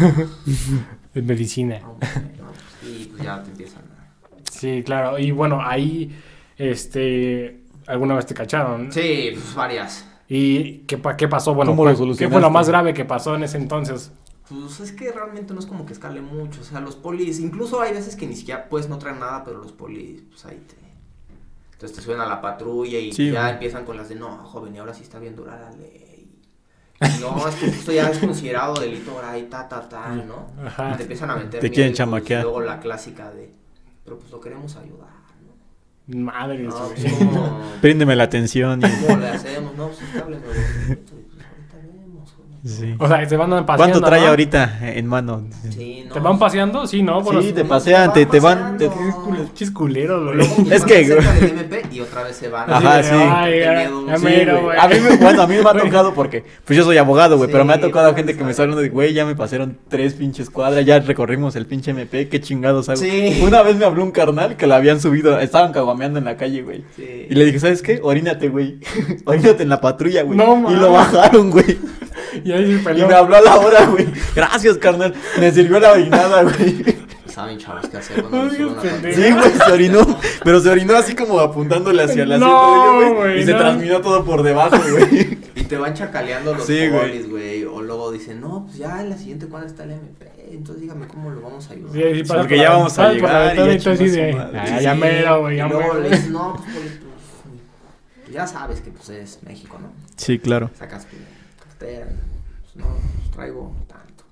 Es 1.13 1.25
medicina. 1.25 1.81
No, 1.81 1.97
pues, 1.99 2.11
Y 2.85 3.05
pues 3.07 3.23
ya 3.25 3.43
te 3.43 3.51
empiezan 3.51 3.83
a... 3.83 4.51
Sí, 4.51 4.83
claro. 4.85 5.19
Y 5.19 5.33
bueno, 5.33 5.61
ahí, 5.61 6.17
este, 6.57 7.65
alguna 7.89 8.15
vez 8.15 8.27
te 8.27 8.35
cacharon. 8.35 8.93
Sí, 8.93 9.31
pues 9.33 9.55
varias. 9.55 10.07
¿Y 10.29 10.79
qué, 10.87 11.01
qué 11.19 11.27
pasó? 11.27 11.53
Bueno, 11.53 11.73
¿Cómo 11.73 11.85
lo 11.85 11.97
¿cuál- 11.97 12.17
¿qué 12.17 12.29
fue 12.29 12.41
lo 12.41 12.51
más 12.51 12.69
grave 12.69 12.95
que 12.95 13.05
pasó 13.05 13.35
en 13.35 13.43
ese 13.43 13.57
entonces? 13.57 14.13
Pues 14.51 14.81
es 14.81 14.93
que 14.93 15.11
realmente 15.13 15.55
no 15.55 15.61
es 15.61 15.67
como 15.67 15.87
que 15.87 15.93
escale 15.93 16.21
mucho. 16.21 16.61
O 16.61 16.65
sea, 16.65 16.81
los 16.81 16.97
polis, 16.97 17.39
incluso 17.41 17.81
hay 17.81 17.93
veces 17.95 18.17
que 18.17 18.27
ni 18.27 18.35
siquiera 18.37 18.69
puedes 18.69 18.89
no 18.89 18.99
traer 18.99 19.17
nada, 19.17 19.45
pero 19.45 19.59
los 19.59 19.73
polis, 19.73 20.23
pues 20.29 20.45
ahí 20.45 20.63
te. 20.67 20.75
Entonces 21.73 21.97
te 21.97 22.03
suben 22.03 22.21
a 22.21 22.27
la 22.27 22.41
patrulla 22.43 22.99
y 22.99 23.13
Sí, 23.13 23.31
ya 23.31 23.41
güey. 23.43 23.53
empiezan 23.55 23.85
con 23.87 23.97
las 23.97 24.09
de 24.11 24.17
no, 24.17 24.29
joven, 24.45 24.75
y 24.75 24.79
ahora 24.79 24.93
sí 24.93 25.03
está 25.03 25.19
bien 25.19 25.35
dura 25.37 25.59
la 25.59 25.71
ley. 25.77 26.29
Y 27.01 27.21
No, 27.21 27.49
es 27.49 27.55
que 27.55 27.67
esto 27.67 27.93
ya 27.93 28.11
es 28.11 28.19
considerado 28.19 28.75
delito 28.79 29.13
ahora 29.13 29.39
y 29.39 29.45
ta, 29.45 29.67
ta, 29.67 29.89
ta, 29.89 30.09
¿no? 30.11 30.49
Ajá. 30.67 30.91
Y 30.93 30.97
te 30.99 31.03
empiezan 31.05 31.31
a 31.31 31.37
meter. 31.37 31.59
Te 31.61 31.71
quieren 31.71 31.95
chamaquear. 31.95 32.41
Y 32.41 32.43
luego 32.43 32.61
la 32.61 32.81
clásica 32.81 33.31
de, 33.31 33.51
pero 34.05 34.19
pues 34.19 34.31
lo 34.31 34.41
queremos 34.41 34.77
ayudar, 34.77 35.09
¿no? 36.09 36.21
Madre 36.21 36.59
No, 36.65 36.77
güey. 36.77 37.01
pues, 37.01 37.15
¿cómo, 37.15 37.61
Préndeme 37.81 38.15
la 38.17 38.25
atención. 38.25 38.81
y- 38.85 39.07
¿Cómo 39.07 39.17
le 39.19 39.29
hacemos? 39.29 39.75
No, 39.77 39.87
pues 39.89 40.13
de 40.13 40.21
bonito, 40.23 40.45
y, 40.51 41.23
pues 41.23 41.47
ahorita 41.47 41.77
vemos, 41.97 42.31
joven. 42.33 42.50
Sí. 42.65 42.95
O 42.99 43.09
sea, 43.09 43.27
te 43.27 43.37
van 43.37 43.49
paseando. 43.51 43.77
¿Cuánto 43.77 44.01
trae 44.03 44.21
¿no? 44.21 44.29
ahorita 44.29 44.79
en 44.83 45.07
mano? 45.07 45.47
Sí, 45.71 46.05
no. 46.07 46.13
¿Te 46.13 46.21
van 46.21 46.39
paseando? 46.39 46.87
Sí, 46.87 47.03
¿no? 47.03 47.23
Por 47.23 47.41
Sí, 47.41 47.47
los- 47.49 47.55
te 47.55 47.65
pasean, 47.65 48.13
te 48.13 48.27
te, 48.27 48.33
te 48.33 48.41
van 48.41 48.61
van. 48.61 48.79
te- 48.79 49.73
culeros, 49.73 50.25
güey. 50.25 50.37
Luego, 50.37 50.55
pues, 50.57 50.71
Es 50.73 50.81
van 50.81 50.89
que- 50.89 51.01
MP 51.47 51.83
y 51.93 52.01
otra 52.01 52.23
vez 52.23 52.37
se 52.37 52.49
van. 52.49 52.71
Ajá, 52.71 53.03
sí. 53.03 53.15
Ay, 53.15 53.61
ya- 53.61 54.19
mero. 54.19 54.71
A 54.79 54.89
mí 54.89 54.95
me, 55.01 55.17
bueno, 55.17 55.43
a 55.43 55.47
mí 55.47 55.55
me 55.55 55.61
ha 55.71 55.73
tocado 55.85 56.13
porque, 56.15 56.45
pues 56.65 56.77
yo 56.77 56.85
soy 56.85 56.99
abogado, 56.99 57.37
güey, 57.39 57.51
pero 57.51 57.65
me 57.65 57.73
ha 57.73 57.81
tocado 57.81 58.11
no, 58.11 58.15
gente 58.17 58.37
que 58.37 58.45
me 58.45 58.51
está 58.51 58.63
hablando 58.65 58.83
de, 58.83 58.89
güey, 58.91 59.13
ya 59.15 59.25
me 59.25 59.35
pasaron 59.35 59.79
tres 59.89 60.15
pinches 60.15 60.51
cuadras, 60.51 60.85
ya 60.85 60.99
recorrimos 61.01 61.57
el 61.57 61.65
pinche 61.67 61.93
MP, 61.93 62.29
qué 62.29 62.41
chingados 62.41 62.89
hago. 62.89 63.01
Sí. 63.01 63.41
Una 63.43 63.63
vez 63.63 63.77
me 63.77 63.85
habló 63.87 64.03
un 64.05 64.11
carnal 64.11 64.57
que 64.57 64.67
la 64.67 64.77
habían 64.77 65.01
subido, 65.01 65.39
estaban 65.41 65.73
caguameando 65.73 66.19
en 66.19 66.25
la 66.27 66.37
calle, 66.37 66.63
güey. 66.63 66.85
Sí. 66.97 67.27
Y 67.31 67.35
le 67.35 67.45
dije, 67.47 67.59
¿sabes 67.61 67.81
qué? 67.83 68.01
Orínate, 68.03 68.49
güey. 68.49 68.81
Orínate 69.25 69.63
en 69.63 69.69
la 69.71 69.81
patrulla, 69.81 70.23
güey. 70.25 70.37
No, 70.37 70.71
y 70.71 70.77
lo 70.77 70.93
bajaron, 70.93 71.51
güey. 71.51 71.79
Y 72.45 72.53
ahí 72.53 72.67
se 72.67 72.73
Y 72.73 72.79
peleó. 72.85 73.09
me 73.09 73.15
habló 73.15 73.37
a 73.37 73.41
la 73.41 73.57
hora, 73.59 73.87
güey. 73.87 74.07
Gracias, 74.35 74.77
carnal. 74.79 75.15
Me 75.39 75.51
sirvió 75.53 75.81
la 75.81 75.93
orinada, 75.93 76.43
güey. 76.43 76.85
Saben, 77.27 77.59
chavos, 77.59 77.87
qué 77.89 77.97
hacer 77.99 78.23
cuando 78.25 78.41
una 78.69 78.81
pendejo. 78.83 79.23
Sí, 79.23 79.31
güey, 79.33 79.51
se 79.53 79.73
orinó. 79.73 80.19
Pero 80.45 80.61
se 80.61 80.69
orinó 80.69 80.97
así 80.97 81.15
como 81.15 81.39
apuntándole 81.39 82.03
hacia 82.03 82.25
el 82.25 82.33
asiento 82.33 82.47
No, 82.53 83.15
güey, 83.15 83.41
Y 83.41 83.45
se 83.45 83.53
no. 83.53 83.59
transminó 83.59 84.01
todo 84.01 84.25
por 84.25 84.43
debajo, 84.43 84.77
güey. 84.91 85.39
Y 85.55 85.63
te 85.65 85.77
van 85.77 85.95
chacaleando 85.95 86.55
los 86.55 86.67
Sí, 86.67 86.89
güey. 86.89 87.01
polis, 87.01 87.31
güey. 87.31 87.65
O 87.65 87.81
luego 87.83 88.11
dicen, 88.11 88.41
no, 88.41 88.65
pues 88.67 88.79
ya 88.79 89.01
en 89.01 89.11
la 89.11 89.17
siguiente 89.17 89.47
cuadra 89.47 89.69
está 89.69 89.85
el 89.85 89.93
MP. 89.93 90.29
Entonces 90.51 90.83
dígame 90.83 91.07
cómo 91.07 91.31
lo 91.31 91.41
vamos 91.41 91.71
a 91.71 91.73
ayudar. 91.75 91.93
Sí, 91.93 92.03
sí, 92.17 92.23
pasa 92.23 92.35
Porque 92.41 92.57
por 92.57 92.65
ya 92.65 92.71
la- 92.71 92.77
vamos 92.77 92.99
a 92.99 93.03
la 93.05 93.13
llegar 93.13 93.57
y 94.01 94.11
ya. 94.11 94.51
"Ah, 94.57 94.81
ya 94.81 94.95
mero, 94.97 95.41
güey, 95.43 95.57
ya 95.59 95.67
Y 95.67 95.71
luego 95.71 95.89
mero". 95.95 96.01
le 96.01 96.11
dicen, 96.11 96.33
no, 96.33 96.55
pues, 96.57 96.67
pues, 96.75 96.85
pues, 98.25 98.35
ya 98.35 98.47
sabes 98.49 98.81
que 98.81 98.91
pues 98.91 99.09
es 99.11 99.39
México, 99.47 99.79
¿no? 99.81 99.93
Sí, 100.17 100.41
claro. 100.41 100.71
Sacas 100.77 101.07
tu 101.07 101.15
cartera. 101.81 102.07
Pues 102.63 102.77
no, 102.77 102.85
pues 102.95 103.31
traigo 103.33 103.73
tanto. 103.89 104.25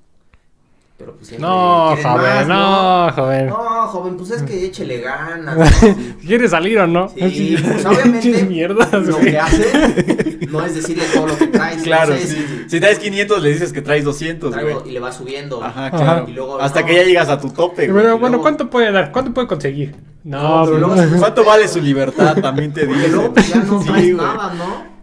Pero 0.98 1.14
pues 1.14 1.28
siempre 1.28 1.48
No, 1.48 1.92
quieren 1.94 2.12
joven, 2.12 2.32
más, 2.32 2.46
no, 2.48 3.12
joven. 3.14 3.46
No, 3.46 3.56
joven, 3.88 4.16
pues 4.16 4.30
es 4.32 4.42
que 4.42 4.64
échele 4.66 5.00
ganas. 5.00 5.70
¿Quieres 6.26 6.50
salir 6.50 6.78
o 6.80 6.86
no? 6.88 7.08
Sí, 7.08 7.56
pues 7.62 7.86
obviamente 7.86 8.20
Pinches 8.22 8.48
mierdas, 8.48 8.92
lo 9.06 9.12
güey. 9.16 9.30
que 9.30 9.38
hacen 9.38 10.38
no 10.50 10.64
es 10.64 10.74
decirle 10.74 11.04
todo 11.14 11.28
lo 11.28 11.38
que 11.38 11.46
traes. 11.48 11.82
Claro, 11.82 12.14
no 12.14 12.20
sí. 12.20 12.64
si 12.68 12.80
traes 12.80 12.98
500, 12.98 13.42
le 13.42 13.50
dices 13.50 13.72
que 13.72 13.80
traes 13.82 14.02
200, 14.04 14.50
traigo 14.52 14.80
güey. 14.80 14.90
y 14.90 14.92
le 14.94 15.00
va 15.00 15.12
subiendo. 15.12 15.62
Ajá, 15.62 15.90
claro. 15.90 16.26
Y 16.28 16.32
luego, 16.32 16.60
Hasta 16.60 16.80
no. 16.80 16.86
que 16.86 16.94
ya 16.96 17.02
llegas 17.04 17.28
a 17.28 17.38
tu 17.40 17.50
tope, 17.50 17.86
güey. 17.86 17.92
Bueno, 17.92 18.18
bueno, 18.18 18.28
luego- 18.28 18.42
¿cuánto 18.42 18.68
puede 18.70 18.90
dar? 18.90 19.12
¿Cuánto 19.12 19.32
puede 19.32 19.46
conseguir? 19.46 19.94
No, 20.24 20.42
No, 20.42 20.64
pero 20.72 20.86
pues, 20.88 20.96
luego- 20.98 21.12
no. 21.14 21.18
¿Cuánto 21.20 21.44
vale 21.44 21.68
su 21.68 21.80
libertad? 21.80 22.36
También 22.42 22.72
te 22.72 22.86
Porque 22.86 23.02
digo. 23.04 23.16
luego 23.18 23.34
pues 23.34 23.48
ya 23.48 23.56
no 23.62 23.80
Sí, 23.82 23.88
traes 23.88 24.14
güey. 24.16 24.26
nada, 24.26 24.54
¿no? 24.54 24.97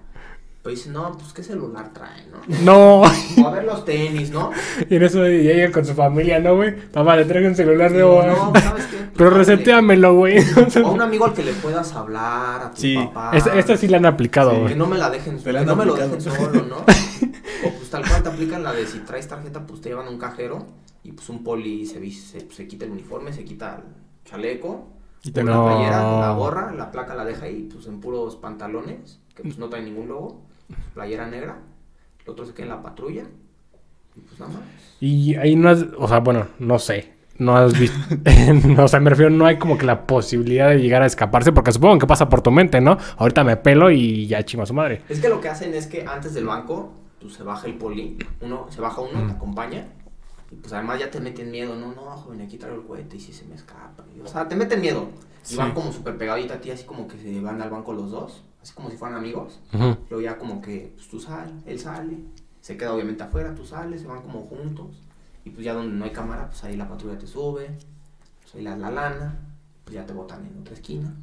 Pues 0.66 0.78
dice, 0.78 0.90
no, 0.90 1.16
pues 1.16 1.32
qué 1.32 1.44
celular 1.44 1.94
trae, 1.94 2.26
¿no? 2.32 2.40
No. 2.66 3.02
O 3.02 3.48
a 3.48 3.52
ver 3.52 3.66
los 3.66 3.86
tenis, 3.86 4.32
¿no? 4.32 4.50
Y 4.90 4.96
en 4.96 5.04
eso 5.04 5.24
llega 5.24 5.72
con 5.72 5.86
su 5.86 5.94
familia, 5.94 6.40
¿no, 6.40 6.56
güey? 6.56 6.76
Papá, 6.90 7.16
le 7.18 7.26
traigo 7.26 7.48
un 7.50 7.56
celular 7.56 7.92
Sí, 7.92 7.98
nuevo. 7.98 8.24
no, 8.24 8.52
¿sabes 8.60 8.86
qué? 8.88 8.98
Pero 9.16 9.30
reseteamelo, 9.30 10.16
güey. 10.16 10.40
O 10.40 10.88
a 10.88 10.90
un 10.92 11.02
amigo 11.02 11.26
al 11.26 11.34
que 11.36 11.44
le 11.44 11.54
puedas 11.54 11.94
hablar, 11.94 12.64
a 12.64 12.72
tu 12.72 12.82
Sí. 12.82 12.96
papá. 12.96 13.30
Esta, 13.38 13.56
esta 13.60 13.78
sí 13.78 13.88
la 13.88 13.98
han 13.98 14.08
aplicado, 14.08 14.50
Sí. 14.54 14.58
güey. 14.58 14.70
Que 14.70 14.76
no 14.76 14.88
me 14.88 14.98
la 14.98 15.12
dejen, 15.12 15.38
que 15.38 15.54
no 15.54 15.76
me 15.76 15.86
lo 15.86 15.94
aplicado. 15.94 16.16
dejen 16.16 16.34
solo, 16.36 16.62
¿no? 16.64 16.78
o 16.78 17.70
pues 17.78 17.90
tal 17.92 18.02
cual 18.08 18.24
te 18.24 18.30
aplican 18.30 18.64
la 18.64 18.74
de 18.74 18.88
si 18.88 18.98
traes 19.02 19.28
tarjeta, 19.28 19.68
pues 19.68 19.82
te 19.82 19.90
llevan 19.90 20.08
a 20.08 20.10
un 20.10 20.18
cajero 20.18 20.66
y 21.04 21.12
pues 21.12 21.30
un 21.30 21.44
poli 21.44 21.86
se, 21.86 22.00
se, 22.12 22.50
se 22.50 22.68
quita 22.68 22.86
el 22.86 22.92
uniforme, 22.92 23.32
se 23.34 23.46
quita 23.46 23.76
el 23.76 23.84
chaleco, 24.32 24.88
Y 25.22 25.30
te- 25.32 25.44
No. 25.44 25.68
la 25.70 25.76
playera, 25.76 26.20
la 26.22 26.32
gorra, 26.34 26.72
la 26.74 26.92
placa 26.92 27.14
la 27.14 27.24
deja 27.24 27.46
ahí 27.46 27.70
pues 27.72 27.86
en 27.86 28.00
puros 28.00 28.36
pantalones, 28.38 29.20
que 29.36 29.44
pues 29.44 29.60
no 29.60 29.70
traen 29.70 29.86
ningún 29.86 30.08
logo, 30.08 30.42
playera 30.94 31.28
negra, 31.28 31.60
el 32.24 32.30
otro 32.30 32.46
se 32.46 32.54
queda 32.54 32.64
en 32.64 32.70
la 32.72 32.82
patrulla 32.84 33.24
y 34.16 34.20
pues 34.22 34.40
nada 34.40 34.54
más. 34.54 34.62
Y 35.00 35.36
ahí 35.36 35.56
no 35.56 35.70
has, 35.70 35.86
o 35.98 36.08
sea, 36.08 36.20
bueno, 36.20 36.48
no 36.60 36.80
sé. 36.80 37.14
No 37.38 37.58
has 37.58 37.78
visto, 37.78 37.98
o 38.82 38.88
sea, 38.88 39.02
me 39.02 39.10
refiero, 39.10 39.30
no 39.30 39.46
hay 39.46 39.58
como 39.58 39.78
que 39.78 39.86
la 39.86 40.08
posibilidad 40.08 40.70
de 40.70 40.78
llegar 40.80 41.02
a 41.02 41.06
escaparse, 41.06 41.52
porque 41.52 41.74
supongo 41.74 42.00
que 42.00 42.08
pasa 42.08 42.30
por 42.30 42.42
tu 42.42 42.50
mente, 42.50 42.80
¿no? 42.80 42.98
Ahorita 43.18 43.44
me 43.44 43.58
pelo 43.58 43.92
y 43.92 44.26
ya 44.26 44.42
chima 44.46 44.66
su 44.66 44.74
madre. 44.74 45.02
Es 45.10 45.20
que 45.20 45.28
lo 45.28 45.42
que 45.42 45.50
hacen 45.50 45.74
es 45.74 45.86
que 45.88 46.06
antes 46.06 46.34
del 46.34 46.46
banco, 46.46 46.94
pues 47.20 47.34
se 47.34 47.44
baja 47.44 47.68
el 47.68 47.74
poli, 47.74 48.18
uno, 48.40 48.68
se 48.70 48.80
baja 48.80 49.02
uno, 49.02 49.28
te 49.28 49.34
acompaña, 49.34 49.86
y 50.50 50.56
pues 50.56 50.72
además 50.72 50.98
ya 50.98 51.12
te 51.12 51.20
meten 51.20 51.52
miedo, 51.52 51.76
no, 51.76 51.88
no, 51.94 52.04
joven, 52.04 52.40
aquí 52.40 52.58
traigo 52.58 52.78
el 52.80 52.88
cohete 52.88 53.18
y 53.18 53.20
si 53.20 53.34
se 53.34 53.44
me 53.44 53.56
escapa. 53.56 54.06
y, 54.16 54.22
o 54.22 54.28
sea, 54.28 54.48
te 54.48 54.56
meten 54.56 54.80
miedo. 54.80 55.10
Y 55.44 55.48
Sí. 55.50 55.58
van 55.58 55.74
como 55.74 55.92
súper 55.92 56.18
pegaditos 56.18 56.56
a 56.56 56.62
ti, 56.62 56.72
así 56.72 56.86
como 56.86 57.06
que 57.06 57.18
se 57.18 57.42
van 57.42 57.62
al 57.62 57.70
banco 57.70 57.92
los 57.92 58.12
dos, 58.12 58.46
así 58.66 58.74
como 58.74 58.90
si 58.90 58.98
fueran 58.98 59.20
amigos. 59.20 59.60
Ujú. 59.74 59.96
Luego 60.10 60.22
ya 60.22 60.38
como 60.38 60.60
que, 60.60 60.92
pues 60.96 61.08
tú 61.08 61.20
sales, 61.20 61.54
él 61.68 61.80
sale, 61.80 62.18
se 62.62 62.76
queda 62.76 62.94
obviamente 62.94 63.22
afuera, 63.22 63.54
tú 63.54 63.64
sales, 63.64 64.02
se 64.02 64.08
van 64.08 64.22
como 64.22 64.42
juntos. 64.42 64.88
Y 65.44 65.52
pues 65.52 65.64
ya 65.64 65.76
donde 65.76 65.96
no 65.96 66.04
hay 66.04 66.10
cámara, 66.10 66.48
pues 66.48 66.64
ahí 66.64 66.76
la 66.76 66.90
patrulla 66.90 67.20
te 67.20 67.28
sube, 67.28 67.70
pues 68.42 68.56
ahí 68.56 68.64
la, 68.64 68.76
la 68.76 68.90
lana, 68.90 69.36
pues 69.84 69.94
ya 69.94 70.04
te 70.04 70.14
botan 70.14 70.44
en 70.48 70.60
otra 70.60 70.74
esquina. 70.74 71.14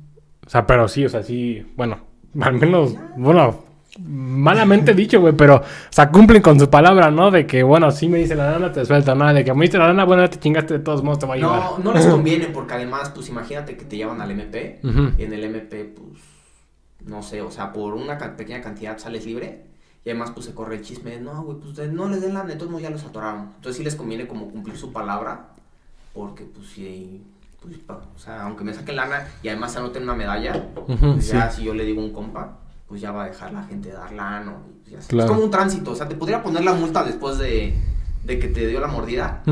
O 0.47 0.49
sea, 0.51 0.65
pero 0.65 0.87
sí, 0.87 1.05
o 1.05 1.09
sea, 1.09 1.25
sí, 1.25 1.67
bueno, 1.77 1.99
al 2.41 2.55
menos, 2.55 2.95
bueno, 3.17 3.65
malamente 3.99 4.95
dicho, 4.95 5.21
güey, 5.21 5.35
pero, 5.35 5.57
o 5.57 5.63
sea, 5.91 6.11
cumplen 6.11 6.43
con 6.43 6.61
su 6.61 6.71
palabra, 6.71 7.11
¿no? 7.11 7.33
De 7.33 7.45
que, 7.45 7.65
bueno, 7.65 7.91
si 7.91 8.09
me 8.09 8.19
dice 8.19 8.37
la 8.37 8.53
lana, 8.53 8.71
te 8.71 8.85
suelta, 8.85 9.17
¿no? 9.17 9.35
De 9.35 9.45
que 9.45 9.53
me 9.53 9.65
dice 9.67 9.79
la 9.79 9.89
lana, 9.89 10.05
bueno, 10.05 10.31
te 10.31 10.39
chingaste 10.39 10.75
de 10.75 10.81
todos 10.85 11.03
modos, 11.03 11.19
te 11.19 11.27
va 11.27 11.35
a 11.35 11.39
llevar. 11.39 11.61
No, 11.61 11.79
no 11.79 11.93
les 11.93 12.07
conviene 12.17 12.47
porque 12.47 12.75
además, 12.75 13.11
pues 13.13 13.29
imagínate 13.29 13.77
que 13.77 13.85
te 13.85 13.97
llevan 13.97 14.21
al 14.21 14.31
MP. 14.31 14.79
Y 15.19 15.25
en 15.25 15.33
el 15.33 15.43
MP, 15.43 15.85
pues, 15.87 16.23
no 17.07 17.23
sé, 17.23 17.43
o 17.43 17.51
sea, 17.51 17.73
por 17.73 17.95
una 17.95 18.19
pequeña 18.37 18.61
cantidad 18.63 18.99
sales 18.99 19.27
libre. 19.27 19.67
Y 20.05 20.11
además, 20.11 20.33
pues 20.33 20.47
se 20.47 20.55
corre 20.55 20.77
el 20.77 20.83
chisme 20.83 21.13
de, 21.13 21.21
no, 21.21 21.43
güey, 21.45 21.59
pues 21.59 21.93
no 21.93 22.09
les 22.09 22.21
den 22.21 22.35
lana, 22.35 22.53
entonces 22.53 22.81
ya 22.83 22.91
los 22.91 23.05
atoraron. 23.05 23.43
Entonces 23.57 23.77
sí 23.77 23.85
les 23.85 23.95
conviene 23.95 24.27
como 24.27 24.49
cumplir 24.51 24.77
su 24.77 24.93
palabra, 24.93 25.51
porque 26.13 26.45
pues 26.45 26.67
sí, 26.69 27.23
pues, 27.63 27.79
pa- 27.79 28.03
o 28.15 28.19
sea, 28.19 28.43
aunque 28.43 28.65
me 28.65 28.75
saquen 28.75 28.97
lana 28.97 29.29
y 29.45 29.49
además 29.49 29.73
se 29.73 29.79
anoten 29.79 30.03
una 30.03 30.15
medalla, 30.15 30.71
Ujú, 30.89 31.13
pues 31.13 31.27
sí. 31.27 31.33
ya 31.33 31.51
si 31.51 31.63
yo 31.63 31.73
le 31.75 31.85
digo 31.85 32.01
a 32.03 32.05
un 32.05 32.13
compa, 32.13 32.59
pues 32.89 33.01
ya 33.01 33.13
va 33.13 33.23
a 33.25 33.27
dejar 33.29 33.53
la 33.53 33.63
gente 33.63 33.91
dar 33.93 34.13
lana. 34.13 34.57
pues, 34.83 34.93
ya. 35.05 35.09
Claro. 35.09 35.25
Es 35.31 35.31
como 35.33 35.45
un 35.45 35.51
tránsito, 35.53 35.93
o 35.93 35.95
sea, 35.95 36.09
te 36.09 36.17
podría 36.17 36.43
poner 36.43 36.65
la 36.65 36.75
multa 36.75 37.05
después 37.05 37.39
de, 37.39 37.73
de 38.25 38.39
que 38.39 38.47
te 38.49 38.67
dio 38.69 38.79
la 38.81 38.87
mordida, 38.87 39.43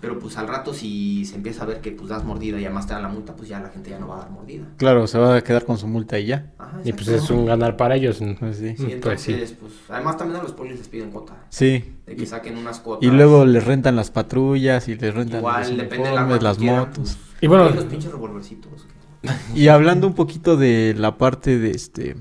pero 0.00 0.18
pues 0.18 0.38
al 0.38 0.48
rato 0.48 0.72
si 0.72 1.24
se 1.26 1.36
empieza 1.36 1.62
a 1.64 1.66
ver 1.66 1.80
que 1.82 1.90
pues 1.92 2.08
das 2.08 2.24
mordida 2.24 2.58
y 2.58 2.64
además 2.64 2.86
te 2.86 2.94
dan 2.94 3.02
la 3.02 3.08
multa, 3.08 3.36
pues 3.36 3.48
ya 3.50 3.60
la 3.60 3.68
gente 3.68 3.90
ya 3.90 3.98
no 3.98 4.08
va 4.08 4.16
a 4.16 4.18
dar 4.20 4.30
mordida. 4.30 4.64
Claro, 4.78 5.06
se 5.06 5.18
va 5.18 5.36
a 5.36 5.40
quedar 5.42 5.64
con 5.66 5.76
su 5.76 5.86
multa 5.86 6.18
y 6.18 6.26
ya. 6.26 6.52
Ajá, 6.58 6.80
Y 6.84 6.92
pues 6.94 7.08
es 7.08 7.28
un 7.30 7.44
ganar 7.44 7.76
para 7.76 7.96
ellos. 7.96 8.22
Pues 8.40 8.56
sí. 8.56 8.70
Sí, 8.70 8.74
Pues 8.82 8.92
entonces, 8.94 9.48
sí. 9.50 9.56
pues, 9.60 9.72
además 9.90 10.16
también 10.16 10.40
a 10.40 10.42
los 10.42 10.52
polis 10.52 10.78
les 10.78 10.88
piden 10.88 11.10
cuota, 11.10 11.34
Sí. 11.50 11.84
de 12.06 12.16
que 12.16 12.24
saquen 12.24 12.56
unas 12.56 12.80
cuotas. 12.80 13.06
Y 13.06 13.10
luego 13.10 13.44
les 13.44 13.62
rentan 13.64 13.94
las 13.96 14.10
patrullas 14.10 14.88
y 14.88 14.96
les 14.96 15.14
rentan 15.14 15.40
igual 15.40 15.60
los 15.68 15.76
depende 15.76 16.08
de 16.08 16.14
la 16.14 16.26
las 16.40 16.56
quieran, 16.58 16.78
motos. 16.80 16.94
pues, 16.96 17.18
Y 17.42 17.46
bueno- 17.46 17.68
los 17.70 17.84
pinches 17.84 18.10
revolvercitos. 18.10 18.86
Y 19.54 19.68
hablando 19.68 20.06
un 20.06 20.14
poquito 20.14 20.56
de 20.56 20.94
la 20.96 21.16
parte 21.18 21.58
de 21.58 21.70
este 21.72 22.16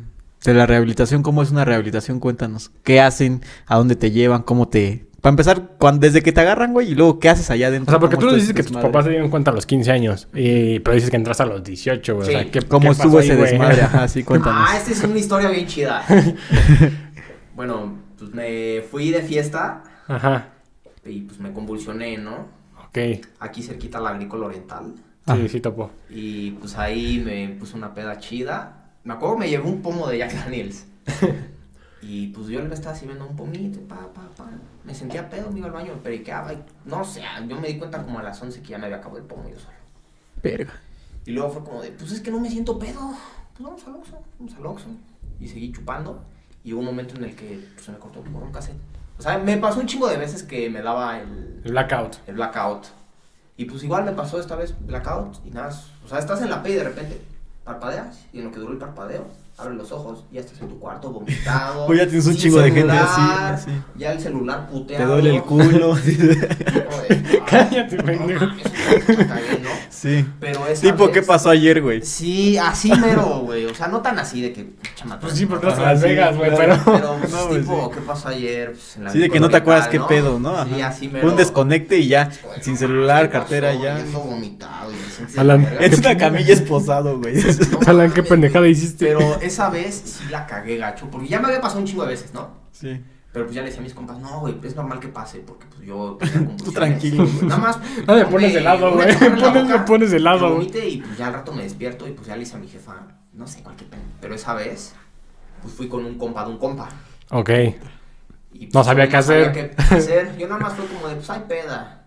de 0.45 0.53
la 0.53 0.65
rehabilitación, 0.65 1.23
¿cómo 1.23 1.41
es 1.43 1.51
una 1.51 1.63
rehabilitación? 1.63 2.19
Cuéntanos. 2.19 2.71
¿Qué 2.83 2.99
hacen? 2.99 3.41
¿A 3.65 3.77
dónde 3.77 3.95
te 3.95 4.11
llevan? 4.11 4.41
¿Cómo 4.43 4.67
te 4.67 5.05
Para 5.23 5.31
empezar, 5.31 5.69
cuando, 5.79 6.05
desde 6.05 6.21
que 6.21 6.33
te 6.33 6.41
agarran, 6.41 6.73
güey, 6.73 6.91
y 6.91 6.95
luego 6.95 7.17
qué 7.17 7.29
haces 7.29 7.49
allá 7.49 7.67
O 7.67 7.69
adentro. 7.69 7.93
sea, 7.93 7.99
porque 8.01 8.17
¿Cómo 8.17 8.27
tú 8.27 8.33
nos 8.33 8.41
dices 8.41 8.53
que 8.53 8.61
tus 8.61 8.73
papás 8.73 9.05
se 9.05 9.11
dieron 9.11 9.29
cuenta 9.29 9.51
a 9.51 9.53
los 9.53 9.65
15 9.65 9.89
años, 9.89 10.27
y, 10.33 10.79
pero 10.79 10.95
dices 10.95 11.09
que 11.09 11.15
entraste 11.15 11.43
a 11.43 11.45
los 11.45 11.63
18, 11.63 12.15
güey. 12.15 12.27
O 12.27 12.29
Sí. 12.29 12.31
sea, 12.33 12.51
¿qué, 12.51 12.61
¿Cómo 12.63 12.87
qué 12.87 12.91
estuvo 12.91 13.13
pasó 13.13 13.19
ese 13.21 13.35
güey? 13.37 13.51
desmadre? 13.51 13.81
Ajá, 13.83 14.07
sí, 14.09 14.23
cuéntanos. 14.25 14.67
Ah, 14.69 14.77
esta 14.77 14.91
es 14.91 15.01
una 15.01 15.17
historia 15.17 15.49
bien 15.49 15.65
chida. 15.65 16.03
bueno, 17.55 17.93
pues 18.19 18.33
me 18.33 18.81
fui 18.91 19.11
de 19.11 19.21
fiesta 19.21 19.83
Ajá, 20.09 20.49
y 21.05 21.21
pues 21.21 21.39
me 21.39 21.53
convulsioné, 21.53 22.17
¿no? 22.17 22.47
ok. 22.87 22.97
Aquí 23.39 23.63
cerquita 23.63 23.99
la 24.01 24.09
agrícola 24.09 24.47
oriental. 24.47 24.93
Ah. 25.25 25.37
Sí, 25.37 25.47
sí, 25.47 25.61
topo. 25.61 25.89
Y 26.09 26.51
pues 26.51 26.77
ahí 26.77 27.21
me 27.25 27.55
puse 27.57 27.77
una 27.77 27.93
peda 27.93 28.17
chida. 28.19 28.91
Me 29.05 29.13
acuerdo 29.13 29.35
que 29.35 29.39
me 29.41 29.49
llevé 29.49 29.63
un 29.69 29.81
pomo 29.81 30.05
de 30.07 30.17
Jack 30.17 30.33
Daniels. 30.33 30.85
y 32.01 32.27
pues 32.27 32.47
yo 32.47 32.61
le 32.61 32.73
estaba 32.73 32.93
sirviendo 32.93 33.25
un 33.25 33.35
pomito, 33.37 33.79
pa, 33.87 33.95
pa, 34.13 34.29
pa. 34.35 34.49
Me 34.85 34.93
sentía 34.93 35.29
pedo, 35.29 35.49
me 35.51 35.59
iba 35.59 35.67
al 35.67 35.73
baño, 35.73 35.93
me 35.93 36.01
periqueaba. 36.01 36.53
Y, 36.53 36.63
no 36.85 37.03
sé, 37.03 37.21
yo 37.47 37.59
me 37.59 37.67
di 37.69 37.77
cuenta 37.77 38.03
como 38.03 38.19
a 38.19 38.23
las 38.23 38.41
11 38.41 38.61
que 38.61 38.69
ya 38.69 38.77
me 38.77 38.85
había 38.85 38.97
acabado 38.97 39.19
el 39.19 39.25
pomo 39.25 39.47
yo 39.49 39.57
solo. 39.57 39.77
Verga. 40.41 40.73
Y 41.25 41.31
luego 41.31 41.49
fue 41.51 41.63
como 41.63 41.81
de, 41.81 41.91
pues 41.91 42.11
es 42.11 42.19
que 42.19 42.31
no 42.31 42.39
me 42.39 42.49
siento 42.49 42.77
pedo. 42.77 43.13
Pues 43.53 43.63
vamos 43.63 43.87
al 43.87 43.95
Oxxo, 43.95 44.21
vamos 44.39 44.55
al 44.55 44.65
Oxxo. 44.65 44.87
Y 45.39 45.47
seguí 45.47 45.71
chupando. 45.71 46.23
Y 46.63 46.73
hubo 46.73 46.79
un 46.81 46.87
momento 46.87 47.15
en 47.15 47.25
el 47.25 47.35
que 47.35 47.67
pues, 47.73 47.85
se 47.85 47.91
me 47.91 47.97
cortó 47.97 48.21
por 48.21 48.43
un 48.43 48.51
cassette. 48.51 48.77
O 49.17 49.21
sea, 49.21 49.37
me 49.37 49.57
pasó 49.57 49.79
un 49.79 49.85
chingo 49.85 50.07
de 50.07 50.17
veces 50.17 50.43
que 50.43 50.69
me 50.69 50.81
daba 50.81 51.19
el, 51.19 51.61
El 51.63 51.71
blackout. 51.71 52.17
el 52.27 52.35
blackout. 52.35 52.87
Y 53.55 53.65
pues 53.65 53.83
igual 53.83 54.03
me 54.03 54.11
pasó 54.11 54.39
esta 54.39 54.55
vez 54.55 54.75
blackout 54.85 55.37
y 55.45 55.51
nada. 55.51 55.69
O 56.03 56.07
sea, 56.07 56.19
estás 56.19 56.41
en 56.41 56.49
la 56.49 56.63
P 56.63 56.71
y 56.71 56.75
de 56.75 56.83
repente 56.83 57.21
parpadeas 57.63 58.25
y 58.33 58.39
en 58.39 58.45
lo 58.45 58.51
que 58.51 58.59
duró 58.59 58.73
el 58.73 58.79
parpadeo, 58.79 59.25
abres 59.63 59.77
los 59.77 59.91
ojos 59.91 60.23
y 60.31 60.35
ya 60.35 60.41
estás 60.41 60.61
en 60.61 60.69
tu 60.69 60.79
cuarto 60.79 61.09
vomitado. 61.13 61.85
O 61.87 61.93
ya 61.93 62.05
tienes 62.07 62.25
un 62.27 62.35
chingo 62.35 62.57
de 62.59 62.65
gente 62.71 62.81
celular, 62.81 63.53
así, 63.53 63.69
así. 63.69 63.81
Ya 63.97 64.11
el 64.11 64.19
celular 64.19 64.65
Te 64.67 64.71
puteado. 64.71 65.13
duele 65.13 65.35
el 65.35 65.43
culo. 65.43 65.97
Cállate, 67.49 67.97
no 67.97 68.03
pendejo. 68.03 68.45
¿no? 68.45 68.53
sí. 69.89 70.25
Pero 70.39 70.67
esa 70.67 70.81
Tipo, 70.81 71.11
¿qué 71.11 71.21
pasó 71.21 71.49
ayer, 71.49 71.81
güey? 71.81 72.01
Sí, 72.01 72.57
así 72.57 72.91
mero, 72.91 73.41
güey. 73.45 73.65
O 73.65 73.75
sea, 73.75 73.87
no 73.87 74.01
tan 74.01 74.17
así 74.19 74.41
de 74.41 74.53
que 74.53 74.73
chama, 74.95 75.19
Pues 75.19 75.33
sí, 75.33 75.45
porque 75.45 75.67
estás 75.67 75.79
en 75.79 75.83
Ajá, 75.85 75.93
Las 75.93 76.01
sí, 76.01 76.07
Vegas, 76.09 76.37
güey, 76.37 76.51
pero... 76.55 76.77
Pero 76.85 77.17
pues, 77.19 77.31
No, 77.31 77.47
güey, 77.47 77.61
tipo, 77.61 77.85
sí. 77.89 77.95
¿qué 77.99 78.01
pasó 78.05 78.27
ayer? 78.29 78.71
Pues, 78.71 78.97
en 78.97 79.03
la 79.05 79.09
Sí, 79.11 79.19
de 79.19 79.29
que 79.29 79.39
no 79.39 79.49
te 79.49 79.57
acuerdas 79.57 79.87
qué 79.87 79.99
pedo, 79.99 80.39
¿no? 80.39 80.63
Sí, 80.65 80.81
Ajá. 80.81 80.87
así 80.87 81.07
mero. 81.07 81.27
Un 81.29 81.35
desconecte 81.35 81.97
y 81.97 82.07
ya, 82.07 82.29
Güey, 82.43 82.61
sin 82.63 82.73
no 82.73 82.79
celular, 82.79 83.15
mames, 83.17 83.27
¿qué 83.29 83.31
cartera, 83.37 83.69
pasó? 83.71 83.83
ya. 83.83 83.97
Yendo 83.97 84.19
vomitado. 84.19 84.91
Es 85.79 85.99
una 85.99 86.17
camilla 86.17 86.53
esposado, 86.53 87.19
güey. 87.19 87.35
No 87.35 87.79
Alan, 87.87 88.11
qué 88.11 88.23
pendejada 88.23 88.67
hiciste. 88.67 89.05
Pero 89.05 89.39
esa 89.53 89.69
vez 89.69 89.95
sí 90.05 90.25
la 90.29 90.45
cagué 90.45 90.77
gacho, 90.77 91.09
porque 91.11 91.27
ya 91.27 91.39
me 91.39 91.47
había 91.47 91.61
pasado 91.61 91.79
un 91.81 91.85
chingo 91.87 92.03
de 92.03 92.09
veces, 92.09 92.33
¿no? 92.33 92.49
Sí. 92.71 93.01
Pero 93.31 93.45
pues 93.45 93.55
ya 93.55 93.61
le 93.61 93.67
decía 93.67 93.79
a 93.81 93.83
mis 93.83 93.93
compas, 93.95 94.19
no, 94.19 94.41
güey, 94.41 94.55
es 94.63 94.75
normal 94.75 94.99
que 94.99 95.07
pase, 95.07 95.39
porque 95.39 95.65
pues 95.67 95.81
yo 95.87 96.17
tenía 96.19 96.33
convulsiones. 96.37 96.73
tranquilo, 96.75 97.25
güey. 97.25 97.45
Nada 97.47 97.61
más. 97.61 97.79
No 98.07 98.15
me 98.15 98.25
pones 98.33 98.53
de 98.53 98.61
lado, 98.61 98.93
güey. 98.93 99.07
me 99.67 99.79
pones 99.79 100.11
de 100.11 100.19
lado, 100.19 100.55
güey. 100.55 100.67
y 100.87 100.97
pues 101.01 101.17
ya 101.17 101.27
al 101.27 101.33
rato 101.33 101.51
me 101.51 101.63
despierto 101.63 102.07
y 102.07 102.11
pues 102.11 102.27
ya 102.27 102.35
le 102.35 102.43
hice 102.43 102.55
a 102.55 102.59
mi 102.59 102.67
jefa, 102.67 102.95
no 103.33 103.47
sé, 103.47 103.63
cualquier 103.63 103.89
pena. 103.89 104.03
Pero 104.21 104.35
esa 104.35 104.53
vez, 104.53 104.93
pues 105.61 105.73
fui 105.73 105.87
con 105.87 106.05
un 106.05 106.17
compa 106.17 106.43
de 106.45 106.51
un 106.51 106.57
compa. 106.57 106.89
Ok. 107.31 107.49
Y, 108.53 108.67
pues, 108.67 108.73
No 108.75 108.83
sabía 108.83 109.09
qué 109.09 109.17
hacer. 109.17 109.51
qué 109.51 109.73
hacer. 109.95 110.37
Yo 110.37 110.47
nada 110.47 110.59
más 110.61 110.73
fue 110.73 110.85
como 110.85 111.07
de, 111.07 111.15
pues 111.15 111.29
hay 111.31 111.41
peda. 111.47 112.05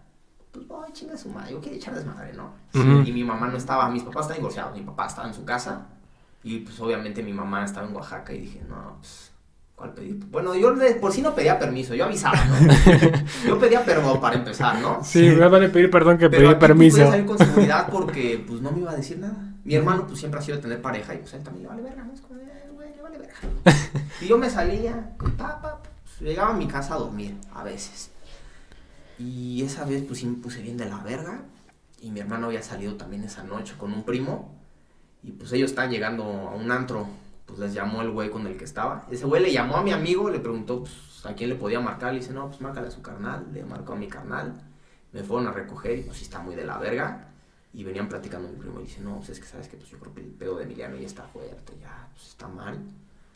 Pues, 0.53 0.65
ay, 0.87 0.93
chinga 0.93 1.17
su 1.17 1.29
madre, 1.31 1.51
yo 1.53 1.61
quería 1.61 1.79
echar 1.79 1.95
desmadre, 1.95 2.33
¿no? 2.35 2.53
Ujú. 2.73 3.03
Y 3.05 3.11
mi 3.13 3.25
mamá 3.25 3.49
no 3.49 3.57
estaba, 3.57 3.91
mis 3.91 4.05
papás 4.05 4.23
están 4.27 4.37
divorciados, 4.37 4.77
mi 4.79 4.85
papá 4.85 5.07
estaba 5.07 5.27
en 5.27 5.35
su 5.35 5.45
casa. 5.45 5.89
Y 6.47 6.61
pues 6.61 6.79
obviamente 6.79 7.25
mi 7.25 7.33
mamá 7.33 7.65
estaba 7.65 7.89
en 7.89 7.97
Oaxaca 7.97 8.33
y 8.33 8.43
dije, 8.43 8.63
no, 8.69 8.99
pues, 9.01 9.33
¿cuál 9.75 9.93
pedir? 9.95 10.15
Bueno, 10.31 10.55
yo 10.55 10.73
de 10.77 10.95
por 10.95 11.13
sí 11.13 11.21
no 11.21 11.35
pedía 11.35 11.59
permiso, 11.59 11.93
yo 11.97 12.05
avisaba, 12.05 12.39
¿no? 12.45 12.55
yo 13.49 13.59
pedía 13.59 13.85
perdón 13.85 14.21
para 14.21 14.37
empezar, 14.37 14.81
¿no? 14.81 15.03
Sí, 15.03 15.29
me 15.29 15.49
vale 15.49 15.71
pedir 15.71 15.91
perdón 15.91 16.19
que 16.19 16.31
Pero 16.31 16.43
pedir 16.43 16.51
aquí 16.51 16.61
permiso. 16.61 16.99
salir 16.99 17.27
con 17.27 17.37
seguridad 17.37 17.89
porque 17.91 18.45
pues 18.47 18.61
no 18.61 18.71
me 18.71 18.79
iba 18.79 18.93
a 18.93 18.95
decir 18.95 19.19
nada. 19.19 19.35
Mi 19.65 19.75
hermano 19.75 20.07
pues 20.07 20.21
siempre 20.21 20.39
ha 20.39 20.43
sido 20.45 20.59
de 20.59 20.63
tener 20.63 20.81
pareja 20.81 21.17
y 21.17 21.19
pues 21.19 21.35
él 21.35 21.43
también 21.43 21.65
le 21.65 21.69
vale 21.69 21.83
verga, 21.83 22.05
¿no? 22.05 22.13
Es 22.13 22.21
como, 22.21 22.39
eh, 22.39 22.71
güey, 22.73 22.95
le 22.95 23.03
vale 23.03 23.19
verga. 23.19 23.35
y 24.21 24.29
yo 24.29 24.39
me 24.39 24.49
salía, 24.49 25.17
pa, 25.37 25.61
pa, 25.61 25.83
pues, 25.83 26.21
llegaba 26.21 26.51
a 26.51 26.57
mi 26.57 26.69
casa 26.69 26.95
a 26.95 26.99
dormir, 26.99 27.35
a 27.53 27.65
veces. 27.65 28.13
Y 29.19 29.65
esa 29.65 29.85
vez 29.85 30.05
pues 30.07 30.21
sí 30.21 30.27
me 30.27 30.37
puse 30.37 30.63
bien 30.63 30.77
de 30.77 30.87
la 30.87 30.99
verga. 30.99 31.41
Y 32.01 32.13
mi 32.13 32.21
hermano 32.21 32.47
había 32.47 32.63
salido 32.63 32.95
también 32.95 33.25
esa 33.25 33.43
noche 33.43 33.75
con 33.77 33.93
un 33.93 34.05
primo. 34.05 34.56
Y 35.27 35.33
pues 35.33 35.53
ellos 35.53 35.71
estaban 35.71 35.91
llegando 35.91 36.23
a 36.23 36.55
un 36.55 36.71
antro. 36.71 37.09
Pues 37.47 37.59
les 37.59 37.75
llamó 37.75 38.01
el 38.01 38.11
güey 38.11 38.31
con 38.31 38.47
el 38.47 38.57
que 38.57 38.65
estaba. 38.65 39.07
Ese 39.11 39.25
güey 39.25 39.43
le 39.43 39.53
llamó 39.53 39.77
a 39.77 39.83
mi 39.83 39.91
amigo, 39.93 40.31
le 40.31 40.39
preguntó 40.39 40.81
pues, 40.81 41.27
a 41.27 41.35
quién 41.35 41.51
le 41.51 41.57
podía 41.57 41.81
marcar. 41.81 42.13
Le 42.13 42.21
dice, 42.21 42.33
no, 42.33 42.47
pues 42.47 42.61
márcale 42.61 42.89
a 42.89 42.91
su 42.93 43.03
carnal. 43.03 43.45
Le 43.53 43.65
marcó 43.65 43.95
a 43.95 43.97
mi 43.97 44.07
carnal. 44.07 44.55
Me 45.13 45.25
fueron 45.25 45.49
a 45.49 45.53
recoger 45.53 45.99
y 45.99 46.03
pues 46.03 46.19
sí 46.19 46.25
está 46.25 46.39
muy 46.39 46.55
de 46.55 46.65
la 46.65 46.79
verga. 46.79 47.29
Y 47.73 47.83
venían 47.83 48.09
platicando 48.09 48.49
mi 48.49 48.57
primo 48.57 48.81
y 48.81 48.85
dice, 48.85 49.01
no, 49.01 49.17
pues 49.17 49.31
es 49.31 49.41
que 49.41 49.47
sabes 49.47 49.69
que 49.69 49.77
pues 49.77 49.91
yo 49.91 49.99
creo 49.99 50.15
que 50.15 50.21
el 50.21 50.29
pedo 50.29 50.57
de 50.57 50.65
Emiliano 50.65 50.97
ya 50.97 51.07
está 51.07 51.25
fuerte, 51.25 51.77
ya 51.81 52.09
pues, 52.15 52.29
está 52.29 52.47
mal. 52.47 52.79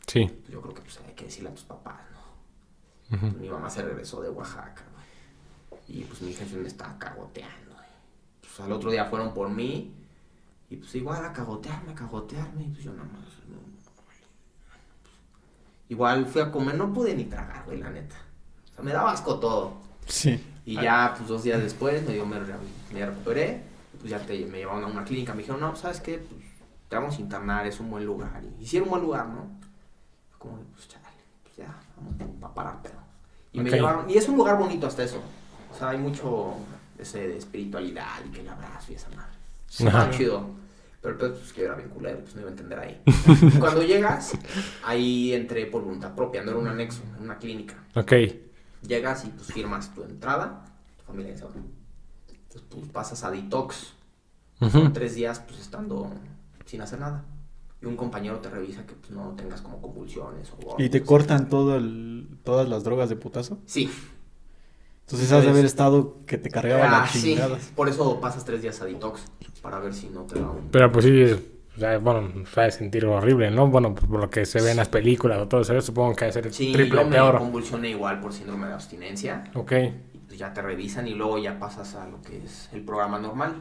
Sí. 0.07 0.25
Pues, 0.25 0.49
yo 0.49 0.61
creo 0.61 0.73
que 0.73 0.81
pues 0.81 0.97
hay 1.05 1.13
que 1.13 1.25
decirle 1.25 1.49
a 1.49 1.53
tus 1.53 1.65
papás, 1.65 1.99
¿no? 2.13 3.17
Ujú. 3.17 3.31
Pues, 3.31 3.41
mi 3.41 3.49
mamá 3.49 3.69
se 3.69 3.81
regresó 3.81 4.21
de 4.21 4.29
Oaxaca, 4.29 4.83
güey. 4.93 5.99
Y 5.99 6.03
pues 6.05 6.21
mi 6.21 6.33
jefe 6.33 6.55
me 6.55 6.67
estaba 6.67 6.97
cagoteando, 6.97 7.73
güey. 7.73 7.87
Pues 8.39 8.59
al 8.61 8.71
otro 8.71 8.91
día 8.91 9.05
fueron 9.05 9.33
por 9.33 9.49
mí. 9.49 9.93
Y 10.71 10.77
pues 10.77 10.95
igual 10.95 11.25
a 11.25 11.33
cagotearme, 11.33 11.91
a 11.91 11.95
cagotearme. 11.95 12.63
Y 12.63 12.67
pues 12.69 12.85
yo 12.85 12.93
nada 12.93 13.03
más. 13.03 13.25
no, 13.49 13.57
igual 15.89 16.25
fui 16.25 16.41
a 16.41 16.49
comer, 16.49 16.75
no 16.75 16.93
pude 16.93 17.13
ni 17.13 17.25
tragar, 17.25 17.65
güey, 17.65 17.77
la 17.77 17.89
neta. 17.89 18.15
O 18.71 18.75
sea, 18.75 18.83
me 18.83 18.93
daba 18.93 19.11
asco 19.11 19.37
todo. 19.37 19.73
Sí. 20.07 20.41
Y 20.65 20.75
ya, 20.75 21.13
pues 21.17 21.27
dos 21.27 21.43
días 21.43 21.61
después, 21.61 22.07
me, 22.07 22.13
dio, 22.13 22.25
me, 22.25 22.39
me 22.93 23.05
recuperé. 23.05 23.63
y, 23.93 23.97
Pues 23.97 24.11
ya 24.11 24.19
te, 24.19 24.45
me 24.45 24.59
llevaron 24.59 24.85
a 24.85 24.87
una 24.87 25.03
clínica. 25.03 25.33
Me 25.33 25.39
dijeron, 25.39 25.59
no, 25.59 25.75
¿sabes 25.75 25.99
qué? 25.99 26.19
Pues 26.19 26.41
te 26.87 26.95
vamos 26.95 27.17
a 27.17 27.21
internar, 27.21 27.67
es 27.67 27.77
un 27.81 27.89
buen 27.89 28.05
lugar. 28.05 28.41
Y, 28.41 28.63
y 28.63 28.65
sí 28.65 28.77
era 28.77 28.85
un 28.85 28.91
buen 28.91 29.01
lugar, 29.01 29.27
¿no? 29.27 29.49
Como, 30.37 30.55
pues 30.73 30.87
chale, 30.87 31.03
pues 31.43 31.57
ya, 31.57 31.75
vamos 31.97 32.43
a 32.49 32.53
parar, 32.53 32.79
pero. 32.81 32.95
Y 33.51 33.59
me 33.59 33.69
llevaron, 33.69 34.09
y 34.09 34.15
es 34.15 34.29
un 34.29 34.37
lugar 34.37 34.57
bonito 34.57 34.87
hasta 34.87 35.03
eso. 35.03 35.21
O 35.69 35.77
sea, 35.77 35.89
hay 35.89 35.97
mucho 35.97 36.55
ese 36.97 37.27
de 37.27 37.37
espiritualidad 37.37 38.23
y 38.25 38.29
que 38.29 38.39
el 38.39 38.47
abrazo 38.47 38.93
y 38.93 38.95
esa 38.95 39.09
madre. 39.09 39.35
Está 39.69 40.09
chido. 40.11 40.60
Pero 41.01 41.17
pues, 41.17 41.31
pues, 41.31 41.53
que 41.53 41.61
yo 41.61 41.67
era 41.67 41.75
bien 41.75 41.89
culero, 41.89 42.19
pues 42.19 42.35
no 42.35 42.41
iba 42.41 42.49
a 42.49 42.51
entender 42.51 42.79
ahí. 42.79 43.01
Cuando 43.59 43.83
llegas, 43.83 44.33
ahí 44.85 45.33
entré 45.33 45.65
por 45.65 45.83
voluntad 45.83 46.13
propia, 46.13 46.43
no 46.43 46.51
era 46.51 46.59
un 46.59 46.67
anexo, 46.67 47.01
era 47.13 47.23
una 47.23 47.37
clínica. 47.37 47.75
Ok. 47.95 48.13
Llegas 48.87 49.25
y 49.25 49.29
pues 49.29 49.51
firmas 49.51 49.93
tu 49.93 50.03
entrada, 50.03 50.63
tu 50.97 51.05
familia 51.05 51.31
dice, 51.31 51.45
bueno. 51.45 51.65
Entonces 52.29 52.61
pues 52.69 52.89
pasas 52.91 53.23
a 53.23 53.31
detox, 53.31 53.93
tres 54.93 55.15
días 55.15 55.39
pues 55.39 55.59
estando 55.59 56.11
sin 56.65 56.81
hacer 56.81 56.99
nada. 56.99 57.25
Y 57.81 57.85
un 57.85 57.95
compañero 57.95 58.39
te 58.39 58.49
revisa 58.49 58.85
que 58.85 58.93
pues 58.93 59.11
no 59.11 59.33
tengas 59.35 59.61
como 59.61 59.81
convulsiones 59.81 60.51
o... 60.51 60.75
Y 60.77 60.89
te 60.89 60.97
algo, 60.97 61.07
cortan 61.07 61.49
todo 61.49 61.77
el, 61.77 62.37
todas 62.43 62.69
las 62.69 62.83
drogas 62.83 63.09
de 63.09 63.15
putazo. 63.15 63.59
Sí. 63.65 63.89
Entonces 65.11 65.31
has 65.31 65.43
de 65.43 65.49
haber 65.49 65.61
Pues- 65.63 65.71
estado 65.71 66.17
que 66.25 66.37
te 66.37 66.49
cargaba 66.49 66.85
Ah, 66.85 67.01
la 67.01 67.07
sí. 67.07 67.37
Por 67.75 67.89
eso 67.89 68.19
pasas 68.21 68.45
tres 68.45 68.61
días 68.61 68.81
a 68.81 68.85
detox, 68.85 69.21
para 69.61 69.79
ver 69.79 69.93
si 69.93 70.07
no 70.09 70.21
te 70.21 70.39
da 70.39 70.49
un... 70.49 70.69
Pero 70.71 70.91
pues 70.91 71.05
sí, 71.05 71.21
es- 71.21 71.39
o 71.75 71.79
sea, 71.79 71.97
bueno, 71.99 72.29
de 72.55 72.71
sentir 72.71 73.05
horrible, 73.05 73.49
¿no? 73.51 73.67
Bueno, 73.67 73.95
por 73.95 74.19
lo 74.19 74.29
que 74.29 74.45
se 74.45 74.61
ve 74.61 74.71
en 74.71 74.77
las 74.77 74.89
películas 74.89 75.39
o 75.39 75.47
todo 75.47 75.61
eso, 75.61 75.79
supongo 75.81 76.15
que 76.15 76.25
ha 76.25 76.27
de 76.27 76.33
ser 76.33 76.53
Sí, 76.53 76.71
triple 76.73 77.01
yo 77.01 77.05
me 77.07 77.15
peor. 77.15 77.37
convulsioné 77.37 77.89
igual 77.91 78.19
por 78.19 78.33
síndrome 78.33 78.67
de 78.67 78.73
abstinencia. 78.73 79.45
Ok. 79.55 79.71
Y 80.13 80.17
pues 80.27 80.37
ya 80.39 80.53
te 80.53 80.61
revisan 80.61 81.07
y 81.07 81.13
luego 81.13 81.37
ya 81.37 81.57
pasas 81.59 81.95
a 81.95 82.07
lo 82.07 82.21
que 82.21 82.43
es 82.43 82.69
el 82.73 82.81
programa 82.83 83.19
normal. 83.19 83.55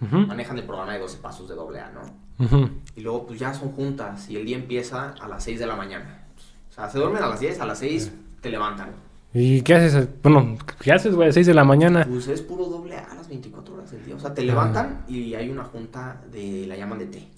Ujú. 0.00 0.16
Manejan 0.26 0.58
el 0.58 0.64
programa 0.64 0.94
de 0.94 0.98
12 1.00 1.18
pasos 1.18 1.48
de 1.48 1.54
doble 1.54 1.80
A, 1.80 1.90
¿no? 1.90 2.44
Ujú. 2.44 2.70
Y 2.96 3.02
luego 3.02 3.26
pues 3.26 3.38
ya 3.38 3.52
son 3.54 3.70
juntas 3.72 4.28
y 4.30 4.36
el 4.36 4.44
día 4.46 4.56
empieza 4.56 5.14
a 5.20 5.28
las 5.28 5.44
6 5.44 5.60
de 5.60 5.66
la 5.66 5.76
mañana. 5.76 6.26
O 6.70 6.72
sea, 6.72 6.88
se 6.88 6.98
duermen 6.98 7.22
a 7.22 7.28
las 7.28 7.38
10, 7.38 7.60
a 7.60 7.66
las 7.66 7.78
6 7.78 8.10
te 8.40 8.50
levantan. 8.50 8.90
¿Y 9.34 9.62
qué 9.62 9.74
haces? 9.74 10.08
Bueno, 10.22 10.58
¿qué 10.80 10.92
haces, 10.92 11.14
güey? 11.14 11.28
A 11.28 11.32
6 11.32 11.46
de 11.46 11.54
la 11.54 11.64
mañana. 11.64 12.06
Pues 12.08 12.28
es 12.28 12.42
puro 12.42 12.66
doble 12.66 12.96
A 12.96 13.14
las 13.14 13.28
24 13.28 13.74
horas 13.74 13.90
del 13.90 14.04
día. 14.04 14.14
O 14.14 14.20
sea, 14.20 14.34
te 14.34 14.42
levantan 14.42 15.04
y 15.08 15.34
hay 15.34 15.48
una 15.48 15.64
junta 15.64 16.20
de, 16.30 16.66
la 16.66 16.76
llaman 16.76 16.98
de 16.98 17.06
té. 17.06 17.28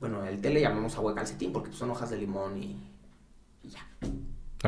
Bueno, 0.00 0.24
el 0.24 0.40
té 0.40 0.50
le 0.50 0.60
llamamos 0.60 0.96
agua 0.96 1.12
de 1.12 1.16
calcetín 1.16 1.52
porque 1.52 1.72
son 1.72 1.90
hojas 1.90 2.10
de 2.10 2.18
limón 2.18 2.62
y, 2.62 2.76
y 3.62 3.68
ya. 3.70 3.86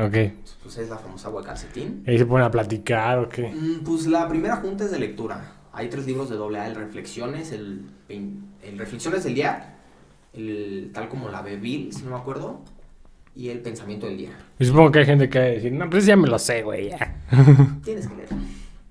Ok. 0.03 0.33
Pues 0.63 0.77
es 0.77 0.89
la 0.89 0.97
famosa 0.97 1.27
agua 1.27 1.41
de 1.41 1.47
calcetín. 1.47 2.03
Ahí 2.07 2.17
se 2.17 2.25
ponen 2.25 2.45
a 2.45 2.51
platicar 2.51 3.19
o 3.19 3.29
qué. 3.29 3.49
Mm, 3.49 3.83
Pues 3.83 4.07
la 4.07 4.27
primera 4.27 4.57
junta 4.57 4.85
es 4.85 4.91
de 4.91 4.99
lectura. 4.99 5.57
Hay 5.73 5.89
tres 5.89 6.05
libros 6.05 6.29
de 6.29 6.35
doble 6.35 6.59
A, 6.59 6.67
el 6.67 6.75
Reflexiones, 6.75 7.51
el, 7.51 7.85
el 8.09 8.77
Reflexiones 8.77 9.23
del 9.23 9.35
Día, 9.35 9.75
el 10.33 10.91
tal 10.93 11.07
como 11.07 11.29
la 11.29 11.41
Bebil, 11.41 11.93
si 11.93 12.03
no 12.03 12.09
me 12.11 12.17
acuerdo, 12.17 12.59
y 13.35 13.49
el 13.49 13.59
Pensamiento 13.59 14.07
del 14.07 14.17
Día. 14.17 14.37
Y 14.59 14.65
supongo 14.65 14.91
que 14.91 14.99
hay 14.99 15.05
gente 15.05 15.29
que 15.29 15.39
va 15.39 15.45
a 15.45 15.47
decir, 15.49 15.71
no, 15.71 15.89
pues 15.89 16.05
ya 16.05 16.15
me 16.15 16.27
lo 16.27 16.37
sé, 16.39 16.63
güey, 16.63 16.89
ya. 16.89 17.21
Tienes 17.83 18.07
que 18.07 18.15
leer. 18.15 18.29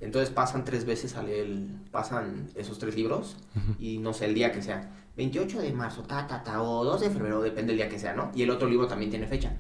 Entonces 0.01 0.31
pasan 0.31 0.65
tres 0.65 0.87
veces 0.87 1.15
a 1.17 1.23
leer, 1.23 1.47
el- 1.47 1.69
pasan 1.91 2.49
esos 2.55 2.79
tres 2.79 2.97
libros 2.97 3.37
y 3.79 3.99
no 3.99 4.13
sé, 4.15 4.25
el 4.27 4.35
día 4.35 4.51
que 4.53 4.63
sea. 4.63 4.91
28 5.17 5.61
de 5.61 5.73
marzo, 5.73 6.03
ta, 6.05 6.27
ta, 6.27 6.43
ta, 6.43 6.63
o 6.63 6.85
2 6.85 7.01
de 7.03 7.11
febrero, 7.11 7.43
depende 7.43 7.73
del 7.73 7.77
día 7.79 7.89
que 7.91 7.99
sea, 7.99 8.15
¿no? 8.15 8.31
Y 8.35 8.43
el 8.43 8.51
otro 8.51 8.69
libro 8.69 8.87
también 8.87 9.11
tiene 9.11 9.27
fecha. 9.27 9.53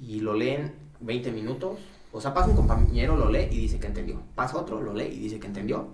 Y 0.00 0.20
lo 0.20 0.34
leen 0.34 0.72
20 1.00 1.32
minutos. 1.32 1.78
O 2.12 2.20
sea, 2.20 2.32
pasa 2.32 2.48
un 2.50 2.56
compañero, 2.56 3.16
lo 3.16 3.28
lee 3.30 3.48
y 3.50 3.56
dice 3.58 3.78
que 3.80 3.88
entendió. 3.88 4.22
Pasa 4.34 4.56
otro, 4.58 4.80
lo 4.80 4.94
lee 4.94 5.06
y 5.12 5.18
dice 5.18 5.40
que 5.40 5.48
entendió. 5.48 5.88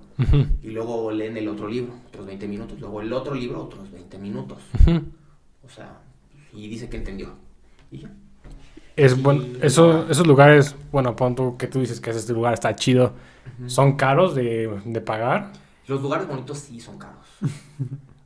Y 0.62 0.68
luego 0.68 1.10
leen 1.10 1.36
el 1.36 1.48
otro 1.48 1.66
libro, 1.68 1.94
otros 2.08 2.26
20 2.26 2.46
minutos. 2.46 2.78
Luego 2.80 3.00
el 3.00 3.12
otro 3.12 3.34
libro, 3.34 3.62
otros 3.64 3.90
20 3.90 4.18
minutos. 4.18 4.58
O 5.64 5.68
sea, 5.68 6.00
y 6.52 6.68
dice 6.68 6.88
que 6.88 6.98
entendió. 6.98 7.34
Y 7.93 7.99
ya. 7.99 8.11
Es 8.97 9.22
bueno, 9.22 9.45
eso, 9.62 10.07
esos 10.11 10.26
lugares, 10.26 10.74
bueno, 10.90 11.14
pon 11.16 11.34
tú 11.34 11.57
que 11.57 11.66
tú 11.66 11.80
dices 11.80 12.01
que 12.01 12.11
este 12.11 12.32
lugar 12.32 12.53
está 12.55 12.74
chido, 12.74 13.12
¿son 13.66 13.97
caros 13.97 14.34
de, 14.34 14.80
de 14.84 15.01
pagar? 15.01 15.53
Los 15.86 16.03
lugares 16.03 16.26
bonitos 16.26 16.59
sí 16.59 16.80
son 16.80 16.99
caros. 16.99 17.24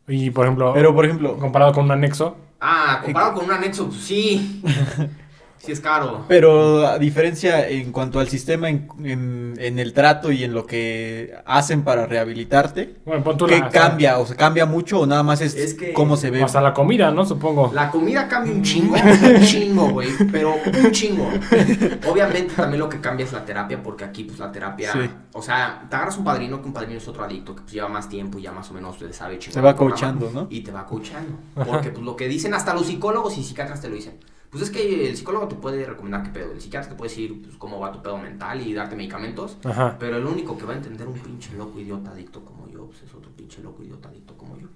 Y 0.08 0.30
por 0.30 0.44
ejemplo, 0.46 0.72
Pero 0.72 0.94
por 0.94 1.04
ejemplo, 1.04 1.36
comparado 1.36 1.72
con 1.72 1.86
un 1.86 1.90
anexo, 1.90 2.36
Ah, 2.60 3.00
comparado 3.04 3.34
con 3.34 3.46
un 3.46 3.50
anexo, 3.50 3.88
pues 3.88 4.00
sí. 4.02 4.62
Sí 5.58 5.72
es 5.72 5.80
caro. 5.80 6.24
pero 6.28 6.86
a 6.86 6.98
diferencia 6.98 7.68
en 7.68 7.90
cuanto 7.90 8.20
al 8.20 8.28
sistema 8.28 8.68
en, 8.68 8.88
en- 9.04 9.54
en 9.58 9.78
el 9.78 9.92
trato 9.94 10.30
y 10.30 10.44
en 10.44 10.54
lo 10.54 10.64
que 10.66 11.34
hacen 11.44 11.82
para 11.82 12.06
rehabilitarte, 12.06 12.96
bueno, 13.04 13.24
pon 13.24 13.36
tú 13.36 13.46
¿qué 13.46 13.58
la- 13.58 13.68
cambia? 13.70 14.18
¿O 14.18 14.26
sea, 14.26 14.36
cambia 14.36 14.64
mucho 14.66 15.00
o 15.00 15.06
nada 15.06 15.22
más 15.22 15.40
es, 15.40 15.54
Es 15.56 15.74
que- 15.74 15.92
cómo 15.92 16.16
se 16.16 16.30
ve? 16.30 16.42
Hasta 16.42 16.60
la 16.60 16.72
comida, 16.72 17.10
¿no? 17.10 17.24
Supongo. 17.24 17.72
La 17.74 17.90
comida 17.90 18.28
cambia 18.28 18.52
un 18.52 18.62
chingo, 18.62 18.94
un 18.94 19.42
chingo, 19.42 19.88
güey, 19.90 20.10
pero 20.30 20.54
un 20.84 20.90
chingo. 20.92 21.28
Obviamente 22.08 22.54
también 22.54 22.78
lo 22.80 22.88
que 22.88 23.00
cambia 23.00 23.24
es 23.26 23.32
la 23.32 23.44
terapia, 23.44 23.82
porque 23.82 24.04
aquí 24.04 24.24
pues 24.24 24.38
la 24.38 24.52
terapia, 24.52 24.92
Sí. 24.92 25.10
o 25.32 25.42
sea, 25.42 25.84
te 25.88 25.96
agarras 25.96 26.16
un 26.18 26.24
padrino, 26.24 26.60
que 26.60 26.68
un 26.68 26.72
padrino 26.74 26.98
es 26.98 27.08
otro 27.08 27.24
adicto, 27.24 27.54
que 27.56 27.62
pues 27.62 27.72
lleva 27.72 27.88
más 27.88 28.08
tiempo 28.08 28.38
y 28.38 28.42
ya 28.42 28.52
más 28.52 28.70
o 28.70 28.74
menos 28.74 29.00
le 29.00 29.12
sabe 29.12 29.38
chingar 29.38 29.54
Se 29.54 29.60
va 29.60 29.74
programa, 29.74 29.96
coachando, 29.96 30.30
¿no? 30.32 30.46
Y 30.50 30.60
te 30.60 30.70
va 30.70 30.86
coachando, 30.86 31.38
porque 31.66 31.90
pues 31.90 32.04
lo 32.04 32.14
que 32.14 32.28
dicen 32.28 32.54
hasta 32.54 32.72
los 32.74 32.86
psicólogos 32.86 33.36
y 33.38 33.42
psiquiatras 33.42 33.80
te 33.80 33.88
lo 33.88 33.94
dicen. 33.96 34.14
Pues 34.56 34.70
es 34.70 34.74
que 34.74 35.10
el 35.10 35.14
psicólogo 35.14 35.48
te 35.48 35.54
puede 35.54 35.84
recomendar 35.84 36.22
qué 36.22 36.30
pedo, 36.30 36.52
el 36.52 36.60
psiquiatra 36.62 36.88
te 36.88 36.96
puede 36.96 37.10
decir 37.10 37.42
pues, 37.42 37.56
cómo 37.56 37.78
va 37.78 37.92
tu 37.92 38.00
pedo 38.00 38.16
mental 38.16 38.66
y 38.66 38.72
darte 38.72 38.96
medicamentos, 38.96 39.58
Ajá. 39.62 39.96
pero 40.00 40.16
el 40.16 40.24
único 40.24 40.56
que 40.56 40.64
va 40.64 40.72
a 40.72 40.76
entender 40.76 41.06
un 41.06 41.12
pinche 41.12 41.52
loco 41.52 41.78
idiota 41.78 42.12
adicto 42.12 42.42
como 42.42 42.66
yo, 42.66 42.86
pues 42.86 43.02
es 43.02 43.12
otro 43.12 43.30
pinche 43.32 43.62
loco 43.62 43.82
idiota 43.82 44.08
adicto 44.08 44.34
como 44.34 44.56
yo. 44.56 44.68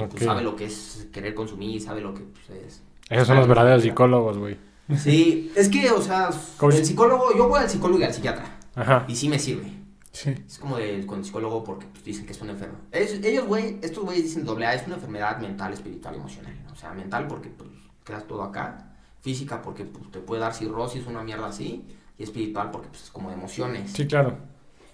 Ok. 0.00 0.10
Pues 0.10 0.24
sabe 0.24 0.42
lo 0.42 0.56
que 0.56 0.64
es 0.64 1.06
querer 1.12 1.32
consumir, 1.32 1.80
sabe 1.80 2.00
lo 2.00 2.12
que 2.12 2.22
pues, 2.22 2.60
es. 2.60 2.82
Esos 3.08 3.28
son 3.28 3.36
los 3.36 3.46
verdaderos 3.46 3.84
psicólogos, 3.84 4.36
güey. 4.36 4.56
Sí, 4.96 5.52
es 5.54 5.68
que, 5.68 5.92
o 5.92 6.02
sea, 6.02 6.30
Coach. 6.56 6.74
el 6.74 6.84
psicólogo, 6.84 7.36
yo 7.36 7.48
voy 7.48 7.60
al 7.60 7.70
psicólogo 7.70 8.00
y 8.00 8.04
al 8.04 8.12
psiquiatra. 8.12 8.58
Ajá. 8.74 9.04
Y 9.06 9.14
sí 9.14 9.28
me 9.28 9.38
sirve. 9.38 9.70
Sí. 10.10 10.34
Es 10.44 10.58
como 10.58 10.76
de, 10.76 11.06
con 11.06 11.20
el 11.20 11.24
psicólogo 11.24 11.62
porque 11.62 11.86
pues, 11.86 12.02
dicen 12.02 12.26
que 12.26 12.32
es 12.32 12.42
una 12.42 12.50
enfermedad. 12.50 12.80
Ellos, 12.90 13.20
ellos, 13.22 13.46
güey, 13.46 13.78
estos 13.80 14.02
güeyes 14.02 14.24
dicen 14.24 14.44
doble 14.44 14.66
A, 14.66 14.74
es 14.74 14.84
una 14.86 14.96
enfermedad 14.96 15.38
mental, 15.38 15.72
espiritual, 15.72 16.16
emocional. 16.16 16.52
O 16.72 16.74
sea, 16.74 16.92
mental 16.92 17.28
porque 17.28 17.48
pues 17.50 17.70
quedas 18.04 18.26
todo 18.26 18.42
acá. 18.42 18.90
Física 19.24 19.62
porque 19.62 19.86
pues, 19.86 20.10
te 20.10 20.18
puede 20.20 20.42
dar 20.42 20.52
cirrosis, 20.52 21.06
una 21.06 21.22
mierda 21.24 21.46
así. 21.46 21.82
Y 22.18 22.22
espiritual 22.22 22.70
porque 22.70 22.88
pues 22.88 23.04
es 23.04 23.10
como 23.10 23.30
de 23.30 23.34
emociones. 23.36 23.90
Sí, 23.90 24.06
claro. 24.06 24.36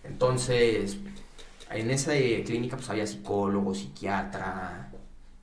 Entonces, 0.05 0.97
en 1.71 1.91
esa 1.91 2.15
eh, 2.15 2.43
clínica 2.47 2.77
pues 2.77 2.89
había 2.89 3.07
psicólogo, 3.07 3.75
psiquiatra, 3.75 4.91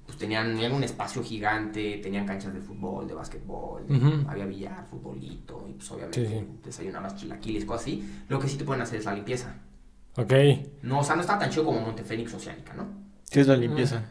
pues 0.06 0.18
tenían, 0.18 0.54
tenían 0.54 0.72
un 0.72 0.84
espacio 0.84 1.22
gigante, 1.22 2.00
tenían 2.02 2.26
canchas 2.26 2.54
de 2.54 2.62
fútbol, 2.62 3.08
de 3.08 3.14
básquetbol, 3.14 3.84
había 4.28 4.46
billar, 4.46 4.86
futbolito, 4.90 5.66
y 5.70 5.74
pues 5.74 5.92
obviamente 5.92 6.26
Sí, 6.26 6.34
sí. 6.40 6.48
desayunabas 6.64 7.16
chilaquiles, 7.18 7.66
cosas 7.66 7.82
así. 7.84 8.24
Lo 8.30 8.40
que 8.40 8.48
sí 8.48 8.58
te 8.58 8.64
pueden 8.64 8.82
hacer 8.82 9.00
es 9.00 9.06
la 9.06 9.14
limpieza. 9.14 9.54
Ok. 10.16 10.34
No, 10.82 11.02
o 11.02 11.04
sea, 11.04 11.16
no 11.16 11.22
está 11.22 11.38
tan 11.38 11.50
chido 11.52 11.66
como 11.66 11.82
Montefénix 11.82 12.34
Oceánica, 12.34 12.74
¿no? 12.74 12.88
¿Qué 13.30 13.42
es 13.42 13.48
la 13.48 13.58
limpieza? 13.58 14.04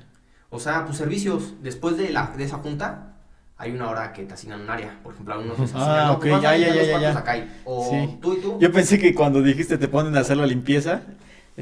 O 0.50 0.60
sea, 0.60 0.84
pues 0.84 0.98
servicios, 0.98 1.54
después 1.62 1.96
de, 1.96 2.10
la, 2.10 2.32
de 2.36 2.44
esa 2.44 2.58
junta, 2.58 3.15
hay 3.58 3.72
una 3.72 3.88
hora 3.90 4.12
que 4.12 4.24
te 4.24 4.34
asignan 4.34 4.60
un 4.62 4.70
área. 4.70 4.98
Por 5.02 5.14
ejemplo, 5.14 5.34
algunos 5.34 5.58
Ah, 5.74 6.10
asignan, 6.12 6.18
pues 6.20 6.34
ok, 6.34 6.42
ya, 6.42 6.56
ya, 6.56 6.68
ya, 6.68 6.74
los 6.92 7.00
ya, 7.02 7.18
acá. 7.18 7.44
O 7.64 7.88
Sí. 7.90 8.18
tú 8.20 8.34
y 8.34 8.40
tú. 8.40 8.58
Yo 8.60 8.72
pensé 8.72 8.98
que 8.98 9.14
cuando 9.14 9.42
dijiste 9.42 9.78
te 9.78 9.88
ponen 9.88 10.16
a 10.16 10.20
hacer 10.20 10.36
la 10.36 10.46
limpieza, 10.46 11.02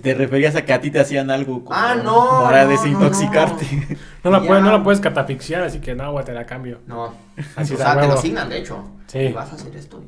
te 0.01 0.12
referías 0.14 0.57
a 0.57 0.64
que 0.64 0.72
a 0.72 0.80
ti 0.80 0.90
te 0.90 0.99
hacían 0.99 1.30
algo 1.30 1.64
como 1.64 1.78
Ah, 1.78 1.95
no, 1.95 2.40
para 2.42 2.64
no, 2.64 2.70
desintoxicarte. 2.70 3.99
No 4.24 4.30
la, 4.32 4.40
puedes, 4.42 4.62
no 4.64 4.72
la 4.72 4.82
puedes 4.82 5.01
catafixiar, 5.01 5.62
así 5.62 5.78
que 5.80 5.95
no, 5.95 6.11
güey, 6.12 6.24
te 6.24 6.32
la 6.32 6.45
cambio. 6.47 6.80
No, 6.86 7.14
Así 7.57 7.74
o 7.74 7.76
sea, 7.76 7.99
te 8.01 8.07
lo 8.09 8.14
asignan, 8.14 8.49
de 8.49 8.59
hecho. 8.59 8.84
Sí. 9.07 9.18
Y 9.18 9.32
vas 9.32 9.53
a 9.53 9.55
hacer 9.55 9.74
esto. 9.76 10.03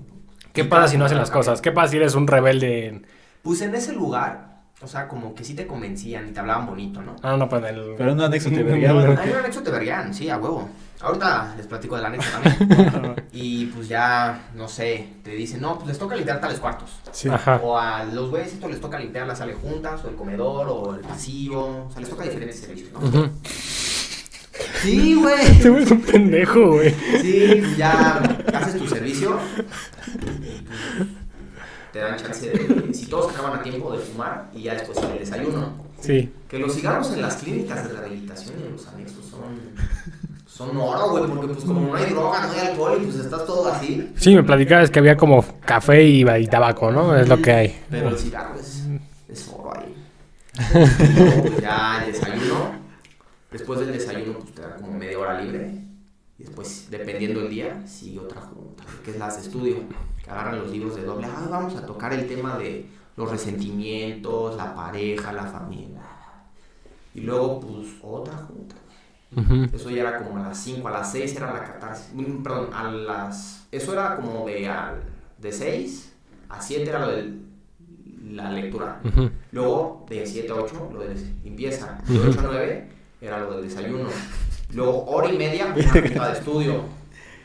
¿Qué 0.53 0.65
pasa 0.65 0.89
si 0.89 0.97
no 0.99 1.05
hacen 1.05 1.19
las 1.19 1.31
cosas? 1.31 1.61
¿Qué 1.61 1.71
pasa 1.71 1.89
si 1.93 1.97
eres 1.99 2.15
un 2.15 2.27
rebelde? 2.27 2.87
en- 2.89 3.07
Pues 3.43 3.61
en 3.61 3.75
ese 3.75 3.93
lugar, 3.93 4.57
o 4.81 4.87
sea, 4.89 5.07
como 5.07 5.35
que 5.35 5.45
sí 5.45 5.55
te 5.55 5.67
convencían 5.67 6.27
y 6.29 6.33
te 6.33 6.41
hablaban 6.41 6.67
bonito, 6.67 7.01
¿no? 7.03 7.15
Ah, 7.23 7.37
no, 7.37 7.49
pues 7.49 7.63
en 7.63 7.69
el... 7.77 7.95
Pero 7.97 8.11
en 8.11 8.17
un 8.17 8.25
anexo 8.25 8.51
te 8.51 8.63
vergaban. 8.65 9.19
Hay 9.19 9.31
un 9.31 9.37
anexo 9.37 9.63
te 9.63 9.71
verían, 9.71 10.13
sí, 10.13 10.29
a 10.31 10.39
huevo. 10.39 10.69
Ahorita 11.01 11.55
les 11.57 11.67
platico 11.67 11.97
del 11.97 12.07
anexo 12.07 12.31
también. 12.31 13.27
y 13.33 13.67
pues 13.67 13.89
ya, 13.89 14.49
no 14.55 14.69
sé, 14.69 15.09
te 15.23 15.31
dicen, 15.31 15.61
no, 15.61 15.77
pues 15.77 15.89
les 15.89 15.99
toca 15.99 16.17
limpiar 16.17 16.41
tales 16.41 16.59
cuartos. 16.59 16.91
Sí. 17.13 17.29
Ajá. 17.29 17.61
O 17.63 17.79
a 17.79 18.05
los 18.05 18.31
güeyes 18.31 18.55
esto 18.55 18.69
les 18.69 18.81
toca 18.81 18.99
limpiar 18.99 19.27
la 19.27 19.37
sala 19.37 19.53
de 19.53 19.59
juntas, 19.59 20.05
o 20.05 20.09
el 20.09 20.17
comedor, 20.17 20.69
o 20.69 20.95
el 20.95 21.01
pasillo. 21.01 21.87
O 21.87 21.91
sea, 21.91 22.01
les 22.01 22.09
toca 22.09 22.25
diferentes 22.25 22.61
servicios, 22.61 22.91
¿no? 22.93 23.31
Sí, 24.83 25.15
güey. 25.15 25.35
Este 25.47 25.69
güey 25.69 25.83
es 25.83 25.91
un 25.91 26.01
pendejo, 26.01 26.73
güey. 26.73 26.95
Sí, 27.21 27.63
ya 27.77 28.19
haces 28.55 28.79
tu 28.79 28.89
servicio. 28.89 29.39
Te 31.93 31.99
dan 31.99 32.17
chance 32.17 32.51
de, 32.51 32.95
si 32.95 33.07
todos 33.07 33.33
acaban 33.33 33.59
a 33.59 33.63
tiempo, 33.63 33.93
de 33.93 33.99
fumar 33.99 34.51
y 34.55 34.63
ya 34.63 34.75
después 34.75 34.99
sale 34.99 35.15
el 35.15 35.19
desayuno. 35.21 35.87
Sí. 36.01 36.33
Que 36.49 36.59
los 36.59 36.75
cigarros 36.75 37.13
en 37.13 37.23
las 37.23 37.37
clínicas 37.37 37.89
de 37.89 37.95
rehabilitación 37.95 38.55
y 38.61 38.67
en 38.67 38.73
los 38.73 38.87
anexos 38.87 39.25
son, 39.27 39.61
son 40.57 40.75
oro, 40.75 41.11
güey, 41.11 41.27
porque 41.27 41.49
pues 41.49 41.65
como 41.67 41.81
no 41.81 41.95
hay 41.95 42.11
droga, 42.11 42.47
no 42.47 42.53
hay 42.53 42.69
alcohol 42.69 42.99
y 42.99 43.05
pues 43.05 43.17
estás 43.17 43.45
todo 43.45 43.71
así. 43.71 44.11
Sí, 44.17 44.35
me 44.35 44.43
platicabas 44.43 44.91
que 44.91 45.01
había 45.01 45.15
como 45.15 45.45
café 45.67 46.03
y, 46.03 46.27
y 46.27 46.47
tabaco, 46.47 46.91
¿no? 46.91 47.15
Es 47.15 47.29
lo 47.29 47.43
que 47.43 47.53
hay. 47.53 47.81
Pero 47.91 48.09
el 48.09 48.17
cigarro 48.17 48.59
es, 48.59 48.85
es 49.29 49.49
oro 49.55 49.75
ahí. 49.77 49.95
Luego, 51.15 51.43
pues, 51.43 51.61
ya 51.61 52.03
el 52.03 52.13
desayuno. 52.13 52.71
Después 53.53 53.81
del 53.81 53.93
desayuno, 53.93 54.39
pues 54.39 54.55
te 54.55 54.63
da 54.63 54.77
como 54.77 54.93
media 54.93 55.19
hora 55.19 55.43
libre. 55.43 55.73
Y 56.39 56.45
después, 56.45 56.87
dependiendo 56.91 57.41
del 57.41 57.51
día, 57.51 57.87
sigue 57.87 58.21
otra 58.21 58.41
junta, 58.41 58.85
que 59.05 59.11
es 59.11 59.19
las 59.19 59.37
de 59.37 59.43
estudio. 59.43 59.77
Que 60.25 60.31
agarran 60.31 60.59
los 60.59 60.71
libros 60.71 60.97
de 60.97 61.03
doble. 61.03 61.27
Ah, 61.27 61.49
vamos 61.51 61.77
a 61.77 61.85
tocar 61.85 62.15
el 62.15 62.27
tema 62.27 62.57
de 62.57 62.87
los 63.17 63.31
resentimientos, 63.31 64.57
la 64.57 64.75
pareja, 64.75 65.35
la 65.35 65.45
familia. 65.45 66.01
Y 67.15 67.21
luego, 67.21 67.61
pues, 67.61 67.89
otra 68.01 68.37
junta. 68.37 68.75
Ujú. 69.35 69.65
Eso 69.75 69.91
ya 69.91 70.03
era 70.03 70.19
como 70.19 70.37
a 70.39 70.49
las 70.49 70.59
5, 70.59 70.87
a 70.89 70.91
las 70.91 71.13
6 71.13 71.37
era 71.37 71.53
la 71.53 71.65
catarsis. 71.65 72.13
Perdón, 72.43 72.71
a 72.73 72.91
las... 72.91 73.67
Eso 73.73 73.93
era 73.93 74.17
como 74.17 74.47
de, 74.47 74.69
al- 74.69 75.03
de 75.39 75.53
6 75.53 76.13
a 76.49 76.61
7 76.61 76.89
era 76.89 77.01
lo 77.01 77.09
de 77.13 77.35
la 78.31 78.51
lectura. 78.53 79.01
Ujú. 79.05 79.31
Luego, 79.53 80.07
de 80.09 80.27
7 80.27 80.51
a 80.53 80.55
8, 80.55 80.91
lo 80.93 81.01
de 81.01 81.15
limpieza. 81.45 81.99
De 82.07 82.19
8 82.19 82.39
a 82.41 82.43
9 82.43 82.89
era 83.21 83.41
lo 83.41 83.53
del 83.57 83.69
desayuno. 83.69 84.09
Luego, 84.73 85.05
hora 85.07 85.29
y 85.33 85.37
media, 85.39 85.75
una 86.15 86.29
de 86.29 86.33
estudio. 86.39 86.83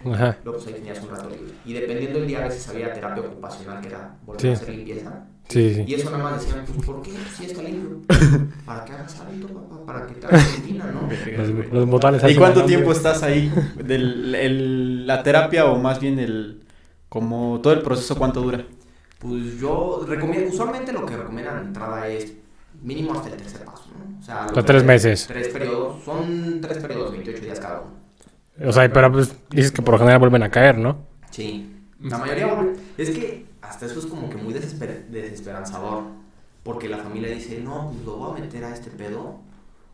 Ajá. 0.05 0.37
Luego, 0.43 0.59
pues 0.59 0.67
ahí 0.67 0.73
tenías 0.81 0.99
un 1.03 1.09
rato 1.09 1.29
libre. 1.29 1.53
Y 1.65 1.73
dependiendo 1.73 2.19
del 2.19 2.27
día, 2.27 2.39
a 2.39 2.47
veces 2.47 2.67
había 2.69 2.91
terapia 2.93 3.23
ocupacional, 3.23 3.81
que 3.81 3.87
era 3.89 4.15
volver 4.25 4.51
a 4.51 4.55
Sí. 4.55 4.63
hacer 4.63 4.75
limpieza. 4.75 5.25
Sí, 5.49 5.73
sí. 5.75 5.83
Y 5.85 5.93
eso 5.95 6.09
nada 6.11 6.23
más 6.23 6.41
decían, 6.45 6.63
pues, 6.65 6.85
¿por 6.85 7.01
qué? 7.01 7.11
Pues 7.11 7.23
sí 7.37 7.45
está 7.45 7.61
limpio. 7.61 7.99
Para 8.65 8.85
que 8.85 8.93
hagas 8.93 9.19
hábito, 9.19 9.47
papá, 9.49 9.85
para 9.85 10.07
que 10.07 10.13
te 10.15 10.27
hagas 10.27 10.55
rutina, 10.57 10.85
¿no? 10.91 11.09
Los, 11.37 11.73
los 11.73 11.87
botales 11.89 12.23
¿Y 12.31 12.35
cuánto 12.35 12.63
tiempo 12.65 12.91
nombre. 12.91 12.97
estás 12.97 13.23
ahí? 13.23 13.51
Del, 13.83 14.33
el- 14.35 15.07
la 15.07 15.23
terapia 15.23 15.65
o 15.65 15.77
más 15.77 15.99
bien 15.99 16.19
el 16.19 16.63
como 17.09 17.59
todo 17.61 17.73
el 17.73 17.81
proceso 17.81 18.15
cuánto 18.17 18.41
dura? 18.41 18.63
Pues 19.19 19.59
yo 19.59 20.05
recomiendo, 20.07 20.49
usualmente 20.49 20.93
lo 20.93 21.05
que 21.05 21.17
recomiendan 21.17 21.59
de 21.59 21.65
entrada 21.67 22.07
es 22.07 22.33
mínimo 22.81 23.13
hasta 23.13 23.27
el 23.29 23.35
tercer 23.35 23.65
paso, 23.65 23.89
¿no? 23.99 24.19
O 24.19 24.23
sea, 24.23 24.47
O 24.49 24.55
los 24.55 24.65
tres 24.65 24.83
meses. 24.85 25.25
Tres 25.27 25.49
periodos, 25.49 26.01
son 26.05 26.59
tres 26.61 26.77
periodos, 26.77 27.11
28 27.11 27.43
días 27.43 27.59
cada 27.59 27.81
uno. 27.81 28.69
O 28.69 28.71
sea, 28.71 28.91
pero 28.91 29.11
pues 29.11 29.35
dices 29.49 29.71
que 29.73 29.81
por 29.81 29.95
lo 29.95 29.99
general 29.99 30.19
vuelven 30.19 30.43
a 30.43 30.49
caer, 30.49 30.77
¿no? 30.77 30.99
Sí. 31.29 31.75
La 31.99 32.17
mayoría, 32.17 32.47
es 32.97 33.09
que 33.11 33.45
hasta 33.71 33.85
eso 33.85 33.99
es 33.99 34.05
como 34.05 34.29
que 34.29 34.35
muy 34.37 34.53
desesper- 34.53 35.05
desesperanzador, 35.07 36.03
porque 36.63 36.89
la 36.89 36.97
familia 36.97 37.29
dice, 37.29 37.59
no, 37.63 37.91
pues 37.93 38.05
lo 38.05 38.17
voy 38.17 38.37
a 38.37 38.41
meter 38.43 38.63
a 38.65 38.73
este 38.73 38.89
pedo, 38.91 39.39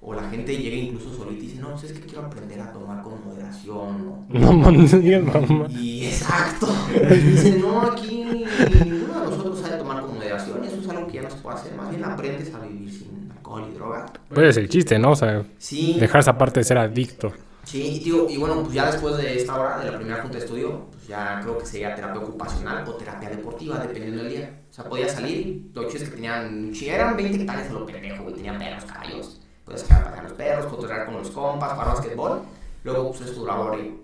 o 0.02 0.14
la 0.14 0.30
gente 0.30 0.56
llega 0.58 0.76
incluso 0.76 1.14
solita 1.16 1.44
y 1.44 1.48
dice, 1.48 1.62
no, 1.62 1.72
pues 1.72 1.84
es 1.86 1.94
que 1.94 2.02
quiero 2.02 2.26
aprender 2.26 2.60
a 2.62 2.72
tomar 2.74 3.04
con 3.04 3.24
moderación, 3.26 4.06
¿no? 4.06 4.26
No, 4.30 4.54
no. 4.62 5.70
Y 5.70 6.06
exacto. 6.06 6.68
Dicen, 7.10 7.62
no, 7.62 7.82
aquí 7.82 8.26
ninguno 8.26 9.14
de 9.20 9.26
nosotros 9.30 9.60
sabe 9.60 9.78
tomar 9.78 10.02
con 10.02 10.16
moderación. 10.16 10.64
Eso 10.64 10.78
es 10.82 10.90
algo 10.90 11.08
que 11.08 11.14
ya 11.14 11.22
no 11.24 11.30
se 11.30 11.38
puede 11.38 11.56
hacer. 11.58 11.76
Más 11.76 11.90
bien 11.90 12.04
aprendes 12.04 12.54
a 12.54 12.60
vivir 12.60 12.92
sin 12.92 13.32
alcohol 13.32 13.66
y 13.72 13.76
droga. 13.76 14.06
Pues 14.30 14.50
es 14.50 14.58
el 14.58 14.70
chiste, 14.70 14.98
¿no? 15.00 15.12
O 15.12 15.16
sea, 15.16 15.44
Sí. 15.60 15.98
dejar 16.00 16.22
esa 16.22 16.38
parte 16.38 16.60
de 16.60 16.64
ser 16.64 16.78
adicto. 16.78 17.32
Sí, 17.68 17.84
y, 17.84 18.00
digo, 18.00 18.28
y 18.30 18.38
bueno, 18.38 18.64
pues 18.64 18.74
ya 18.74 18.86
después 18.90 19.18
de 19.18 19.36
esta 19.36 19.60
hora, 19.60 19.80
de 19.80 19.92
la 19.92 19.98
primera 19.98 20.22
junta 20.22 20.38
de 20.38 20.46
estudio, 20.46 20.86
pues 20.90 21.06
ya 21.06 21.42
creo 21.42 21.58
que 21.58 21.66
sería 21.66 21.94
terapia 21.94 22.22
ocupacional 22.22 22.88
o 22.88 22.94
terapia 22.94 23.30
deportiva, 23.30 23.78
dependiendo 23.78 24.24
del 24.24 24.32
día. 24.32 24.62
O 24.72 24.74
sea, 24.74 24.86
podía 24.86 25.10
salir, 25.10 25.70
lo 25.74 25.84
chido 25.90 26.04
es 26.06 26.10
que 26.10 26.16
tenían, 26.16 26.74
si 26.74 26.88
eran 26.88 27.18
20 27.18 27.42
hectáreas 27.42 27.70
a 27.70 27.74
lo 27.74 27.86
pendejo, 27.86 28.24
güey, 28.24 28.36
tenían 28.36 28.58
perros, 28.58 28.86
caballos. 28.86 29.42
Podías 29.66 29.82
sacar 29.82 30.02
a 30.02 30.06
pasear 30.06 30.24
los 30.24 30.34
perros, 30.34 30.66
cotorrear 30.68 31.06
con 31.08 31.16
los 31.16 31.30
compas, 31.30 31.74
jugar 31.74 31.88
basquetbol. 31.88 32.42
Luego, 32.86 33.12
pues 33.12 33.36
duraba 33.36 33.66
hora 33.66 33.80
y 33.80 34.00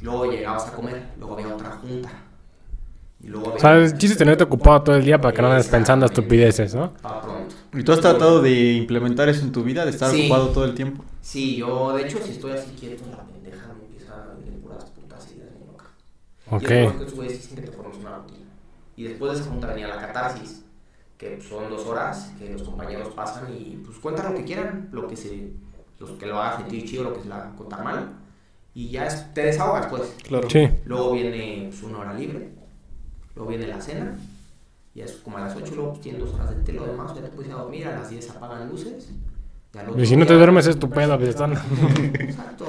Luego 0.00 0.30
llegabas 0.30 0.66
a 0.68 0.72
comer, 0.72 1.02
luego 1.18 1.34
había 1.34 1.54
otra 1.54 1.70
junta. 1.70 2.10
Y 3.20 3.28
luego 3.28 3.54
O 3.54 3.58
sea, 3.58 3.76
el 3.76 3.92
chiste 3.92 4.12
es 4.12 4.18
tenerte 4.18 4.44
ocupado 4.44 4.82
todo 4.82 4.96
el 4.96 5.04
día 5.04 5.20
para 5.20 5.34
que 5.34 5.40
no 5.40 5.50
andes 5.50 5.68
pensando 5.68 6.06
estupideces, 6.06 6.74
¿no? 6.74 6.92
Para 6.94 7.20
pronto. 7.20 7.43
¿Y 7.74 7.82
tú 7.82 7.92
has 7.92 8.00
tratado 8.00 8.40
de 8.40 8.72
implementar 8.74 9.28
eso 9.28 9.42
en 9.42 9.52
tu 9.52 9.62
vida, 9.64 9.84
de 9.84 9.90
estar 9.90 10.10
Sí. 10.10 10.22
ocupado 10.22 10.48
todo 10.50 10.64
el 10.64 10.74
tiempo? 10.74 11.04
Sí, 11.20 11.56
yo, 11.56 11.94
de 11.96 12.02
hecho, 12.04 12.18
si 12.24 12.32
estoy 12.32 12.52
así 12.52 12.70
quieto, 12.78 13.04
la 13.10 13.24
pendeja 13.24 13.72
me 13.74 13.84
empieza 13.86 14.14
a 14.14 14.34
venir 14.34 14.60
puras 14.60 14.84
putas 14.84 15.26
ideas 15.32 15.50
bien 15.52 15.66
locas. 15.66 15.88
Y 16.50 16.54
Ok. 16.54 16.70
es 16.70 16.86
porque 16.92 17.04
esos 17.04 17.14
güeyes 17.16 17.32
dicen 17.42 17.56
que 17.56 17.62
te 17.62 17.72
formas 17.76 17.96
una 17.98 18.16
rutina. 18.18 18.38
Y 18.96 19.02
después 19.04 19.32
de 19.32 19.40
esa 19.40 19.50
junta 19.50 19.66
venía 19.68 19.88
la 19.88 19.98
catarsis, 20.00 20.62
que 21.18 21.40
son 21.40 21.68
dos 21.70 21.84
horas 21.86 22.32
que 22.38 22.50
los 22.52 22.62
compañeros 22.62 23.08
pasan 23.14 23.52
y 23.52 23.76
pues 23.84 23.98
cuentan 23.98 24.32
lo 24.32 24.38
que 24.38 24.44
quieran, 24.44 24.88
lo 24.92 25.06
que 25.08 25.16
se, 25.16 25.52
los 25.98 26.10
que 26.12 26.26
lo 26.26 26.40
haga 26.40 26.58
sentir 26.58 26.84
chido, 26.88 27.04
lo 27.04 27.14
que 27.14 27.22
se 27.22 27.28
la 27.28 27.50
contar 27.56 27.82
mal. 27.82 28.12
Y 28.74 28.88
ya 28.90 29.06
es- 29.06 29.32
te 29.34 29.42
desahogas, 29.42 29.86
pues. 29.86 30.14
Claro. 30.24 30.48
Sí. 30.50 30.68
Luego 30.84 31.12
viene 31.12 31.68
pues, 31.70 31.82
una 31.84 31.98
hora 31.98 32.14
libre, 32.14 32.50
luego 33.36 33.48
viene 33.50 33.66
la 33.68 33.80
cena, 33.80 34.16
ya 34.94 35.04
es 35.04 35.12
como 35.12 35.38
a 35.38 35.40
las 35.40 35.56
8, 35.56 35.72
luego 35.74 35.90
pues, 35.90 36.02
tienen 36.02 36.20
dos 36.20 36.32
horas 36.34 36.50
de 36.50 36.56
té, 36.62 36.72
lo 36.72 36.86
demás, 36.86 37.14
ya 37.14 37.22
te 37.22 37.28
puedes 37.28 37.48
ir 37.48 37.54
a 37.56 37.58
dormir, 37.58 37.86
a 37.86 37.92
las 37.92 38.10
10 38.10 38.30
apagan 38.30 38.68
luces. 38.68 39.10
y 39.74 39.78
al 39.78 39.88
otro 39.88 40.02
Y 40.02 40.06
si 40.06 40.16
no 40.16 40.26
te 40.26 40.34
duermes 40.34 40.66
es 40.66 40.78
tu 40.78 40.88
pedo, 40.90 41.16
pues 41.16 41.30
están... 41.30 41.52
Exacto. 42.14 42.66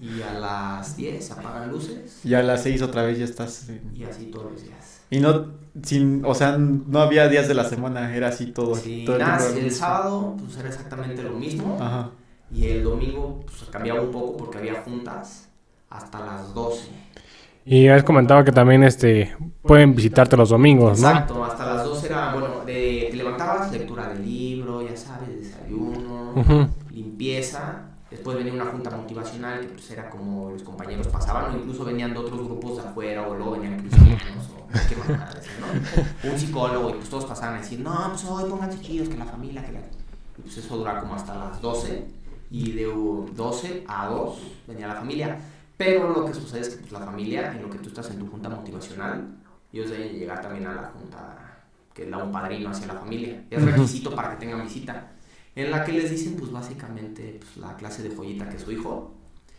Y 0.00 0.22
a 0.22 0.38
las 0.38 0.96
10 0.96 1.30
apagan 1.32 1.70
luces 1.70 2.20
Y 2.24 2.34
a 2.34 2.42
las 2.42 2.62
seis 2.62 2.82
otra 2.82 3.02
vez 3.02 3.18
ya 3.18 3.24
estás. 3.24 3.68
y 3.94 4.04
así 4.04 4.26
todos 4.26 4.52
los 4.52 4.62
días. 4.62 5.02
Y 5.10 5.20
no, 5.20 5.46
sin, 5.82 6.22
o 6.24 6.34
sea, 6.34 6.56
no 6.58 7.00
había 7.00 7.28
días 7.28 7.48
de 7.48 7.54
la 7.54 7.64
semana, 7.64 8.14
era 8.14 8.28
así 8.28 8.46
todo. 8.46 8.74
Sí, 8.76 9.04
todo 9.06 9.16
el 9.16 9.22
nada, 9.22 9.40
si 9.40 9.58
el 9.60 9.72
sábado 9.72 10.36
pues 10.38 10.56
era 10.58 10.68
exactamente 10.68 11.22
lo 11.22 11.32
mismo 11.32 11.78
Ajá. 11.80 12.10
y 12.52 12.66
el 12.66 12.84
domingo 12.84 13.40
pues 13.46 13.68
cambiaba 13.70 14.02
un 14.02 14.10
poco 14.10 14.36
porque 14.36 14.58
había 14.58 14.82
juntas 14.82 15.48
hasta 15.88 16.20
las 16.24 16.52
12. 16.54 16.88
Y 17.70 17.86
has 17.88 18.02
comentado 18.02 18.42
que 18.44 18.52
también 18.52 18.82
este 18.82 19.36
pueden 19.62 19.94
visitarte 19.94 20.38
los 20.38 20.48
domingos, 20.48 21.00
¿no? 21.00 21.08
Exacto, 21.10 21.44
hasta 21.44 21.66
las 21.74 21.84
12 21.84 22.06
era, 22.06 22.32
bueno, 22.32 22.64
de, 22.64 23.08
te 23.10 23.16
levantabas, 23.18 23.70
lectura 23.70 24.08
del 24.08 24.24
libro, 24.24 24.80
ya 24.80 24.96
sabes, 24.96 25.28
desayuno, 25.38 26.32
Ujú. 26.34 26.68
limpieza. 26.90 27.82
Después 28.10 28.38
venía 28.38 28.54
una 28.54 28.64
junta 28.64 28.88
motivacional 28.90 29.60
que 29.60 29.66
pues 29.66 29.90
era 29.90 30.08
como 30.08 30.50
los 30.50 30.62
compañeros 30.62 31.08
pasaban 31.08 31.54
o 31.54 31.58
incluso 31.58 31.84
venían 31.84 32.14
de 32.14 32.20
otros 32.20 32.42
grupos 32.42 32.76
de 32.76 32.88
afuera 32.88 33.28
o 33.28 33.34
luego 33.34 33.50
venían 33.50 33.78
cristianos 33.78 34.48
o 34.56 34.66
qué 34.88 34.96
mamadas, 34.96 35.44
¿no? 35.60 36.30
Un 36.30 36.38
psicólogo 36.38 36.88
y 36.88 36.92
pues 36.94 37.10
todos 37.10 37.26
pasaban 37.26 37.56
a 37.56 37.58
decir, 37.58 37.80
no, 37.80 37.94
pues 38.08 38.24
hoy 38.24 38.48
pónganse 38.48 38.80
chidos, 38.80 39.10
que 39.10 39.18
la 39.18 39.26
familia, 39.26 39.62
que 39.62 39.72
la... 39.72 39.80
Y 39.80 40.42
pues 40.42 40.56
eso 40.56 40.74
dura 40.78 41.00
como 41.00 41.16
hasta 41.16 41.34
las 41.34 41.60
12 41.60 42.06
y 42.50 42.72
de 42.72 42.88
uh, 42.88 43.28
12 43.36 43.84
a 43.86 44.06
2 44.06 44.38
venía 44.66 44.88
la 44.88 44.94
familia. 44.94 45.38
Pero 45.78 46.12
lo 46.12 46.26
que 46.26 46.34
sucede 46.34 46.60
es 46.60 46.70
que 46.70 46.76
pues, 46.78 46.92
la 46.92 46.98
familia, 47.00 47.52
en 47.52 47.62
lo 47.62 47.70
que 47.70 47.78
tú 47.78 47.88
estás 47.88 48.10
en 48.10 48.18
tu 48.18 48.26
junta 48.26 48.48
motivacional, 48.48 49.28
ellos 49.72 49.90
deben 49.90 50.12
llegar 50.18 50.42
también 50.42 50.66
a 50.66 50.74
la 50.74 50.82
junta 50.88 51.60
que 51.94 52.04
da 52.10 52.18
un 52.18 52.32
padrino 52.32 52.70
hacia 52.70 52.88
la 52.88 52.94
familia. 52.94 53.44
Es 53.48 53.62
requisito 53.62 54.14
para 54.14 54.30
que 54.32 54.36
tengan 54.44 54.62
visita. 54.62 55.12
En 55.54 55.70
la 55.70 55.84
que 55.84 55.92
les 55.92 56.10
dicen, 56.10 56.36
pues 56.36 56.50
básicamente, 56.50 57.38
pues, 57.40 57.56
la 57.56 57.76
clase 57.76 58.02
de 58.02 58.14
joyita 58.14 58.48
que 58.48 58.56
es 58.56 58.62
su 58.62 58.72
hijo. 58.72 59.14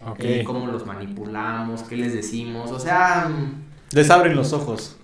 Ok. 0.06 0.20
Y 0.24 0.44
cómo 0.44 0.68
los 0.68 0.86
manipulamos, 0.86 1.84
qué 1.84 1.96
les 1.98 2.14
decimos. 2.14 2.72
O 2.72 2.80
sea, 2.80 3.30
mm, 3.30 3.96
Les 3.96 4.10
abren 4.10 4.36
los 4.36 4.54
ojos. 4.54 4.98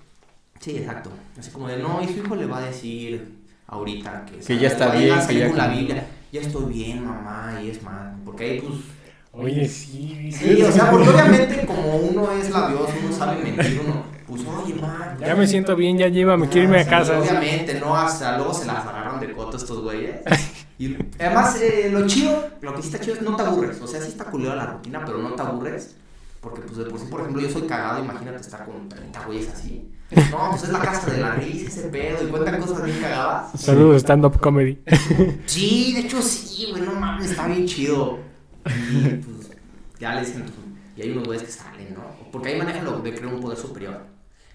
sí, 0.59 0.77
exacto. 0.77 1.09
Así 1.37 1.51
como 1.51 1.67
de, 1.67 1.77
no, 1.77 2.01
y 2.01 2.07
su 2.07 2.19
hijo 2.19 2.35
le 2.35 2.45
va 2.45 2.59
a 2.59 2.65
decir 2.65 3.39
ahorita 3.67 4.25
que, 4.25 4.37
Que 4.39 4.57
ya 4.57 4.67
está 4.67 4.91
bien, 4.95 5.17
que 5.27 5.35
ya 5.39 5.47
la. 5.53 5.67
Biblia. 5.67 6.07
Ya 6.31 6.41
estoy 6.41 6.73
bien, 6.73 7.05
mamá, 7.05 7.59
y 7.61 7.69
es 7.69 7.81
más. 7.83 8.13
Porque 8.25 8.43
ahí, 8.45 8.61
pues, 8.61 8.79
Oye, 9.37 9.67
sí, 9.67 10.31
Sí, 10.31 10.61
o 10.61 10.71
sea, 10.71 10.89
porque 10.89 11.09
obviamente 11.11 11.65
como 11.65 11.97
uno 11.97 12.31
es 12.31 12.49
labioso, 12.49 12.93
uno 13.03 13.15
sabe 13.15 13.43
mentir, 13.43 13.81
uno, 13.83 14.03
pues 14.27 14.41
oye, 14.45 14.73
man. 14.75 15.17
Ya 15.19 15.35
me 15.35 15.45
siento 15.47 15.75
bien, 15.75 15.97
ya 15.97 16.07
llévame, 16.07 16.47
quiero 16.47 16.65
irme 16.67 16.79
a 16.79 16.83
Sí, 16.83 16.89
casa. 16.89 17.19
Obviamente, 17.19 17.79
no, 17.79 17.95
hasta 17.95 18.37
luego 18.37 18.53
se 18.53 18.65
las 18.65 18.85
agarraron 18.85 19.19
de 19.19 19.31
coto 19.33 19.57
estos 19.57 19.81
güeyes. 19.81 20.21
Y 20.77 20.93
además, 21.17 21.57
eh, 21.61 21.87
lo 21.89 22.05
chido, 22.05 22.49
lo 22.59 22.75
que 22.75 22.81
sí 22.81 22.89
está 22.89 22.99
chido 22.99 23.15
es 23.15 23.21
no 23.21 23.37
te 23.37 23.43
aburres. 23.43 23.79
O 23.79 23.87
sea, 23.87 24.01
sí 24.01 24.09
está 24.09 24.25
culera 24.25 24.55
la 24.55 24.65
rutina, 24.65 25.03
pero 25.05 25.19
no 25.19 25.29
te 25.33 25.41
aburres. 25.41 25.95
Porque, 26.41 26.59
pues, 26.63 26.75
de 26.77 26.83
por 26.85 26.99
sí, 26.99 27.05
por 27.09 27.21
ejemplo, 27.21 27.41
yo 27.41 27.49
soy 27.49 27.61
cagado, 27.61 28.03
imagínate 28.03 28.41
estar 28.41 28.65
con 28.65 28.89
30 28.89 29.23
güeyes 29.25 29.47
así. 29.53 29.89
No, 30.31 30.49
pues 30.49 30.63
es 30.63 30.69
la 30.69 30.79
casa 30.79 31.09
de 31.09 31.21
la 31.21 31.31
risa, 31.35 31.69
ese 31.69 31.87
pedo, 31.87 32.21
y 32.21 32.27
cuentan 32.29 32.59
cosas 32.59 32.83
bien 32.83 32.99
cagadas. 32.99 33.51
Saludos, 33.57 34.01
stand-up 34.01 34.37
comedy. 34.41 34.83
Sí, 35.45 35.93
de 35.93 36.01
hecho 36.01 36.21
sí, 36.21 36.67
güey, 36.71 36.83
no 36.83 36.91
mames, 36.91 37.31
está 37.31 37.47
bien 37.47 37.65
chido. 37.65 38.19
Y 38.65 39.15
pues 39.17 39.51
ya 39.99 40.15
le 40.15 40.21
dicen, 40.21 40.41
pues, 40.41 40.53
y 40.97 41.01
hay 41.01 41.11
unos 41.11 41.25
güeyes 41.25 41.43
que 41.43 41.51
salen, 41.51 41.93
¿no? 41.93 42.03
Porque 42.31 42.49
ahí 42.49 42.57
manejan 42.57 42.85
lo 42.85 42.99
de 42.99 43.13
crear 43.13 43.33
un 43.33 43.41
poder 43.41 43.57
superior. 43.57 44.05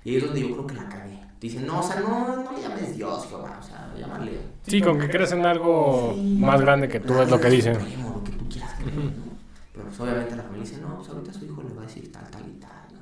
Y 0.05 0.11
ahí 0.11 0.17
es 0.17 0.25
donde 0.25 0.41
yo 0.41 0.53
creo 0.53 0.67
que 0.67 0.75
la 0.75 0.89
cagué. 0.89 1.21
Dicen, 1.41 1.67
no, 1.67 1.81
o 1.81 1.83
sea, 1.83 2.01
no, 2.01 2.43
no 2.43 2.53
le 2.53 2.63
llames 2.63 2.97
Dios, 2.97 3.27
Jehová, 3.27 3.59
o 3.61 3.63
sea, 3.63 3.95
llámale. 3.99 4.39
Sí, 4.67 4.81
con 4.83 4.99
que 4.99 5.09
creas 5.09 5.33
en 5.33 5.47
algo 5.47 6.13
Sí, 6.15 6.37
más 6.39 6.61
grande 6.61 6.89
que 6.89 7.01
tú, 7.01 7.19
es 7.21 7.31
lo 7.31 7.41
que 7.41 7.49
dicen. 7.49 7.75
Lo 7.75 8.23
que 8.23 8.33
tú 8.33 8.49
quieras 8.49 8.75
creer, 8.75 8.95
¿no? 8.95 9.31
Pero 9.73 9.85
pues 9.87 10.01
obviamente 10.01 10.37
la 10.37 10.43
familia 10.43 10.65
dice, 10.65 10.81
no, 10.83 10.97
pues 10.97 11.09
ahorita 11.09 11.33
su 11.33 11.45
hijo 11.47 11.63
le 11.63 11.75
va 11.75 11.83
a 11.83 11.87
decir 11.87 12.13
tal, 12.13 12.29
tal 12.31 12.43
y 12.47 12.61
tal, 12.61 12.71
¿no? 12.93 13.01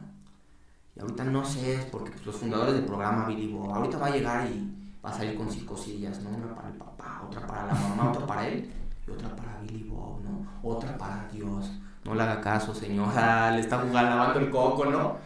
Y 0.95 1.01
ahorita 1.01 1.25
no 1.25 1.45
sé, 1.45 1.89
porque 1.91 2.11
pues, 2.13 2.27
los 2.27 2.37
fundadores 2.37 2.75
del 2.75 2.85
programa 2.85 3.27
Billy 3.27 3.53
Bob, 3.53 3.75
ahorita 3.75 3.99
va 3.99 4.07
a 4.07 4.11
llegar 4.11 4.47
y 4.47 4.73
va 5.05 5.11
a 5.11 5.15
salir 5.15 5.37
con 5.37 5.51
cinco 5.51 5.77
sillas, 5.77 6.21
¿no? 6.23 6.31
Una 6.31 6.55
para 6.55 6.69
el 6.69 6.75
papá, 6.75 7.23
otra 7.27 7.45
para 7.47 7.67
la 7.67 7.75
mamá, 7.75 8.11
otra 8.11 8.27
para 8.27 8.47
él 8.47 8.71
y 9.07 9.11
otra 9.11 9.35
para 9.35 9.59
Billy 9.63 9.83
Bob, 9.89 10.21
¿no? 10.23 10.28
Otra 10.63 10.97
para 10.97 11.29
Dios. 11.33 11.71
No 12.05 12.15
le 12.15 12.23
haga 12.23 12.41
caso, 12.41 12.75
señora, 12.75 13.51
le 13.51 13.61
está 13.61 13.79
jugando, 13.79 14.11
lavando 14.11 14.41
el 14.41 14.51
coco, 14.51 14.87
¿no? 14.87 15.17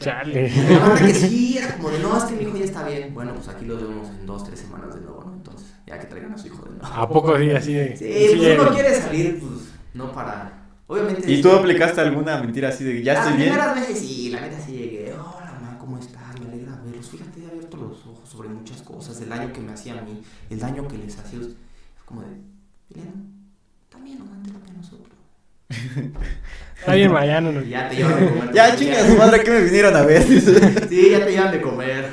Chale. 0.00 0.50
La 0.50 0.94
que 0.94 1.14
sí, 1.14 1.58
era 1.58 1.76
como 1.76 1.90
de, 1.90 2.00
no, 2.00 2.16
es 2.16 2.24
que 2.24 2.34
mi 2.34 2.42
hijo 2.42 2.56
ya 2.56 2.64
está 2.64 2.86
bien. 2.86 3.14
Bueno, 3.14 3.32
pues 3.34 3.48
aquí 3.48 3.64
los 3.64 3.80
vemos 3.80 4.08
en 4.08 4.26
dos, 4.26 4.44
tres 4.44 4.58
semanas 4.58 4.94
de 4.94 5.00
nuevo, 5.00 5.22
¿no? 5.24 5.32
Entonces, 5.34 5.72
ya 5.86 5.98
que 5.98 6.06
traigan 6.06 6.32
a 6.32 6.38
su 6.38 6.48
hijo 6.48 6.64
de 6.64 6.70
nuevo. 6.70 6.86
¿A 6.86 7.08
poco 7.08 7.38
sí, 7.38 7.50
así 7.50 7.74
de... 7.74 7.96
Sí, 7.96 8.04
sí 8.04 8.36
pues 8.36 8.58
uno 8.58 8.70
quiere 8.70 9.00
salir, 9.00 9.40
pues, 9.40 9.72
no 9.94 10.10
para... 10.12 10.64
Obviamente... 10.86 11.30
¿Y 11.30 11.36
sí. 11.36 11.42
tú 11.42 11.52
aplicaste 11.52 12.00
alguna 12.00 12.38
mentira 12.38 12.70
así 12.70 12.82
de 12.84 13.02
ya 13.02 13.14
Las 13.14 13.26
estoy 13.26 13.38
bien? 13.38 13.50
primeras 13.54 13.74
veces 13.76 13.98
sí, 13.98 14.30
la 14.30 14.40
neta 14.40 14.60
sí 14.60 14.72
llegué. 14.72 15.12
Hola, 15.12 15.58
mamá, 15.60 15.78
¿cómo 15.78 15.98
estás? 15.98 16.40
Me 16.40 16.46
alegra 16.46 16.76
verlos. 16.84 17.08
Fíjate, 17.08 17.44
he 17.44 17.46
abierto 17.46 17.76
los 17.76 18.04
ojos 18.06 18.28
sobre 18.28 18.48
muchas 18.48 18.82
cosas, 18.82 19.20
el 19.20 19.28
daño 19.28 19.52
que 19.52 19.60
me 19.60 19.72
hacía 19.72 19.98
a 19.98 20.02
mí, 20.02 20.20
el 20.50 20.58
daño 20.58 20.88
que 20.88 20.98
les 20.98 21.16
hacía. 21.16 21.38
Es 21.38 21.54
como 22.04 22.22
de, 22.22 22.40
también 23.94 24.18
dan 24.18 24.42
terapia 24.42 24.72
a 24.72 24.76
nosotros. 24.76 25.16
Está 26.78 26.94
bien, 26.94 27.12
mañana. 27.12 27.50
no- 27.52 27.62
ya 27.64 27.88
te 27.88 27.96
llevan 27.96 28.20
de 28.20 28.28
comer. 28.30 28.52
Ya, 28.54 28.76
chinga 28.76 29.06
su 29.06 29.16
madre 29.16 29.42
que 29.44 29.50
me 29.50 29.60
vinieron 29.62 29.96
a 29.96 30.02
ver. 30.02 30.22
Sí, 30.22 31.10
ya 31.10 31.24
te 31.24 31.30
llevan 31.32 31.52
de 31.52 31.60
comer. 31.60 32.08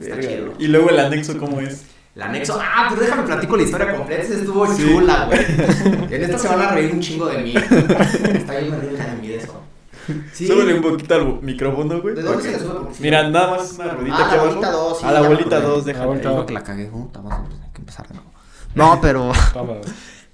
Está 0.00 0.16
Verga, 0.16 0.28
chido. 0.28 0.54
Y 0.58 0.66
luego 0.68 0.90
el 0.90 0.98
anexo, 1.00 1.36
¿cómo 1.38 1.60
es? 1.60 1.84
El 2.14 2.22
anexo. 2.22 2.58
Ah, 2.60 2.86
pues 2.88 3.00
déjame 3.00 3.22
platico 3.24 3.56
la 3.56 3.62
historia 3.62 3.94
completa. 3.96 4.22
Esa 4.22 4.34
estuvo 4.34 4.66
chula, 4.76 5.26
güey. 5.26 5.40
En 6.14 6.22
esta 6.24 6.38
se 6.38 6.48
van 6.48 6.60
a 6.62 6.70
reír 6.72 6.92
un 6.92 7.00
chingo 7.00 7.26
de 7.26 7.38
mí. 7.38 7.54
Está 7.54 8.58
bien 8.58 8.70
me 8.70 8.78
río 8.80 8.92
de 8.96 9.16
mí 9.20 9.28
de 9.28 9.36
eso. 9.36 9.62
Sí. 10.32 10.46
Súbele 10.46 10.72
un 10.74 10.80
poquito 10.82 11.14
al 11.14 11.42
micrófono, 11.42 12.00
güey. 12.00 12.14
¿De 12.14 12.22
dónde 12.22 12.42
se 12.42 12.52
le 12.52 12.58
sube? 12.58 12.88
Mira, 13.00 13.28
nada 13.28 13.50
más 13.56 13.72
una 13.74 13.88
ruedita 13.92 14.16
Ah, 14.18 14.24
aquí 14.26 14.34
la 14.36 14.40
abajo. 14.40 14.48
bolita 14.54 14.70
dos, 14.70 14.98
sí, 15.00 15.06
a 15.06 15.12
la 15.12 15.20
bolita 15.20 15.56
acordé. 15.58 15.74
2, 15.74 15.84
déjame. 15.84 16.18
Digo 16.18 16.46
que 16.46 16.52
la 16.54 16.62
cagué. 16.64 16.84
Puta, 16.86 17.20
vamos 17.20 17.48
a 17.54 17.72
que 17.72 17.78
empezar 17.80 18.08
de 18.08 18.14
nuevo. 18.14 18.30
No, 18.74 18.98
pero. 19.02 19.32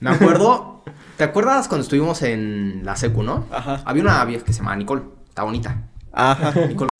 Me 0.05 0.11
acuerdo. 0.11 0.83
¿Te 1.17 1.25
acuerdas 1.25 1.69
cuando 1.69 1.83
estuvimos 1.83 2.23
en 2.23 2.83
la 2.85 2.97
secu, 2.97 3.23
no? 3.23 3.47
Ajá. 3.51 3.83
Había 3.85 4.03
una 4.03 4.25
vieja 4.25 4.45
que 4.45 4.53
se 4.53 4.59
llama 4.59 4.77
Nicole. 4.77 5.03
Está 5.29 5.45
bonita. 5.45 5.83
Ajá. 6.13 6.53
Nicole. 6.67 6.91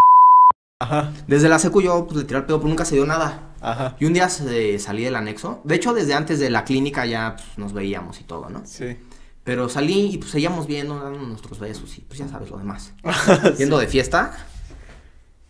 Ajá. 0.81 1.13
Desde 1.27 1.49
la 1.49 1.59
secu 1.59 1.83
yo 1.83 2.07
pues, 2.07 2.19
le 2.19 2.25
tiré 2.25 2.39
el 2.39 2.47
pedo, 2.47 2.59
pero 2.59 2.69
nunca 2.69 2.85
se 2.85 2.95
dio 2.95 3.07
nada. 3.07 3.51
Ajá. 3.61 3.97
Y 3.99 4.07
un 4.07 4.13
día 4.13 4.29
salí 4.29 5.05
del 5.05 5.17
anexo. 5.17 5.61
De 5.65 5.75
hecho, 5.75 5.93
desde 5.93 6.15
antes 6.15 6.39
de 6.39 6.49
la 6.51 6.65
clínica 6.65 7.05
ya 7.07 7.37
pues, 7.37 7.59
nos 7.59 7.73
veíamos 7.73 8.21
y 8.21 8.25
todo, 8.25 8.49
¿no? 8.49 8.63
Sí. 8.65 8.97
Pero 9.43 9.69
salí 9.69 10.15
y 10.15 10.19
pues 10.19 10.31
seguíamos 10.31 10.67
viendo, 10.67 10.99
dando 10.99 11.19
nuestros 11.19 11.59
besos 11.59 11.99
y 11.99 12.01
pues 12.01 12.19
ya 12.19 12.29
sabes 12.29 12.51
lo 12.51 12.57
demás. 12.57 12.95
Yendo 13.59 13.79
de 13.79 13.87
fiesta. 13.87 14.33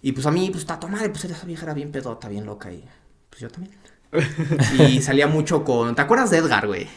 Y 0.02 0.12
pues 0.12 0.26
a 0.26 0.30
mí, 0.30 0.50
pues 0.50 0.62
está 0.62 0.78
madre, 0.88 1.08
pues 1.10 1.24
esa 1.24 1.46
vieja 1.46 1.64
era 1.64 1.74
bien 1.74 1.92
pedota, 1.92 2.28
bien 2.28 2.44
loca 2.44 2.72
y 2.72 2.84
pues 3.30 3.40
yo 3.40 3.48
también. 3.50 3.74
Y 4.78 5.02
salía 5.02 5.26
mucho 5.26 5.64
con. 5.64 5.94
¿Te 5.94 6.02
acuerdas 6.02 6.30
de 6.30 6.38
Edgar, 6.38 6.66
güey? 6.66 6.88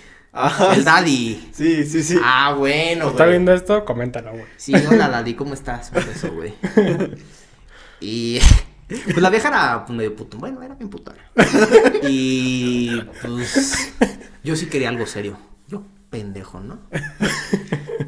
Ajá. 0.45 0.75
El 0.75 0.83
daddy. 0.83 1.49
Sí, 1.53 1.85
sí, 1.85 2.03
sí. 2.03 2.19
Ah, 2.23 2.53
bueno, 2.57 3.07
¿Está 3.09 3.23
güey. 3.23 3.29
viendo 3.31 3.53
esto? 3.53 3.83
Coméntalo, 3.85 4.31
güey. 4.31 4.45
Sí, 4.57 4.73
hola 4.89 5.09
daddy, 5.09 5.33
¿cómo 5.33 5.53
estás? 5.53 5.89
Por 5.91 6.03
eso, 6.03 6.31
güey. 6.33 6.53
Y 7.99 8.39
pues 8.89 9.17
la 9.17 9.29
vieja 9.31 9.47
era 9.49 9.85
medio 9.89 10.15
puto. 10.15 10.37
Bueno, 10.37 10.61
era 10.61 10.75
bien 10.75 10.89
putona. 10.89 11.17
Y 12.03 13.01
pues 13.23 13.91
yo 14.43 14.55
sí 14.55 14.67
quería 14.67 14.89
algo 14.89 15.05
serio. 15.07 15.35
Yo 15.67 15.81
pendejo, 16.11 16.59
¿no? 16.59 16.79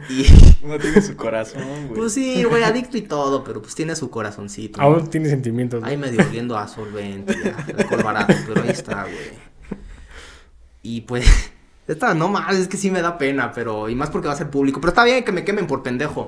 Y 0.10 0.26
Uno 0.64 0.78
tiene 0.78 1.02
su 1.02 1.16
corazón, 1.16 1.88
güey. 1.88 2.00
pues 2.00 2.14
sí, 2.14 2.44
güey, 2.44 2.64
adicto 2.64 2.98
y 2.98 3.02
todo, 3.02 3.44
pero 3.44 3.62
pues 3.64 3.74
tiene 3.76 3.96
su 3.96 4.10
corazoncito. 4.12 4.80
¿no? 4.80 4.86
Aún 4.88 5.10
tiene 5.10 5.28
sentimientos. 5.30 5.84
Ahí 5.84 5.98
güey. 5.98 6.12
medio 6.12 6.26
oliendo 6.30 6.56
a 6.58 6.68
solvente, 6.68 7.34
a 7.52 7.66
alcohol 7.78 8.04
barato, 8.04 8.34
pero 8.48 8.62
ahí 8.64 8.70
está, 8.70 9.04
güey. 9.04 9.16
Y 10.84 11.02
pues, 11.02 11.26
esta 11.94 12.14
no 12.14 12.28
más, 12.30 12.56
es 12.56 12.68
que 12.68 12.78
sí 12.78 12.90
me 12.92 13.02
da 13.02 13.18
pena, 13.18 13.52
pero, 13.52 13.90
y 13.90 13.96
más 13.96 14.10
porque 14.10 14.28
va 14.28 14.34
a 14.34 14.38
ser 14.38 14.50
público, 14.50 14.80
pero 14.80 14.90
está 14.90 15.04
bien 15.04 15.24
que 15.24 15.32
me 15.32 15.44
quemen 15.44 15.68
por 15.68 15.84
pendejo. 15.84 16.26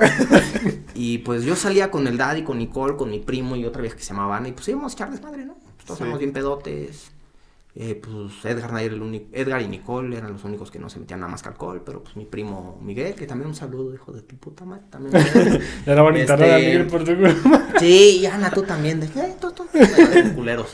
Y 0.94 1.20
pues 1.20 1.44
yo 1.44 1.56
salía 1.56 1.90
con 1.92 2.06
el 2.08 2.18
daddy, 2.18 2.44
con 2.44 2.58
Nicole, 2.58 2.96
con 2.98 3.10
mi 3.10 3.20
primo 3.20 3.56
y 3.56 3.66
otra 3.66 3.82
vieja 3.82 3.96
que 3.96 4.04
se 4.04 4.10
llamaba 4.10 4.38
Ana, 4.38 4.50
y 4.50 4.52
pues 4.52 4.68
íbamos 4.68 4.92
a 4.92 4.96
echar 4.96 5.12
desmadre, 5.12 5.46
¿no? 5.46 5.56
Pues 5.56 5.86
todos 5.86 5.98
Sí. 6.00 6.04
éramos 6.04 6.20
bien 6.20 6.34
pedotes. 6.34 7.12
Eh, 7.74 7.96
pues 8.04 8.44
Edgar, 8.44 8.74
Nair, 8.74 8.92
el 8.92 9.02
único, 9.02 9.28
Edgar 9.32 9.62
y 9.62 9.68
Nicole 9.70 10.18
eran 10.18 10.34
los 10.34 10.44
únicos 10.44 10.70
que 10.70 10.78
no 10.78 10.90
se 10.90 11.00
metían 11.00 11.22
nada 11.22 11.32
más 11.32 11.42
que 11.42 11.48
alcohol, 11.48 11.82
pero 11.86 12.04
pues 12.04 12.18
mi 12.18 12.26
primo 12.26 12.78
Miguel, 12.84 13.16
que 13.16 13.26
también 13.26 13.48
un 13.48 13.56
saludo, 13.56 13.94
hijo 13.94 14.12
de 14.12 14.22
tu 14.24 14.36
puta 14.36 14.66
madre, 14.66 14.84
también. 14.90 15.14
Ya 15.86 15.96
la 15.96 16.02
van 16.02 16.16
a 16.16 16.20
internar 16.20 16.50
a 16.50 16.58
Este- 16.58 16.68
Miguel 16.68 16.88
por 16.88 17.04
tu 17.06 17.16
culpa. 17.16 17.66
Sí, 17.80 18.18
y 18.22 18.26
Ana, 18.26 18.52
tú 18.52 18.64
también. 18.64 19.00
De, 19.00 19.06
"Eh, 19.06 19.36
tú, 19.40 19.54
tú", 19.54 19.66
de 19.72 20.34
culeros. 20.36 20.74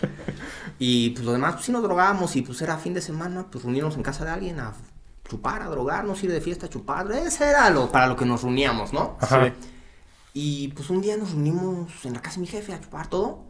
Y 0.80 1.11
pues 1.11 1.25
lo 1.25 1.32
demás, 1.32 1.53
pues 1.55 1.65
sí 1.65 1.71
nos 1.71 1.84
drogábamos 1.84 2.36
y 2.36 2.41
pues 2.41 2.61
era 2.61 2.78
fin 2.78 2.93
de 2.93 3.01
semana, 3.01 3.47
pues 3.49 3.63
reunirnos 3.63 3.95
en 3.95 4.03
casa 4.03 4.25
de 4.25 4.32
alguien 4.32 4.59
a 4.59 4.73
chupar, 5.28 5.61
a 5.61 5.67
drogarnos, 5.67 6.23
ir 6.23 6.32
de 6.32 6.41
fiesta 6.41 6.67
a 6.67 6.69
chupar. 6.69 7.11
Ese 7.11 7.49
era 7.49 7.69
lo 7.69 7.91
para 7.91 8.07
lo 8.07 8.15
que 8.15 8.25
nos 8.25 8.43
reuníamos, 8.43 8.93
¿no? 8.93 9.17
Ajá. 9.19 9.53
Y 10.34 10.67
pues 10.69 10.89
un 10.89 11.01
día 11.01 11.17
nos 11.17 11.32
reunimos 11.32 12.05
en 12.05 12.13
la 12.13 12.21
casa 12.21 12.36
de 12.36 12.41
mi 12.41 12.47
jefe 12.47 12.73
a 12.73 12.80
chupar 12.80 13.09
todo. 13.09 13.45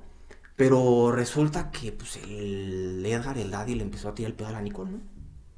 Pero 0.55 1.11
resulta 1.11 1.69
que 1.69 1.91
pues 1.91 2.17
el 2.17 3.05
Edgar, 3.05 3.37
el 3.37 3.51
daddy, 3.51 3.75
le 3.75 3.83
empezó 3.83 4.09
a 4.09 4.15
tirar 4.15 4.31
el 4.31 4.35
pedo 4.35 4.47
a 4.47 4.51
la 4.53 4.61
Nicole, 4.61 4.91
¿no? 4.91 4.99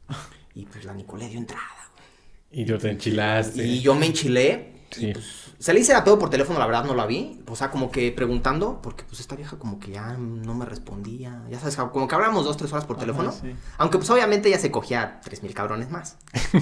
Y 0.55 0.65
pues 0.65 0.84
la 0.84 0.93
Nicole 0.93 1.24
le 1.24 1.30
dio 1.30 1.39
entrada, 1.39 1.89
güey. 1.93 2.63
Y 2.63 2.65
yo 2.65 2.78
te 2.78 2.89
enchilaste. 2.89 3.65
Y 3.65 3.80
yo 3.80 3.95
me 3.95 4.07
enchilé. 4.07 4.78
Sí. 4.91 5.07
Y 5.07 5.13
pues, 5.13 5.53
se 5.59 5.73
le 5.73 5.79
hice 5.79 5.93
a 5.93 6.03
todo 6.03 6.17
por 6.17 6.29
teléfono, 6.29 6.57
la 6.59 6.65
verdad 6.65 6.85
no 6.85 6.95
la 6.95 7.05
vi. 7.05 7.43
O 7.47 7.55
sea, 7.55 7.69
como 7.71 7.91
que 7.91 8.11
preguntando, 8.11 8.81
porque 8.81 9.03
pues 9.03 9.19
esta 9.19 9.35
vieja 9.35 9.57
como 9.59 9.79
que 9.79 9.91
ya 9.91 10.13
no 10.17 10.53
me 10.53 10.65
respondía. 10.65 11.43
Ya 11.49 11.59
sabes, 11.59 11.75
como 11.75 12.07
que 12.07 12.15
hablamos 12.15 12.45
dos, 12.45 12.57
tres 12.57 12.71
horas 12.71 12.85
por 12.85 12.95
Ajá, 12.97 13.05
teléfono. 13.05 13.31
sí. 13.31 13.55
Aunque 13.77 13.97
pues 13.97 14.09
obviamente 14.09 14.49
ella 14.49 14.59
se 14.59 14.71
cogía 14.71 15.19
tres 15.23 15.43
mil 15.43 15.53
cabrones 15.53 15.89
más. 15.89 16.17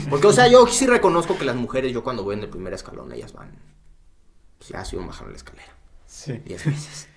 Porque, 0.10 0.28
o 0.28 0.34
sea, 0.34 0.48
yo 0.48 0.68
sí 0.68 0.88
reconozco 0.88 1.38
que 1.38 1.46
las 1.46 1.56
mujeres, 1.56 1.94
yo 1.94 2.04
cuando 2.04 2.24
voy 2.24 2.36
en 2.36 2.44
el 2.44 2.50
primer 2.50 2.74
escalón, 2.74 3.12
ellas 3.14 3.34
van. 3.34 3.52
Pues 4.58 4.70
ya 4.70 4.84
suben 4.84 5.08
bajando 5.08 5.32
la 5.32 5.38
escalera. 5.38 5.74
Sí. 6.06 6.34
Diez 6.46 6.66
veces. 6.66 7.08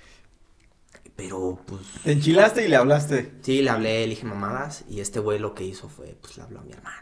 Pero 1.17 1.61
pues. 1.67 1.83
Te 2.05 2.13
enchilaste 2.13 2.65
y 2.65 2.69
le 2.69 2.77
hablaste. 2.77 3.35
Sí, 3.43 3.63
le 3.63 3.71
hablé, 3.71 4.03
le 4.03 4.11
dije 4.11 4.27
mamadas. 4.27 4.85
Y 4.89 5.01
este 5.01 5.21
güey 5.21 5.39
lo 5.39 5.55
que 5.55 5.65
hizo 5.65 5.89
fue, 5.89 6.17
pues 6.21 6.37
le 6.37 6.43
habló 6.43 6.61
a 6.61 6.63
mi 6.63 6.73
hermano. 6.73 6.97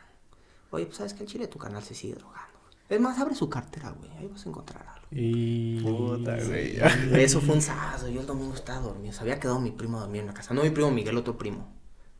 Oye, 0.70 0.86
pues 0.86 0.98
sabes 0.98 1.14
que 1.14 1.22
el 1.22 1.28
chile 1.28 1.46
tu 1.48 1.58
canal 1.58 1.82
se 1.82 1.94
sigue 1.94 2.14
drogando. 2.14 2.47
Es 2.88 3.00
más, 3.00 3.18
abre 3.18 3.34
su 3.34 3.50
cartera, 3.50 3.90
güey. 3.90 4.10
Ahí 4.18 4.26
vas 4.28 4.44
a 4.46 4.48
encontrar 4.48 4.86
algo. 4.86 5.06
Y... 5.10 5.80
Puta, 5.80 6.36
güey. 6.44 6.78
Eso 7.22 7.40
fue 7.40 7.54
un 7.54 7.62
sábado. 7.62 8.08
Yo 8.08 8.20
el 8.20 8.26
domingo 8.26 8.54
estaba 8.54 8.80
dormido. 8.80 9.12
Se 9.12 9.20
había 9.20 9.38
quedado 9.38 9.60
mi 9.60 9.70
primo 9.70 10.00
dormido 10.00 10.22
en 10.22 10.28
la 10.28 10.34
casa. 10.34 10.54
No 10.54 10.62
mi 10.62 10.70
primo 10.70 10.90
Miguel, 10.90 11.16
otro 11.16 11.36
primo. 11.36 11.68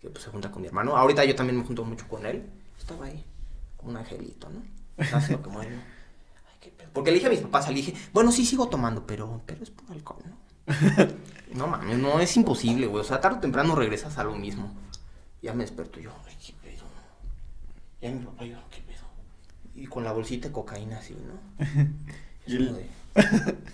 Que 0.01 0.11
pues 0.11 0.25
se 0.25 0.31
junta 0.31 0.51
con 0.51 0.63
mi 0.63 0.69
hermano. 0.69 0.97
Ahorita 0.97 1.25
yo 1.25 1.35
también 1.35 1.59
me 1.59 1.65
junto 1.65 1.85
mucho 1.85 2.07
con 2.07 2.27
él. 2.27 2.51
Estaba 2.79 3.07
ahí. 3.07 3.25
Como 3.77 3.93
un 3.93 3.97
angelito, 3.97 4.49
¿no? 4.51 4.63
Lo 5.31 5.43
que 5.43 5.49
muere. 5.49 5.71
Ay, 5.71 6.57
qué 6.61 6.71
pedo. 6.71 6.91
Porque 6.93 7.11
le 7.11 7.17
dije 7.17 7.29
a 7.29 7.31
mis 7.31 7.41
papás, 7.41 7.69
le 7.69 7.75
dije, 7.75 7.95
bueno, 8.13 8.31
sí 8.31 8.45
sigo 8.45 8.69
tomando, 8.69 9.07
pero, 9.07 9.41
pero 9.47 9.63
es 9.63 9.71
por 9.71 9.91
alcohol, 9.91 10.23
¿no? 10.27 10.37
no 11.55 11.67
mames, 11.67 11.99
no, 11.99 12.21
es 12.21 12.37
imposible, 12.37 12.87
güey. 12.87 13.01
O 13.01 13.05
sea, 13.05 13.21
tarde 13.21 13.39
o 13.39 13.41
temprano 13.41 13.75
regresas 13.75 14.19
a 14.19 14.25
lo 14.25 14.35
mismo. 14.37 14.73
Ya 15.41 15.55
me 15.55 15.65
desperto 15.65 16.01
yo, 16.01 16.11
ay, 16.27 16.37
qué 16.45 16.53
pedo. 16.63 16.85
Ya 18.01 18.11
mi 18.11 18.25
papá, 18.25 18.45
yo. 18.45 18.57
Y 19.83 19.87
con 19.87 20.05
la 20.05 20.13
bolsita 20.13 20.49
de 20.49 20.53
cocaína 20.53 20.99
así, 20.99 21.15
¿no? 21.15 21.65
Y 22.47 22.55
Es 22.55 22.61
el- 22.61 22.67
como 22.69 22.79
de, 22.79 22.87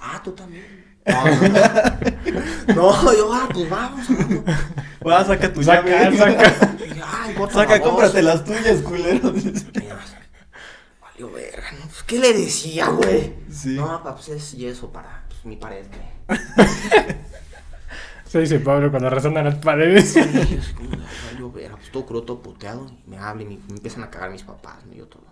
ah, 0.01 0.21
tú 0.23 0.33
también. 0.33 0.65
No, 1.07 1.25
no, 1.25 1.49
no. 1.49 2.75
No, 2.75 3.13
yo, 3.15 3.33
ah, 3.33 3.49
pues 3.53 3.69
vamos. 3.69 4.07
vamos. 4.09 4.45
Va, 5.07 5.25
saca 5.25 5.53
tu 5.53 5.63
Saca, 5.63 5.87
llave. 5.87 6.17
saca. 6.17 6.77
Ay, 7.07 7.35
Saca, 7.51 7.81
cómprate 7.81 8.23
las 8.23 8.43
tuyas, 8.45 8.81
culero. 8.83 9.33
Valió 11.01 11.31
verga, 11.31 11.73
¿no? 11.73 11.87
Pues, 11.87 12.03
¿qué 12.07 12.19
le 12.19 12.33
decía, 12.33 12.89
güey? 12.89 13.35
Sí. 13.51 13.75
No, 13.77 13.87
papá, 13.87 14.15
pues 14.17 14.29
es 14.31 14.53
yeso 14.53 14.91
para 14.91 15.25
pues, 15.29 15.45
mi 15.45 15.57
pared, 15.57 15.85
güey. 16.27 16.39
Se 18.27 18.41
dice 18.41 18.59
Pablo 18.61 18.91
cuando 18.91 19.11
resonan 19.11 19.45
las 19.45 19.57
paredes. 19.57 20.15
Como 20.75 20.91
de, 20.91 20.99
valió 21.31 21.53
verga, 21.53 21.77
pues 21.77 21.93
todo 21.93 22.05
crudo, 22.07 22.23
todo 22.25 22.43
puteado. 22.43 22.87
Y 23.07 23.11
me 23.11 23.17
hablan 23.19 23.43
y 23.53 23.57
me, 23.69 23.75
empiezan 23.77 24.03
a 24.03 24.11
cagar 24.11 24.31
mis 24.31 24.43
papás, 24.43 24.85
¿no? 24.87 24.93
Y 24.95 24.97
yo 24.97 25.07
todo. 25.07 25.24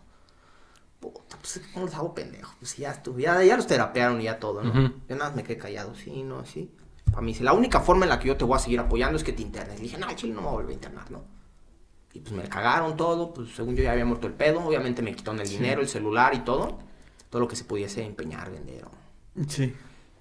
Puta, 1.11 1.37
pues 1.39 1.61
¿cómo 1.75 1.87
los 1.87 1.95
hago 1.97 2.15
pendejos? 2.15 2.55
Pues 2.61 2.77
ya 2.77 2.93
estuve, 2.93 3.23
ya, 3.23 3.43
ya 3.43 3.57
los 3.57 3.67
terapearon 3.67 4.21
y 4.21 4.25
ya 4.25 4.39
todo, 4.39 4.63
¿no? 4.63 4.71
Ujú. 4.71 4.95
Yo 5.09 5.17
nada 5.17 5.31
más 5.31 5.35
me 5.37 5.43
quedé 5.43 5.59
callado, 5.59 5.95
sí, 5.95 6.23
no, 6.23 6.47
sí. 6.47 6.71
Para 7.11 7.21
mí, 7.23 7.35
si 7.35 7.43
la 7.43 7.53
única 7.53 7.81
forma 7.81 8.05
en 8.05 8.11
la 8.11 8.19
que 8.19 8.29
yo 8.29 8.37
te 8.37 8.45
voy 8.45 8.57
a 8.57 8.61
seguir 8.61 8.79
apoyando 8.81 9.17
es 9.19 9.25
que 9.25 9.33
te 9.33 9.43
internes. 9.43 9.77
Le 9.77 9.83
dije, 9.83 9.99
no, 9.99 10.07
chile 10.15 10.33
no 10.33 10.41
me 10.41 10.47
voy 10.47 10.53
a 10.55 10.57
volver 10.59 10.71
a 10.71 10.75
internar, 10.75 11.11
¿no? 11.11 11.25
Y 12.15 12.21
pues 12.21 12.33
me 12.33 12.45
cagaron 12.49 12.97
todo, 12.97 13.33
pues 13.35 13.55
según 13.55 13.75
yo 13.75 13.83
ya 13.83 13.93
había 13.93 14.05
muerto 14.05 14.27
el 14.27 14.33
pedo, 14.35 14.61
obviamente 14.65 15.03
me 15.03 15.15
quitaron 15.15 15.41
el 15.41 15.49
dinero, 15.49 15.81
el 15.81 15.89
celular 15.89 16.35
y 16.35 16.41
todo. 16.41 16.79
Todo 17.31 17.41
lo 17.41 17.49
que 17.49 17.57
se 17.57 17.65
pudiese 17.65 18.05
empeñar, 18.05 18.51
vender. 18.53 18.85
Sí. 19.49 19.75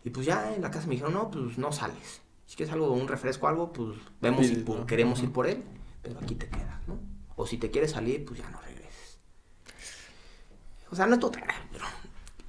Y 0.04 0.10
pues 0.10 0.26
ya 0.26 0.54
en 0.56 0.62
la 0.62 0.72
casa 0.72 0.88
me 0.88 0.94
dijeron, 0.94 1.14
no, 1.14 1.30
pues 1.30 1.58
no 1.58 1.72
sales. 1.72 2.22
Si 2.48 2.56
quieres 2.56 2.74
algo, 2.74 2.92
un 2.92 3.08
refresco 3.08 3.48
algo, 3.48 3.72
pues 3.72 3.98
vemos 4.22 4.48
si 4.48 4.54
Pides, 4.56 4.66
pu- 4.68 4.80
¿no? 4.80 4.86
queremos 4.86 5.22
ir 5.22 5.32
por 5.32 5.46
él, 5.48 5.64
pero 6.02 6.20
aquí 6.20 6.36
te 6.36 6.48
quedas, 6.48 6.88
¿no? 6.88 6.98
O 7.36 7.46
si 7.46 7.58
te 7.58 7.70
quieres 7.70 7.92
salir, 7.92 8.26
pues 8.26 8.40
ya 8.40 8.50
no 8.50 8.60
regreses. 8.62 8.81
O 10.92 10.96
sea, 10.96 11.08
no 11.08 11.16
es 11.16 11.22
grave, 11.22 11.54
pero... 11.72 11.86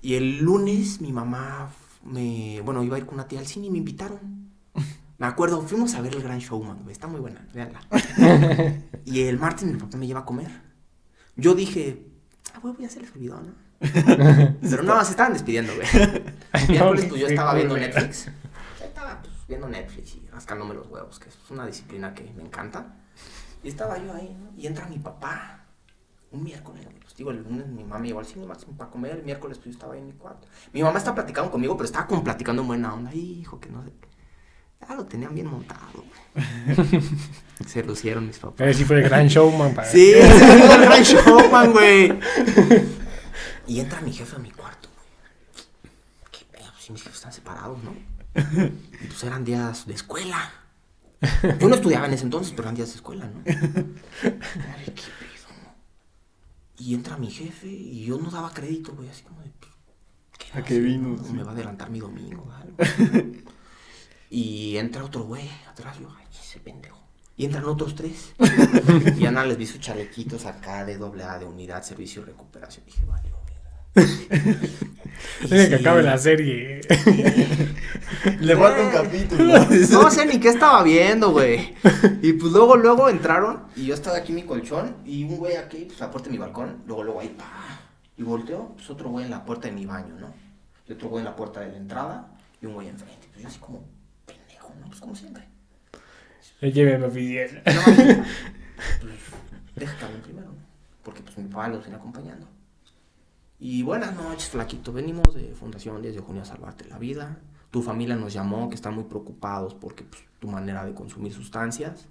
Y 0.03 0.15
el 0.15 0.41
lunes 0.41 1.01
mi 1.01 1.13
mamá 1.13 1.71
me... 2.05 2.61
Bueno, 2.63 2.83
iba 2.83 2.97
a 2.97 2.99
ir 2.99 3.07
con 3.07 3.15
una 3.15 3.29
tía 3.29 3.39
al 3.39 3.47
cine 3.47 3.69
y 3.69 3.71
me 3.71 3.79
invitaron. 3.79 4.51
Me 5.19 5.27
acuerdo, 5.29 5.63
fuimos 5.63 5.95
a 5.95 6.01
ver 6.01 6.17
el 6.17 6.23
Gran 6.23 6.41
Showman, 6.41 6.89
está 6.91 7.07
muy 7.07 7.21
buena, 7.21 7.47
véanla. 7.55 7.81
y 9.05 9.23
el 9.23 9.39
martes 9.39 9.65
mi 9.65 9.79
papá 9.79 9.97
me 9.97 10.09
lleva 10.09 10.21
a 10.21 10.25
comer. 10.25 10.51
Yo 11.37 11.55
dije, 11.55 12.05
ah, 12.53 12.59
güey, 12.61 12.75
voy 12.75 12.85
a 12.85 12.89
hacerles 12.89 13.13
olvidó, 13.15 13.41
¿no? 13.41 13.55
Pero 14.61 14.83
no, 14.83 15.05
se 15.05 15.13
estaban 15.13 15.33
despidiendo, 15.33 15.73
güey. 15.77 15.87
Miércoles 16.69 17.07
pues 17.09 17.21
yo 17.21 17.29
estaba 17.29 17.55
viendo. 17.55 17.77
Netflix. 17.77 18.29
Estaba 18.83 19.23
pues, 19.23 19.33
viendo 19.47 19.69
Netflix 19.69 20.17
y 20.17 20.27
rascándome 20.33 20.75
los 20.75 20.89
huevos, 20.89 21.21
que 21.21 21.29
es 21.29 21.39
una 21.51 21.67
disciplina 21.67 22.15
que 22.15 22.25
me 22.37 22.43
encanta. 22.43 22.97
Y 23.63 23.69
estaba 23.69 23.99
yo 23.99 24.13
ahí, 24.13 24.37
¿no? 24.41 24.51
Y 24.61 24.67
entra 24.67 24.89
mi 24.89 24.99
papá. 24.99 25.62
Un 26.33 26.45
miércoles, 26.45 26.85
güey, 26.85 26.97
pues 26.99 27.15
digo, 27.15 27.31
el 27.31 27.43
lunes 27.43 27.67
mi 27.69 27.83
mamá 27.85 27.99
me 27.99 28.09
llevó 28.09 28.21
al 28.21 28.27
cine, 28.27 28.47
martes 28.47 28.67
para 28.77 28.91
comer, 28.91 29.17
el 29.19 29.23
miércoles 29.23 29.59
pues 29.59 29.67
yo 29.67 29.71
estaba 29.73 29.93
ahí 29.93 30.01
en 30.01 30.07
mi 30.07 30.13
cuarto. 30.15 30.49
Mi 30.73 30.83
mamá 30.83 30.99
está 30.99 31.15
platicando 31.15 31.51
conmigo, 31.51 31.77
pero 31.77 31.85
estaba 31.85 32.07
como 32.07 32.25
platicando 32.25 32.63
en 32.63 32.69
buena 32.69 32.95
onda. 32.95 33.15
Hijo, 33.15 33.61
que 33.61 33.69
no 33.69 33.83
sé. 33.85 33.93
ya 34.81 34.95
lo 34.95 35.05
tenían 35.05 35.35
bien 35.35 35.47
montado. 35.47 35.81
güey. 35.93 37.03
Se 37.67 37.83
lucieron 37.85 38.27
mis 38.27 38.39
papás. 38.39 38.67
Ese 38.67 38.79
sí 38.81 38.85
fue 38.85 38.97
el 38.97 39.03
gran 39.05 39.29
showman. 39.29 39.75
Para... 39.75 39.89
Sí, 39.89 40.13
fue 40.15 40.75
el 40.75 40.81
gran 40.83 41.03
showman, 41.03 41.73
güey. 41.73 42.19
Y 43.67 43.79
entra 43.79 44.01
mi 44.01 44.13
jefe 44.13 44.35
a 44.35 44.39
mi 44.41 44.51
cuarto, 44.51 44.89
güey. 44.93 45.95
Qué 46.33 46.45
pedo, 46.51 46.73
si 46.81 46.93
mis 46.93 47.03
jefes 47.03 47.19
están 47.19 47.33
separados, 47.33 47.79
¿no? 47.85 47.95
Y 48.35 49.07
pues 49.07 49.23
eran 49.23 49.45
días 49.45 49.87
de 49.87 49.95
escuela. 49.95 50.51
Yo 51.61 51.69
no 51.69 51.77
estudiaba 51.77 52.07
en 52.07 52.15
ese 52.15 52.25
entonces, 52.25 52.51
pero 52.53 52.65
eran 52.65 52.75
días 52.75 52.89
de 52.89 52.97
escuela, 52.97 53.27
¿no? 53.27 53.41
Ay, 53.47 53.55
qué 54.87 55.03
pedo, 55.21 55.31
¿no? 55.31 55.32
Y 56.79 56.95
entra 56.95 57.17
mi 57.17 57.31
jefe 57.31 57.69
y 57.69 58.05
yo 58.05 58.19
no 58.19 58.31
daba 58.31 58.53
crédito, 58.53 58.93
güey, 58.95 59.09
así 59.09 59.23
como 59.23 59.41
de. 59.43 59.53
¿qué 60.39 60.59
¿A 60.59 60.63
qué 60.65 60.81
vino? 60.81 61.17
no? 61.17 61.25
Sí. 61.25 61.33
Me 61.33 61.43
va 61.45 61.51
a 61.51 61.55
adelantar 61.55 61.91
mi 61.91 62.01
domingo. 62.01 62.47
Y 64.35 64.79
entra 64.79 65.05
otro 65.05 65.25
güey 65.25 65.47
atrás, 65.69 65.99
yo, 66.01 66.09
ay, 66.19 66.25
ese 66.33 66.59
pendejo. 66.59 66.99
Y 67.37 67.45
entran 67.45 67.67
otros 67.67 67.95
tres. 67.95 68.33
y 69.19 69.27
Ana 69.27 69.45
les 69.45 69.59
vi 69.59 69.67
sus 69.67 69.79
chalequitos 69.79 70.47
acá 70.47 70.87
de 70.87 70.97
doble 70.97 71.25
A, 71.25 71.39
de 71.39 71.45
unidad, 71.45 71.83
servicio 71.83 72.23
y 72.23 72.25
recuperación. 72.25 72.87
dije, 72.87 73.05
vale, 73.05 73.31
Tiene 75.49 75.69
que 75.69 75.75
acabe 75.77 76.03
la 76.03 76.17
serie. 76.19 76.81
Le 78.41 78.57
falta 78.57 78.81
un 78.83 78.89
Eh. 78.89 78.93
capítulo. 78.93 79.59
No 79.91 80.11
sé 80.11 80.27
ni 80.27 80.39
qué 80.41 80.49
estaba 80.49 80.83
viendo, 80.83 81.31
güey. 81.33 81.75
Y 82.23 82.33
pues 82.35 82.53
luego, 82.53 82.77
luego 82.77 83.09
entraron 83.09 83.65
y 83.77 83.87
yo 83.87 83.95
estaba 83.95 84.17
aquí 84.19 84.33
en 84.33 84.37
mi 84.37 84.43
colchón 84.45 84.97
y 85.05 85.25
un 85.25 85.37
güey 85.37 85.57
aquí, 85.57 85.85
pues 85.87 86.01
la 86.01 86.11
puerta 86.11 86.29
de 86.29 86.33
mi 86.33 86.39
balcón, 86.39 86.83
luego, 86.87 87.03
luego 87.05 87.21
ahí, 87.21 87.29
pa. 87.29 87.81
Y 88.17 88.23
volteo, 88.23 88.73
pues 88.77 88.89
otro 88.91 89.11
güey 89.11 89.25
en 89.25 89.31
la 89.31 89.45
puerta 89.45 89.69
de 89.69 89.75
mi 89.75 89.87
baño, 89.87 90.15
¿no? 90.21 90.33
Y 90.89 90.93
otro 90.93 91.09
güey 91.09 91.21
en 91.21 91.25
la 91.27 91.37
puerta 91.37 91.61
de 91.61 91.71
la 91.73 91.77
entrada 91.77 92.29
y 92.61 92.67
un 92.67 92.75
güey 92.75 92.89
enfrente. 92.89 93.27
Pues 93.33 93.43
yo 93.43 93.49
así 93.49 93.59
como, 93.59 93.85
pendejo, 94.27 94.73
¿no? 94.81 94.87
Pues 94.89 95.01
como 95.01 95.15
siempre. 95.17 95.45
Lléveme 96.61 97.07
oficial. 97.07 97.63
No, 97.67 97.83
pues, 99.75 99.91
hablen 100.03 100.21
primero, 100.23 100.47
¿no? 100.47 100.63
Porque 101.03 101.23
pues 101.23 101.37
mi 101.39 101.49
papá 101.49 101.69
los 101.69 101.81
viene 101.83 101.97
acompañando. 101.97 102.47
Y 103.65 103.85
buenas 103.85 104.17
noches, 104.17 104.49
flaquito. 104.49 104.93
Venimos 104.93 105.37
de 105.37 105.55
Fundación 105.55 106.03
10 106.03 106.17
de 106.17 106.21
Junio 106.21 106.43
a 106.43 106.45
salvarte 106.45 106.85
la 106.89 106.99
vida. 106.99 107.39
Tu 107.71 107.81
familia 107.81 108.17
nos 108.17 108.33
llamó, 108.33 108.69
que 108.69 108.75
están 108.75 108.93
muy 108.93 109.05
preocupados 109.05 109.73
porque 109.75 110.03
pues, 110.03 110.21
tu 110.41 110.49
manera 110.49 110.85
de 110.85 110.93
consumir 110.95 111.33
sustancias. 111.33 112.09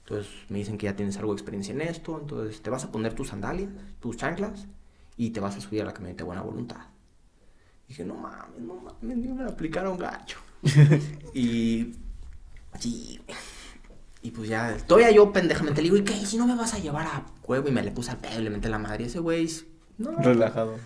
Entonces 0.00 0.30
me 0.50 0.58
dicen 0.58 0.76
que 0.76 0.84
ya 0.84 0.94
tienes 0.94 1.16
algo 1.16 1.32
de 1.32 1.38
experiencia 1.38 1.72
en 1.72 1.80
esto. 1.80 2.18
Entonces 2.20 2.60
te 2.60 2.68
vas 2.68 2.84
a 2.84 2.92
poner 2.92 3.14
tus 3.14 3.28
sandalias, 3.28 3.70
tus 4.00 4.18
chanclas 4.18 4.66
y 5.16 5.30
te 5.30 5.40
vas 5.40 5.56
a 5.56 5.62
subir 5.62 5.80
a 5.80 5.86
la 5.86 5.94
camioneta 5.94 6.24
de 6.24 6.26
buena 6.26 6.42
voluntad. 6.42 6.88
Dije, 7.88 8.04
no 8.04 8.14
mames, 8.14 8.60
no 8.60 8.74
mames, 8.74 9.16
ni 9.16 9.28
me 9.28 9.44
aplicaron 9.44 9.96
gacho. 9.96 10.40
y 11.32 11.94
sí, 12.78 13.18
y 14.20 14.30
pues 14.30 14.46
ya, 14.46 14.76
todavía 14.86 15.10
yo 15.10 15.32
pendejamente 15.32 15.80
le 15.80 15.86
digo, 15.88 15.96
¿y 15.96 16.04
qué? 16.04 16.12
Si 16.26 16.36
no 16.36 16.46
me 16.46 16.54
vas 16.54 16.74
a 16.74 16.78
llevar 16.80 17.06
a 17.06 17.24
huevo 17.46 17.66
y 17.70 17.72
me 17.72 17.82
le 17.82 17.92
puse 17.92 18.10
al 18.10 18.18
pedo 18.18 18.40
y 18.40 18.44
le 18.44 18.50
menté 18.50 18.68
la 18.68 18.78
madre. 18.78 19.06
Ese 19.06 19.20
güey, 19.20 19.48
no. 19.98 20.12
Relajado. 20.18 20.76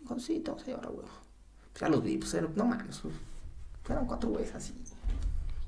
Dijo, 0.00 0.18
sí, 0.18 0.40
te 0.40 0.50
vas 0.50 0.62
a 0.62 0.66
llevar 0.66 0.86
a 0.86 0.90
huevo. 0.90 1.08
Pues 1.72 1.80
ya 1.80 1.88
los 1.88 2.02
vi, 2.02 2.16
pues 2.18 2.34
eran- 2.34 2.50
no 2.56 2.64
mames, 2.64 2.98
pues, 2.98 3.14
eran 3.88 4.06
cuatro 4.06 4.30
güeyes 4.30 4.54
así. 4.54 4.74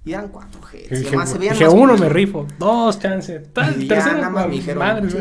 Y 0.05 0.13
eran 0.13 0.29
cuatro 0.29 0.61
jets. 0.63 0.91
Y 0.91 0.95
Dije, 0.97 1.09
además 1.09 1.31
se 1.31 1.39
veían 1.39 1.55
dije, 1.55 1.65
más 1.67 1.75
uno 1.75 1.97
me 1.99 2.09
rifo, 2.09 2.47
dos 2.59 2.99
chances, 2.99 3.53
tal, 3.53 3.83
Y 3.83 3.87
ya 3.87 3.95
tercero, 3.97 4.17
nada 4.17 4.31
más 4.31 4.47
me 4.49 4.53
dijeron, 4.55 4.79
madre, 4.79 5.11
sí, 5.11 5.17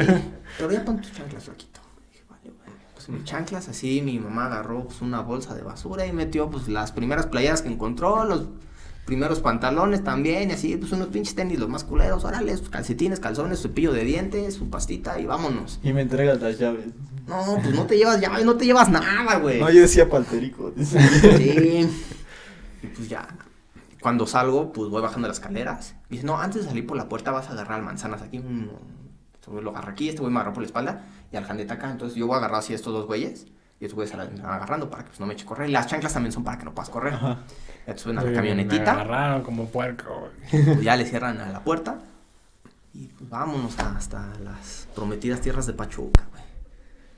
pero 0.57 0.72
ya 0.72 0.86
pon 0.86 1.01
tus 1.01 1.12
chanclas, 1.12 1.43
flaquito. 1.43 1.82
Dije, 2.12 2.24
vale, 2.30 2.43
güey. 2.49 2.78
Pues 2.93 3.10
mis 3.10 3.24
chanclas 3.26 3.68
así, 3.68 4.01
mi 4.01 4.20
mamá 4.20 4.45
agarró 4.45 4.86
pues, 4.86 5.01
una 5.01 5.20
bolsa 5.22 5.53
de 5.53 5.64
basura 5.64 6.05
y 6.05 6.14
metió 6.14 6.49
pues 6.49 6.70
las 6.70 6.93
primeras 6.93 7.26
playeras 7.28 7.62
que 7.62 7.68
encontró, 7.68 8.24
los 8.24 8.45
primeros 9.05 9.41
pantalones 9.41 10.01
también, 10.03 10.49
y 10.49 10.53
así, 10.53 10.78
pues 10.78 10.91
unos 10.93 11.07
pinches 11.10 11.36
tenis, 11.36 11.60
los 11.60 11.68
más 11.68 11.84
culeros, 11.84 12.24
órale, 12.24 12.55
sus 12.55 12.70
calcetines, 12.70 13.20
calzones, 13.20 13.60
su 13.60 13.68
cepillo 13.68 13.91
de 13.91 14.05
dientes, 14.05 14.53
su 14.53 14.70
pastita 14.70 15.20
y 15.20 15.26
vámonos. 15.26 15.80
Y 15.84 15.91
me 15.91 16.01
entregas 16.01 16.39
las 16.41 16.57
llaves. 16.57 16.86
No, 17.28 17.60
pues 17.62 17.74
no 17.76 17.86
te 17.86 17.98
llevas 17.98 18.20
llaves, 18.20 18.46
no 18.46 18.56
te 18.56 18.66
llevas 18.66 18.90
nada, 18.90 19.38
güey. 19.38 19.60
No, 19.60 19.70
yo 19.70 19.82
decía 19.82 20.10
palterico. 20.10 20.74
Sí. 20.82 21.90
Y 22.82 22.88
pues 22.88 23.10
ya. 23.10 23.28
Cuando 24.02 24.26
salgo, 24.26 24.72
pues 24.72 24.90
voy 24.90 25.02
bajando 25.02 25.28
las 25.28 25.38
escaleras. 25.38 25.96
Y 26.10 26.14
dice, 26.16 26.26
no, 26.26 26.40
antes 26.40 26.64
de 26.64 26.70
salir 26.70 26.88
por 26.88 26.96
la 26.98 27.10
puerta 27.10 27.32
vas 27.32 27.50
a 27.50 27.52
agarrar 27.52 27.82
manzanas 27.82 28.22
aquí. 28.22 28.38
Este 28.38 29.52
güey 29.52 29.64
lo 29.64 29.72
agarra 29.72 29.92
aquí, 29.92 30.08
este 30.10 30.22
güey 30.22 30.32
me 30.32 30.40
agarró 30.40 30.54
por 30.54 30.64
la 30.64 30.68
espalda 30.68 31.06
y 31.32 31.36
al 31.36 31.44
jandeta 31.46 31.74
acá. 31.76 31.92
Entonces 31.92 32.18
yo 32.18 32.26
voy 32.28 32.36
a 32.36 32.38
agarrar 32.38 32.60
así 32.60 32.74
a 32.74 32.76
estos 32.78 32.94
dos 32.94 33.06
güeyes. 33.08 33.48
Y 33.82 33.86
estos 33.86 33.96
güeyes 33.96 34.12
se 34.12 34.18
la 34.18 34.26
van 34.26 34.40
agarrando 34.46 34.90
para 34.90 35.04
que 35.04 35.10
pues, 35.10 35.20
no 35.20 35.26
me 35.26 35.34
eche 35.34 35.44
a 35.44 35.48
correr. 35.48 35.70
Y 35.70 35.72
las 35.74 35.88
chanclas 35.88 36.14
también 36.14 36.32
son 36.32 36.44
para 36.44 36.58
que 36.58 36.66
no 36.66 36.74
puedas 36.74 36.90
correr. 36.90 37.14
Ajá. 37.14 37.40
Ya 37.88 37.94
te 37.94 38.00
suben 38.00 38.18
a 38.20 38.24
la 38.24 38.30
Me 38.30 38.36
camionetita. 38.36 38.92
agarraron 38.92 39.42
como 39.44 39.68
puerco, 39.68 40.30
güey. 40.52 40.64
pues 40.66 40.82
ya 40.82 40.96
le 40.96 41.06
cierran 41.06 41.40
a 41.40 41.50
la 41.50 41.62
puerta. 41.64 42.00
Y 42.94 43.08
pues 43.08 43.30
vámonos 43.30 43.78
hasta 43.80 44.28
las 44.44 44.88
prometidas 44.96 45.42
tierras 45.42 45.66
de 45.68 45.74
Pachuca, 45.74 46.26
güey. 46.32 46.39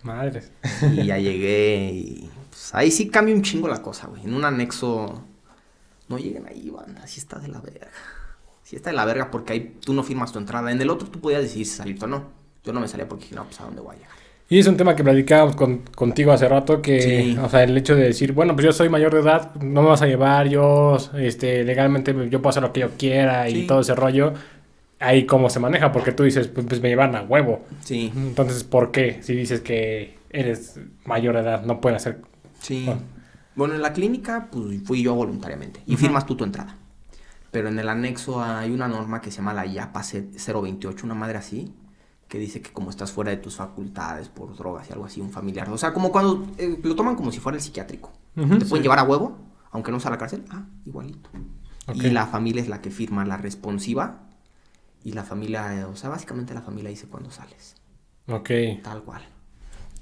Madres. 0.03 0.51
Y 0.93 1.05
ya 1.05 1.17
llegué 1.17 1.91
y 1.93 2.29
pues, 2.49 2.73
ahí 2.73 2.91
sí 2.91 3.09
cambia 3.09 3.35
un 3.35 3.41
chingo 3.41 3.67
la 3.67 3.81
cosa, 3.81 4.07
güey. 4.07 4.23
En 4.23 4.33
un 4.33 4.43
anexo 4.45 5.21
no 6.09 6.17
lleguen 6.17 6.45
ahí, 6.47 6.69
banda, 6.69 7.01
así 7.03 7.19
está 7.19 7.39
de 7.39 7.47
la 7.47 7.61
verga. 7.61 7.87
Sí 8.63 8.75
está 8.75 8.89
de 8.89 8.95
la 8.95 9.05
verga 9.05 9.29
porque 9.31 9.53
ahí 9.53 9.75
tú 9.83 9.93
no 9.93 10.03
firmas 10.03 10.31
tu 10.31 10.39
entrada. 10.39 10.71
En 10.71 10.81
el 10.81 10.89
otro 10.89 11.07
tú 11.09 11.19
podías 11.19 11.41
decidir 11.41 11.65
si 11.67 11.75
salirte 11.75 12.05
o 12.05 12.07
no. 12.07 12.23
Yo 12.63 12.73
no 12.73 12.79
me 12.79 12.87
salía 12.87 13.07
porque 13.07 13.23
dije, 13.25 13.35
no, 13.35 13.45
pues 13.45 13.59
a 13.59 13.63
dónde 13.65 13.81
voy 13.81 13.95
a 13.95 13.97
llegar. 13.99 14.11
Y 14.49 14.59
es 14.59 14.67
un 14.67 14.75
tema 14.75 14.95
que 14.97 15.03
platicábamos 15.03 15.55
con- 15.55 15.79
contigo 15.95 16.31
hace 16.33 16.47
rato, 16.49 16.81
que, 16.81 17.01
Sí. 17.01 17.37
o 17.41 17.47
sea, 17.49 17.63
el 17.63 17.75
hecho 17.77 17.95
de 17.95 18.03
decir, 18.03 18.33
bueno, 18.33 18.53
pues 18.53 18.65
yo 18.65 18.73
soy 18.73 18.89
mayor 18.89 19.13
de 19.13 19.21
edad, 19.21 19.55
no 19.55 19.81
me 19.81 19.87
vas 19.89 20.01
a 20.01 20.07
llevar, 20.07 20.49
yo, 20.49 20.97
este, 21.17 21.63
legalmente 21.63 22.13
yo 22.29 22.41
puedo 22.41 22.49
hacer 22.49 22.61
lo 22.63 22.73
que 22.73 22.81
yo 22.81 22.89
quiera 22.97 23.47
y 23.49 23.65
todo 23.65 23.79
ese 23.79 23.95
rollo, 23.95 24.33
ahí 25.01 25.25
cómo 25.25 25.49
se 25.49 25.59
maneja, 25.59 25.91
porque 25.91 26.11
tú 26.11 26.23
dices, 26.23 26.47
pues, 26.47 26.65
pues 26.67 26.81
me 26.81 26.89
llevan 26.89 27.15
a 27.15 27.23
huevo. 27.23 27.63
Sí, 27.81 28.11
Entonces, 28.15 28.63
¿por 28.63 28.91
qué? 28.91 29.21
Si 29.23 29.35
dices 29.35 29.61
que 29.61 30.17
eres 30.29 30.79
mayor 31.05 31.35
de 31.35 31.41
edad, 31.41 31.63
no 31.65 31.81
pueden 31.81 31.97
hacer... 31.97 32.21
sí. 32.59 32.85
Ah. 32.89 32.97
Bueno, 33.53 33.73
en 33.75 33.81
la 33.81 33.91
clínica, 33.91 34.47
pues 34.49 34.81
fui 34.85 35.03
yo 35.03 35.13
voluntariamente. 35.13 35.81
Y 35.85 35.97
firmas 35.97 36.25
tú 36.25 36.35
tu 36.37 36.45
entrada. 36.45 36.77
Pero 37.51 37.67
en 37.67 37.77
el 37.77 37.89
anexo 37.89 38.41
hay 38.41 38.71
una 38.71 38.87
norma 38.87 39.19
que 39.19 39.29
se 39.29 39.37
llama 39.37 39.53
la 39.53 39.65
IAPA 39.65 40.03
C- 40.03 40.29
028, 40.47 41.05
una 41.05 41.15
madre 41.15 41.37
así, 41.37 41.73
que 42.29 42.39
dice 42.39 42.61
que 42.61 42.71
como 42.71 42.89
estás 42.89 43.11
fuera 43.11 43.29
de 43.31 43.35
tus 43.37 43.57
facultades 43.57 44.29
por 44.29 44.55
drogas 44.55 44.89
y 44.89 44.93
algo 44.93 45.03
así, 45.03 45.19
un 45.19 45.31
familiar. 45.31 45.69
O 45.69 45.77
sea, 45.77 45.91
como 45.93 46.13
cuando 46.13 46.47
eh, 46.57 46.79
lo 46.81 46.95
toman 46.95 47.17
como 47.17 47.29
si 47.33 47.39
fuera 47.41 47.57
el 47.57 47.61
psiquiátrico. 47.61 48.13
Te 48.35 48.65
pueden 48.65 48.83
llevar 48.83 48.99
a 48.99 49.03
huevo, 49.03 49.37
aunque 49.71 49.91
no 49.91 49.99
sea 49.99 50.07
a 50.07 50.11
la 50.11 50.17
cárcel. 50.17 50.45
Ah, 50.49 50.63
igualito. 50.85 51.29
Y 51.93 52.09
la 52.09 52.27
familia 52.27 52.61
es 52.61 52.69
la 52.69 52.81
que 52.81 52.89
firma 52.89 53.25
la 53.25 53.35
responsiva. 53.35 54.29
Y 55.03 55.13
la 55.13 55.23
familia, 55.23 55.87
o 55.91 55.95
sea, 55.95 56.09
básicamente 56.09 56.53
la 56.53 56.61
familia 56.61 56.89
dice 56.89 57.07
cuando 57.07 57.31
sales. 57.31 57.75
Ok. 58.27 58.49
Tal 58.83 59.03
cual. 59.03 59.23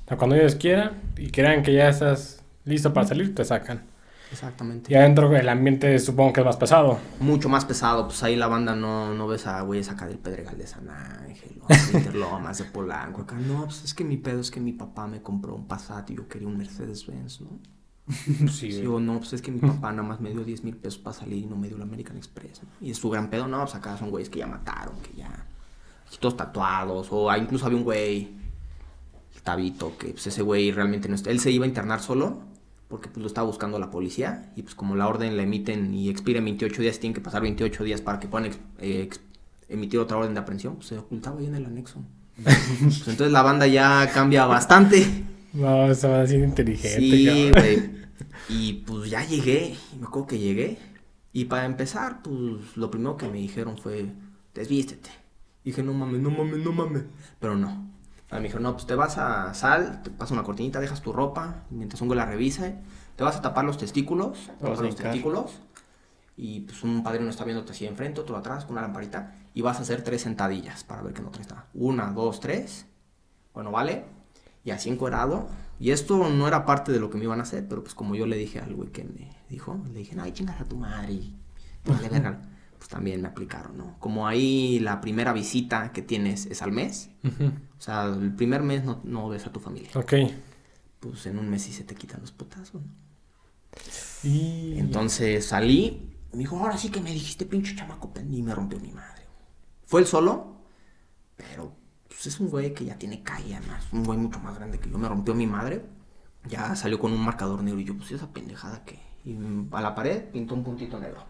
O 0.06 0.08
sea, 0.08 0.18
cuando 0.18 0.36
ellos 0.36 0.56
quieran 0.56 1.00
y 1.18 1.30
crean 1.30 1.64
que 1.64 1.74
ya 1.74 1.90
estás 1.90 2.44
listo 2.66 2.94
para 2.94 3.08
salir, 3.08 3.34
te 3.34 3.46
sacan. 3.46 3.84
Exactamente. 4.32 4.94
Y 4.94 4.96
adentro 4.96 5.36
el 5.36 5.50
ambiente 5.50 5.98
supongo 6.00 6.34
que 6.34 6.42
es 6.42 6.46
más 6.46 6.58
pesado. 6.58 7.00
Mucho 7.20 7.50
más 7.50 7.66
pesado, 7.66 8.06
pues 8.06 8.22
ahí 8.24 8.36
la 8.36 8.48
banda 8.48 8.76
no, 8.76 9.14
no 9.14 9.28
ves 9.28 9.48
a 9.48 9.62
güeyes 9.62 9.90
acá 9.90 10.08
del 10.08 10.20
Pedregal 10.20 10.58
de 10.58 10.68
San 10.68 10.90
Ángel, 10.90 11.60
o 11.62 11.98
Interlomas, 11.98 12.58
de 12.60 12.66
Polanco, 12.66 13.22
acá. 13.22 13.36
No, 13.36 13.66
pues 13.66 13.84
es 13.84 13.94
que 13.94 14.04
mi 14.04 14.18
pedo 14.18 14.40
es 14.40 14.52
que 14.52 14.60
mi 14.60 14.74
papá 14.74 15.08
me 15.08 15.22
compró 15.22 15.56
un 15.56 15.68
Passat 15.68 16.10
y 16.12 16.16
yo 16.16 16.28
quería 16.28 16.48
un 16.48 16.58
Mercedes-Benz, 16.58 17.42
¿no? 17.42 17.60
Sí, 18.52 18.72
Sí, 18.72 18.86
o 18.86 19.00
no, 19.00 19.20
pues 19.20 19.34
es 19.34 19.42
que 19.42 19.52
mi 19.52 19.60
papá 19.60 19.92
nada 19.92 20.08
más 20.08 20.20
me 20.20 20.32
dio 20.32 20.44
10 20.44 20.64
mil 20.64 20.76
pesos 20.76 21.00
para 21.00 21.16
salir 21.16 21.44
y 21.44 21.46
no 21.46 21.56
me 21.56 21.68
dio 21.68 21.78
el 21.78 21.84
American 21.84 22.18
Express, 22.18 22.64
¿no? 22.64 22.70
Y 22.86 22.92
es 22.92 22.98
su 22.98 23.10
gran 23.10 23.30
pedo, 23.30 23.48
no, 23.48 23.60
pues 23.62 23.76
acá 23.76 23.98
son 23.98 24.10
güeyes 24.10 24.30
que 24.30 24.40
ya 24.40 24.48
mataron, 24.48 25.00
que 25.02 25.16
ya... 25.16 25.46
Todos 26.20 26.36
tatuados, 26.36 27.10
o 27.12 27.30
ah, 27.30 27.38
incluso 27.38 27.68
había 27.68 27.78
un 27.78 27.84
güey, 27.84 28.32
el 29.36 29.42
Tabito, 29.44 29.96
que 29.96 30.08
pues 30.08 30.26
ese 30.26 30.42
güey 30.42 30.72
realmente 30.72 31.08
no 31.08 31.14
está... 31.14 31.30
Él 31.30 31.40
se 31.40 31.52
iba 31.52 31.66
a 31.66 31.68
internar 31.68 32.02
solo, 32.02 32.42
porque 32.88 33.10
pues 33.10 33.22
lo 33.22 33.28
estaba 33.28 33.46
buscando 33.46 33.78
la 33.78 33.92
policía, 33.92 34.52
y 34.56 34.64
pues 34.64 34.74
como 34.74 34.96
la 34.96 35.08
orden 35.08 35.38
la 35.38 35.44
emiten 35.44 35.94
y 35.94 36.10
expira 36.10 36.40
en 36.40 36.46
28 36.46 36.82
días, 36.82 37.00
tienen 37.00 37.14
que 37.14 37.22
pasar 37.22 37.44
28 37.44 37.84
días 37.84 38.02
para 38.02 38.20
que 38.20 38.28
puedan 38.28 38.52
eh, 38.80 39.08
emitir 39.70 40.00
otra 40.00 40.18
orden 40.18 40.34
de 40.34 40.40
aprehensión, 40.40 40.78
pues 40.78 40.88
se 40.88 40.98
ocultaba 40.98 41.40
ahí 41.40 41.46
en 41.46 41.56
el 41.56 41.66
anexo. 41.66 42.00
Pues 42.44 43.08
entonces 43.08 43.32
la 43.32 43.44
banda 43.44 43.68
ya 43.68 44.10
cambia 44.12 44.46
bastante. 44.46 45.06
No, 45.54 45.94
se 45.94 46.08
va 46.08 46.18
a 46.18 46.22
decir 46.22 46.40
inteligente. 46.40 47.00
Sí, 47.00 47.52
güey. 47.52 48.00
Y 48.50 48.74
pues 48.86 49.10
ya 49.10 49.24
llegué, 49.24 49.78
me 50.00 50.08
acuerdo 50.08 50.28
que 50.28 50.40
llegué. 50.40 50.78
Y 51.32 51.46
para 51.46 51.66
empezar, 51.66 52.22
pues 52.24 52.76
lo 52.76 52.90
primero 52.90 53.16
que 53.16 53.28
me 53.28 53.38
dijeron 53.38 53.78
fue, 53.78 54.12
desvístete. 54.54 55.10
Dije, 55.64 55.84
no 55.84 55.94
mames, 55.94 56.20
no 56.22 56.32
mames, 56.32 56.58
no 56.58 56.72
mames. 56.72 57.04
Pero 57.40 57.56
no. 57.56 57.90
Ah, 58.30 58.38
Me 58.38 58.44
dijeron, 58.44 58.64
no, 58.64 58.74
pues 58.74 58.86
te 58.86 58.96
vas 58.96 59.18
a 59.18 59.54
sal, 59.54 60.02
te 60.04 60.10
pasas 60.10 60.32
una 60.32 60.44
cortinita, 60.44 60.80
dejas 60.80 61.02
tu 61.02 61.14
ropa, 61.14 61.64
mientras 61.70 62.02
un 62.02 62.08
güey 62.08 62.18
la 62.18 62.26
revise. 62.26 62.76
Te 63.16 63.24
vas 63.24 63.36
a 63.36 63.42
tapar 63.42 63.66
los 63.66 63.78
testículos, 63.78 64.50
a 64.62 64.68
los 64.68 64.96
testículos. 64.96 65.60
Y 66.36 66.62
pues 66.62 66.84
un 66.84 67.04
padrino 67.04 67.30
está 67.30 67.44
viéndote 67.44 67.72
así 67.72 67.86
enfrente, 67.86 68.22
otro 68.22 68.38
atrás, 68.38 68.66
con 68.66 68.74
una 68.74 68.82
lamparita. 68.82 69.36
Y 69.54 69.62
vas 69.62 69.78
a 69.78 69.82
hacer 69.82 70.04
tres 70.04 70.22
sentadillas 70.22 70.84
para 70.84 71.02
ver 71.02 71.14
que 71.14 71.22
no 71.22 71.30
traes 71.30 71.50
nada. 71.50 71.68
Una, 71.74 72.12
dos, 72.12 72.40
tres. 72.40 72.86
Bueno, 73.54 73.72
vale. 73.72 74.19
Y 74.70 74.72
así 74.72 74.88
encuerado. 74.88 75.50
Y 75.80 75.90
esto 75.90 76.30
no 76.30 76.48
era 76.48 76.64
parte 76.64 76.92
de 76.92 77.00
lo 77.00 77.10
que 77.10 77.18
me 77.18 77.24
iban 77.24 77.40
a 77.40 77.42
hacer, 77.44 77.68
pero 77.68 77.82
pues 77.82 77.96
como 77.96 78.14
yo 78.14 78.28
le 78.28 78.38
dije 78.38 78.60
al 78.60 78.76
güey 78.76 78.92
que 78.92 79.04
me 79.04 79.32
dijo, 79.50 79.82
le 79.92 79.98
dije, 79.98 80.16
ay, 80.20 80.32
chingas 80.32 80.62
a 80.62 80.66
tu 80.66 80.78
madre. 80.78 81.14
y 81.14 81.36
te 81.82 81.92
vale 81.92 82.08
verga". 82.08 82.40
pues 82.78 82.88
también 82.88 83.20
me 83.20 83.28
aplicaron, 83.28 83.76
¿no? 83.76 83.98
Como 83.98 84.28
ahí 84.28 84.78
la 84.80 85.02
primera 85.02 85.34
visita 85.34 85.92
que 85.92 86.04
tienes 86.04 86.46
es 86.46 86.62
al 86.62 86.72
mes, 86.72 87.10
o 87.24 87.82
sea, 87.82 88.06
el 88.06 88.36
primer 88.36 88.62
mes 88.62 88.84
no, 88.84 89.02
no 89.04 89.28
ves 89.28 89.48
a 89.48 89.52
tu 89.52 89.60
familia. 89.60 89.90
Ok. 89.96 90.14
Pues 91.00 91.26
en 91.26 91.40
un 91.40 91.50
mes 91.50 91.64
sí 91.64 91.74
se 91.74 91.84
te 91.84 91.96
quitan 91.96 92.22
los 92.22 92.32
putazos, 92.32 92.84
¿no? 92.84 92.92
Y... 94.24 94.76
Entonces 94.78 95.48
salí, 95.48 96.16
me 96.32 96.40
dijo, 96.40 96.60
ahora 96.60 96.78
sí 96.78 96.90
que 96.90 97.02
me 97.02 97.12
dijiste 97.12 97.48
pinche 97.48 97.76
chamaco, 97.76 98.14
pen-", 98.14 98.32
y 98.32 98.44
me 98.44 98.54
rompió 98.54 98.80
mi 98.80 98.92
madre. 98.92 99.24
Fue 99.88 100.02
el 100.02 100.06
solo, 100.06 100.62
pero 101.36 101.74
pues, 102.10 102.28
es 102.28 102.40
un 102.40 102.50
güey 102.50 102.74
que 102.74 102.86
ya 102.86 102.98
tiene 102.98 103.24
calle, 103.24 103.56
además, 103.56 103.86
un 103.94 104.04
güey 104.04 104.18
mucho 104.18 104.40
más 104.40 104.56
grande 104.56 104.80
que 104.80 104.90
yo, 104.90 104.98
me 104.98 105.08
rompió 105.08 105.34
mi 105.34 105.48
madre. 105.48 105.86
Ya 106.48 106.76
salió 106.76 107.00
con 107.00 107.14
un 107.14 107.24
marcador 107.24 107.64
negro 107.64 107.80
y 107.80 107.86
yo, 107.86 107.96
pues 107.96 108.12
esa 108.12 108.28
pendejada 108.32 108.84
que. 108.84 109.00
Y 109.26 109.34
mm, 109.34 109.70
a 109.74 109.82
la 109.82 109.96
pared 109.96 110.30
pintó 110.32 110.56
un 110.56 110.64
puntito 110.64 111.00
negro. 111.00 111.24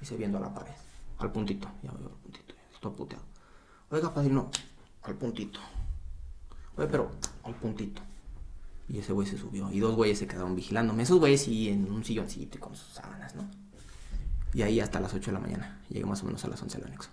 Y 0.00 0.04
se 0.04 0.16
viendo 0.16 0.38
a 0.38 0.40
la 0.40 0.52
pared, 0.52 0.72
al 1.18 1.32
puntito, 1.32 1.68
ya 1.82 1.90
veo 1.92 2.08
al 2.08 2.16
puntito, 2.16 2.54
estoy 2.72 2.92
puteado. 2.92 3.24
Oiga, 3.90 4.12
padrino, 4.12 4.50
al 5.02 5.14
puntito. 5.16 5.60
Oye, 6.76 6.88
pero 6.88 7.10
al 7.44 7.54
puntito. 7.54 8.02
Y 8.88 8.98
ese 8.98 9.12
güey 9.12 9.26
se 9.26 9.36
subió. 9.36 9.70
Y 9.70 9.80
dos 9.80 9.96
güeyes 9.96 10.18
se 10.18 10.26
quedaron 10.26 10.54
vigilándome. 10.54 11.02
Esos 11.02 11.18
güeyes 11.18 11.42
sí 11.42 11.68
en 11.68 11.90
un 11.90 12.04
silloncito 12.04 12.56
y 12.56 12.60
con 12.60 12.74
sus 12.74 12.94
sábanas, 12.94 13.34
¿no? 13.34 13.48
Y 14.54 14.62
ahí 14.62 14.80
hasta 14.80 15.00
las 15.00 15.12
8 15.12 15.30
de 15.30 15.32
la 15.32 15.40
mañana. 15.40 15.80
Llegué 15.88 16.06
más 16.06 16.22
o 16.22 16.26
menos 16.26 16.44
a 16.44 16.48
las 16.48 16.62
11 16.62 16.78
del 16.78 16.86
anexo. 16.86 17.10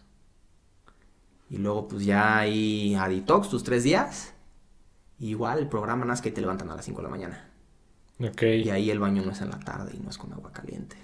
Y 1.49 1.57
luego 1.57 1.87
pues 1.87 2.05
ya 2.05 2.39
ahí 2.39 2.95
a 2.95 3.07
detox 3.07 3.49
tus 3.49 3.63
tres 3.63 3.83
días. 3.83 4.33
Igual 5.19 5.59
el 5.59 5.67
programa 5.67 6.05
más 6.05 6.21
que 6.21 6.31
te 6.31 6.41
levantan 6.41 6.69
a 6.69 6.75
las 6.75 6.85
5 6.85 6.99
de 6.99 7.03
la 7.03 7.09
mañana. 7.09 7.49
Ok. 8.19 8.41
Y 8.43 8.69
ahí 8.69 8.89
el 8.89 8.99
baño 8.99 9.23
no 9.23 9.31
es 9.31 9.41
en 9.41 9.49
la 9.49 9.59
tarde 9.59 9.91
y 9.95 9.99
no 9.99 10.09
es 10.09 10.17
con 10.17 10.33
agua 10.33 10.51
caliente. 10.51 10.97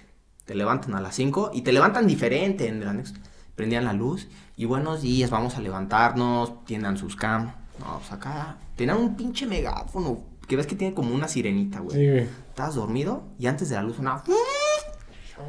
Te 0.44 0.54
levantan 0.54 0.94
a 0.94 1.00
las 1.00 1.14
5 1.14 1.52
y 1.54 1.62
te 1.62 1.72
levantan 1.72 2.06
diferente 2.06 2.68
en 2.68 2.82
el 2.82 2.88
anexo. 2.88 3.14
Prendían 3.54 3.84
la 3.84 3.92
luz 3.92 4.28
y 4.56 4.64
buenos 4.64 5.02
días, 5.02 5.30
vamos 5.30 5.56
a 5.56 5.60
levantarnos, 5.60 6.64
tiendan 6.64 6.96
sus 6.96 7.16
cam. 7.16 7.54
No, 7.78 7.98
pues 7.98 8.12
acá 8.12 8.58
tenían 8.76 8.98
un 8.98 9.16
pinche 9.16 9.46
megáfono 9.46 10.24
que 10.46 10.56
ves 10.56 10.66
que 10.66 10.74
tiene 10.74 10.94
como 10.94 11.14
una 11.14 11.28
sirenita, 11.28 11.80
güey. 11.80 11.96
Sí, 11.96 12.08
güey. 12.10 12.28
Estabas 12.48 12.74
dormido 12.74 13.24
y 13.38 13.46
antes 13.46 13.68
de 13.68 13.76
la 13.76 13.82
luz 13.82 13.96
sonaba. 13.96 14.24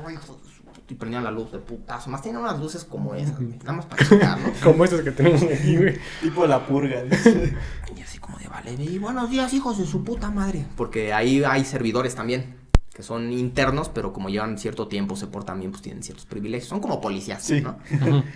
Ay, 0.06 0.14
hijo 0.14 0.36
de 0.36 0.53
Y 0.90 0.96
prendían 0.96 1.24
la 1.24 1.32
luz 1.32 1.52
de 1.52 1.60
putazo. 1.60 2.10
Más 2.10 2.22
tenían 2.22 2.42
unas 2.42 2.60
luces 2.60 2.84
como 2.84 3.16
esas, 3.16 3.36
güey. 3.38 3.58
Nada 3.60 3.74
más 3.74 3.86
para 3.86 4.06
checar, 4.06 4.38
¿no? 4.40 4.50
Como 4.64 4.84
esas 4.86 5.02
que 5.02 5.12
tenemos 5.12 5.42
aquí, 5.44 5.78
güey. 5.78 5.98
Tipo 6.22 6.46
la 6.46 6.66
purga. 6.68 7.04
dice. 7.04 7.54
Y 7.98 8.02
así 8.02 8.18
como 8.18 8.38
de 8.40 8.48
vale, 8.48 8.74
y 8.74 8.98
buenos 8.98 9.30
días, 9.30 9.54
hijos 9.54 9.78
de 9.78 9.86
su 9.86 10.04
puta 10.04 10.30
madre. 10.32 10.66
Porque 10.76 11.14
ahí 11.14 11.44
hay 11.44 11.64
servidores 11.64 12.16
también, 12.16 12.56
que 12.94 13.04
son 13.04 13.32
internos, 13.32 13.90
pero 13.90 14.12
como 14.14 14.30
llevan 14.30 14.58
cierto 14.58 14.88
tiempo, 14.88 15.16
se 15.16 15.28
portan 15.28 15.60
bien, 15.60 15.72
pues 15.72 15.84
tienen 15.84 16.02
ciertos 16.04 16.26
privilegios. 16.26 16.70
Son 16.70 16.80
como 16.80 17.00
policías, 17.00 17.44
Sí. 17.44 17.62
¿no? 17.62 17.78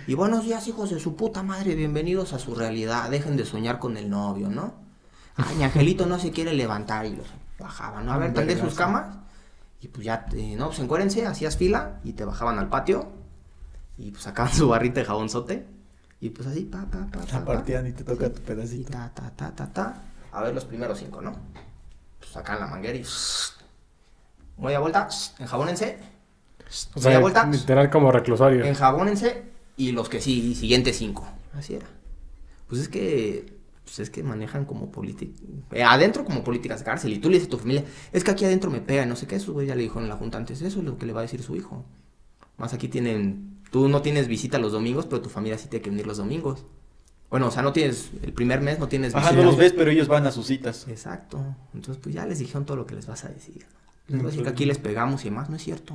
y 0.06 0.14
buenos 0.14 0.44
días, 0.44 0.66
hijos 0.68 0.90
de 0.90 1.00
su 1.00 1.16
puta 1.16 1.42
madre, 1.42 1.74
bienvenidos 1.74 2.32
a 2.32 2.38
su 2.38 2.54
realidad. 2.54 3.10
Dejen 3.10 3.36
de 3.36 3.44
soñar 3.44 3.78
con 3.78 3.96
el 3.96 4.08
novio, 4.08 4.48
¿no? 4.48 4.74
Ay, 5.36 5.56
mi 5.56 5.64
angelito 5.64 6.06
no 6.06 6.18
se 6.18 6.30
quiere 6.30 6.52
levantar 6.54 7.04
y 7.06 7.16
los 7.16 7.26
bajaban, 7.58 8.06
¿no? 8.06 8.12
A 8.12 8.18
ver, 8.18 8.32
tendé 8.32 8.58
sus 8.58 8.74
camas. 8.74 9.16
Y 9.80 9.88
pues 9.88 10.04
ya, 10.04 10.26
te- 10.26 10.56
no, 10.56 10.66
pues 10.66 10.78
encuérense, 10.80 11.26
hacías 11.26 11.56
fila 11.56 12.00
y 12.04 12.12
te 12.14 12.24
bajaban 12.24 12.58
al 12.58 12.68
patio. 12.68 13.08
Y 13.96 14.10
pues 14.10 14.22
sacaban 14.24 14.52
su 14.54 14.68
barrita 14.68 15.00
de 15.00 15.06
jabonzote. 15.06 15.66
Y 16.20 16.30
pues 16.30 16.48
así, 16.48 16.64
pa, 16.64 16.84
pa, 16.90 17.06
pa, 17.12 17.20
pa, 17.20 17.32
La 17.32 17.38
pa. 17.40 17.44
partían 17.44 17.86
y 17.86 17.92
te 17.92 18.02
toca 18.04 18.28
tu 18.32 18.40
Y 18.40 18.44
pedacito. 18.44 18.90
ta, 18.90 19.10
ta, 19.14 19.30
ta, 19.30 19.54
ta, 19.54 19.72
ta. 19.72 20.02
A 20.32 20.42
ver 20.42 20.54
los 20.54 20.64
primeros 20.64 20.98
cinco, 20.98 21.20
¿no? 21.22 21.36
Pues 22.18 22.30
sacan 22.32 22.58
la 22.60 22.66
manguera 22.66 22.96
y... 22.98 23.04
Voy 24.56 24.74
a 24.74 24.80
vuelta, 24.80 25.08
enjabónense, 25.38 25.98
O 26.94 26.98
Media 26.98 27.10
sea, 27.12 27.20
vuelta. 27.20 27.46
literal 27.46 27.88
como 27.90 28.10
reclusorio. 28.12 28.64
enjabónense 28.64 29.44
y 29.76 29.92
los 29.92 30.08
que 30.08 30.20
sí, 30.20 30.54
siguientes 30.54 30.98
cinco. 30.98 31.26
Así 31.56 31.74
era. 31.74 31.86
Pues 32.68 32.82
es 32.82 32.88
que... 32.88 33.57
Pues 33.88 34.00
es 34.00 34.10
que 34.10 34.22
manejan 34.22 34.66
como 34.66 34.90
política... 34.90 35.32
adentro 35.86 36.22
como 36.22 36.44
políticas 36.44 36.80
de 36.80 36.84
cárcel. 36.84 37.10
Y 37.14 37.18
tú 37.20 37.30
le 37.30 37.36
dices 37.36 37.48
a 37.48 37.52
tu 37.52 37.56
familia, 37.58 37.84
es 38.12 38.22
que 38.22 38.30
aquí 38.30 38.44
adentro 38.44 38.70
me 38.70 38.82
pega, 38.82 39.06
no 39.06 39.16
sé 39.16 39.26
qué. 39.26 39.36
Eso, 39.36 39.54
güey, 39.54 39.66
ya 39.66 39.74
le 39.74 39.80
dijo 39.80 39.98
en 39.98 40.10
la 40.10 40.16
junta 40.16 40.36
antes. 40.36 40.60
Eso 40.60 40.80
es 40.80 40.84
lo 40.84 40.98
que 40.98 41.06
le 41.06 41.14
va 41.14 41.20
a 41.20 41.22
decir 41.22 41.42
su 41.42 41.56
hijo. 41.56 41.86
Más 42.58 42.74
aquí 42.74 42.88
tienen... 42.88 43.62
Tú 43.70 43.88
no 43.88 44.02
tienes 44.02 44.28
visita 44.28 44.58
los 44.58 44.72
domingos, 44.72 45.06
pero 45.06 45.22
tu 45.22 45.30
familia 45.30 45.56
sí 45.56 45.68
tiene 45.68 45.82
que 45.82 45.88
venir 45.88 46.06
los 46.06 46.18
domingos. 46.18 46.66
Bueno, 47.30 47.46
o 47.46 47.50
sea, 47.50 47.62
no 47.62 47.72
tienes... 47.72 48.10
El 48.22 48.34
primer 48.34 48.60
mes 48.60 48.78
no 48.78 48.88
tienes 48.88 49.14
Ajá, 49.14 49.30
visita. 49.30 49.42
no 49.42 49.50
los 49.50 49.56
ves, 49.58 49.72
pero 49.72 49.90
ellos 49.90 50.06
van 50.06 50.26
a 50.26 50.32
sus 50.32 50.46
citas. 50.46 50.86
Exacto. 50.86 51.42
Entonces, 51.72 52.02
pues 52.02 52.14
ya 52.14 52.26
les 52.26 52.40
dijeron 52.40 52.66
todo 52.66 52.76
lo 52.76 52.84
que 52.84 52.94
les 52.94 53.06
vas 53.06 53.24
a 53.24 53.28
decir. 53.30 53.64
Les 54.08 54.18
vas 54.18 54.26
a 54.26 54.30
decir 54.30 54.42
que 54.42 54.50
aquí 54.50 54.66
les 54.66 54.76
pegamos 54.76 55.22
y 55.22 55.30
demás. 55.30 55.48
No 55.48 55.56
es 55.56 55.62
cierto. 55.62 55.94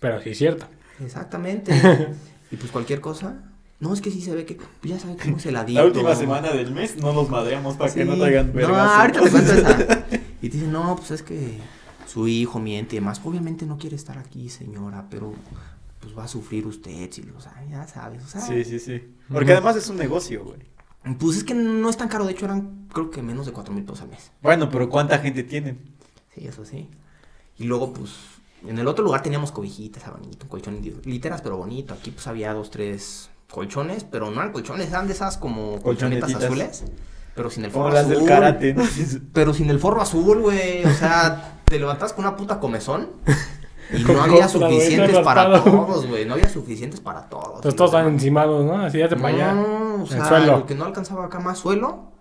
Pero 0.00 0.22
sí 0.22 0.30
es 0.30 0.38
cierto. 0.38 0.66
Exactamente. 1.00 2.14
y 2.50 2.56
pues 2.56 2.70
cualquier 2.70 3.02
cosa. 3.02 3.42
No, 3.78 3.92
es 3.92 4.00
que 4.00 4.10
sí 4.10 4.20
se 4.22 4.34
ve 4.34 4.46
que. 4.46 4.54
pues, 4.54 4.68
ya 4.84 4.98
saben 4.98 5.16
cómo 5.22 5.36
es 5.36 5.46
el 5.46 5.56
adicto. 5.56 5.80
La 5.82 5.86
última 5.86 6.14
semana 6.14 6.50
del 6.52 6.70
mes 6.72 6.96
no 6.96 7.12
los 7.12 7.28
madreamos 7.28 7.76
para 7.76 7.92
que 7.92 8.04
no 8.04 8.14
Sí. 8.14 8.20
traigan 8.20 8.46
No, 8.48 8.52
vergas. 8.54 8.90
ahorita 8.90 9.20
te 9.22 9.30
cuento 9.30 9.52
esa. 9.52 10.06
Y 10.42 10.48
te 10.50 10.56
dicen, 10.58 10.72
no, 10.72 10.96
pues 10.96 11.10
es 11.10 11.22
que 11.22 11.58
su 12.06 12.28
hijo 12.28 12.58
miente 12.58 12.94
y 12.96 12.98
demás. 13.00 13.20
Obviamente 13.24 13.66
no 13.66 13.78
quiere 13.78 13.96
estar 13.96 14.16
aquí, 14.18 14.48
señora, 14.48 15.06
pero 15.10 15.34
pues 16.00 16.16
va 16.16 16.24
a 16.24 16.28
sufrir 16.28 16.66
usted, 16.66 17.10
si 17.10 17.22
lo 17.22 17.40
sabe, 17.40 17.68
ya 17.70 17.86
sabes. 17.86 18.22
O 18.24 18.28
sea, 18.28 18.40
Sí, 18.42 18.64
sí, 18.64 18.78
sí. 18.78 19.02
Porque 19.32 19.52
además 19.52 19.76
es 19.76 19.88
un 19.88 19.96
negocio, 19.96 20.44
güey. 20.44 20.60
Pues 21.18 21.36
es 21.38 21.44
que 21.44 21.54
no 21.54 21.88
es 21.90 21.96
tan 21.96 22.08
caro. 22.08 22.24
De 22.26 22.32
hecho, 22.32 22.44
eran 22.46 22.86
creo 22.92 23.10
que 23.10 23.22
menos 23.22 23.46
de 23.46 23.52
cuatro 23.52 23.74
mil 23.74 23.84
pesos 23.84 24.02
al 24.02 24.08
mes. 24.08 24.30
Bueno, 24.42 24.68
pero 24.70 24.88
¿cuánta 24.88 25.18
gente 25.18 25.42
tienen? 25.42 25.78
Sí, 26.34 26.46
eso 26.46 26.64
sí. 26.64 26.88
Y 27.58 27.64
luego, 27.64 27.92
pues, 27.92 28.10
en 28.66 28.78
el 28.78 28.86
otro 28.88 29.04
lugar 29.04 29.22
teníamos 29.22 29.52
cobijitas, 29.52 30.06
abanitos, 30.06 30.42
un 30.44 30.48
colchón, 30.48 30.80
literas, 31.04 31.40
pero 31.42 31.56
bonito. 31.56 31.94
Aquí, 31.94 32.10
pues, 32.10 32.26
había 32.26 32.52
dos, 32.52 32.70
tres 32.70 33.30
colchones, 33.50 34.04
pero 34.04 34.30
no 34.30 34.40
eran 34.40 34.52
colchones, 34.52 34.88
eran 34.88 35.06
de 35.06 35.12
esas 35.14 35.36
como 35.38 35.80
colchonetas 35.82 36.34
azules, 36.34 36.84
pero 37.34 37.50
sin 37.50 37.64
el 37.64 37.70
Como 37.72 37.84
forro 37.84 37.94
las 37.94 38.06
azul. 38.06 38.16
del 38.18 38.26
karate, 38.28 38.74
¿no? 38.74 38.82
Pero 39.32 39.52
sin 39.54 39.68
el 39.70 39.78
forro 39.78 40.00
azul, 40.00 40.40
güey. 40.40 40.84
O 40.84 40.92
sea, 40.94 41.60
te 41.66 41.78
levantas 41.78 42.12
con 42.14 42.24
una 42.24 42.34
puta 42.36 42.58
comezón 42.60 43.08
y 43.92 44.02
no 44.04 44.22
había 44.22 44.48
suficientes 44.48 45.18
para 45.18 45.62
todos, 45.62 46.06
güey. 46.06 46.24
No 46.24 46.32
había 46.34 46.48
suficientes 46.48 47.00
para 47.00 47.28
todos. 47.28 47.56
Entonces 47.56 47.76
todos 47.76 47.90
están 47.92 48.08
encimados, 48.08 48.64
¿no? 48.64 48.80
Así 48.82 48.98
ya 48.98 49.08
te 49.08 49.16
para 49.16 49.28
allá. 49.34 49.52
No, 49.52 49.94
o 49.96 50.02
el 50.02 50.08
sea, 50.08 50.24
suelo. 50.28 50.56
lo 50.58 50.66
que 50.66 50.74
no 50.74 50.84
alcanzaba 50.86 51.26
acá 51.26 51.38
más 51.40 51.58
suelo. 51.58 52.12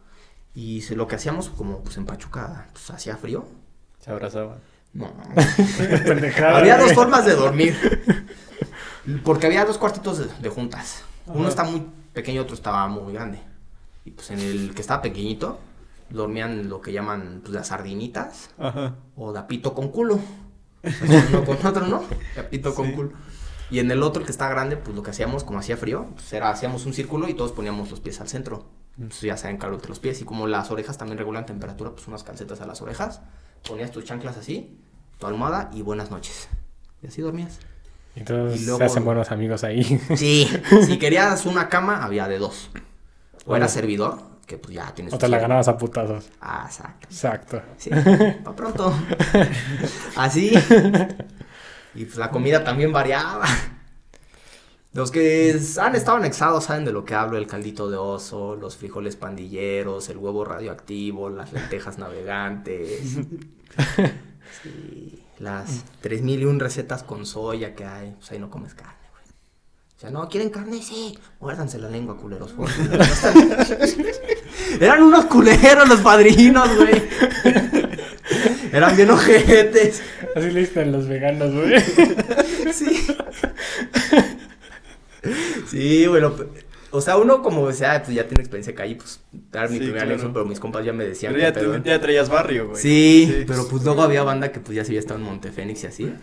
Y 0.53 0.81
se- 0.81 0.95
lo 0.95 1.07
que 1.07 1.15
hacíamos, 1.15 1.49
como 1.49 1.79
pues 1.79 1.95
en 1.97 2.05
Pachuca, 2.05 2.67
pues 2.73 2.89
hacía 2.91 3.15
frío. 3.17 3.45
Se 4.03 4.11
abrazaban. 4.11 4.57
No, 4.93 5.07
Pendejada, 6.05 6.57
había 6.59 6.77
dos 6.77 6.93
formas 6.93 7.25
de 7.25 7.35
dormir. 7.35 7.75
Porque 9.23 9.47
había 9.47 9.65
dos 9.65 9.77
cuartitos 9.77 10.17
de, 10.19 10.25
de 10.41 10.49
juntas. 10.49 11.03
Uno 11.27 11.39
Ajá. 11.41 11.49
está 11.49 11.63
muy 11.63 11.85
pequeño, 12.13 12.41
otro 12.41 12.55
estaba 12.55 12.87
muy 12.87 13.13
grande. 13.13 13.39
Y 14.03 14.11
pues 14.11 14.31
en 14.31 14.39
el 14.39 14.73
que 14.75 14.81
estaba 14.81 15.01
pequeñito, 15.01 15.59
dormían 16.09 16.69
lo 16.69 16.81
que 16.81 16.93
llaman 16.93 17.41
pues 17.41 17.53
las 17.53 17.67
sardinitas 17.67 18.51
Ajá. 18.57 18.95
o 19.15 19.33
de 19.33 19.39
apito 19.39 19.73
con 19.73 19.89
culo. 19.89 20.19
Uno 21.29 21.45
con 21.45 21.65
otro, 21.65 21.87
¿no? 21.87 22.03
Apito 22.39 22.73
con 22.75 22.91
culo. 22.91 23.11
Y 23.71 23.79
en 23.79 23.89
el 23.89 24.03
otro, 24.03 24.19
el 24.19 24.25
que 24.27 24.31
está 24.31 24.47
grande, 24.47 24.77
pues 24.77 24.95
lo 24.95 25.01
que 25.01 25.09
hacíamos, 25.09 25.43
como 25.43 25.57
hacía 25.57 25.75
frío, 25.75 26.07
pues 26.13 26.31
era, 26.33 26.51
hacíamos 26.51 26.85
un 26.85 26.93
círculo 26.93 27.27
y 27.27 27.33
todos 27.33 27.51
poníamos 27.51 27.89
los 27.89 27.99
pies 27.99 28.21
al 28.21 28.27
centro. 28.27 28.65
Entonces 28.97 29.21
ya 29.21 29.37
saben 29.37 29.57
calor 29.57 29.89
los 29.89 29.99
pies. 29.99 30.21
Y 30.21 30.25
como 30.25 30.45
las 30.45 30.69
orejas 30.69 30.97
también 30.97 31.17
regulan 31.17 31.45
temperatura, 31.47 31.91
pues 31.91 32.07
unas 32.07 32.23
calcetas 32.23 32.61
a 32.61 32.67
las 32.67 32.81
orejas. 32.81 33.21
Ponías 33.67 33.89
tus 33.91 34.05
chanclas 34.05 34.37
así, 34.37 34.79
tu 35.17 35.25
almohada 35.25 35.71
y 35.73 35.81
buenas 35.81 36.11
noches. 36.11 36.47
Y 37.01 37.07
así 37.07 37.21
dormías. 37.21 37.59
Entonces 38.15 38.61
Y 38.61 38.65
luego- 38.65 38.77
se 38.79 38.85
hacen 38.85 39.05
buenos 39.05 39.31
amigos 39.31 39.63
ahí. 39.63 39.83
Sí, 40.15 40.49
si 40.85 40.97
querías 40.99 41.45
una 41.45 41.69
cama, 41.69 42.03
había 42.03 42.27
de 42.27 42.37
dos. 42.39 42.69
O 43.45 43.55
era 43.55 43.67
servidor, 43.67 44.19
que 44.47 44.57
pues 44.57 44.73
ya 44.73 44.91
tienes 44.95 45.13
o 45.13 45.17
te 45.17 45.27
la 45.27 45.37
ganabas 45.37 45.67
a 45.67 45.77
putazos. 45.77 46.29
Ah, 46.41 46.63
exacto. 46.67 47.07
Exacto. 47.09 47.61
Sí, 47.77 47.89
pa' 48.43 48.55
pronto. 48.55 48.93
Así. 50.15 50.51
Y 51.93 52.05
pues 52.05 52.17
la 52.17 52.31
comida 52.31 52.63
también 52.63 52.91
variaba. 52.91 53.45
Los 54.93 55.11
que 55.11 55.59
han 55.81 55.93
estado 55.95 56.17
anexados 56.17 56.63
saben 56.63 56.85
de 56.85 56.93
lo 56.93 57.03
que 57.03 57.13
hablo, 57.15 57.37
el 57.37 57.47
caldito 57.47 57.89
de 57.89 57.97
oso, 57.97 58.55
los 58.55 58.77
frijoles 58.77 59.15
pandilleros, 59.17 60.07
el 60.09 60.17
huevo 60.17 60.45
radioactivo, 60.45 61.29
las 61.29 61.51
lentejas 61.51 61.97
navegantes. 61.97 63.17
Sí, 64.63 65.23
las 65.39 65.83
3001 66.01 66.59
recetas 66.59 67.03
con 67.03 67.25
soya 67.25 67.75
que 67.75 67.85
hay, 67.85 68.11
pues 68.17 68.31
ahí 68.31 68.39
no 68.39 68.49
comes 68.49 68.73
carne, 68.73 68.93
güey. 69.11 69.23
O 69.95 69.99
sea, 69.99 70.09
no, 70.09 70.27
¿quieren 70.29 70.49
carne? 70.49 70.81
Sí. 70.81 71.17
Muérdanse 71.39 71.77
la 71.77 71.89
lengua, 71.89 72.17
culeros. 72.17 72.53
Eran 74.79 75.03
unos 75.03 75.25
culeros 75.25 75.87
los 75.87 76.01
padrinos, 76.01 76.69
güey. 76.75 77.03
Eran 78.71 78.95
bien 78.95 79.09
ojetes. 79.11 80.01
Así 80.35 80.51
le 80.51 80.61
dicen 80.61 80.91
los 80.91 81.07
veganos, 81.07 81.53
güey. 81.53 81.79
Sí. 82.73 83.07
Sí, 85.69 86.07
bueno, 86.07 86.35
pe- 86.35 86.64
o 86.95 87.01
sea, 87.01 87.17
uno 87.17 87.41
como 87.41 87.71
sea, 87.71 88.01
pues 88.03 88.15
ya 88.15 88.27
tiene 88.27 88.41
experiencia 88.41 88.73
acá 88.73 88.85
y 88.85 88.95
pues 88.95 89.19
dar 89.51 89.69
mi 89.69 89.73
Sí, 89.77 89.79
primer 89.79 89.95
claro. 89.97 90.09
anexo, 90.11 90.33
pero 90.33 90.45
mis 90.45 90.59
compas 90.59 90.85
ya 90.85 90.93
me 90.93 91.05
decían 91.05 91.33
Pero 91.33 91.43
ya, 91.43 91.53
te- 91.81 91.89
ya 91.89 91.99
traías 91.99 92.29
barrio, 92.29 92.69
güey. 92.69 92.81
Sí, 92.81 93.43
pero 93.47 93.67
pues 93.67 93.83
luego 93.83 94.03
había 94.03 94.23
banda 94.23 94.51
que 94.51 94.59
pues 94.59 94.75
ya 94.75 94.83
se 94.83 94.91
había 94.91 94.99
estado 94.99 95.19
en 95.19 95.25
Montefénix 95.25 95.83
y 95.83 95.87
así. 95.87 96.13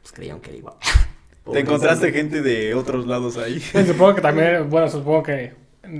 Pues 0.00 0.12
creían 0.12 0.40
que 0.40 0.50
era 0.50 0.58
igual. 0.58 0.74
Te 1.52 1.58
encontraste 1.60 2.12
gente 2.12 2.40
de 2.40 2.74
otros 2.74 3.06
lados 3.06 3.36
ahí. 3.36 3.58
Supongo 3.60 4.14
que 4.14 4.20
también, 4.20 4.66
bueno, 4.70 4.88
supongo 4.88 5.22
que. 5.24 5.54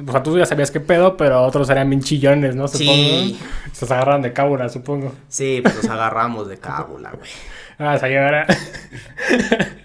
O 0.06 0.12
sea, 0.12 0.22
tú 0.22 0.38
ya 0.38 0.46
sabías 0.46 0.70
qué 0.70 0.78
pedo, 0.78 1.16
pero 1.16 1.42
otros 1.42 1.66
serían 1.66 1.90
bien 1.90 2.00
chillones, 2.02 2.54
¿no? 2.54 2.68
Supongo. 2.68 2.92
Sí. 2.92 3.38
Se 3.72 3.84
agarran 3.86 4.22
de 4.22 4.32
cábula, 4.32 4.68
supongo. 4.68 5.12
Sí, 5.28 5.58
pues 5.62 5.74
nos 5.74 5.86
agarramos 5.86 6.48
de 6.48 6.58
cábula, 6.58 7.10
güey. 7.10 7.30
Ah, 7.78 7.98
ahora. 8.00 8.46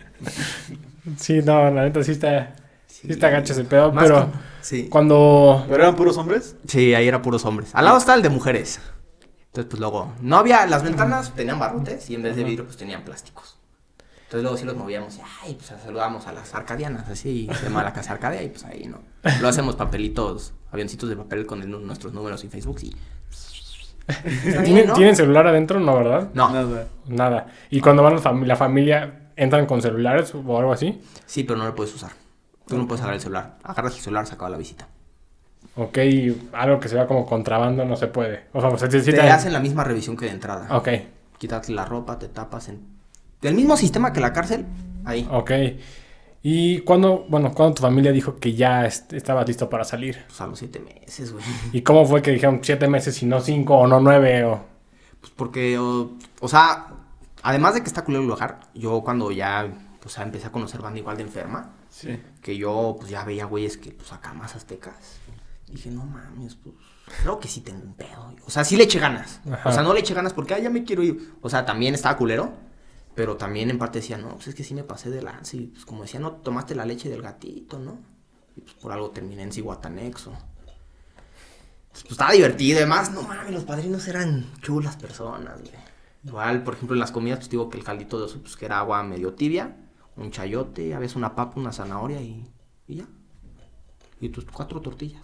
sí, 1.17 1.39
no, 1.43 1.71
la 1.71 1.83
neta 1.83 2.03
sí 2.03 2.11
está. 2.11 2.53
Sí, 3.07 3.13
está 3.13 3.29
gacho 3.29 3.53
ese 3.53 3.63
pedo, 3.63 3.91
Más 3.91 4.03
pero. 4.03 4.15
con- 4.21 4.31
Sí. 4.61 4.87
Cuando. 4.89 5.63
¿Pero 5.69 5.83
eran 5.83 5.95
puros 5.95 6.17
hombres? 6.17 6.55
Sí, 6.67 6.93
ahí 6.93 7.07
era 7.07 7.21
puros 7.21 7.45
hombres. 7.45 7.69
Al 7.73 7.85
lado 7.85 7.97
está 7.97 8.13
el 8.15 8.21
de 8.21 8.29
mujeres. 8.29 8.79
Entonces, 9.47 9.69
pues 9.69 9.79
luego, 9.79 10.13
no 10.21 10.37
había, 10.37 10.65
las 10.67 10.83
ventanas 10.83 11.33
tenían 11.33 11.57
barrotes 11.57 12.09
y 12.09 12.15
en 12.15 12.21
vez 12.23 12.35
de 12.35 12.43
vidrio, 12.43 12.65
pues 12.65 12.77
tenían 12.77 13.03
plásticos. 13.03 13.57
Entonces 14.25 14.41
luego 14.43 14.57
sí 14.57 14.65
los 14.65 14.75
movíamos 14.75 15.15
y, 15.15 15.21
ay, 15.43 15.55
pues 15.55 15.71
saludamos 15.81 16.27
a 16.27 16.33
las 16.33 16.53
arcadianas, 16.53 17.07
así, 17.09 17.49
se 17.57 17.63
llama 17.63 17.81
la 17.81 17.93
casa 17.93 18.11
arcadia 18.11 18.43
y 18.43 18.49
pues 18.49 18.65
ahí, 18.65 18.85
¿no? 18.85 18.99
Lo 19.41 19.47
hacemos 19.47 19.75
papelitos, 19.77 20.53
avioncitos 20.71 21.07
de 21.09 21.15
papel 21.15 21.45
con 21.45 21.61
el 21.61 21.69
nuestros 21.87 22.11
números 22.13 22.43
y 22.43 22.49
Facebook 22.49 22.77
y... 22.83 22.93
¿Tienen, 24.63 24.87
¿no? 24.87 24.93
¿Tienen 24.93 25.15
celular 25.15 25.47
adentro? 25.47 25.79
No, 25.79 25.95
¿verdad? 25.95 26.29
No, 26.33 26.49
Nada. 26.51 26.87
Nada. 27.07 27.47
Y 27.69 27.79
cuando 27.81 28.03
van 28.03 28.15
la, 28.15 28.21
fam- 28.21 28.45
la 28.45 28.55
familia, 28.55 29.29
¿entran 29.35 29.65
con 29.65 29.81
celulares 29.81 30.33
o 30.35 30.57
algo 30.59 30.71
así? 30.73 31.01
sí, 31.25 31.43
pero 31.43 31.57
no 31.57 31.65
lo 31.65 31.73
puedes 31.75 31.93
usar. 31.95 32.11
Tú 32.67 32.77
no 32.77 32.87
puedes 32.87 33.01
agarrar 33.01 33.15
el 33.15 33.21
celular. 33.21 33.57
Agarras 33.63 33.95
el 33.95 34.01
celular, 34.01 34.27
se 34.27 34.33
acaba 34.33 34.49
la 34.49 34.57
visita. 34.57 34.87
Ok, 35.75 35.97
algo 36.53 36.79
que 36.79 36.87
se 36.89 36.95
vea 36.95 37.07
como 37.07 37.25
contrabando 37.25 37.85
no 37.85 37.95
se 37.95 38.07
puede. 38.07 38.45
O 38.53 38.61
sea, 38.61 38.69
pues, 38.69 38.81
sí, 38.91 39.01
sí 39.01 39.11
te 39.11 39.21
hacen 39.21 39.53
la 39.53 39.59
misma 39.59 39.83
revisión 39.83 40.17
que 40.17 40.25
de 40.25 40.31
entrada. 40.31 40.75
Ok, 40.75 40.89
Quitarte 41.37 41.71
la 41.71 41.85
ropa, 41.85 42.17
te 42.17 42.27
tapas 42.29 42.67
en... 42.69 42.81
Del 43.41 43.53
mismo 43.53 43.77
sistema 43.77 44.11
que 44.11 44.19
la 44.19 44.33
cárcel, 44.33 44.65
ahí. 45.05 45.27
ok. 45.31 45.51
¿Y 46.41 46.79
cuándo, 46.81 47.25
bueno, 47.29 47.51
cuando 47.53 47.75
tu 47.75 47.81
familia 47.83 48.11
dijo 48.11 48.37
que 48.39 48.53
ya 48.53 48.85
est- 48.85 49.11
estabas 49.13 49.47
listo 49.47 49.69
para 49.69 49.83
salir? 49.83 50.23
Pues 50.27 50.39
a 50.41 50.47
los 50.47 50.57
siete 50.59 50.79
meses, 50.79 51.31
güey. 51.33 51.43
¿Y 51.73 51.81
cómo 51.81 52.05
fue 52.05 52.21
que 52.21 52.31
dijeron 52.31 52.59
siete 52.63 52.87
meses 52.87 53.21
y 53.21 53.25
no 53.25 53.39
cinco 53.41 53.77
o 53.77 53.85
no 53.87 53.99
nueve 53.99 54.43
o...? 54.45 54.61
Pues 55.19 55.31
porque, 55.35 55.77
o, 55.77 56.11
o 56.39 56.47
sea, 56.47 56.87
además 57.43 57.73
de 57.75 57.81
que 57.81 57.87
está 57.87 58.03
culero 58.03 58.21
el 58.23 58.29
lugar, 58.29 58.61
yo 58.73 59.01
cuando 59.01 59.31
ya, 59.31 59.67
o 60.07 60.09
sea, 60.09 60.23
empecé 60.23 60.47
a 60.47 60.51
conocer 60.51 60.81
banda 60.81 60.99
igual 60.99 61.17
de 61.17 61.23
enferma, 61.23 61.73
Sí. 61.89 62.17
que 62.41 62.55
yo, 62.57 62.95
pues 62.97 63.11
ya 63.11 63.23
veía 63.25 63.45
güeyes 63.45 63.77
que, 63.77 63.91
pues 63.91 64.11
acá 64.13 64.33
más 64.33 64.55
aztecas. 64.55 64.95
Dije, 65.67 65.91
no 65.91 66.05
mames, 66.05 66.55
pues, 66.55 66.75
creo 67.23 67.39
que 67.41 67.49
sí 67.49 67.59
tengo 67.59 67.83
un 67.83 67.93
pedo. 67.93 68.33
O 68.45 68.49
sea, 68.49 68.63
sí 68.63 68.77
le 68.77 68.83
eché 68.85 68.99
ganas. 68.99 69.41
Ajá. 69.51 69.67
O 69.69 69.71
sea, 69.73 69.83
no 69.83 69.93
le 69.93 69.99
eché 69.99 70.13
ganas 70.13 70.31
porque, 70.33 70.53
ah, 70.53 70.59
ya 70.59 70.69
me 70.69 70.83
quiero 70.85 71.03
ir. 71.03 71.33
O 71.41 71.49
sea, 71.49 71.65
también 71.65 71.93
estaba 71.93 72.15
culero, 72.17 72.53
pero 73.15 73.35
también 73.35 73.69
en 73.69 73.77
parte 73.77 73.99
decía, 73.99 74.17
no, 74.17 74.29
pues 74.35 74.47
es 74.47 74.55
que 74.55 74.63
sí 74.63 74.73
me 74.73 74.83
pasé 74.83 75.09
de 75.09 75.21
lance. 75.21 75.57
Y 75.57 75.67
pues 75.67 75.85
como 75.85 76.03
decía, 76.03 76.21
no 76.21 76.31
tomaste 76.33 76.73
la 76.73 76.85
leche 76.85 77.09
del 77.09 77.21
gatito, 77.21 77.79
¿no? 77.79 77.99
Y 78.55 78.61
pues 78.61 78.75
por 78.75 78.93
algo 78.93 79.09
terminé 79.11 79.43
en 79.43 79.51
Cihuatanexo. 79.51 80.31
Pues, 81.91 82.03
pues, 82.03 82.11
estaba 82.11 82.31
divertido, 82.31 82.77
además, 82.77 83.11
no 83.11 83.23
mames, 83.23 83.51
los 83.51 83.63
padrinos 83.65 84.07
eran 84.07 84.45
chulas 84.61 84.95
personas, 84.95 85.59
güey. 85.59 85.73
Igual, 86.23 86.63
por 86.63 86.75
ejemplo, 86.75 86.95
en 86.95 86.99
las 86.99 87.11
comidas, 87.11 87.39
pues 87.39 87.49
digo 87.49 87.69
que 87.69 87.77
el 87.77 87.83
caldito 87.83 88.17
de 88.17 88.25
oso, 88.25 88.41
pues 88.41 88.55
que 88.57 88.65
era 88.65 88.79
agua 88.79 89.01
medio 89.03 89.33
tibia, 89.33 89.75
un 90.17 90.31
chayote, 90.31 90.93
a 90.93 90.99
veces 90.99 91.15
una 91.15 91.35
papa, 91.35 91.59
una 91.59 91.71
zanahoria 91.71 92.21
y, 92.21 92.45
y 92.87 92.95
ya. 92.95 93.05
Y 94.19 94.29
tus 94.29 94.45
cuatro 94.45 94.81
tortillas. 94.81 95.21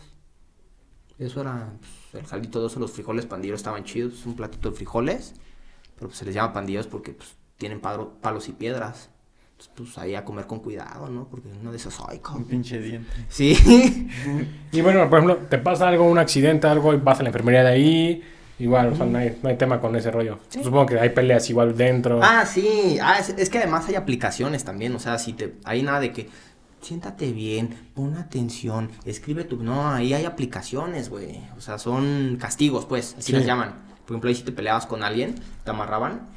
Eso 1.19 1.41
era 1.41 1.71
pues, 2.11 2.23
el 2.23 2.29
caldito 2.29 2.59
de 2.59 2.65
oso, 2.65 2.79
los 2.79 2.91
frijoles 2.91 3.25
pandilleros 3.25 3.59
estaban 3.59 3.83
chidos, 3.83 4.25
un 4.25 4.35
platito 4.35 4.69
de 4.69 4.75
frijoles, 4.75 5.33
pero 5.95 6.07
pues 6.07 6.17
se 6.17 6.25
les 6.25 6.35
llama 6.35 6.53
pandilleros 6.53 6.87
porque 6.87 7.13
pues 7.13 7.35
tienen 7.57 7.79
palos 7.79 8.49
y 8.49 8.53
piedras. 8.53 9.09
Entonces, 9.51 9.73
pues 9.75 9.97
ahí 9.97 10.15
a 10.15 10.25
comer 10.25 10.47
con 10.47 10.59
cuidado, 10.59 11.07
¿no? 11.09 11.27
Porque 11.29 11.47
uno 11.47 11.71
de 11.71 11.77
esos, 11.77 11.97
ay, 12.07 12.19
Un 12.35 12.45
pinche 12.45 12.79
diente. 12.79 13.09
Sí. 13.29 13.55
Y 14.71 14.81
bueno, 14.81 15.07
por 15.09 15.19
ejemplo, 15.19 15.47
te 15.47 15.59
pasa 15.59 15.87
algo, 15.87 16.05
un 16.05 16.17
accidente, 16.17 16.65
algo, 16.67 16.93
y 16.93 16.97
vas 16.97 17.19
a 17.19 17.23
la 17.23 17.29
enfermería 17.29 17.63
de 17.63 17.69
ahí, 17.69 18.23
igual, 18.59 18.93
o 18.93 18.95
sea, 18.95 19.05
no 19.05 19.17
hay, 19.17 19.37
no 19.41 19.49
hay 19.49 19.57
tema 19.57 19.79
con 19.79 19.95
ese 19.95 20.11
rollo. 20.11 20.39
Supongo 20.49 20.85
que 20.87 20.99
hay 20.99 21.09
peleas 21.09 21.49
igual 21.49 21.75
dentro. 21.75 22.19
Ah, 22.23 22.45
sí. 22.45 22.97
Ah, 23.01 23.17
es, 23.19 23.29
es 23.29 23.49
que 23.49 23.57
además 23.59 23.87
hay 23.87 23.95
aplicaciones 23.95 24.63
también. 24.63 24.95
O 24.95 24.99
sea, 24.99 25.17
si 25.19 25.33
te. 25.33 25.55
Hay 25.63 25.83
nada 25.83 25.99
de 25.99 26.11
que. 26.11 26.29
Siéntate 26.81 27.31
bien, 27.31 27.89
pon 27.95 28.17
atención, 28.17 28.91
escribe 29.05 29.45
tu. 29.45 29.63
No, 29.63 29.87
ahí 29.89 30.13
hay 30.13 30.25
aplicaciones, 30.25 31.09
güey. 31.09 31.39
O 31.57 31.61
sea, 31.61 31.77
son 31.77 32.37
castigos, 32.39 32.85
pues. 32.85 33.13
Así 33.17 33.27
Sí. 33.27 33.31
las 33.33 33.45
llaman. 33.45 33.75
Por 34.05 34.15
ejemplo, 34.15 34.27
ahí 34.27 34.35
si 34.35 34.43
te 34.43 34.51
peleabas 34.51 34.85
con 34.85 35.01
alguien, 35.01 35.35
te 35.63 35.71
amarraban, 35.71 36.27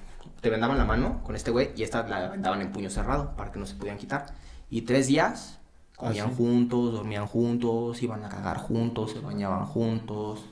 te 0.41 0.49
vendaban 0.49 0.79
la 0.79 0.85
mano 0.85 1.21
con 1.25 1.35
este 1.35 1.51
güey 1.51 1.71
y 1.77 1.83
esta 1.83 2.07
la 2.07 2.29
vendaban 2.29 2.61
en 2.63 2.71
puño 2.71 2.91
cerrado 2.91 3.35
para 3.37 3.51
que 3.51 3.59
no 3.59 3.67
se 3.67 3.75
pudieran 3.75 3.99
quitar. 3.99 4.27
Y 4.71 4.83
tres 4.83 5.09
días 5.09 5.59
comían 5.97 6.29
sí? 6.29 6.35
juntos, 6.37 6.93
dormían 6.93 7.27
juntos, 7.27 8.01
iban 8.05 8.25
a 8.25 8.29
cagar 8.29 8.59
juntos, 8.59 9.11
se 9.11 9.19
bañaban 9.19 9.67
juntos. 9.67 10.45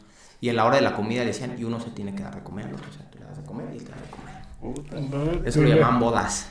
Y 0.45 0.51
en 0.51 0.57
la 0.57 0.67
hora 0.67 0.77
de 0.77 0.83
la 0.83 0.95
comida 0.95 1.21
le 1.23 1.29
decían, 1.29 1.55
y 1.59 1.65
uno 1.65 1.81
se 1.81 1.89
tiene 1.91 2.15
que 2.15 2.23
dar 2.23 2.35
de 2.35 2.43
comer, 2.43 2.67
el 2.67 2.75
otro 2.75 2.93
se 2.93 2.99
te 3.05 3.19
das 3.25 3.35
de 3.39 3.45
comer 3.45 3.67
y 3.73 3.79
él 3.79 3.85
te 3.85 3.91
da 3.93 3.97
de 3.97 4.11
comer. 4.11 4.35
Puta. 4.61 5.49
Eso 5.49 5.63
lo 5.63 5.69
llamaban 5.69 6.01
bodas. 6.01 6.49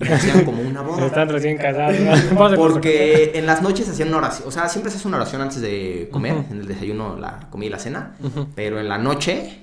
Y 0.00 0.08
hacían 0.08 0.44
como 0.46 0.62
una 0.62 0.80
boda. 0.80 1.04
Están 1.04 1.28
recién 1.28 1.58
casados. 1.58 1.96
Porque 2.56 3.32
en 3.34 3.44
las 3.44 3.60
noches 3.60 3.86
hacían 3.90 4.08
una 4.08 4.16
oración. 4.18 4.48
O 4.48 4.50
sea, 4.50 4.70
siempre 4.70 4.90
se 4.90 4.96
hace 4.96 5.06
una 5.08 5.18
oración 5.18 5.42
antes 5.42 5.60
de 5.60 6.08
comer. 6.10 6.46
En 6.50 6.60
el 6.60 6.66
desayuno, 6.66 7.16
la 7.18 7.40
comida 7.50 7.66
y 7.68 7.72
la 7.72 7.78
cena. 7.78 8.14
Pero 8.54 8.80
en 8.80 8.88
la 8.88 8.96
noche, 8.96 9.58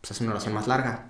pues 0.00 0.10
hace 0.12 0.24
una 0.24 0.32
oración 0.32 0.54
más 0.54 0.66
larga. 0.66 1.08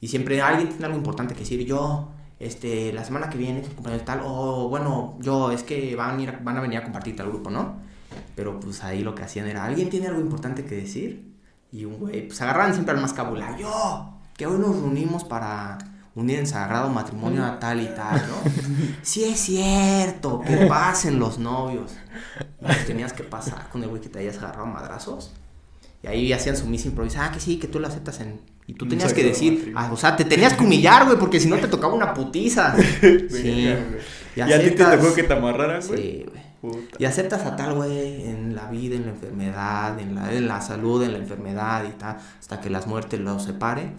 Y 0.00 0.08
siempre 0.08 0.40
alguien 0.40 0.70
tiene 0.70 0.86
algo 0.86 0.96
importante 0.96 1.34
que 1.34 1.40
decir. 1.40 1.66
Yo, 1.66 2.08
este, 2.40 2.94
la 2.94 3.04
semana 3.04 3.28
que 3.28 3.36
viene, 3.36 3.60
cumpleaños 3.60 4.06
tal. 4.06 4.22
O 4.24 4.68
bueno, 4.70 5.18
yo, 5.20 5.50
es 5.52 5.62
que 5.64 5.94
van 5.96 6.18
a, 6.18 6.22
ir, 6.22 6.30
a- 6.30 6.40
van 6.42 6.56
a 6.56 6.60
venir 6.62 6.78
a 6.78 6.82
compartir 6.82 7.14
tal 7.14 7.28
grupo, 7.28 7.50
¿no? 7.50 7.76
Pero 8.36 8.58
pues 8.58 8.82
ahí 8.84 9.02
lo 9.02 9.14
que 9.14 9.22
hacían 9.22 9.46
era. 9.48 9.64
Alguien 9.66 9.90
tiene 9.90 10.06
algo 10.08 10.20
importante 10.20 10.64
que 10.64 10.76
decir. 10.76 11.31
Y 11.72 11.86
un 11.86 11.98
güey, 11.98 12.26
pues 12.26 12.40
agarraban 12.42 12.74
siempre 12.74 12.94
al 12.94 13.00
más 13.00 13.14
cabula. 13.14 13.56
Yo, 13.58 14.12
que 14.36 14.46
hoy 14.46 14.58
nos 14.58 14.76
reunimos 14.76 15.24
para 15.24 15.78
unir 16.14 16.38
en 16.38 16.46
sagrado 16.46 16.90
matrimonio 16.90 17.42
a 17.44 17.58
tal 17.58 17.80
y 17.80 17.86
tal, 17.86 18.22
¿no? 18.28 18.50
sí 19.02 19.24
es 19.24 19.40
cierto, 19.40 20.42
que 20.46 20.66
pasen 20.66 21.18
los 21.18 21.38
novios. 21.38 21.92
Tenías 22.86 23.14
que 23.14 23.24
pasar 23.24 23.70
con 23.70 23.82
el 23.82 23.88
güey 23.88 24.02
que 24.02 24.10
te 24.10 24.18
hayas 24.18 24.36
agarrado 24.36 24.64
a 24.64 24.70
madrazos. 24.70 25.32
Y 26.02 26.08
ahí 26.08 26.32
hacían 26.32 26.56
su 26.56 26.66
misa 26.66 26.88
improvisada, 26.88 27.26
ah, 27.26 27.32
que 27.32 27.40
sí, 27.40 27.56
que 27.58 27.68
tú 27.68 27.78
lo 27.78 27.86
aceptas 27.86 28.20
en... 28.20 28.40
Y 28.66 28.74
tú 28.74 28.86
tenías 28.86 29.14
que 29.14 29.24
decir, 29.24 29.72
ah, 29.74 29.90
o 29.92 29.96
sea, 29.96 30.14
te 30.14 30.24
tenías 30.24 30.54
que 30.54 30.64
humillar, 30.64 31.06
güey, 31.06 31.18
porque 31.18 31.40
si 31.40 31.48
no 31.48 31.56
te 31.56 31.68
tocaba 31.68 31.94
una 31.94 32.12
putiza. 32.12 32.76
sí. 33.00 33.74
Y 34.36 34.40
¿Y 34.40 34.40
a 34.40 34.62
ti 34.62 34.70
te 34.72 34.84
tocó 34.84 35.14
que 35.14 35.22
te 35.22 35.32
amarraran, 35.32 35.80
güey? 35.86 35.98
Sí, 35.98 36.26
güey. 36.28 36.51
Puta. 36.62 36.96
Y 36.98 37.04
aceptas 37.04 37.44
a 37.44 37.56
tal 37.56 37.74
güey 37.74 38.24
en 38.24 38.54
la 38.54 38.70
vida, 38.70 38.94
en 38.96 39.02
la 39.06 39.10
enfermedad, 39.10 39.98
en 40.00 40.14
la, 40.14 40.32
en 40.32 40.48
la 40.48 40.60
salud, 40.62 41.02
en 41.02 41.12
la 41.12 41.18
enfermedad 41.18 41.84
y 41.84 41.92
tal, 41.98 42.16
hasta 42.38 42.60
que 42.60 42.70
las 42.70 42.86
muertes 42.86 43.20
los 43.20 43.42
separen. 43.44 43.92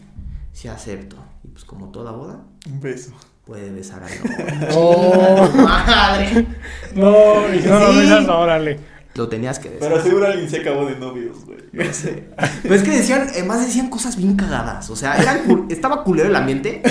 Sí 0.54 0.68
acepto. 0.70 1.18
Y 1.44 1.50
pues 1.50 1.66
como 1.66 1.90
toda 1.90 2.12
boda, 2.12 2.40
Un 2.68 2.80
beso. 2.80 3.12
puede 3.46 3.70
besar 3.72 4.02
novio. 4.02 4.68
Oh, 4.76 5.50
¡Madre! 5.58 6.48
no, 6.96 7.54
y 7.54 7.60
no 7.68 7.80
lo 7.80 7.94
besas, 7.94 8.28
órale. 8.30 8.80
Lo 9.16 9.28
tenías 9.30 9.60
que 9.60 9.70
besar. 9.70 9.90
Pero 9.90 10.02
seguro 10.04 10.26
alguien 10.26 10.50
se 10.50 10.62
acabó 10.62 10.86
de 10.86 10.96
novios, 10.98 11.46
güey. 11.46 11.60
Pero 11.72 12.76
es 12.76 12.84
que 12.84 12.92
decían, 12.92 13.28
además 13.30 13.66
decían 13.66 13.90
cosas 13.90 14.16
bien 14.16 14.36
cagadas. 14.36 14.90
O 14.90 14.96
sea, 14.96 15.18
eran 15.18 15.68
estaba 15.70 16.04
culero 16.04 16.30
el 16.30 16.36
ambiente, 16.36 16.82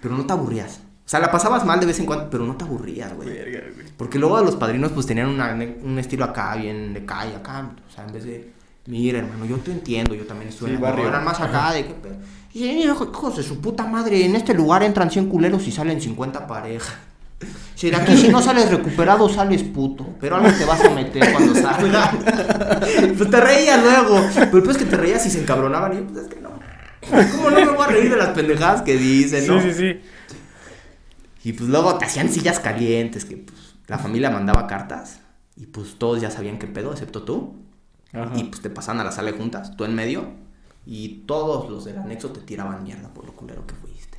pero 0.00 0.16
no 0.16 0.24
te 0.26 0.32
aburrías. 0.32 0.80
O 1.04 1.08
sea, 1.12 1.20
la 1.20 1.30
pasabas 1.30 1.64
mal 1.64 1.78
de 1.80 1.86
vez 1.86 1.98
en 1.98 2.06
cuando, 2.06 2.30
pero 2.30 2.44
no 2.46 2.56
te 2.56 2.64
aburrías, 2.64 3.12
güey. 3.14 3.28
Porque 3.96 4.18
luego 4.18 4.40
los 4.40 4.54
padrinos 4.56 4.92
pues 4.92 5.06
tenían 5.06 5.28
una- 5.28 5.52
un 5.82 5.98
estilo 5.98 6.24
acá, 6.24 6.54
bien 6.56 6.94
de 6.94 7.04
calle, 7.04 7.36
acá. 7.36 7.70
O 7.88 7.92
sea, 7.94 8.04
en 8.06 8.12
vez 8.12 8.24
de, 8.24 8.50
mira 8.86 9.18
hermano, 9.18 9.44
yo 9.44 9.56
te 9.58 9.72
entiendo, 9.72 10.14
yo 10.14 10.24
también 10.24 10.48
estuve 10.48 10.70
Sí, 10.70 10.76
en 10.76 10.80
la- 10.82 10.88
barrio. 10.90 11.08
Eran 11.08 11.24
más 11.24 11.40
acá 11.40 11.72
de 11.72 11.84
que... 11.86 11.94
Y 12.54 12.62
dice, 12.74 12.88
"Hijo- 12.88 13.10
hijos 13.12 13.36
de 13.36 13.42
su 13.42 13.60
puta 13.60 13.84
madre, 13.86 14.24
en 14.24 14.36
este 14.36 14.54
lugar 14.54 14.82
entran 14.82 15.10
100 15.10 15.26
culeros 15.28 15.66
y 15.66 15.72
salen 15.72 16.00
50 16.00 16.46
parejas. 16.46 16.94
Si 17.74 17.90
de 17.90 17.96
aquí 17.96 18.16
si 18.16 18.28
no 18.28 18.40
sales 18.40 18.70
recuperado, 18.70 19.28
sales 19.28 19.64
puto. 19.64 20.06
Pero 20.20 20.36
algo 20.36 20.48
te 20.56 20.64
vas 20.64 20.84
a 20.84 20.90
meter 20.90 21.32
cuando 21.32 21.52
salgas. 21.56 22.10
pues 23.18 23.28
te 23.30 23.40
reías 23.40 23.82
luego. 23.82 24.24
Pero 24.52 24.62
pues 24.62 24.76
que 24.76 24.84
te 24.84 24.96
reías 24.96 25.26
y 25.26 25.30
se 25.30 25.40
encabronaban. 25.40 25.92
Y 25.92 25.96
yo, 25.96 26.04
pues 26.06 26.24
es 26.26 26.32
que 26.32 26.40
no. 26.40 26.50
¿Cómo 27.36 27.50
no 27.50 27.56
me 27.56 27.66
voy 27.72 27.84
a 27.84 27.86
reír 27.88 28.10
de 28.10 28.16
las 28.16 28.28
pendejadas 28.28 28.82
que 28.82 28.96
dicen, 28.96 29.48
no? 29.48 29.60
Sí, 29.60 29.72
sí, 29.72 29.76
sí. 29.78 30.00
Y 31.44 31.52
pues 31.54 31.68
luego 31.68 31.98
te 31.98 32.04
hacían 32.04 32.28
sillas 32.30 32.60
calientes, 32.60 33.24
que 33.24 33.36
pues 33.36 33.74
la 33.88 33.98
familia 33.98 34.30
mandaba 34.30 34.66
cartas. 34.66 35.20
Y 35.56 35.66
pues 35.66 35.96
todos 35.98 36.20
ya 36.20 36.30
sabían 36.30 36.58
qué 36.58 36.66
pedo, 36.66 36.92
excepto 36.92 37.22
tú. 37.24 37.56
Ajá. 38.12 38.32
Y 38.36 38.44
pues 38.44 38.62
te 38.62 38.70
pasaban 38.70 39.00
a 39.00 39.04
la 39.04 39.12
sala 39.12 39.32
juntas, 39.32 39.76
tú 39.76 39.84
en 39.84 39.94
medio. 39.94 40.26
Y 40.86 41.24
todos 41.26 41.70
los 41.70 41.84
del 41.84 41.98
anexo 41.98 42.30
te 42.30 42.40
tiraban 42.40 42.82
mierda 42.82 43.08
por 43.14 43.24
lo 43.26 43.32
culero 43.34 43.66
que 43.66 43.74
fuiste. 43.74 44.18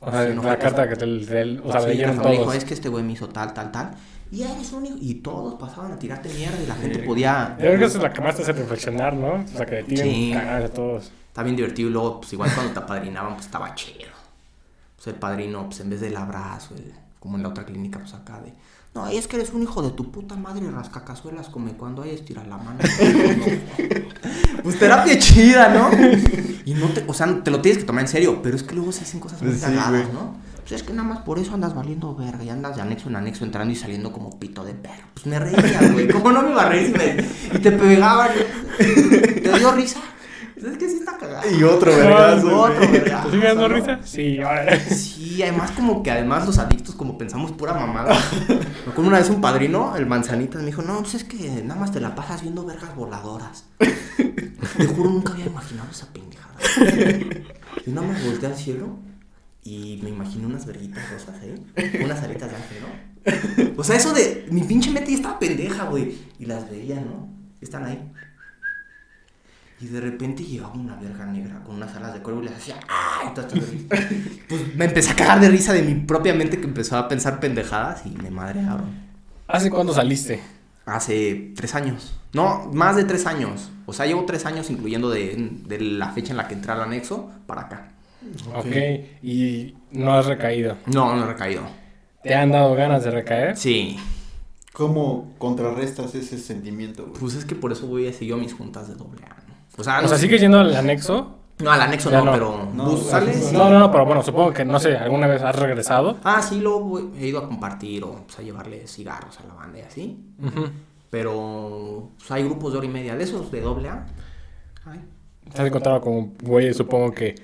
O 0.00 0.10
sea, 0.10 0.28
no, 0.34 0.42
la 0.42 0.58
carta 0.58 0.88
que 0.88 0.96
te, 0.96 1.06
te- 1.06 1.60
o 1.60 1.72
sea, 1.72 1.80
Sí, 1.80 1.88
leyeron 1.88 2.16
familia 2.16 2.30
dijo, 2.32 2.42
todos. 2.44 2.54
es 2.56 2.64
que 2.64 2.74
este 2.74 2.88
güey 2.88 3.02
me 3.04 3.12
hizo 3.12 3.28
tal, 3.30 3.54
tal, 3.54 3.72
tal. 3.72 3.94
Y 4.30 4.42
eres 4.42 4.72
un 4.72 4.84
hijo. 4.86 4.96
Y 5.00 5.14
todos 5.16 5.54
pasaban 5.54 5.92
a 5.92 5.98
tirarte 5.98 6.28
mierda 6.30 6.60
y 6.62 6.66
la 6.66 6.74
gente 6.74 6.98
podía... 7.00 7.54
Yo 7.58 7.64
creo 7.64 7.78
que 7.78 7.84
eso 7.86 7.96
es 7.98 8.02
la 8.02 8.12
que 8.12 8.20
más 8.20 8.36
te 8.36 8.42
hace 8.42 8.52
reflexionar, 8.52 9.14
¿no? 9.14 9.34
O 9.44 9.46
sea, 9.56 9.64
que 9.66 9.76
te 9.76 9.82
tienen 9.84 10.12
Sí. 10.12 10.32
a 10.34 10.68
todos. 10.68 11.10
Está 11.28 11.42
bien 11.42 11.56
divertido 11.56 11.88
y 11.88 11.92
luego, 11.92 12.20
pues 12.20 12.32
igual 12.32 12.50
cuando 12.54 12.72
te 12.72 12.78
apadrinaban, 12.80 13.34
pues 13.34 13.46
estaba 13.46 13.74
chido. 13.74 14.08
Pues 15.04 15.14
el 15.14 15.20
padrino, 15.20 15.66
pues 15.66 15.80
en 15.80 15.90
vez 15.90 16.00
del 16.00 16.16
abrazo, 16.16 16.74
el 16.76 16.94
como 17.18 17.36
en 17.36 17.42
la 17.42 17.50
otra 17.50 17.64
clínica, 17.64 17.98
pues 17.98 18.14
acá 18.14 18.40
de. 18.40 18.54
No, 18.94 19.06
es 19.06 19.26
que 19.26 19.36
eres 19.36 19.50
un 19.52 19.62
hijo 19.62 19.82
de 19.82 19.90
tu 19.90 20.10
puta 20.10 20.34
madre, 20.34 20.70
rascacazuelas, 20.70 21.48
come 21.48 21.72
cuando 21.72 22.02
hay 22.02 22.10
estira 22.10 22.44
la 22.44 22.56
mano. 22.56 22.78
pues 24.62 24.78
terapia 24.78 25.18
chida, 25.18 25.68
¿no? 25.68 25.90
Y 26.64 26.72
no 26.74 26.88
te, 26.88 27.04
o 27.06 27.12
sea, 27.12 27.42
te 27.42 27.50
lo 27.50 27.60
tienes 27.60 27.80
que 27.80 27.84
tomar 27.84 28.04
en 28.04 28.08
serio, 28.08 28.40
pero 28.42 28.56
es 28.56 28.62
que 28.62 28.74
luego 28.74 28.92
se 28.92 29.02
hacen 29.02 29.20
cosas 29.20 29.42
muy 29.42 29.52
Sí, 29.52 29.60
cagadas. 29.60 30.10
¿no? 30.12 30.36
Pues 30.60 30.72
es 30.72 30.82
que 30.82 30.94
nada 30.94 31.06
más 31.06 31.18
por 31.20 31.38
eso 31.38 31.52
andas 31.52 31.74
valiendo 31.74 32.14
verga 32.14 32.42
y 32.42 32.48
andas 32.48 32.76
de 32.76 32.82
anexo 32.82 33.08
en 33.08 33.16
anexo 33.16 33.44
entrando 33.44 33.72
y 33.72 33.76
saliendo 33.76 34.12
como 34.12 34.38
pito 34.38 34.64
de 34.64 34.72
perro. 34.72 35.04
Pues 35.12 35.26
me 35.26 35.38
reía, 35.38 35.90
güey. 35.92 36.08
¿Cómo 36.08 36.30
no 36.30 36.42
me 36.42 36.52
iba 36.52 36.62
a 36.62 36.68
reír? 36.70 37.26
Y 37.52 37.58
te 37.58 37.72
pegaban. 37.72 38.30
¿Te 38.78 39.58
dio 39.58 39.72
risa? 39.72 40.00
Pues 40.54 40.66
es 40.66 40.78
que 40.78 40.88
sí 40.88 40.96
está 40.96 41.16
cagado. 41.18 41.50
Y 41.50 41.62
otro 41.64 41.90
vergazo. 41.94 42.60
Otro 42.60 42.76
güey. 42.76 42.92
vergazo, 42.92 43.28
¿Te 43.28 43.34
sigue 43.34 43.46
dando 43.48 43.68
¿no? 43.68 43.74
risa? 43.74 44.00
Sí, 44.04 44.40
ahora. 44.40 44.78
Sí, 44.80 45.42
además 45.42 45.72
como 45.72 46.02
que 46.02 46.10
además 46.10 46.46
los 46.46 46.58
adictos 46.58 46.94
como 46.94 47.18
pensamos 47.18 47.52
pura 47.52 47.74
mamada. 47.74 48.16
Me 48.48 48.92
acuerdo 48.92 49.08
una 49.08 49.18
vez 49.18 49.30
un 49.30 49.40
padrino, 49.40 49.96
el 49.96 50.06
manzanitas, 50.06 50.60
me 50.60 50.66
dijo, 50.66 50.82
no, 50.82 51.00
pues 51.00 51.14
es 51.14 51.24
que 51.24 51.62
nada 51.64 51.80
más 51.80 51.90
te 51.92 52.00
la 52.00 52.14
pasas 52.14 52.42
viendo 52.42 52.64
vergas 52.64 52.94
voladoras. 52.94 53.64
Te 53.78 54.86
juro, 54.86 55.10
nunca 55.10 55.32
había 55.32 55.46
imaginado 55.46 55.88
esa 55.90 56.12
pendejada. 56.12 56.54
Y 57.86 57.90
nada 57.90 58.06
más 58.06 58.24
volteé 58.24 58.48
al 58.48 58.56
cielo 58.56 58.96
y 59.62 59.98
me 60.02 60.10
imaginé 60.10 60.46
unas 60.46 60.66
verguitas 60.66 61.02
rosas 61.10 61.34
ahí. 61.42 61.54
Unas 62.04 62.22
alitas 62.22 62.50
de 62.50 62.56
ángel, 62.56 62.78
¿no? 62.82 63.80
O 63.80 63.84
sea, 63.84 63.96
eso 63.96 64.12
de 64.12 64.46
mi 64.50 64.62
pinche 64.62 64.90
mente 64.90 65.10
ya 65.10 65.16
estaba 65.16 65.38
pendeja, 65.38 65.84
güey. 65.84 66.16
Y 66.38 66.46
las 66.46 66.70
veía, 66.70 67.00
¿no? 67.00 67.28
Están 67.60 67.84
ahí. 67.84 68.12
Y 69.84 69.88
de 69.88 70.00
repente 70.00 70.42
llegaba 70.42 70.72
una 70.72 70.96
verga 70.96 71.26
negra 71.26 71.62
con 71.62 71.76
unas 71.76 71.94
alas 71.94 72.14
de 72.14 72.20
cuervo 72.20 72.40
y 72.40 72.44
les 72.46 72.54
hacía 72.54 72.76
verguitas. 73.36 73.52
Pues 74.48 74.74
me 74.74 74.86
empecé 74.86 75.10
a 75.10 75.14
cagar 75.16 75.40
de 75.40 75.50
risa 75.50 75.74
de 75.74 75.82
mi 75.82 75.94
propia 75.94 76.32
mente 76.32 76.58
que 76.58 76.64
empezó 76.64 76.96
a 76.96 77.06
pensar 77.06 77.38
pendejadas 77.38 78.06
y 78.06 78.10
me 78.10 78.30
madrearon. 78.30 78.86
¿Hace 79.46 79.68
cuándo 79.68 79.92
saliste? 79.92 80.40
Hace 80.86 81.52
tres 81.54 81.74
años. 81.74 82.18
No, 82.32 82.70
más 82.72 82.96
de 82.96 83.04
tres 83.04 83.26
años. 83.26 83.70
O 83.84 83.92
sea, 83.92 84.06
llevo 84.06 84.24
tres 84.24 84.46
años 84.46 84.70
incluyendo 84.70 85.10
de, 85.10 85.50
de 85.66 85.78
la 85.78 86.12
fecha 86.12 86.30
en 86.30 86.38
la 86.38 86.48
que 86.48 86.54
entré 86.54 86.72
al 86.72 86.80
anexo 86.80 87.30
para 87.46 87.62
acá. 87.62 87.92
Ok. 88.54 88.76
Y 89.22 89.74
no 89.90 90.14
has 90.14 90.24
recaído. 90.24 90.78
No, 90.86 91.14
no 91.14 91.24
he 91.24 91.26
recaído. 91.26 91.62
¿Te 92.22 92.34
han 92.34 92.50
dado 92.50 92.74
ganas 92.74 93.04
de 93.04 93.10
recaer? 93.10 93.54
Sí. 93.58 93.98
¿Cómo 94.72 95.34
contrarrestas 95.36 96.14
ese 96.14 96.38
sentimiento, 96.38 97.04
güey? 97.06 97.20
Pues 97.20 97.34
es 97.34 97.44
que 97.44 97.54
por 97.54 97.70
eso 97.70 97.86
voy 97.86 98.08
a 98.08 98.14
seguir 98.14 98.32
a 98.32 98.38
mis 98.38 98.54
juntas 98.54 98.88
de 98.88 98.94
doble 98.94 99.22
A. 99.26 99.43
O 99.76 99.84
sea, 99.84 99.98
O 99.98 100.02
no 100.02 100.08
sea, 100.08 100.16
sé- 100.18 100.22
¿sigues 100.24 100.40
yendo 100.40 100.58
al 100.60 100.74
anexo? 100.74 101.38
No, 101.58 101.70
al 101.70 101.80
anexo 101.82 102.10
no, 102.10 102.24
no. 102.24 102.32
pero 102.32 102.68
No, 102.74 102.90
pues, 102.90 103.06
sales. 103.06 103.28
anexo 103.36 103.50
sí. 103.50 103.56
No, 103.56 103.70
no, 103.70 103.78
no, 103.78 103.90
pero 103.92 104.04
bueno, 104.06 104.22
supongo 104.22 104.52
que, 104.52 104.64
no 104.64 104.78
sé, 104.80 104.96
¿alguna 104.96 105.26
vez 105.26 105.40
has 105.42 105.54
regresado? 105.56 106.18
Ah, 106.24 106.42
sí, 106.42 106.60
luego 106.60 106.80
voy- 106.80 107.10
he 107.18 107.26
ido 107.28 107.38
a 107.40 107.46
compartir 107.46 108.02
o 108.04 108.24
pues, 108.26 108.38
a 108.38 108.42
llevarle 108.42 108.86
cigarros 108.86 109.38
a 109.40 109.46
la 109.46 109.54
banda 109.54 109.78
y 109.78 109.82
así. 109.82 110.18
Pero 111.10 112.10
pues, 112.18 112.30
hay 112.30 112.42
grupos 112.44 112.72
de 112.72 112.78
hora 112.78 112.86
y 112.86 112.90
media 112.90 113.16
de 113.16 113.24
esos, 113.24 113.50
de 113.50 113.60
doble 113.60 113.88
A. 113.88 114.06
Ay. 114.86 115.00
Te 115.52 115.60
has 115.62 115.66
encontrado 115.68 116.00
con 116.00 116.34
güeyes, 116.42 116.76
supongo 116.76 117.12
que 117.12 117.34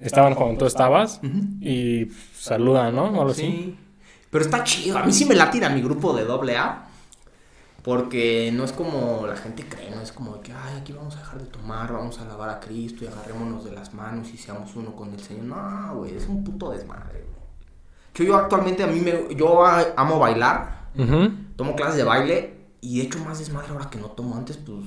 estaban 0.00 0.34
cuando 0.34 0.58
tú 0.58 0.64
estabas 0.66 1.20
y 1.60 2.06
saludan, 2.34 2.94
¿no? 2.94 3.04
O 3.04 3.20
algo 3.20 3.30
así. 3.30 3.42
Sí. 3.42 3.78
Pero 4.30 4.44
está 4.44 4.62
chido. 4.64 4.98
A 4.98 5.04
mí 5.04 5.12
sí 5.12 5.24
me 5.24 5.34
late 5.34 5.58
ir 5.58 5.64
a 5.64 5.68
mi 5.70 5.80
grupo 5.82 6.12
de 6.14 6.24
doble 6.24 6.56
A. 6.56 6.84
Porque 7.88 8.52
no 8.52 8.64
es 8.64 8.72
como 8.72 9.26
la 9.26 9.34
gente 9.34 9.64
cree, 9.66 9.90
no 9.90 10.02
es 10.02 10.12
como 10.12 10.34
de 10.34 10.40
que, 10.42 10.52
ay, 10.52 10.76
aquí 10.78 10.92
vamos 10.92 11.16
a 11.16 11.20
dejar 11.20 11.38
de 11.40 11.46
tomar, 11.46 11.90
vamos 11.90 12.18
a 12.18 12.22
alabar 12.24 12.50
a 12.50 12.60
Cristo 12.60 13.02
y 13.02 13.06
agarrémonos 13.06 13.64
de 13.64 13.72
las 13.72 13.94
manos 13.94 14.28
y 14.28 14.36
seamos 14.36 14.76
uno 14.76 14.94
con 14.94 15.10
el 15.14 15.20
Señor. 15.20 15.44
No, 15.44 15.96
güey, 15.96 16.14
es 16.14 16.28
un 16.28 16.44
puto 16.44 16.70
desmadre, 16.70 17.24
güey. 17.24 18.28
Yo 18.28 18.36
actualmente 18.36 18.82
a 18.82 18.88
mí 18.88 19.00
me, 19.00 19.34
yo 19.34 19.64
ah, 19.64 19.86
amo 19.96 20.18
bailar, 20.18 20.90
tomo 21.56 21.74
clases 21.74 21.96
de 21.96 22.04
baile 22.04 22.56
y 22.82 23.00
he 23.00 23.04
hecho 23.04 23.20
más 23.20 23.38
desmadre 23.38 23.70
ahora 23.70 23.88
que 23.88 23.96
no 23.96 24.08
tomo. 24.08 24.36
Antes, 24.36 24.58
pues, 24.58 24.84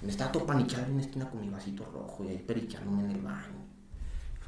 me 0.00 0.08
estaba 0.08 0.32
todo 0.32 0.46
paniqueado 0.46 0.86
en 0.86 0.92
una 0.92 1.02
esquina 1.02 1.28
con 1.28 1.42
mi 1.42 1.50
vasito 1.50 1.84
rojo 1.92 2.24
y 2.24 2.28
ahí 2.28 2.38
periqueándome 2.38 3.04
en 3.04 3.10
el 3.10 3.20
baño. 3.20 3.58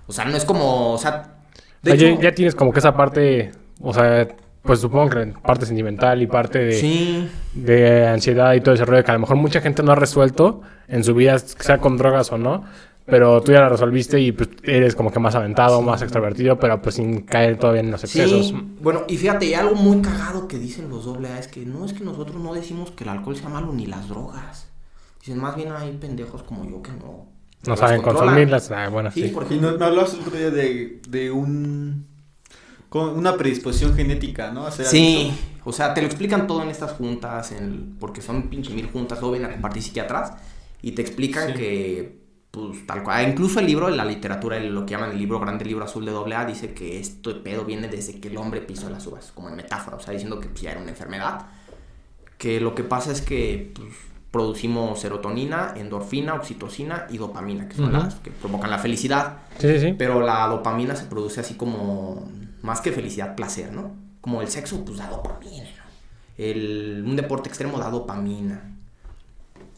O 0.06 0.12
sea, 0.14 0.24
no 0.24 0.34
es 0.38 0.46
como, 0.46 0.94
o 0.94 0.96
sea... 0.96 1.36
O 1.84 1.86
sea, 1.86 1.94
ya, 1.96 2.18
ya 2.18 2.34
tienes 2.34 2.54
como 2.54 2.72
que 2.72 2.78
esa 2.78 2.96
parte, 2.96 3.52
o 3.78 3.92
sea, 3.92 4.26
pues 4.62 4.80
supongo 4.80 5.10
que 5.10 5.26
parte 5.42 5.66
sentimental 5.66 6.20
y 6.22 6.26
parte 6.26 6.58
de, 6.58 6.72
Sí, 6.74 7.28
de 7.54 8.06
ansiedad 8.06 8.52
y 8.54 8.60
todo 8.60 8.74
ese 8.74 8.84
rollo 8.84 9.02
que 9.04 9.10
a 9.10 9.14
lo 9.14 9.20
mejor 9.20 9.36
mucha 9.36 9.60
gente 9.60 9.82
no 9.82 9.92
ha 9.92 9.96
resuelto 9.96 10.60
en 10.88 11.02
su 11.04 11.14
vida, 11.14 11.38
sea 11.38 11.78
con 11.78 11.96
drogas 11.96 12.30
o 12.32 12.38
no, 12.38 12.64
pero 13.06 13.40
tú 13.42 13.52
ya 13.52 13.60
la 13.60 13.68
resolviste 13.68 14.20
y 14.20 14.32
pues 14.32 14.50
eres 14.62 14.94
como 14.94 15.10
que 15.10 15.18
más 15.18 15.34
aventado, 15.34 15.80
más 15.82 16.02
extrovertido, 16.02 16.58
pero 16.60 16.80
pues 16.82 16.96
sin 16.96 17.22
caer 17.22 17.58
todavía 17.58 17.80
en 17.80 17.90
los 17.90 18.04
excesos. 18.04 18.48
Sí, 18.48 18.68
bueno, 18.80 19.02
y 19.08 19.16
fíjate, 19.16 19.46
y 19.46 19.54
algo 19.54 19.74
muy 19.74 20.00
cagado 20.02 20.46
que 20.46 20.58
dicen 20.58 20.88
los 20.90 21.04
doble 21.06 21.28
A 21.28 21.38
es 21.38 21.48
que 21.48 21.64
no 21.64 21.84
es 21.84 21.92
que 21.92 22.04
nosotros 22.04 22.36
no 22.40 22.54
decimos 22.54 22.90
que 22.92 23.04
el 23.04 23.10
alcohol 23.10 23.36
sea 23.36 23.48
malo 23.48 23.72
ni 23.72 23.86
las 23.86 24.08
drogas. 24.08 24.68
Dicen, 25.20 25.38
más 25.40 25.56
bien 25.56 25.72
hay 25.72 25.92
pendejos 25.96 26.42
como 26.44 26.64
yo 26.64 26.82
que 26.82 26.92
no. 26.92 27.26
No 27.66 27.76
saben 27.76 28.00
controlan. 28.00 28.34
consumirlas. 28.34 28.70
Ah, 28.70 28.88
bueno, 28.88 29.10
Sí, 29.10 29.22
sí. 29.24 29.28
por 29.30 29.42
Y 29.42 29.46
ejemplo. 29.46 29.72
no, 29.72 29.76
no 29.78 29.84
hablabas 29.86 30.14
el 30.14 30.20
otro 30.20 30.36
día 30.38 30.50
de, 30.50 31.00
de 31.08 31.30
un... 31.30 32.06
Con 32.90 33.16
una 33.16 33.36
predisposición 33.36 33.94
genética, 33.94 34.50
¿no? 34.50 34.66
A 34.66 34.70
ser 34.70 34.84
Sí, 34.84 35.30
adicto. 35.30 35.70
o 35.70 35.72
sea, 35.72 35.94
te 35.94 36.02
lo 36.02 36.06
explican 36.08 36.46
todo 36.46 36.62
en 36.62 36.68
estas 36.68 36.92
juntas, 36.92 37.52
en- 37.52 37.96
porque 37.98 38.20
son 38.20 38.50
pinche 38.50 38.74
mil 38.74 38.88
juntas, 38.90 39.20
luego 39.20 39.32
vienen 39.32 39.50
a 39.50 39.52
compartir 39.54 39.82
psiquiatras 39.82 40.32
y 40.82 40.90
te 40.92 41.00
explican 41.00 41.48
Sí. 41.48 41.54
que, 41.54 42.20
pues, 42.50 42.84
tal 42.86 43.02
cual. 43.04 43.28
Incluso 43.28 43.60
el 43.60 43.66
libro, 43.66 43.88
la 43.90 44.04
literatura, 44.04 44.56
el- 44.56 44.74
lo 44.74 44.84
que 44.84 44.90
llaman 44.90 45.12
el 45.12 45.18
libro 45.18 45.38
grande, 45.38 45.62
el 45.62 45.68
libro 45.68 45.84
azul 45.84 46.04
de 46.04 46.10
doble 46.10 46.34
A, 46.34 46.44
dice 46.44 46.74
que 46.74 46.98
esto 46.98 47.32
de 47.32 47.38
pedo 47.40 47.64
viene 47.64 47.86
desde 47.88 48.18
que 48.20 48.26
el 48.28 48.36
hombre 48.36 48.60
pisó 48.60 48.90
las 48.90 49.06
uvas, 49.06 49.30
como 49.34 49.48
en 49.48 49.54
metáfora, 49.56 49.96
o 49.96 50.00
sea, 50.00 50.12
diciendo 50.12 50.40
que 50.40 50.48
pues, 50.48 50.60
ya 50.62 50.72
era 50.72 50.80
una 50.80 50.90
enfermedad. 50.90 51.46
Que 52.38 52.60
lo 52.60 52.74
que 52.74 52.82
pasa 52.82 53.12
es 53.12 53.20
que, 53.22 53.72
pues, 53.74 53.88
producimos 54.32 54.98
serotonina, 55.00 55.74
endorfina, 55.76 56.34
oxitocina 56.34 57.06
y 57.10 57.18
dopamina, 57.18 57.68
que 57.68 57.74
son 57.76 57.86
Ujú. 57.94 58.04
las 58.04 58.14
que 58.16 58.30
provocan 58.30 58.70
la 58.70 58.78
felicidad. 58.78 59.38
Sí, 59.58 59.68
sí, 59.74 59.80
sí. 59.80 59.94
Pero 59.98 60.20
la 60.20 60.46
dopamina 60.46 60.94
se 60.96 61.04
produce 61.04 61.40
así 61.40 61.54
como, 61.54 62.28
más 62.62 62.80
que 62.80 62.92
felicidad, 62.92 63.34
placer, 63.36 63.72
¿no? 63.72 63.92
Como 64.20 64.42
el 64.42 64.48
sexo, 64.48 64.84
pues 64.84 64.98
da 64.98 65.08
dopamina, 65.08 65.64
¿no? 65.64 65.84
El, 66.36 67.02
un 67.06 67.16
deporte 67.16 67.48
extremo 67.48 67.78
da 67.78 67.90
dopamina. 67.90 68.62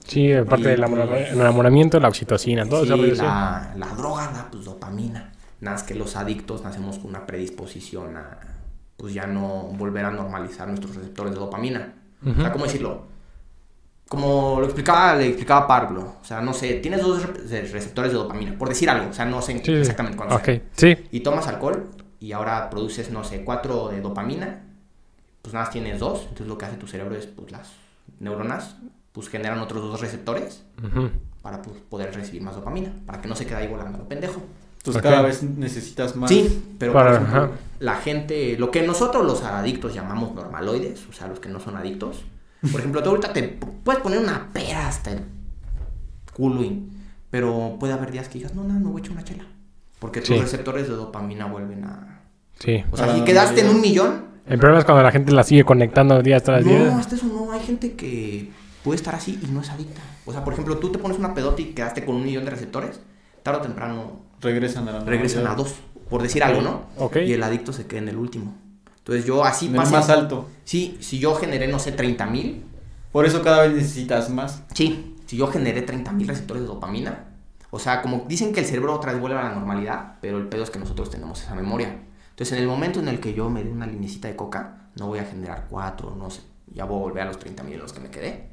Sí, 0.06 0.32
aparte 0.32 0.68
del 0.68 0.80
enamora- 0.82 1.28
el 1.30 1.40
enamoramiento, 1.40 1.98
la 2.00 2.08
oxitocina, 2.08 2.66
todo 2.68 2.84
Sí, 2.84 2.90
rollo, 2.90 3.14
sí. 3.14 3.22
la, 3.22 3.72
la 3.76 3.86
droga 3.94 4.28
da, 4.28 4.48
pues, 4.50 4.64
dopamina. 4.64 5.32
Nada 5.60 5.76
más 5.76 5.84
que 5.84 5.94
los 5.94 6.16
adictos 6.16 6.62
nacemos 6.64 6.98
con 6.98 7.10
una 7.10 7.24
predisposición 7.24 8.16
a, 8.16 8.38
pues, 8.96 9.14
ya 9.14 9.26
no 9.28 9.68
volver 9.78 10.04
a 10.04 10.10
normalizar 10.10 10.66
nuestros 10.68 10.96
receptores 10.96 11.32
de 11.32 11.38
dopamina. 11.38 11.94
O 12.28 12.34
sea. 12.34 12.52
¿cómo 12.52 12.64
decirlo? 12.64 13.06
Como 14.08 14.58
lo 14.60 14.66
explicaba, 14.66 15.14
le 15.16 15.26
explicaba 15.28 15.66
Pablo. 15.66 16.16
O 16.20 16.24
sea, 16.24 16.40
no 16.40 16.52
sé, 16.52 16.74
tienes 16.74 17.00
dos 17.00 17.22
re- 17.22 17.62
receptores 17.62 18.12
de 18.12 18.18
dopamina, 18.18 18.56
por 18.58 18.68
decir 18.68 18.90
algo. 18.90 19.08
O 19.10 19.12
sea, 19.12 19.24
no 19.24 19.40
sé 19.40 19.60
Sí, 19.64 19.72
exactamente 19.72 20.16
cuándo 20.16 20.38
sea. 20.38 20.54
Ok, 20.56 20.62
sí. 20.76 20.96
y 21.12 21.20
tomas 21.20 21.46
alcohol 21.48 21.88
y 22.22 22.32
ahora 22.32 22.70
produces, 22.70 23.10
no 23.10 23.24
sé, 23.24 23.44
cuatro 23.44 23.88
de 23.88 24.00
dopamina, 24.00 24.60
pues 25.42 25.52
nada 25.52 25.64
más 25.66 25.72
tienes 25.72 25.98
dos, 25.98 26.20
entonces 26.22 26.46
lo 26.46 26.56
que 26.56 26.66
hace 26.66 26.76
tu 26.76 26.86
cerebro 26.86 27.16
es, 27.16 27.26
pues 27.26 27.50
las 27.50 27.72
neuronas, 28.20 28.76
pues 29.12 29.28
generan 29.28 29.58
otros 29.58 29.82
dos 29.82 30.00
receptores 30.00 30.62
para 31.42 31.60
pues, 31.62 31.78
poder 31.88 32.14
recibir 32.14 32.42
más 32.42 32.54
dopamina, 32.54 32.92
para 33.06 33.20
que 33.20 33.28
no 33.28 33.34
se 33.34 33.44
quede 33.44 33.56
ahí 33.56 33.66
volando 33.68 33.98
lo 33.98 34.08
pendejo. 34.08 34.40
Entonces 34.78 35.02
cada 35.02 35.22
vez 35.22 35.42
necesitas 35.42 36.16
más. 36.16 36.28
Sí, 36.30 36.74
pero 36.78 36.92
Para- 36.92 37.18
por 37.18 37.22
ejemplo, 37.28 37.50
la 37.80 37.96
gente, 37.96 38.56
lo 38.58 38.70
que 38.70 38.82
nosotros 38.86 39.24
los 39.24 39.42
adictos 39.42 39.92
llamamos 39.94 40.32
normaloides, 40.34 41.06
o 41.08 41.12
sea, 41.12 41.26
los 41.28 41.40
que 41.40 41.48
no 41.48 41.58
son 41.60 41.76
adictos, 41.76 42.22
por 42.70 42.80
ejemplo, 42.80 43.02
tú 43.02 43.10
ahorita 43.10 43.32
te 43.32 43.42
puedes 43.84 44.00
poner 44.00 44.20
una 44.20 44.48
pera 44.52 44.88
hasta 44.88 45.10
el 45.12 45.20
culo, 46.34 46.62
y- 46.62 46.88
pero 47.30 47.76
puede 47.80 47.92
haber 47.92 48.12
días 48.12 48.28
que 48.28 48.38
digas, 48.38 48.54
no, 48.54 48.62
no, 48.64 48.74
me 48.74 48.86
voy 48.90 49.00
a 49.00 49.04
echar 49.04 49.12
una 49.12 49.24
chela, 49.24 49.44
porque 49.98 50.20
tus 50.20 50.28
Sí. 50.36 50.40
receptores 50.40 50.88
de 50.88 50.94
dopamina 50.94 51.46
vuelven 51.46 51.84
a... 51.84 52.11
Sí. 52.62 52.84
O 52.92 52.96
sea, 52.96 53.06
Ah, 53.06 53.14
si 53.16 53.22
quedaste 53.24 53.60
en 53.62 53.68
un 53.70 53.80
millón, 53.80 54.24
El 54.46 54.58
problema 54.58 54.80
es 54.80 54.84
cuando 54.84 55.02
la 55.02 55.10
gente 55.12 55.32
la 55.32 55.42
sigue 55.44 55.64
conectando 55.64 56.20
día 56.22 56.38
tras 56.40 56.64
No, 56.64 56.70
día. 56.70 56.96
hasta 56.98 57.14
eso 57.16 57.26
no. 57.26 57.52
Hay 57.52 57.60
gente 57.60 57.92
que 57.94 58.50
puede 58.84 58.96
estar 58.96 59.14
así 59.14 59.38
y 59.42 59.46
no 59.46 59.60
es 59.60 59.70
adicta. 59.70 60.00
O 60.26 60.32
sea, 60.32 60.44
por 60.44 60.52
ejemplo, 60.52 60.76
tú 60.78 60.90
te 60.92 60.98
pones 60.98 61.18
una 61.18 61.32
pedota 61.34 61.60
y 61.62 61.66
quedaste 61.66 62.04
con 62.04 62.16
un 62.16 62.24
millón 62.24 62.44
de 62.44 62.50
receptores, 62.50 63.00
tarde 63.42 63.58
o 63.60 63.62
temprano 63.62 64.20
Regresan 64.40 64.88
a 64.88 64.92
la 64.92 65.00
regresan 65.04 65.46
a 65.46 65.54
dos, 65.54 65.74
por 66.10 66.22
decir 66.22 66.42
algo, 66.42 66.60
¿no? 66.62 66.82
Ok. 66.98 67.16
Y 67.24 67.32
el 67.32 67.42
adicto 67.42 67.72
se 67.72 67.86
queda 67.86 68.00
en 68.00 68.08
el 68.08 68.16
último. 68.16 68.54
Entonces 68.98 69.24
yo 69.24 69.44
así 69.44 69.66
En 69.66 69.74
pasé- 69.76 69.92
más 69.92 70.08
alto. 70.10 70.48
Sí, 70.64 70.96
si 71.00 71.18
yo 71.20 71.34
generé, 71.36 71.68
no 71.68 71.78
sé, 71.78 71.92
30 71.92 72.26
mil. 72.26 72.64
Por 73.12 73.24
eso 73.26 73.42
cada 73.42 73.62
vez 73.62 73.72
necesitas 73.74 74.30
más. 74.30 74.62
Sí, 74.74 75.16
si 75.26 75.36
yo 75.36 75.46
generé 75.48 75.82
30 75.82 76.12
mil 76.12 76.26
receptores 76.28 76.62
de 76.62 76.68
dopamina. 76.68 77.24
O 77.70 77.78
sea, 77.78 78.02
como 78.02 78.24
dicen 78.28 78.52
que 78.52 78.60
el 78.60 78.66
cerebro 78.66 78.94
otra 78.94 79.12
vez 79.12 79.20
vuelve 79.20 79.38
a 79.38 79.44
la 79.44 79.54
normalidad, 79.54 80.14
pero 80.20 80.38
el 80.38 80.46
pedo 80.48 80.62
es 80.64 80.70
que 80.70 80.78
nosotros 80.78 81.08
tenemos 81.10 81.40
esa 81.42 81.54
memoria. 81.54 81.96
Entonces, 82.32 82.56
en 82.56 82.62
el 82.62 82.68
momento 82.68 82.98
en 82.98 83.08
el 83.08 83.20
que 83.20 83.34
yo 83.34 83.50
me 83.50 83.62
dé 83.62 83.70
una 83.70 83.86
linecita 83.86 84.28
de 84.28 84.36
coca, 84.36 84.88
no 84.96 85.06
voy 85.06 85.18
a 85.18 85.24
generar 85.24 85.66
cuatro, 85.68 86.14
no 86.16 86.30
sé. 86.30 86.40
Ya 86.72 86.84
voy 86.84 86.96
a 86.96 87.02
volver 87.02 87.22
a 87.22 87.26
los 87.26 87.38
30 87.38 87.62
mil 87.62 87.74
en 87.74 87.80
los 87.80 87.92
que 87.92 88.00
me 88.00 88.10
quedé. 88.10 88.48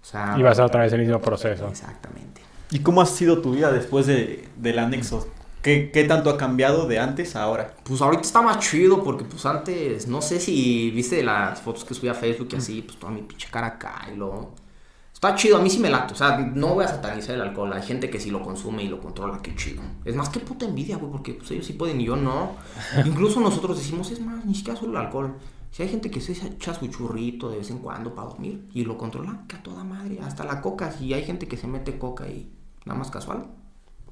O 0.00 0.04
sea, 0.04 0.34
Y 0.38 0.42
va 0.42 0.50
a 0.50 0.54
ser 0.54 0.64
otra 0.64 0.82
vez 0.82 0.92
el 0.92 1.00
mismo 1.00 1.20
proceso. 1.20 1.68
Exactamente. 1.68 2.40
¿Y 2.70 2.80
cómo 2.80 3.00
ha 3.00 3.06
sido 3.06 3.40
tu 3.42 3.52
vida 3.52 3.70
después 3.70 4.06
de, 4.06 4.48
del 4.56 4.78
anexo? 4.78 5.28
¿Qué, 5.62 5.90
¿Qué 5.92 6.04
tanto 6.04 6.30
ha 6.30 6.38
cambiado 6.38 6.86
de 6.86 6.98
antes 6.98 7.36
a 7.36 7.42
ahora? 7.42 7.74
Pues 7.82 8.00
ahorita 8.00 8.22
está 8.22 8.40
más 8.40 8.58
chido 8.58 9.02
porque 9.02 9.24
pues 9.24 9.44
antes, 9.44 10.06
no 10.06 10.22
sé 10.22 10.40
si 10.40 10.90
viste 10.90 11.22
las 11.22 11.60
fotos 11.60 11.84
que 11.84 11.94
subí 11.94 12.08
a 12.08 12.14
Facebook 12.14 12.48
y 12.52 12.56
así, 12.56 12.82
pues 12.82 12.98
toda 12.98 13.12
mi 13.12 13.22
pinche 13.22 13.48
cara 13.50 13.66
acá 13.66 14.08
y 14.12 14.16
lo... 14.16 14.52
Está 15.18 15.34
chido, 15.34 15.56
a 15.56 15.60
mí 15.60 15.68
sí 15.68 15.80
me 15.80 15.90
lato, 15.90 16.14
o 16.14 16.16
sea, 16.16 16.38
no 16.38 16.74
voy 16.74 16.84
a 16.84 16.88
satanizar 16.88 17.34
el 17.34 17.40
alcohol, 17.40 17.72
hay 17.72 17.82
gente 17.82 18.08
que 18.08 18.20
sí 18.20 18.30
lo 18.30 18.40
consume 18.40 18.84
y 18.84 18.88
lo 18.88 19.00
controla, 19.00 19.40
qué 19.42 19.52
chido. 19.56 19.82
Es 20.04 20.14
más 20.14 20.28
que 20.28 20.38
puta 20.38 20.64
envidia, 20.64 20.96
güey, 20.96 21.10
porque 21.10 21.34
pues 21.34 21.50
ellos 21.50 21.66
sí 21.66 21.72
pueden 21.72 22.00
y 22.00 22.04
yo 22.04 22.14
no. 22.14 22.52
Incluso 23.04 23.40
nosotros 23.40 23.78
decimos, 23.78 24.12
es 24.12 24.20
más, 24.20 24.44
ni 24.44 24.54
siquiera 24.54 24.78
solo 24.78 24.92
el 24.92 24.98
alcohol. 24.98 25.34
Si 25.72 25.82
hay 25.82 25.88
gente 25.88 26.08
que 26.08 26.20
se 26.20 26.34
echa 26.34 26.72
su 26.72 26.86
churrito 26.86 27.50
de 27.50 27.58
vez 27.58 27.68
en 27.70 27.78
cuando 27.78 28.14
para 28.14 28.28
dormir 28.28 28.68
y 28.72 28.84
lo 28.84 28.96
controla, 28.96 29.42
que 29.48 29.56
a 29.56 29.62
toda 29.64 29.82
madre, 29.82 30.20
hasta 30.22 30.44
la 30.44 30.60
coca, 30.60 30.92
si 30.92 31.12
hay 31.12 31.24
gente 31.24 31.48
que 31.48 31.56
se 31.56 31.66
mete 31.66 31.98
coca 31.98 32.28
y 32.28 32.52
nada 32.84 33.00
más 33.00 33.10
casual. 33.10 33.48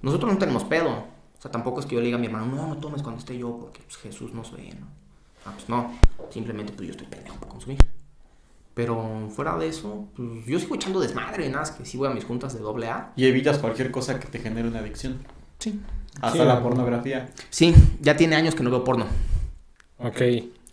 Nosotros 0.02 0.32
no 0.32 0.38
tenemos 0.40 0.64
pedo, 0.64 0.90
o 0.90 1.40
sea, 1.40 1.52
tampoco 1.52 1.78
es 1.78 1.86
que 1.86 1.94
yo 1.94 2.00
le 2.00 2.06
diga 2.06 2.18
a 2.18 2.20
mi 2.20 2.26
hermano, 2.26 2.46
no, 2.46 2.66
no 2.66 2.78
tomes 2.78 3.02
cuando 3.02 3.20
esté 3.20 3.38
yo, 3.38 3.56
porque 3.56 3.80
pues, 3.84 3.96
Jesús 3.98 4.34
nos 4.34 4.50
ve, 4.50 4.74
¿no? 4.80 4.88
Ah, 5.44 5.52
pues 5.54 5.68
no, 5.68 5.92
simplemente 6.30 6.72
pues 6.72 6.88
yo 6.88 6.90
estoy 6.90 7.06
pendejo 7.06 7.36
para 7.36 7.52
consumir. 7.52 7.78
Pero 8.76 9.30
fuera 9.34 9.56
de 9.56 9.68
eso, 9.68 10.06
pues 10.14 10.44
yo 10.44 10.60
sigo 10.60 10.74
echando 10.74 11.00
desmadre, 11.00 11.46
nada, 11.48 11.60
más 11.60 11.70
que 11.70 11.86
sí 11.86 11.96
voy 11.96 12.08
a 12.08 12.10
mis 12.10 12.26
juntas 12.26 12.52
de 12.52 12.60
doble 12.60 12.88
A. 12.88 13.10
Y 13.16 13.24
evitas 13.24 13.56
cualquier 13.56 13.90
cosa 13.90 14.20
que 14.20 14.26
te 14.28 14.38
genere 14.38 14.68
una 14.68 14.80
adicción. 14.80 15.16
Sí. 15.58 15.80
Hasta 16.20 16.40
Sí, 16.40 16.44
la 16.44 16.62
pornografía. 16.62 17.30
Sí, 17.48 17.74
ya 18.02 18.18
tiene 18.18 18.36
años 18.36 18.54
que 18.54 18.62
no 18.62 18.68
veo 18.70 18.84
porno. 18.84 19.06
Ok. 19.98 20.20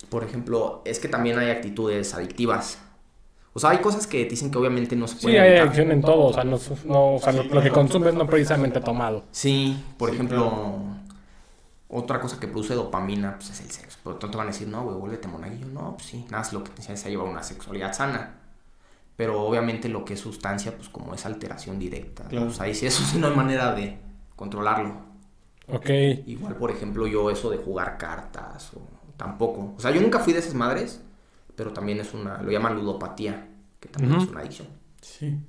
Por 0.10 0.26
ejemplo, 0.26 0.82
es 0.84 1.00
que 1.00 1.08
también 1.08 1.40
hay 1.40 1.50
actitudes 1.50 2.14
adictivas. 2.14 2.78
O 3.54 3.60
sea, 3.62 3.70
hay 3.70 3.78
cosas 3.78 4.06
que 4.06 4.26
dicen 4.26 4.52
que 4.52 4.58
obviamente 4.58 4.98
no 4.98 5.08
se 5.08 5.16
Sí, 5.16 5.22
pueden 5.24 5.42
hay 5.42 5.48
evitar. 5.52 5.68
adicción 5.68 5.92
en 5.92 6.02
todo. 6.02 6.26
O 6.26 6.34
sea, 6.34 6.44
no, 6.44 6.60
no- 6.86 7.14
o 7.16 7.20
sea, 7.20 7.32
lo, 7.32 7.44
lo 7.46 7.62
que 7.62 7.70
consumes 7.70 8.14
no 8.16 8.28
precisamente 8.28 8.82
tomado. 8.82 9.24
Sí, 9.32 9.82
por 9.98 10.10
Sí, 10.10 10.16
ejemplo, 10.16 10.76
otra 11.94 12.20
cosa 12.20 12.40
que 12.40 12.48
produce 12.48 12.74
dopamina 12.74 13.36
pues 13.36 13.52
es 13.52 13.62
el 13.62 13.70
sexo. 13.70 14.00
Por 14.04 14.14
lo 14.14 14.20
tanto 14.20 14.38
van 14.38 14.48
a 14.48 14.52
decir, 14.52 14.68
no, 14.68 14.84
güey, 14.84 14.98
vuélvete 14.98 15.28
monaguillo. 15.28 15.68
No, 15.68 15.96
pues 15.96 16.10
sí, 16.10 16.24
nada 16.26 16.40
más 16.40 16.52
lo 16.52 16.64
que 16.64 16.72
te 16.72 16.92
es 16.92 17.06
llevar 17.06 17.28
una 17.28 17.44
sexualidad 17.44 17.94
sana. 17.94 18.40
Pero 19.16 19.44
obviamente 19.44 19.90
lo 19.90 20.04
que 20.04 20.16
es 20.16 20.20
sustancia, 20.20 20.76
pues 20.76 20.90
como 20.90 21.14
es 21.14 21.26
alteración 21.26 21.78
directa. 21.78 22.24
Claro. 22.28 22.48
Pues 22.48 22.60
ahí 22.60 22.74
sí, 22.74 22.88
eso 22.88 23.04
sí 23.04 23.20
no 23.20 23.28
hay 23.28 23.36
manera 23.36 23.76
de 23.76 24.00
controlarlo. 24.36 24.96
Ok. 25.68 25.90
Igual, 26.26 26.56
por 26.56 26.72
ejemplo, 26.72 27.06
yo 27.06 27.30
eso 27.30 27.52
de 27.52 27.58
jugar 27.58 27.98
cartas, 28.00 28.74
o 28.74 28.82
tampoco. 29.16 29.76
O 29.78 29.80
sea, 29.80 29.92
yo 29.92 30.02
nunca 30.02 30.20
fui 30.20 30.34
de 30.34 30.40
esas 30.40 30.56
madres, 30.56 31.02
pero 31.56 31.74
también 31.74 32.00
es 32.00 32.14
una, 32.16 32.42
lo 32.42 32.52
llaman 32.52 32.76
ludopatía, 32.76 33.50
que 33.80 33.88
también 33.88 34.20
es 34.20 34.28
una 34.28 34.40
adicción. 34.40 34.68
Sí. 35.00 35.40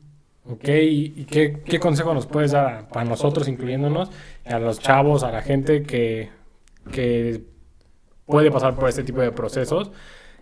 Ok, 0.46 0.68
¿y 0.68 1.24
qué, 1.24 1.62
qué 1.64 1.80
consejo 1.80 2.12
nos 2.12 2.26
puedes 2.26 2.52
dar 2.52 2.66
a- 2.74 2.88
para 2.88 3.08
nosotros, 3.08 3.48
incluyéndonos, 3.48 4.10
a 4.44 4.58
los 4.58 4.78
chavos, 4.78 5.22
a 5.22 5.30
la 5.32 5.40
gente 5.42 5.84
que, 5.84 6.30
que 6.92 7.44
puede 8.26 8.50
pasar 8.50 8.76
por 8.76 8.88
este 8.88 9.04
tipo 9.04 9.20
de 9.20 9.32
procesos, 9.32 9.90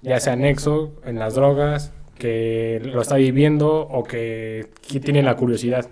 ya 0.03 0.21
sea 0.21 0.37
nexo, 0.37 0.95
en 1.05 1.19
las 1.19 1.35
drogas, 1.37 1.93
que 2.19 2.81
lo 2.85 3.03
está 3.03 3.17
viviendo 3.17 3.71
o 3.83 4.05
que, 4.05 4.71
que 4.89 5.01
tiene 5.01 5.23
la 5.23 5.37
curiosidad? 5.37 5.91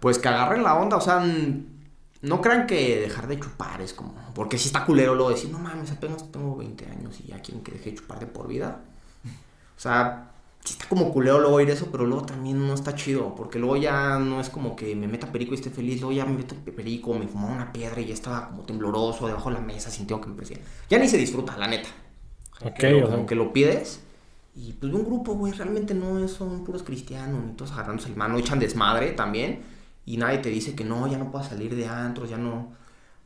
Pues 0.00 0.18
que 0.18 0.28
agarren 0.28 0.62
la 0.64 0.74
onda, 0.74 0.96
o 0.96 1.00
sea, 1.00 1.24
no 2.22 2.40
crean 2.40 2.66
que 2.66 3.00
dejar 3.00 3.28
de 3.28 3.38
chupar 3.38 3.80
es 3.80 3.92
como, 3.94 4.14
porque 4.34 4.58
si 4.58 4.66
está 4.68 4.84
culero 4.84 5.14
luego 5.14 5.30
decir, 5.30 5.50
no 5.50 5.58
mames, 5.58 5.92
apenas 5.92 6.30
tengo 6.32 6.56
20 6.56 6.86
años 6.86 7.20
y 7.20 7.28
ya 7.28 7.40
quieren 7.40 7.62
que 7.62 7.72
deje 7.72 7.90
de 7.90 7.96
chupar 7.98 8.18
de 8.20 8.26
por 8.26 8.48
vida. 8.48 8.80
O 9.76 9.80
sea, 9.80 10.31
sí 10.64 10.74
está 10.74 10.88
como 10.88 11.12
culero 11.12 11.40
luego 11.40 11.56
oír 11.56 11.70
eso, 11.70 11.88
pero 11.90 12.06
luego 12.06 12.24
también 12.26 12.66
no 12.66 12.74
está 12.74 12.94
chido, 12.94 13.34
porque 13.34 13.58
luego 13.58 13.76
ya 13.76 14.18
no 14.18 14.40
es 14.40 14.48
como 14.50 14.76
que 14.76 14.94
me 14.96 15.08
meta 15.08 15.30
perico 15.32 15.52
y 15.52 15.56
esté 15.56 15.70
feliz, 15.70 16.00
luego 16.00 16.12
ya 16.16 16.24
me 16.24 16.34
meto 16.38 16.54
perico, 16.56 17.14
me 17.14 17.26
fumaba 17.28 17.52
una 17.54 17.72
piedra 17.72 18.00
y 18.00 18.06
ya 18.06 18.14
estaba 18.14 18.48
como 18.48 18.64
tembloroso 18.64 19.26
debajo 19.26 19.48
de 19.50 19.56
la 19.56 19.60
mesa, 19.60 19.90
sintiendo 19.90 20.22
que 20.22 20.30
me 20.30 20.36
persigue. 20.36 20.62
Ya 20.88 20.98
ni 20.98 21.08
se 21.08 21.18
disfruta, 21.18 21.56
la 21.56 21.66
neta. 21.68 21.88
Ok, 22.64 22.78
Pero 22.78 23.02
o 23.04 23.06
sea, 23.06 23.16
como 23.16 23.26
que 23.26 23.34
lo 23.34 23.52
pides 23.52 24.02
y 24.54 24.74
pues 24.74 24.92
de 24.92 24.98
un 24.98 25.04
grupo, 25.04 25.34
güey, 25.34 25.52
realmente 25.52 25.94
no 25.94 26.18
es- 26.24 26.32
son 26.32 26.64
puros 26.64 26.82
cristianos, 26.82 27.42
ni 27.44 27.52
todos 27.54 27.72
agarrándose 27.72 28.08
el 28.08 28.16
mano, 28.16 28.38
echan 28.38 28.58
desmadre 28.58 29.12
también 29.12 29.62
y 30.04 30.16
nadie 30.18 30.38
te 30.38 30.50
dice 30.50 30.74
que 30.74 30.84
no, 30.84 31.06
ya 31.06 31.18
no 31.18 31.30
puedes 31.30 31.48
salir 31.48 31.74
de 31.74 31.86
antros, 31.88 32.30
ya 32.30 32.38
no... 32.38 32.72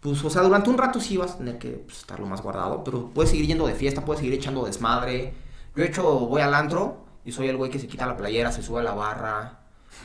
Pues, 0.00 0.22
o 0.24 0.30
sea, 0.30 0.42
durante 0.42 0.70
un 0.70 0.78
rato 0.78 1.00
sí 1.00 1.16
vas 1.16 1.32
a 1.32 1.38
tener 1.38 1.58
que 1.58 1.70
pues, 1.70 1.98
estar 1.98 2.20
lo 2.20 2.26
más 2.26 2.42
guardado, 2.42 2.84
pero 2.84 3.10
puedes 3.12 3.30
seguir 3.30 3.46
yendo 3.46 3.66
de 3.66 3.74
fiesta, 3.74 4.04
puedes 4.04 4.20
seguir 4.20 4.34
echando 4.34 4.64
desmadre. 4.64 5.34
Yo 5.74 5.82
he 5.84 5.88
hecho, 5.88 6.04
voy 6.20 6.42
al 6.42 6.54
antro 6.54 7.05
y 7.26 7.32
soy 7.32 7.48
el 7.48 7.56
güey 7.58 7.70
que 7.70 7.78
se 7.78 7.86
quita 7.88 8.06
la 8.06 8.16
playera, 8.16 8.50
se 8.52 8.62
sube 8.62 8.80
a 8.80 8.84
la 8.84 8.94
barra. 8.94 9.58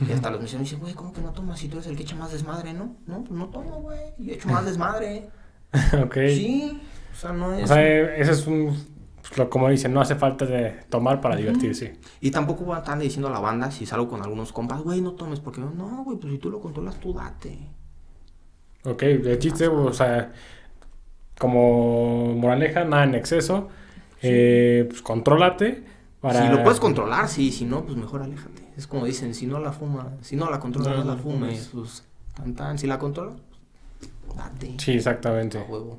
Y 0.06 0.12
hasta 0.12 0.30
los 0.30 0.40
meseros 0.40 0.64
dicen, 0.64 0.80
güey, 0.80 0.94
¿cómo 0.94 1.12
que 1.12 1.20
no 1.20 1.30
tomas 1.32 1.58
si 1.58 1.68
tú 1.68 1.76
eres 1.76 1.86
el 1.86 1.96
que 1.96 2.02
echa 2.02 2.16
más 2.16 2.32
desmadre, 2.32 2.72
no? 2.72 2.96
No, 3.06 3.18
pues 3.24 3.32
no 3.32 3.48
tomo, 3.48 3.80
güey, 3.82 4.00
y 4.18 4.30
he 4.30 4.34
hecho 4.34 4.48
más 4.48 4.64
desmadre. 4.64 5.28
ok. 6.04 6.14
Sí, 6.28 6.80
o 7.12 7.16
sea, 7.16 7.32
no 7.32 7.52
es... 7.54 7.64
O 7.64 7.66
sea, 7.74 8.14
ese 8.16 8.32
es 8.32 8.46
un, 8.46 8.74
pues, 9.20 9.36
lo- 9.38 9.50
como 9.50 9.68
dicen, 9.68 9.92
no 9.92 10.00
hace 10.00 10.14
falta 10.14 10.46
de 10.46 10.70
tomar 10.88 11.20
para 11.20 11.36
divertirse. 11.36 11.98
Y 12.20 12.30
tampoco 12.30 12.64
voy 12.64 12.76
a 12.76 12.78
estar 12.78 12.98
diciendo 12.98 13.28
a 13.28 13.32
la 13.32 13.40
banda 13.40 13.70
si 13.70 13.84
salgo 13.86 14.08
con 14.08 14.22
algunos 14.22 14.52
compas, 14.52 14.80
güey, 14.82 15.00
no 15.02 15.12
tomes, 15.12 15.40
porque 15.40 15.60
no, 15.60 16.04
güey, 16.04 16.18
pues 16.18 16.32
si 16.32 16.38
tú 16.38 16.50
lo 16.50 16.60
controlas, 16.60 16.98
tú 16.98 17.12
date. 17.12 17.58
Ok, 18.84 19.02
de 19.02 19.38
chiste, 19.38 19.68
o 19.68 19.92
sea, 19.92 20.32
como 21.38 22.34
moraleja, 22.34 22.84
nada 22.84 23.04
en 23.04 23.14
exceso. 23.14 23.68
Eh, 24.22 24.86
pues 24.88 25.02
contrólate. 25.02 25.84
Para... 26.22 26.42
Si 26.46 26.48
lo 26.56 26.62
puedes 26.62 26.80
controlar, 26.80 27.28
sí, 27.28 27.52
si 27.52 27.64
no, 27.66 27.84
pues 27.84 27.96
mejor 27.98 28.22
aléjate. 28.22 28.62
Es 28.78 28.86
como 28.86 29.04
dicen, 29.04 29.34
si 29.34 29.44
no 29.46 29.58
la 29.58 29.72
fuma, 29.72 30.12
si 30.22 30.36
no 30.36 30.48
la 30.50 30.58
controlas, 30.60 30.96
No, 30.96 31.04
no, 31.04 31.10
la 31.16 31.16
fumes. 31.20 31.68
fumes. 31.68 31.70
Pues, 31.74 32.04
tan, 32.34 32.54
tan, 32.54 32.78
si 32.78 32.86
la 32.86 32.98
controlas, 32.98 33.34
pues, 33.98 34.36
date. 34.38 34.74
Sí, 34.78 34.92
exactamente. 34.92 35.58
A 35.58 35.62
huevo. 35.64 35.98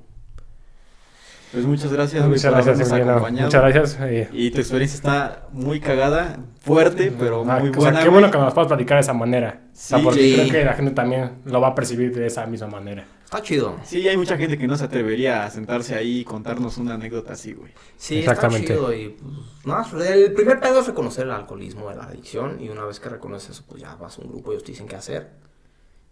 Pues 1.51 1.65
muchas 1.67 1.93
gracias, 1.93 2.27
Muchas 2.27 2.51
por 2.51 2.63
gracias, 2.63 2.91
acompañado. 2.91 3.45
Muchas 3.45 3.61
gracias. 3.61 3.97
eh, 4.01 4.27
Y 4.33 4.49
tu 4.49 4.57
experiencia 4.59 4.95
está 4.95 5.47
muy 5.51 5.79
cagada, 5.79 6.39
fuerte, 6.61 7.13
pero 7.19 7.43
ah, 7.47 7.59
muy 7.59 7.69
o 7.69 7.73
sea, 7.73 7.79
buena. 7.81 8.01
qué 8.01 8.09
bueno 8.09 8.31
que 8.31 8.39
nos 8.39 8.53
puedas 8.55 8.69
platicar 8.69 8.97
de 8.97 9.01
esa 9.01 9.13
manera. 9.13 9.59
O 9.65 9.69
sea, 9.73 9.99
Sí. 9.99 10.03
porque 10.03 10.19
Sí. 10.21 10.33
creo 10.35 10.49
que 10.51 10.65
la 10.65 10.73
gente 10.73 10.91
también 10.93 11.33
lo 11.45 11.61
va 11.61 11.67
a 11.67 11.75
percibir 11.75 12.15
de 12.15 12.25
esa 12.25 12.47
misma 12.47 12.67
manera. 12.67 13.05
Está 13.33 13.43
chido. 13.43 13.79
Sí, 13.83 14.07
hay 14.07 14.15
mucha 14.15 14.37
gente 14.37 14.59
que 14.59 14.67
no 14.67 14.77
se 14.77 14.83
atrevería 14.83 15.43
a 15.43 15.49
sentarse 15.49 15.95
ahí 15.95 16.19
y 16.19 16.23
contarnos 16.23 16.77
una 16.77 16.93
anécdota 16.93 17.33
así, 17.33 17.53
güey. 17.53 17.71
Sí, 17.97 18.19
Exactamente. 18.19 18.73
está 18.73 18.75
chido 18.75 18.93
y 18.93 19.09
pues 19.09 19.65
nada, 19.65 20.13
el 20.13 20.33
primer 20.33 20.59
pedo 20.59 20.81
es 20.81 20.85
reconocer 20.85 21.25
el 21.25 21.31
alcoholismo, 21.31 21.91
la 21.91 22.03
adicción 22.03 22.61
y 22.61 22.69
una 22.69 22.85
vez 22.85 22.99
que 22.99 23.09
reconoces 23.09 23.49
eso, 23.49 23.63
pues 23.67 23.81
ya 23.81 23.95
vas 23.95 24.19
a 24.19 24.21
un 24.21 24.27
grupo 24.29 24.51
y 24.51 24.53
ellos 24.53 24.63
te 24.63 24.73
dicen 24.73 24.87
qué 24.87 24.97
hacer. 24.97 25.31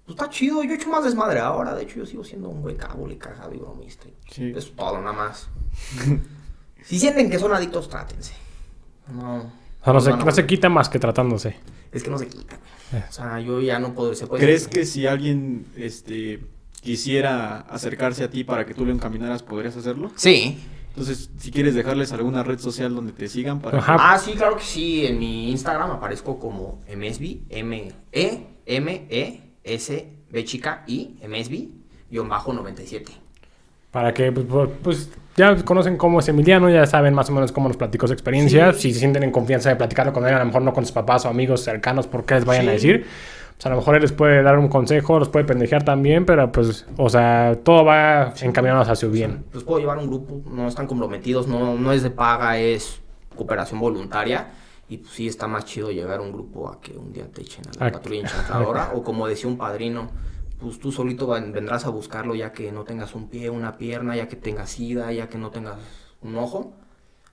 Pues 0.04 0.18
está 0.18 0.32
chido, 0.32 0.64
yo 0.64 0.72
he 0.72 0.74
hecho 0.74 0.90
más 0.90 1.04
desmadre 1.04 1.42
ahora, 1.42 1.76
de 1.76 1.84
hecho 1.84 1.98
yo 1.98 2.08
sigo 2.08 2.24
siendo 2.24 2.50
un 2.50 2.64
güey 2.64 2.76
cábula 2.76 3.14
y 3.14 3.18
cagado 3.18 3.54
y 3.54 3.60
bromista. 3.60 4.08
y 4.08 4.16
Sí. 4.28 4.50
Eso 4.50 4.58
es 4.58 4.76
todo, 4.76 5.00
nada 5.00 5.14
más. 5.14 5.48
si 6.82 6.98
sienten 7.00 7.30
que 7.30 7.38
son 7.38 7.54
adictos, 7.54 7.88
trátense. 7.88 8.34
No. 9.14 9.42
O 9.84 9.84
sea, 9.84 9.94
no, 9.94 10.02
se, 10.02 10.26
no 10.26 10.32
se 10.32 10.48
quita 10.48 10.70
más 10.70 10.90
que 10.90 10.98
tratándose. 10.98 11.56
Es 11.92 12.02
que 12.02 12.10
no 12.10 12.18
se 12.18 12.26
quita, 12.26 12.58
güey. 12.58 13.04
O 13.08 13.12
sea, 13.12 13.40
yo 13.40 13.62
ya 13.62 13.78
no 13.78 13.94
puedo, 13.94 14.16
se 14.16 14.26
puede 14.26 14.44
¿Crees 14.44 14.68
que 14.68 14.88
si 14.88 15.06
alguien 15.06 15.68
este, 15.78 16.42
quisiera 16.82 17.62
acercarse 17.62 18.24
a 18.24 18.30
ti 18.30 18.44
para 18.44 18.66
que 18.66 18.74
tú 18.74 18.86
lo 18.86 18.92
encaminaras, 18.92 19.44
podrías 19.44 19.78
hacerlo? 19.78 20.12
Sí. 20.16 20.60
Entonces, 20.90 21.30
si 21.38 21.52
quieres 21.52 21.74
dejarles 21.74 22.12
alguna 22.12 22.44
red 22.44 22.60
social 22.60 22.94
donde 22.94 23.14
te 23.14 23.30
sigan 23.30 23.62
para... 23.62 23.78
Ajá. 23.78 23.96
Ah, 23.98 24.18
sí, 24.18 24.34
claro 24.34 24.58
que 24.58 24.64
sí. 24.64 25.06
En 25.06 25.20
mi 25.20 25.50
Instagram 25.50 25.92
aparezco 25.92 26.38
como 26.38 26.82
Emesbi, 26.86 27.46
M 27.50 27.94
E 28.12 28.48
M 28.66 29.08
E 29.10 29.42
S 29.64 30.08
B 30.30 30.44
chica 30.44 30.84
I 30.88 31.18
Emesbi 31.22 31.82
guion 32.10 32.28
bajo 32.28 32.52
97. 32.52 33.10
Para 33.90 34.14
que, 34.14 34.32
pues, 34.32 34.70
pues, 34.84 35.10
ya 35.36 35.56
conocen 35.64 35.98
cómo 35.98 36.20
es 36.20 36.28
Emiliano, 36.28 36.70
ya 36.70 36.86
saben 36.86 37.14
más 37.14 37.30
o 37.30 37.34
menos 37.34 37.52
cómo 37.52 37.68
nos 37.68 37.78
platicó 37.78 38.08
su 38.08 38.14
experiencia. 38.14 38.74
Si 38.74 38.94
se 38.94 39.00
sienten 39.00 39.24
en 39.24 39.32
confianza 39.32 39.70
de 39.70 39.78
platicarlo 39.78 40.12
con 40.14 40.28
él, 40.28 40.34
a 40.34 40.40
lo 40.40 40.46
mejor 40.46 40.62
no 40.62 40.74
con 40.74 40.86
sus 40.86 40.92
papás 40.94 41.26
o 41.26 41.30
amigos 41.30 41.62
cercanos, 41.62 42.08
porque 42.08 42.36
les 42.36 42.46
vayan 42.46 42.68
a 42.68 42.78
Sí. 42.78 43.02
Decir. 43.62 43.66
Pues 43.66 43.66
a 43.66 43.70
lo 43.70 43.76
mejor 43.76 43.96
él 43.96 44.02
les 44.02 44.12
puede 44.12 44.44
dar 44.44 44.58
un 44.58 44.68
consejo, 44.68 45.20
los 45.20 45.30
puede 45.30 45.46
pendejear 45.46 45.84
también, 45.84 46.26
pero 46.26 46.52
pues, 46.52 46.86
o 46.98 47.10
sea, 47.10 47.60
todo 47.64 47.86
va 47.86 48.34
encaminado 48.42 48.82
hacia 48.82 48.96
su 48.96 49.12
bien. 49.12 49.46
Pues 49.52 49.64
puedo 49.64 49.80
llevar 49.80 49.98
un 49.98 50.08
grupo, 50.08 50.42
no 50.50 50.68
están 50.68 50.88
comprometidos, 50.88 51.48
no, 51.48 51.76
no 51.78 51.92
es 51.92 52.04
de 52.04 52.10
paga, 52.10 52.58
es 52.58 53.02
cooperación 53.36 53.80
voluntaria. 53.80 54.52
Y 54.90 54.98
pues 54.98 55.14
sí 55.14 55.28
está 55.28 55.48
más 55.48 55.64
chido 55.64 55.90
llegar 55.90 56.20
a 56.20 56.22
un 56.22 56.34
grupo 56.34 56.70
a 56.70 56.82
que 56.82 56.92
un 56.92 57.14
día 57.14 57.26
te 57.32 57.42
echen 57.42 57.64
a 57.66 57.80
la 57.80 57.88
Ah, 57.88 57.92
patrulla 57.92 58.22
enchanfladora. 58.22 58.92
o 58.96 59.04
como 59.04 59.26
decía 59.26 59.50
un 59.50 59.58
padrino, 59.58 60.10
pues 60.60 60.80
tú 60.80 60.92
solito 60.92 61.28
vendrás 61.28 61.86
a 61.86 61.90
buscarlo 61.90 62.36
ya 62.36 62.52
que 62.52 62.74
no 62.74 62.84
tengas 62.84 63.16
un 63.16 63.30
pie, 63.30 63.50
una 63.50 63.78
pierna, 63.78 64.18
ya 64.18 64.28
que 64.28 64.36
tengas 64.36 64.70
sida, 64.72 65.12
ya 65.14 65.30
que 65.30 65.38
no 65.38 65.50
tengas 65.50 65.78
un 66.22 66.36
ojo. 66.36 66.74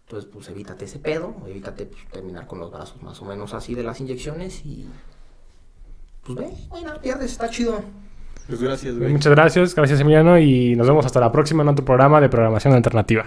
Entonces, 0.06 0.30
pues 0.32 0.48
evítate 0.48 0.84
ese 0.84 1.00
pedo, 1.00 1.34
evítate 1.48 1.86
pues, 1.86 2.06
terminar 2.12 2.46
con 2.46 2.60
los 2.60 2.70
brazos 2.70 3.02
más 3.02 3.20
o 3.20 3.24
menos 3.24 3.52
así 3.54 3.74
de 3.74 3.82
las 3.82 4.00
inyecciones 4.00 4.64
y. 4.64 4.88
Pues 6.34 6.50
ve, 6.50 6.56
güey, 6.68 6.84
no 6.84 7.00
pierdes, 7.00 7.32
está 7.32 7.48
chido. 7.48 7.80
Pues 8.46 8.60
gracias, 8.60 8.98
güey. 8.98 9.12
Muchas 9.12 9.32
gracias, 9.32 9.74
gracias 9.74 10.00
Emiliano, 10.00 10.38
y 10.38 10.76
nos 10.76 10.86
vemos 10.86 11.06
hasta 11.06 11.20
la 11.20 11.32
próxima 11.32 11.62
en 11.62 11.70
otro 11.70 11.84
programa 11.84 12.20
de 12.20 12.28
programación 12.28 12.74
alternativa. 12.74 13.24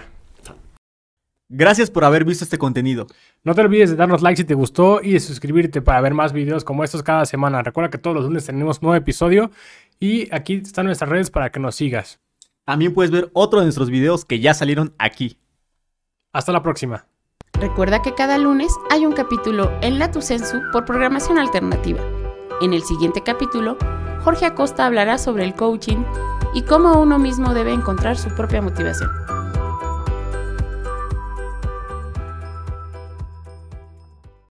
Gracias 1.48 1.90
por 1.90 2.04
haber 2.04 2.24
visto 2.24 2.44
este 2.44 2.58
contenido. 2.58 3.08
No 3.42 3.54
te 3.54 3.60
olvides 3.60 3.90
de 3.90 3.96
darnos 3.96 4.22
like 4.22 4.36
si 4.36 4.44
te 4.44 4.54
gustó 4.54 5.00
y 5.02 5.12
de 5.12 5.20
suscribirte 5.20 5.82
para 5.82 6.00
ver 6.00 6.14
más 6.14 6.32
videos 6.32 6.64
como 6.64 6.84
estos 6.84 7.02
cada 7.02 7.26
semana. 7.26 7.62
Recuerda 7.62 7.90
que 7.90 7.98
todos 7.98 8.16
los 8.16 8.24
lunes 8.24 8.46
tenemos 8.46 8.80
nuevo 8.82 8.94
episodio 8.94 9.50
y 9.98 10.32
aquí 10.32 10.54
están 10.64 10.86
nuestras 10.86 11.10
redes 11.10 11.30
para 11.30 11.50
que 11.50 11.60
nos 11.60 11.74
sigas. 11.74 12.20
También 12.64 12.94
puedes 12.94 13.10
ver 13.10 13.30
otro 13.32 13.58
de 13.58 13.66
nuestros 13.66 13.90
videos 13.90 14.24
que 14.24 14.38
ya 14.38 14.54
salieron 14.54 14.94
aquí. 14.98 15.36
Hasta 16.32 16.52
la 16.52 16.62
próxima. 16.62 17.04
Recuerda 17.60 18.00
que 18.00 18.14
cada 18.14 18.38
lunes 18.38 18.72
hay 18.90 19.04
un 19.04 19.12
capítulo 19.12 19.72
en 19.82 19.98
La 19.98 20.10
Tucensu 20.10 20.58
por 20.72 20.84
programación 20.84 21.38
alternativa. 21.38 22.00
En 22.62 22.72
el 22.72 22.84
siguiente 22.84 23.24
capítulo, 23.24 23.76
Jorge 24.22 24.46
Acosta 24.46 24.86
hablará 24.86 25.18
sobre 25.18 25.44
el 25.44 25.56
coaching 25.56 26.04
y 26.54 26.62
cómo 26.62 27.00
uno 27.02 27.18
mismo 27.18 27.54
debe 27.54 27.72
encontrar 27.72 28.16
su 28.16 28.28
propia 28.36 28.62
motivación. 28.62 29.10